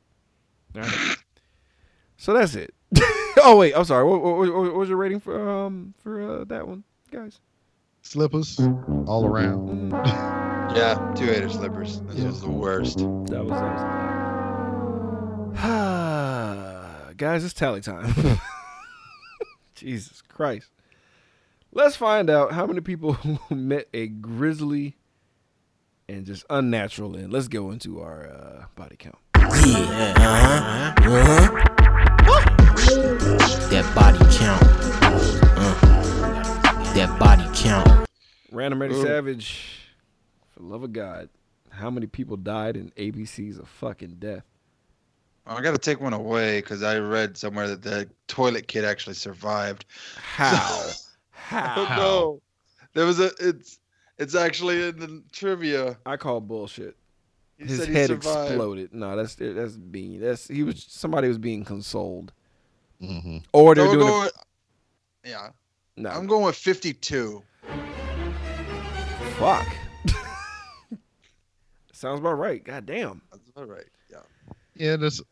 All 0.74 0.82
right. 0.82 1.16
so 2.18 2.32
that's 2.34 2.54
it. 2.54 2.74
oh 3.42 3.56
wait, 3.58 3.74
I'm 3.76 3.84
sorry. 3.84 4.04
What, 4.04 4.22
what, 4.22 4.36
what- 4.38 4.52
what 4.54 4.74
was 4.74 4.88
your 4.88 4.98
rating 4.98 5.20
for 5.20 5.48
um 5.50 5.92
for 6.02 6.40
uh, 6.40 6.44
that 6.44 6.66
one, 6.68 6.84
guys? 7.10 7.40
Slippers 8.02 8.58
all 9.06 9.26
around. 9.26 9.92
Yeah, 10.74 11.12
two 11.16 11.24
hater 11.26 11.48
slippers. 11.48 12.00
This 12.02 12.18
Yeah. 12.18 12.26
was 12.26 12.40
the 12.42 12.50
worst. 12.50 12.98
that 12.98 13.06
was 13.08 13.30
that 13.30 13.44
was. 13.44 13.52
guys, 17.16 17.44
it's 17.44 17.54
tally 17.54 17.80
time. 17.80 18.12
Jesus 19.74 20.20
Christ. 20.22 20.70
Let's 21.72 21.96
find 21.96 22.28
out 22.30 22.52
how 22.52 22.66
many 22.66 22.80
people 22.80 23.16
met 23.50 23.88
a 23.94 24.06
grizzly 24.08 24.96
and 26.08 26.24
just 26.26 26.44
unnatural 26.50 27.16
end. 27.16 27.32
Let's 27.32 27.48
go 27.48 27.70
into 27.70 28.00
our 28.00 28.26
uh, 28.28 28.64
body 28.76 28.96
count. 28.96 29.16
Yeah, 29.36 30.14
uh-huh, 30.16 31.10
uh-huh. 31.10 31.62
That 33.70 33.94
body 33.94 34.18
count. 34.36 34.62
Uh. 35.58 35.74
That 36.94 37.18
body 37.18 37.44
count. 37.54 38.06
Random 38.52 38.80
Ready 38.80 38.94
Ooh. 38.94 39.02
Savage, 39.02 39.85
for 40.56 40.62
the 40.62 40.68
love 40.68 40.82
of 40.82 40.92
God, 40.92 41.28
how 41.70 41.90
many 41.90 42.06
people 42.06 42.36
died 42.36 42.76
in 42.76 42.90
ABCs 42.92 43.58
of 43.60 43.68
fucking 43.68 44.16
death? 44.18 44.44
I 45.46 45.60
got 45.62 45.72
to 45.72 45.78
take 45.78 46.00
one 46.00 46.12
away 46.12 46.60
because 46.60 46.82
I 46.82 46.98
read 46.98 47.36
somewhere 47.36 47.68
that 47.68 47.82
the 47.82 48.08
toilet 48.26 48.66
kid 48.66 48.84
actually 48.84 49.14
survived. 49.14 49.84
How? 50.16 50.82
How? 51.30 51.84
How? 51.84 51.96
no, 51.98 52.42
there 52.94 53.06
was 53.06 53.20
a. 53.20 53.30
It's 53.38 53.78
it's 54.18 54.34
actually 54.34 54.88
in 54.88 54.98
the 54.98 55.22
trivia. 55.32 55.98
I 56.04 56.16
call 56.16 56.40
bullshit. 56.40 56.96
He 57.58 57.66
His 57.66 57.78
said 57.78 57.88
he 57.88 57.94
head 57.94 58.06
survived. 58.08 58.50
exploded. 58.50 58.92
No, 58.94 59.14
that's 59.16 59.36
that's 59.36 59.76
being 59.76 60.20
that's 60.20 60.48
he 60.48 60.62
was 60.64 60.84
somebody 60.88 61.28
was 61.28 61.38
being 61.38 61.64
consoled, 61.64 62.32
hmm 63.00 63.38
or 63.52 63.74
they're 63.76 63.84
we'll 63.84 63.92
doing 63.92 64.06
go 64.08 64.20
it. 64.22 64.24
with- 64.24 64.32
yeah, 65.24 65.50
No, 65.96 66.10
I'm 66.10 66.26
going 66.26 66.44
with 66.44 66.56
52. 66.56 67.42
fuck. 69.38 69.66
Sounds 71.96 72.20
about 72.20 72.34
right. 72.34 72.62
God 72.62 72.84
damn. 72.84 73.22
That's 73.30 73.42
all 73.56 73.64
right. 73.64 73.86
Yeah. 74.10 74.18
Yeah, 74.74 74.96
that's 74.96 75.20
a 75.20 75.24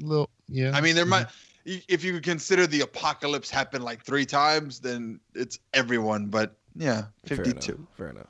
little. 0.00 0.28
Yeah. 0.48 0.72
I 0.74 0.80
mean, 0.80 0.96
there 0.96 1.06
might, 1.06 1.26
if 1.64 2.02
you 2.02 2.20
consider 2.20 2.66
the 2.66 2.80
apocalypse 2.80 3.48
happened 3.50 3.84
like 3.84 4.02
three 4.04 4.26
times, 4.26 4.80
then 4.80 5.20
it's 5.36 5.60
everyone. 5.74 6.26
But 6.26 6.56
yeah, 6.74 7.04
Fair 7.24 7.36
52. 7.36 7.72
enough. 7.72 7.86
Fair 7.96 8.08
enough. 8.08 8.26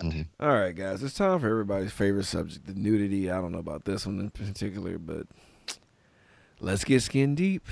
Mhm. 0.00 0.28
All 0.38 0.48
right, 0.54 0.76
guys. 0.76 1.02
It's 1.02 1.14
time 1.14 1.40
for 1.40 1.48
everybody's 1.48 1.90
favorite 1.92 2.24
subject, 2.24 2.66
the 2.66 2.74
nudity. 2.74 3.32
I 3.32 3.40
don't 3.40 3.50
know 3.50 3.58
about 3.58 3.84
this 3.84 4.06
one 4.06 4.20
in 4.20 4.30
particular, 4.30 4.96
but 4.96 5.26
let's 6.60 6.84
get 6.84 7.02
skin 7.02 7.34
deep. 7.34 7.66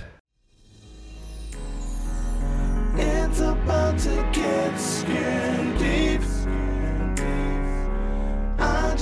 It's 2.96 3.38
about 3.40 3.96
to 4.00 4.28
get 4.32 4.76
skin 4.76 5.78
deep. 5.78 6.20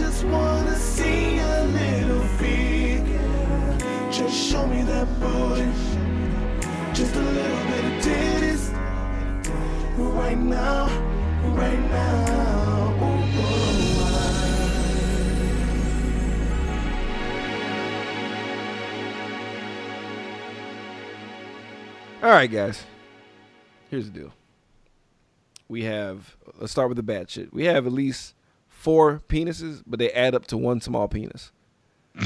Just 0.08 0.24
wanna 0.24 0.74
see 0.74 1.36
a 1.36 1.64
little. 1.66 2.08
Just 4.10 4.34
show 4.34 4.66
me 4.66 4.82
that 4.84 5.06
booty. 5.20 5.70
Just 6.94 7.14
a 7.14 7.20
little 7.20 7.66
bit 7.66 7.84
of 7.84 7.92
titties. 8.02 8.72
Right 9.98 10.38
now, 10.38 10.86
right 11.54 11.78
now. 11.90 12.88
All 22.22 22.30
right, 22.30 22.50
guys. 22.50 22.82
Here's 23.90 24.10
the 24.10 24.18
deal. 24.18 24.32
We 25.68 25.84
have 25.84 26.34
let's 26.58 26.72
start 26.72 26.88
with 26.88 26.96
the 26.96 27.02
bad 27.02 27.28
shit. 27.28 27.52
We 27.52 27.66
have 27.66 27.86
at 27.86 27.92
least 27.92 28.32
four 28.78 29.22
penises, 29.28 29.82
but 29.86 29.98
they 29.98 30.10
add 30.12 30.34
up 30.36 30.46
to 30.46 30.56
one 30.56 30.80
small 30.80 31.08
penis. 31.08 31.50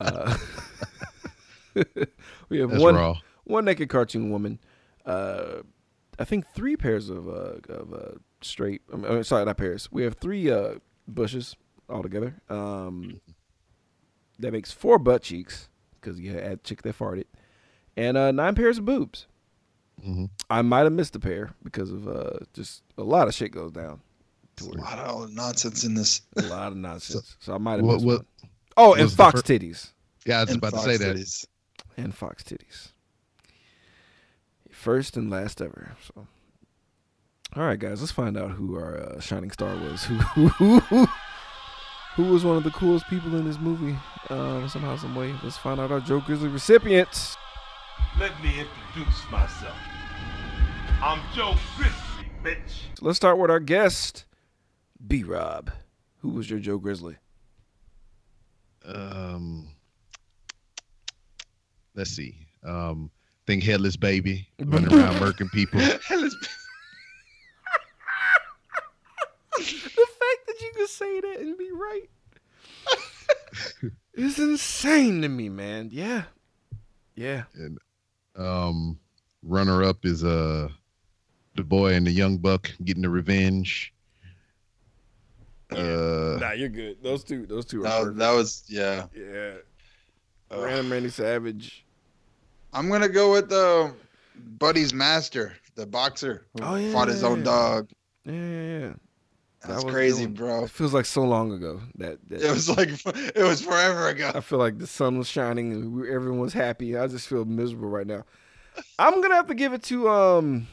uh, 0.00 0.36
we 2.48 2.58
have 2.58 2.70
that's 2.70 2.82
one 2.82 2.94
raw. 2.94 3.14
one 3.44 3.64
naked 3.64 3.88
cartoon 3.88 4.30
woman. 4.30 4.58
Uh, 5.04 5.62
I 6.18 6.24
think 6.24 6.46
three 6.54 6.76
pairs 6.76 7.10
of 7.10 7.28
uh, 7.28 7.58
of 7.68 7.92
uh, 7.92 8.12
straight. 8.40 8.82
I 8.92 8.96
mean, 8.96 9.24
sorry, 9.24 9.44
not 9.44 9.58
pairs. 9.58 9.90
We 9.92 10.02
have 10.04 10.14
three 10.14 10.50
uh, 10.50 10.76
bushes 11.06 11.56
altogether. 11.88 12.40
Um, 12.48 13.20
that 14.38 14.52
makes 14.52 14.72
four 14.72 14.98
butt 14.98 15.22
cheeks 15.22 15.68
because 16.00 16.18
you 16.18 16.36
add 16.38 16.64
chick 16.64 16.82
that 16.82 16.98
farted, 16.98 17.24
and 17.96 18.16
uh, 18.16 18.32
nine 18.32 18.54
pairs 18.54 18.78
of 18.78 18.84
boobs. 18.86 19.26
hmm 20.02 20.26
I 20.48 20.62
might 20.62 20.84
have 20.84 20.92
missed 20.92 21.16
a 21.16 21.20
pair 21.20 21.50
because 21.62 21.90
of 21.92 22.08
uh, 22.08 22.38
just 22.54 22.82
a 22.96 23.02
lot 23.02 23.28
of 23.28 23.34
shit 23.34 23.52
goes 23.52 23.72
down. 23.72 24.00
There's 24.56 24.70
a 24.74 24.78
lot 24.78 24.98
of 24.98 25.32
nonsense 25.32 25.84
in 25.84 25.94
this. 25.94 26.22
A 26.36 26.42
lot 26.42 26.72
of 26.72 26.78
nonsense. 26.78 27.36
So, 27.40 27.54
I 27.54 27.58
might 27.58 27.72
have 27.76 27.82
what- 27.82 27.94
missed 27.94 28.06
what 28.06 28.18
one. 28.18 28.26
Oh, 28.78 28.94
and 28.94 29.10
fox 29.10 29.40
fir- 29.40 29.54
titties. 29.58 29.92
Yeah, 30.26 30.38
I 30.38 30.40
was 30.42 30.50
in 30.50 30.56
about 30.58 30.70
to 30.70 30.76
Fox 30.76 30.86
say 30.86 30.96
that. 30.98 31.44
And 31.96 32.14
Fox 32.14 32.42
Titties. 32.42 32.88
First 34.70 35.16
and 35.16 35.30
last 35.30 35.62
ever. 35.62 35.96
So, 36.02 36.26
all 37.56 37.62
right, 37.62 37.78
guys, 37.78 38.00
let's 38.00 38.12
find 38.12 38.36
out 38.36 38.50
who 38.50 38.76
our 38.76 38.98
uh, 38.98 39.20
shining 39.20 39.50
star 39.50 39.74
was. 39.76 40.04
Who, 40.04 40.14
who, 40.48 40.80
who, 40.80 41.06
who 42.16 42.24
was 42.24 42.44
one 42.44 42.56
of 42.58 42.64
the 42.64 42.70
coolest 42.70 43.06
people 43.08 43.34
in 43.36 43.46
this 43.46 43.58
movie? 43.58 43.96
Uh, 44.28 44.68
somehow, 44.68 44.96
some 44.96 45.14
way. 45.14 45.34
Let's 45.42 45.56
find 45.56 45.80
out 45.80 45.90
our 45.90 46.00
Joe 46.00 46.20
Grizzly 46.20 46.48
recipients. 46.48 47.36
Let 48.20 48.32
me 48.42 48.50
introduce 48.60 49.30
myself. 49.30 49.76
I'm 51.02 51.20
Joe 51.34 51.54
Grizzly, 51.76 52.30
bitch. 52.42 52.68
So 52.98 53.06
let's 53.06 53.16
start 53.16 53.38
with 53.38 53.50
our 53.50 53.60
guest, 53.60 54.24
B. 55.06 55.22
Rob. 55.22 55.70
Who 56.18 56.30
was 56.30 56.48
your 56.50 56.58
Joe 56.60 56.78
Grizzly? 56.78 57.16
Um, 58.84 59.68
let's 61.94 62.10
see. 62.10 62.36
Um, 62.64 63.10
Think 63.46 63.62
headless 63.62 63.96
baby 63.96 64.48
running 64.58 64.92
around 64.92 65.14
murking 65.20 65.50
people. 65.52 65.78
the 65.80 65.96
fact 69.56 70.46
that 70.46 70.60
you 70.60 70.72
can 70.76 70.86
say 70.88 71.20
that 71.20 71.36
and 71.40 71.56
be 71.56 71.70
right 71.70 72.08
is 74.14 74.38
insane 74.40 75.22
to 75.22 75.28
me, 75.28 75.48
man. 75.48 75.90
Yeah, 75.92 76.24
yeah. 77.14 77.44
And 77.54 77.78
Um, 78.34 78.98
runner 79.44 79.84
up 79.84 80.04
is 80.04 80.24
uh 80.24 80.68
the 81.54 81.62
boy 81.62 81.94
and 81.94 82.04
the 82.06 82.10
young 82.10 82.38
buck 82.38 82.70
getting 82.84 83.02
the 83.02 83.08
revenge. 83.10 83.92
Uh, 85.70 86.38
Nah, 86.40 86.52
you're 86.52 86.68
good. 86.68 87.02
Those 87.02 87.24
two, 87.24 87.46
those 87.46 87.64
two 87.64 87.84
are 87.86 88.04
That, 88.06 88.16
that 88.18 88.30
was 88.32 88.64
yeah. 88.68 89.06
yeah. 89.14 89.54
Random 90.50 90.92
Randy 90.92 91.08
Savage. 91.08 91.84
I'm 92.72 92.88
gonna 92.88 93.08
go 93.08 93.32
with 93.32 93.48
the 93.48 93.92
Buddy's 94.58 94.92
master, 94.94 95.54
the 95.74 95.86
boxer 95.86 96.44
who 96.54 96.62
Oh, 96.64 96.92
fought 96.92 97.08
his 97.08 97.24
own 97.24 97.38
yeah. 97.38 97.44
dog. 97.44 97.90
Yeah, 98.24 98.32
yeah, 98.32 98.78
yeah. 98.80 98.92
That's 99.66 99.82
was 99.84 99.92
crazy, 99.92 100.26
bro. 100.26 100.64
It 100.64 100.70
feels 100.70 100.94
like 100.94 101.06
so 101.06 101.22
long 101.24 101.50
ago 101.52 101.80
that, 101.96 102.18
that 102.28 102.42
It 102.42 102.50
was 102.50 102.68
like 102.68 102.90
it 103.34 103.42
was 103.42 103.60
forever 103.62 104.08
ago. 104.08 104.30
I 104.34 104.40
feel 104.40 104.58
like 104.60 104.78
the 104.78 104.86
sun 104.86 105.18
was 105.18 105.26
shining 105.28 105.72
and 105.72 106.06
everyone 106.06 106.38
was 106.40 106.52
happy. 106.52 106.96
I 106.96 107.06
just 107.08 107.26
feel 107.26 107.44
miserable 107.44 107.88
right 107.88 108.06
now. 108.06 108.24
I'm 108.98 109.20
gonna 109.22 109.34
have 109.34 109.48
to 109.48 109.54
give 109.54 109.72
it 109.72 109.82
to 109.84 110.08
um 110.10 110.68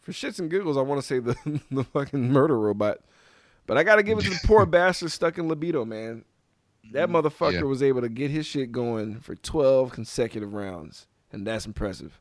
for 0.00 0.12
shits 0.12 0.38
and 0.38 0.50
giggles. 0.50 0.78
I 0.78 0.80
want 0.82 1.00
to 1.02 1.06
say 1.06 1.18
the 1.18 1.34
the 1.70 1.84
fucking 1.84 2.32
murder 2.32 2.58
robot, 2.58 2.98
but 3.68 3.78
I 3.78 3.84
gotta 3.84 4.02
give 4.02 4.18
it 4.18 4.22
to 4.22 4.30
the 4.30 4.40
poor 4.44 4.66
bastard 4.66 5.12
stuck 5.12 5.38
in 5.38 5.46
libido, 5.46 5.84
man. 5.84 6.24
That 6.92 7.08
motherfucker 7.10 7.52
Yeah. 7.52 7.62
was 7.62 7.82
able 7.82 8.00
to 8.00 8.08
get 8.08 8.30
his 8.32 8.46
shit 8.46 8.72
going 8.72 9.20
for 9.20 9.34
12 9.36 9.92
consecutive 9.92 10.54
rounds, 10.54 11.06
and 11.30 11.46
that's 11.46 11.66
impressive. 11.66 12.18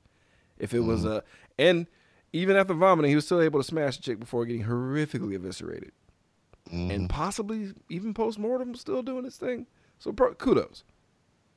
If 0.60 0.74
it 0.74 0.82
was 0.82 1.06
a 1.06 1.24
and 1.58 1.88
even 2.34 2.56
after 2.58 2.74
vomiting, 2.74 3.10
he 3.10 3.16
was 3.16 3.26
still 3.26 3.42
able 3.42 3.60
to 3.60 3.64
smash 3.64 3.96
the 3.98 4.04
chick 4.04 4.20
before 4.20 4.46
getting 4.46 4.66
horrifically 4.66 5.36
eviscerated, 5.36 5.92
mhm. 6.72 6.94
and 6.94 7.10
possibly 7.10 7.72
even 7.90 8.14
post 8.14 8.38
mortem 8.38 8.76
still 8.76 9.02
doing 9.02 9.24
his 9.24 9.38
thing. 9.38 9.66
So 10.00 10.12
pro- 10.12 10.34
kudos, 10.36 10.84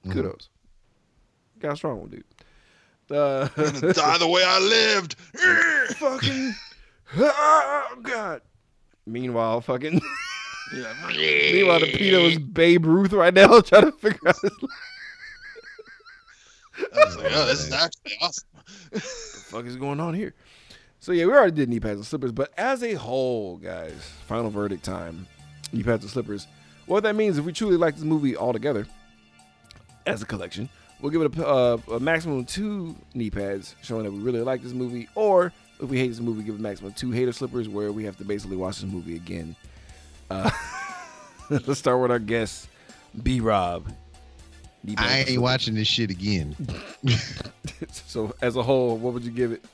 Mhm. 0.06 0.12
kudos. 0.12 0.48
Got 1.58 1.72
a 1.72 1.76
strong 1.76 2.00
one, 2.00 2.10
dude. 2.10 2.24
Uh, 3.10 3.48
Die 3.56 4.18
the 4.18 4.28
way 4.28 4.42
I 4.46 4.58
lived. 4.60 5.14
fucking 5.96 6.54
oh 7.18 7.98
god. 8.02 8.42
Meanwhile, 9.10 9.60
fucking 9.62 10.00
Yeah. 10.74 10.92
meanwhile, 11.52 11.80
the 11.80 11.86
pedo 11.92 12.30
is 12.30 12.38
Babe 12.52 12.86
Ruth 12.86 13.12
right 13.12 13.34
now 13.34 13.60
trying 13.60 13.86
to 13.86 13.92
figure 13.92 14.28
out 14.28 14.36
his 14.42 14.52
I 16.78 17.04
was 17.04 17.16
like, 17.16 17.32
oh, 17.34 17.46
this 17.46 17.66
is 17.66 17.72
actually 17.72 18.12
awesome. 18.22 18.48
the 18.90 19.00
fuck 19.00 19.66
is 19.66 19.76
going 19.76 20.00
on 20.00 20.14
here? 20.14 20.34
So 21.00 21.12
yeah, 21.12 21.26
we 21.26 21.32
already 21.32 21.52
did 21.52 21.68
knee 21.68 21.80
pads 21.80 21.96
and 21.96 22.06
slippers, 22.06 22.32
but 22.32 22.52
as 22.56 22.82
a 22.82 22.94
whole, 22.94 23.56
guys, 23.56 23.92
final 24.26 24.50
verdict 24.50 24.84
time. 24.84 25.26
Knee 25.72 25.82
pads 25.82 26.04
and 26.04 26.10
slippers. 26.10 26.46
What 26.86 27.02
that 27.02 27.16
means, 27.16 27.38
if 27.38 27.44
we 27.44 27.52
truly 27.52 27.76
like 27.76 27.94
this 27.96 28.04
movie 28.04 28.36
altogether, 28.36 28.86
as 30.06 30.22
a 30.22 30.26
collection, 30.26 30.68
we'll 31.00 31.10
give 31.10 31.22
it 31.22 31.36
a, 31.38 31.46
uh, 31.46 31.78
a 31.92 32.00
maximum 32.00 32.40
of 32.40 32.46
two 32.46 32.96
knee 33.14 33.30
pads, 33.30 33.76
showing 33.82 34.04
that 34.04 34.12
we 34.12 34.18
really 34.18 34.40
like 34.40 34.62
this 34.62 34.72
movie, 34.72 35.08
or 35.14 35.52
if 35.82 35.88
we 35.88 35.98
hate 35.98 36.08
this 36.08 36.20
movie, 36.20 36.42
give 36.42 36.54
it 36.54 36.60
maximum 36.60 36.92
two 36.92 37.10
hater 37.10 37.32
slippers, 37.32 37.68
where 37.68 37.92
we 37.92 38.04
have 38.04 38.16
to 38.18 38.24
basically 38.24 38.56
watch 38.56 38.80
this 38.80 38.90
movie 38.90 39.16
again. 39.16 39.56
Uh, 40.30 40.50
let's 41.50 41.78
start 41.78 42.00
with 42.00 42.10
our 42.10 42.18
guest, 42.18 42.68
B 43.22 43.40
Rob. 43.40 43.90
I 44.96 45.24
ain't 45.28 45.42
watching 45.42 45.74
this 45.74 45.88
shit 45.88 46.10
again. 46.10 46.56
so 47.90 48.34
as 48.40 48.56
a 48.56 48.62
whole, 48.62 48.96
what 48.96 49.12
would 49.12 49.24
you 49.24 49.30
give 49.30 49.52
it? 49.52 49.64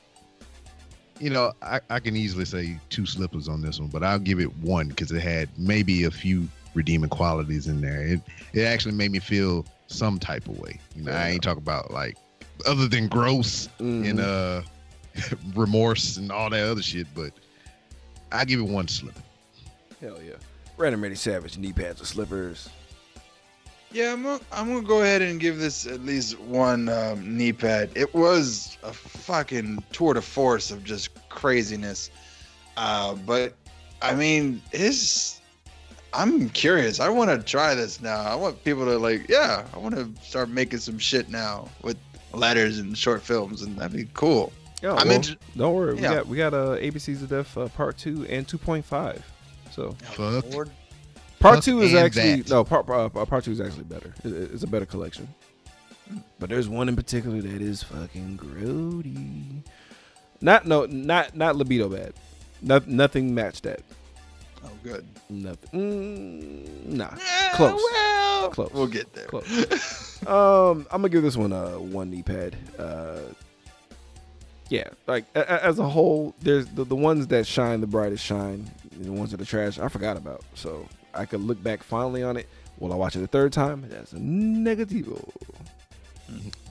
You 1.19 1.29
know, 1.29 1.53
I, 1.61 1.79
I 1.89 1.99
can 1.99 2.15
easily 2.15 2.45
say 2.45 2.79
two 2.89 3.05
slippers 3.05 3.47
on 3.47 3.61
this 3.61 3.79
one, 3.79 3.89
but 3.89 4.03
I'll 4.03 4.19
give 4.19 4.39
it 4.39 4.55
one 4.57 4.89
because 4.89 5.11
it 5.11 5.21
had 5.21 5.49
maybe 5.57 6.03
a 6.03 6.11
few 6.11 6.47
redeeming 6.73 7.09
qualities 7.09 7.67
in 7.67 7.81
there. 7.81 8.01
It 8.05 8.21
it 8.53 8.63
actually 8.63 8.93
made 8.93 9.11
me 9.11 9.19
feel 9.19 9.65
some 9.87 10.19
type 10.19 10.47
of 10.47 10.59
way. 10.59 10.79
You 10.95 11.03
know, 11.03 11.11
I 11.11 11.29
ain't 11.29 11.43
talking 11.43 11.63
about 11.63 11.91
like 11.91 12.17
other 12.67 12.87
than 12.87 13.07
gross 13.07 13.69
and 13.79 14.19
uh 14.19 14.61
remorse 15.55 16.17
and 16.17 16.31
all 16.31 16.49
that 16.49 16.67
other 16.67 16.81
shit, 16.81 17.07
but 17.15 17.31
I 18.31 18.45
give 18.45 18.59
it 18.59 18.67
one 18.67 18.87
slipper. 18.87 19.21
Hell 20.01 20.19
yeah. 20.23 20.33
Random 20.77 21.01
Ready 21.01 21.15
Savage, 21.15 21.57
knee 21.57 21.73
pads 21.73 22.01
or 22.01 22.05
slippers. 22.05 22.69
Yeah, 23.91 24.13
I'm 24.13 24.23
gonna, 24.23 24.41
I'm 24.51 24.67
gonna 24.67 24.85
go 24.85 25.01
ahead 25.01 25.21
and 25.21 25.39
give 25.39 25.59
this 25.59 25.87
at 25.87 26.01
least 26.01 26.37
one 26.39 26.89
um, 26.89 27.37
knee 27.37 27.53
pad. 27.53 27.89
It 27.95 28.13
was 28.13 28.77
a 28.83 28.91
fucking 28.91 29.83
tour 29.93 30.13
de 30.13 30.21
force 30.21 30.71
of 30.71 30.83
just 30.83 31.09
craziness. 31.29 32.11
Uh, 32.75 33.15
but 33.15 33.53
I 34.01 34.13
mean, 34.13 34.61
it's. 34.71 35.41
I'm 36.13 36.49
curious. 36.49 36.99
I 36.99 37.09
want 37.09 37.29
to 37.29 37.45
try 37.45 37.75
this 37.75 38.01
now. 38.01 38.21
I 38.21 38.33
want 38.33 38.63
people 38.63 38.85
to 38.85 38.97
like, 38.97 39.27
yeah, 39.29 39.65
I 39.73 39.77
want 39.77 39.95
to 39.95 40.09
start 40.23 40.49
making 40.49 40.79
some 40.79 40.97
shit 40.97 41.29
now 41.29 41.67
with 41.83 41.97
letters 42.33 42.79
and 42.79 42.97
short 42.97 43.21
films, 43.21 43.61
and 43.61 43.77
that'd 43.77 43.95
be 43.95 44.07
cool. 44.13 44.51
Yeah, 44.81 44.93
I'm 44.93 45.07
well, 45.07 45.15
inter- 45.17 45.35
don't 45.55 45.73
worry. 45.73 45.95
We 45.95 46.01
got 46.01 46.27
we 46.27 46.37
got 46.37 46.53
uh, 46.53 46.75
ABC's 46.77 47.23
of 47.23 47.29
Death 47.29 47.57
uh, 47.57 47.67
Part 47.69 47.97
Two 47.97 48.25
and 48.29 48.47
two 48.47 48.57
point 48.57 48.85
five. 48.85 49.25
So 49.71 49.95
Fuck. 50.03 50.45
Part 50.51 50.69
Fuck 51.39 51.63
Two 51.63 51.81
is 51.81 51.93
actually 51.95 52.41
that. 52.41 52.49
no 52.49 52.63
part 52.63 52.87
uh, 52.89 53.09
Part 53.25 53.43
Two 53.43 53.51
is 53.51 53.61
actually 53.61 53.83
better. 53.85 54.13
It- 54.23 54.33
It's 54.53 54.63
a 54.63 54.67
better 54.67 54.85
collection. 54.85 55.27
But 56.39 56.49
there's 56.49 56.69
one 56.69 56.87
in 56.87 56.95
particular 56.95 57.41
that 57.41 57.61
is 57.61 57.83
fucking 57.83 58.37
grody. 58.37 59.61
Not 60.41 60.65
no 60.67 60.85
not 60.85 61.35
not 61.35 61.55
libido 61.55 61.89
bad. 61.89 62.13
Not, 62.61 62.87
nothing 62.87 63.35
matched 63.35 63.63
that. 63.63 63.81
Oh, 64.65 64.69
good. 64.83 65.05
Nothing. 65.29 65.69
Mm, 65.79 66.85
nah. 66.87 67.09
Yeah, 67.15 67.51
Close. 67.55 67.79
Well, 67.91 68.49
Close. 68.49 68.71
We'll 68.73 68.87
get 68.87 69.13
there. 69.13 69.25
Close. 69.27 70.25
um, 70.25 70.87
I'm 70.91 71.01
gonna 71.01 71.09
give 71.09 71.21
this 71.23 71.37
one 71.37 71.51
a 71.51 71.79
one 71.79 72.09
knee 72.09 72.23
pad. 72.23 72.55
Uh, 72.79 73.19
yeah, 74.69 74.89
like 75.07 75.25
a, 75.35 75.41
a- 75.41 75.63
as 75.65 75.79
a 75.79 75.87
whole, 75.87 76.33
there's 76.41 76.65
the, 76.67 76.83
the 76.83 76.95
ones 76.95 77.27
that 77.27 77.45
shine 77.47 77.81
the 77.81 77.87
brightest 77.87 78.23
shine, 78.23 78.69
and 78.91 79.05
the 79.05 79.11
ones 79.11 79.31
that 79.31 79.41
are 79.41 79.45
trash 79.45 79.79
I 79.79 79.87
forgot 79.87 80.17
about. 80.17 80.43
So 80.55 80.87
I 81.13 81.25
could 81.25 81.41
look 81.41 81.61
back 81.63 81.83
finally 81.83 82.23
on 82.23 82.37
it. 82.37 82.47
Will 82.79 82.93
I 82.93 82.95
watch 82.95 83.15
it 83.15 83.23
a 83.23 83.27
third 83.27 83.53
time? 83.53 83.85
That's 83.89 84.13
a 84.13 84.17
negativo. 84.17 85.29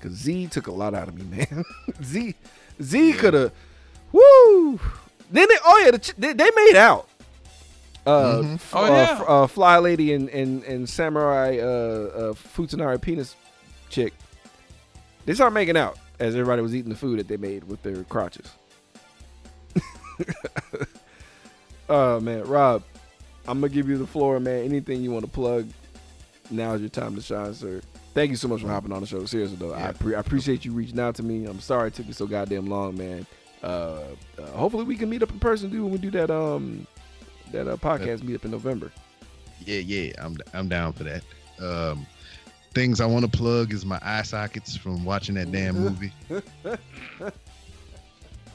Cause 0.01 0.13
Z 0.13 0.49
took 0.49 0.67
a 0.67 0.73
lot 0.73 0.95
out 0.95 1.09
of 1.09 1.15
me, 1.15 1.25
man. 1.37 1.65
Z, 2.03 2.35
Z 2.83 3.13
could 3.15 3.35
have, 3.35 3.53
woo. 4.13 4.79
Then 5.31 5.49
they, 5.49 5.57
oh 5.65 5.83
yeah, 5.85 5.91
the, 5.93 5.99
ch- 5.99 6.15
they, 6.17 6.33
they 6.35 6.51
made 6.55 6.77
out. 6.77 7.09
Uh, 8.07 8.37
Mhm. 8.43 8.55
f- 8.55 8.73
Oh, 8.75 8.85
uh, 8.85 8.89
yeah. 8.89 9.19
f- 9.21 9.25
uh, 9.29 9.47
Fly 9.49 9.79
Lady 9.79 10.13
and 10.13 10.29
and, 10.29 10.63
and 10.65 10.89
Samurai 10.89 11.59
uh, 11.59 11.65
uh, 11.65 12.33
Futanari 12.35 13.01
penis 13.01 13.35
chick. 13.89 14.13
They 15.25 15.35
start 15.35 15.53
making 15.53 15.77
out 15.77 15.99
as 16.19 16.35
everybody 16.35 16.63
was 16.63 16.75
eating 16.75 16.91
the 16.91 16.97
food 16.97 17.19
that 17.19 17.29
they 17.29 17.37
made 17.37 17.65
with 17.65 17.83
their 17.83 18.03
crotches. 18.05 18.51
oh 21.89 22.21
man, 22.21 22.45
Rob, 22.45 22.83
I'm 23.47 23.61
gonna 23.61 23.73
give 23.73 23.89
you 23.89 23.99
the 23.99 24.07
floor, 24.07 24.41
man. 24.41 24.65
Anything 24.65 25.03
you 25.03 25.11
want 25.11 25.25
to 25.25 25.31
plug, 25.31 25.69
now's 26.51 26.81
your 26.81 26.91
time 26.91 27.15
to 27.17 27.23
shine, 27.23 27.55
sir. 27.55 27.81
Thank 28.15 28.31
you 28.31 28.37
so 28.37 28.49
much 28.49 28.63
for 28.63 28.69
hopping 28.69 28.93
on 28.93 29.01
the 29.01 29.07
show. 29.07 29.25
Seriously 29.27 29.57
though, 29.57 29.75
I, 29.75 29.93
pre- 29.93 30.15
I 30.15 30.21
appreciate 30.21 30.65
you 30.65 30.73
reaching 30.73 30.99
out 30.99 31.15
to 31.17 31.23
me. 31.23 31.45
I'm 31.45 31.61
sorry 31.61 31.89
it 31.89 31.95
took 31.95 32.07
you 32.07 32.15
so 32.15 32.27
goddamn 32.27 32.67
long, 32.67 32.97
man. 32.97 33.27
Uh, 33.63 34.01
uh, 34.39 34.47
hopefully 34.53 34.85
we 34.85 34.97
can 34.97 35.11
meet 35.11 35.23
up 35.23 35.31
in 35.31 35.39
person, 35.39 35.71
dude, 35.71 35.83
when 35.83 35.93
we 35.93 35.99
do 35.99 36.11
that 36.13 36.31
um 36.31 36.87
that 37.53 37.69
uh, 37.69 37.77
podcast 37.77 38.23
meet 38.23 38.37
up 38.37 38.45
in 38.45 38.51
November. 38.51 38.91
Yeah, 39.65 39.81
yeah, 39.81 40.13
I'm 40.19 40.39
I'm 40.55 40.69
down 40.69 40.93
for 40.93 41.05
that. 41.05 41.23
Um, 41.61 42.07
things 42.77 43.01
I 43.01 43.07
want 43.07 43.25
to 43.25 43.31
plug 43.39 43.73
is 43.73 43.87
my 43.87 43.99
eye 44.03 44.21
sockets 44.21 44.77
from 44.77 45.03
watching 45.03 45.35
that 45.37 45.51
damn 45.51 45.75
movie. 45.81 46.13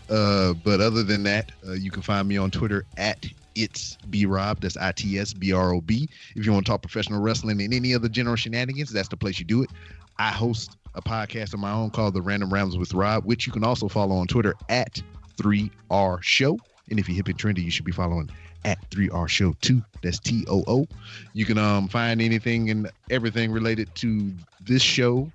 uh, 0.09 0.53
but 0.53 0.79
other 0.79 1.01
than 1.01 1.23
that, 1.23 1.51
uh, 1.67 1.71
you 1.71 1.89
can 1.89 2.03
find 2.03 2.27
me 2.27 2.37
on 2.37 2.51
Twitter 2.51 2.85
at 2.97 3.25
it's 3.55 3.97
B 4.11 4.27
Rob. 4.27 4.61
That's 4.61 4.77
I 4.77 4.91
T 4.91 5.17
S 5.17 5.33
B 5.33 5.51
R 5.53 5.73
O 5.73 5.81
B. 5.81 6.07
If 6.35 6.45
you 6.45 6.53
want 6.53 6.67
to 6.67 6.71
talk 6.71 6.83
professional 6.83 7.19
wrestling 7.19 7.59
and 7.61 7.73
any 7.73 7.95
other 7.95 8.07
general 8.07 8.35
shenanigans, 8.35 8.91
that's 8.91 9.09
the 9.09 9.17
place 9.17 9.39
you 9.39 9.45
do 9.45 9.63
it. 9.63 9.71
I 10.19 10.29
host 10.29 10.77
a 10.93 11.01
podcast 11.01 11.55
of 11.55 11.59
my 11.59 11.71
own 11.71 11.89
called 11.89 12.13
The 12.13 12.21
Random 12.21 12.53
Rounds 12.53 12.77
with 12.77 12.93
Rob, 12.93 13.25
which 13.25 13.47
you 13.47 13.51
can 13.51 13.63
also 13.63 13.87
follow 13.87 14.15
on 14.17 14.27
Twitter 14.27 14.53
at 14.69 15.01
3R 15.37 16.21
Show. 16.21 16.59
And 16.91 16.99
if 16.99 17.09
you're 17.09 17.15
hip 17.15 17.27
and 17.27 17.39
trendy, 17.39 17.63
you 17.63 17.71
should 17.71 17.85
be 17.85 17.91
following 17.91 18.29
at 18.65 18.77
3R 18.89 19.27
Show 19.27 19.55
2. 19.61 19.81
That's 20.03 20.19
T 20.19 20.45
O 20.47 20.63
O. 20.67 20.87
You 21.33 21.45
can 21.45 21.57
um 21.57 21.87
find 21.87 22.21
anything 22.21 22.69
and 22.69 22.89
everything 23.09 23.51
related 23.51 23.93
to 23.95 24.31
this 24.61 24.81
show, 24.81 25.31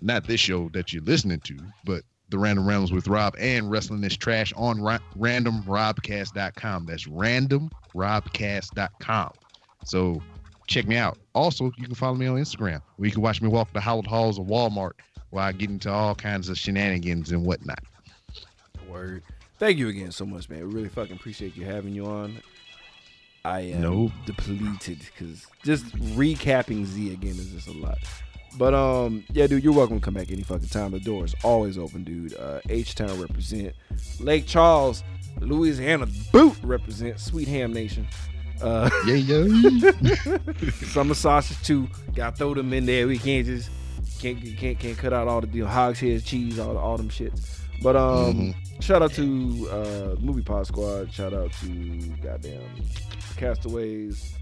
not 0.00 0.26
this 0.26 0.40
show 0.40 0.68
that 0.70 0.92
you're 0.92 1.02
listening 1.02 1.40
to, 1.40 1.56
but 1.84 2.02
the 2.30 2.38
Random 2.38 2.66
Rounds 2.66 2.92
with 2.92 3.08
Rob 3.08 3.34
and 3.38 3.70
Wrestling 3.70 4.04
is 4.04 4.16
Trash 4.16 4.52
on 4.54 4.80
ra- 4.82 4.98
randomrobcast.com. 5.18 6.86
That's 6.86 7.06
randomrobcast.com. 7.06 9.32
So 9.84 10.22
check 10.66 10.86
me 10.86 10.96
out. 10.96 11.18
Also, 11.34 11.72
you 11.78 11.86
can 11.86 11.94
follow 11.94 12.16
me 12.16 12.26
on 12.26 12.36
Instagram 12.36 12.82
where 12.96 13.06
you 13.06 13.12
can 13.12 13.22
watch 13.22 13.40
me 13.40 13.48
walk 13.48 13.72
the 13.72 13.80
hallowed 13.80 14.06
halls 14.06 14.38
of 14.38 14.46
Walmart 14.46 14.92
while 15.30 15.52
getting 15.52 15.76
into 15.76 15.90
all 15.90 16.14
kinds 16.14 16.48
of 16.48 16.58
shenanigans 16.58 17.32
and 17.32 17.44
whatnot. 17.44 17.80
Word. 18.88 19.22
Thank 19.58 19.78
you 19.78 19.88
again 19.88 20.12
so 20.12 20.24
much, 20.24 20.48
man. 20.48 20.66
We 20.68 20.74
really 20.74 20.88
fucking 20.88 21.16
appreciate 21.16 21.56
you 21.56 21.64
having 21.64 21.92
you 21.94 22.06
on. 22.06 22.36
I 23.44 23.60
am 23.60 23.80
Nope. 23.82 24.12
depleted 24.26 24.98
because 24.98 25.46
just 25.64 25.86
recapping 26.16 26.84
Z 26.84 27.12
again 27.12 27.32
is 27.32 27.50
just 27.52 27.68
a 27.68 27.72
lot. 27.72 27.98
But 28.56 28.74
um, 28.74 29.24
yeah, 29.32 29.46
dude, 29.46 29.62
you're 29.62 29.72
welcome 29.72 30.00
to 30.00 30.04
come 30.04 30.14
back 30.14 30.30
any 30.30 30.42
fucking 30.42 30.68
time. 30.68 30.90
The 30.90 31.00
door 31.00 31.24
is 31.24 31.34
always 31.44 31.78
open, 31.78 32.02
dude. 32.04 32.34
Uh, 32.36 32.60
H 32.68 32.94
Town 32.94 33.20
represent, 33.20 33.74
Lake 34.20 34.46
Charles, 34.46 35.04
Louisiana 35.40 36.06
boot 36.32 36.56
represent, 36.62 37.20
Sweet 37.20 37.46
Ham 37.48 37.72
Nation. 37.72 38.06
Uh, 38.60 38.90
Yeah, 39.06 39.14
yeah. 39.14 40.38
summer 40.86 41.14
sausage 41.14 41.62
too. 41.62 41.88
Got 42.14 42.30
to 42.30 42.36
throw 42.36 42.54
them 42.54 42.72
in 42.72 42.86
there. 42.86 43.06
We 43.06 43.18
can't 43.18 43.46
just 43.46 43.70
can't 44.18 44.40
can't 44.56 44.78
can't 44.78 44.98
cut 44.98 45.12
out 45.12 45.28
all 45.28 45.40
the 45.40 45.46
you 45.48 45.62
know, 45.62 45.68
hogs 45.68 46.00
head 46.00 46.24
cheese, 46.24 46.58
all 46.58 46.76
all 46.76 46.96
them 46.96 47.08
shits. 47.10 47.57
But 47.82 47.96
um, 47.96 48.54
shout 48.80 49.02
out 49.02 49.12
to 49.12 49.68
uh, 49.70 50.16
Movie 50.20 50.42
Pod 50.42 50.66
Squad. 50.66 51.12
Shout 51.12 51.32
out 51.32 51.52
to 51.60 51.98
goddamn 52.22 52.62
Castaways. 53.36 54.34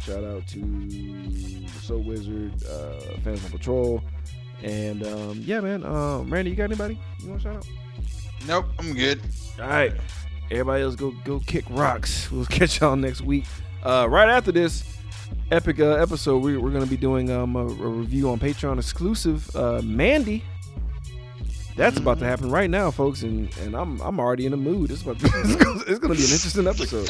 Shout 0.00 0.24
out 0.24 0.46
to 0.48 1.68
Soul 1.82 2.02
Wizard, 2.02 2.52
uh, 2.64 3.00
Fans 3.22 3.44
on 3.44 3.50
Patrol, 3.50 4.02
and 4.62 5.06
um, 5.06 5.42
yeah, 5.44 5.60
man. 5.60 5.84
Um, 5.84 6.30
Randy, 6.32 6.50
you 6.50 6.56
got 6.56 6.64
anybody 6.64 6.98
you 7.20 7.28
want 7.28 7.42
to 7.42 7.48
shout 7.48 7.56
out? 7.56 7.66
Nope, 8.46 8.66
I'm 8.78 8.94
good. 8.94 9.20
All 9.60 9.68
right. 9.68 9.92
Everybody 10.50 10.82
else 10.82 10.96
go 10.96 11.12
go 11.24 11.40
kick 11.40 11.64
rocks. 11.70 12.30
We'll 12.30 12.44
catch 12.46 12.80
y'all 12.80 12.96
next 12.96 13.20
week. 13.20 13.44
Uh, 13.84 14.06
right 14.10 14.28
after 14.28 14.52
this 14.52 14.84
epic 15.50 15.80
uh, 15.80 15.90
episode, 15.94 16.42
we, 16.42 16.56
we're 16.56 16.70
going 16.70 16.84
to 16.84 16.90
be 16.90 16.96
doing 16.96 17.30
um, 17.30 17.56
a, 17.56 17.60
a 17.60 17.88
review 17.88 18.30
on 18.30 18.38
Patreon 18.38 18.78
exclusive. 18.78 19.54
Uh, 19.54 19.80
Mandy. 19.82 20.42
That's 21.80 21.96
about 21.96 22.18
to 22.18 22.26
happen 22.26 22.50
right 22.50 22.68
now, 22.68 22.90
folks, 22.90 23.22
and, 23.22 23.48
and 23.62 23.74
I'm 23.74 23.98
I'm 24.02 24.20
already 24.20 24.44
in 24.44 24.50
the 24.50 24.58
mood. 24.58 24.90
It's 24.90 25.00
about 25.00 25.18
to, 25.20 25.26
it's 25.88 25.98
going 25.98 26.14
to 26.14 26.20
be 26.20 26.26
an 26.26 26.30
interesting 26.30 26.66
episode. 26.68 27.08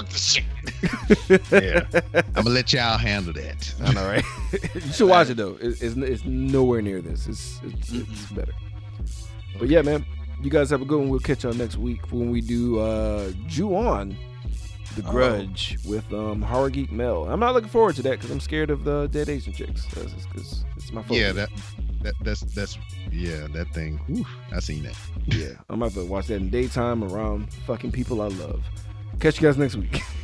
yeah. 1.50 2.22
I'm 2.36 2.44
gonna 2.44 2.50
let 2.50 2.72
y'all 2.72 2.96
handle 2.96 3.32
that. 3.32 3.74
I 3.82 3.92
know, 3.92 4.06
right? 4.06 4.24
you 4.76 4.92
should 4.92 5.08
watch 5.08 5.28
it 5.28 5.38
though. 5.38 5.56
It, 5.60 5.82
it's 5.82 5.96
it's 5.96 6.24
nowhere 6.24 6.82
near 6.82 7.02
this. 7.02 7.26
It's 7.26 7.60
it's, 7.64 7.92
it's 7.92 8.26
better. 8.30 8.52
But 9.58 9.70
yeah, 9.70 9.82
man, 9.82 10.06
you 10.40 10.50
guys 10.50 10.70
have 10.70 10.82
a 10.82 10.84
good 10.84 11.00
one. 11.00 11.08
We'll 11.08 11.18
catch 11.18 11.42
y'all 11.42 11.52
next 11.52 11.76
week 11.76 12.12
when 12.12 12.30
we 12.30 12.40
do 12.40 12.78
uh 12.78 13.32
Ju-on, 13.48 14.16
The 14.94 15.02
Oh. 15.04 15.10
Grudge 15.10 15.78
with 15.84 16.12
um 16.12 16.42
Horror 16.42 16.70
Geek 16.70 16.92
Mel. 16.92 17.24
I'm 17.28 17.40
not 17.40 17.54
looking 17.54 17.70
forward 17.70 17.96
to 17.96 18.02
that 18.02 18.12
because 18.12 18.30
I'm 18.30 18.38
scared 18.38 18.70
of 18.70 18.84
the 18.84 19.08
dead 19.08 19.28
Asian 19.28 19.52
chicks. 19.52 19.84
That's 19.86 20.12
it's, 20.12 20.26
it's, 20.36 20.64
it's 20.76 20.92
my 20.92 21.02
focus. 21.02 21.16
Yeah, 21.16 21.32
that, 21.32 21.50
that 22.02 22.14
that's 22.22 22.40
that's 22.40 22.78
yeah, 23.10 23.46
that 23.52 23.72
thing. 23.74 23.98
Whew, 24.06 24.26
I 24.52 24.60
seen 24.60 24.82
that. 24.84 24.96
yeah. 25.26 25.52
I'm 25.68 25.82
about 25.82 25.92
to 25.94 26.04
watch 26.04 26.26
that 26.28 26.36
in 26.36 26.50
daytime 26.50 27.04
around 27.04 27.52
fucking 27.66 27.92
people 27.92 28.22
I 28.22 28.28
love. 28.28 28.64
Catch 29.18 29.40
you 29.40 29.48
guys 29.48 29.58
next 29.58 29.76
week. 29.76 30.02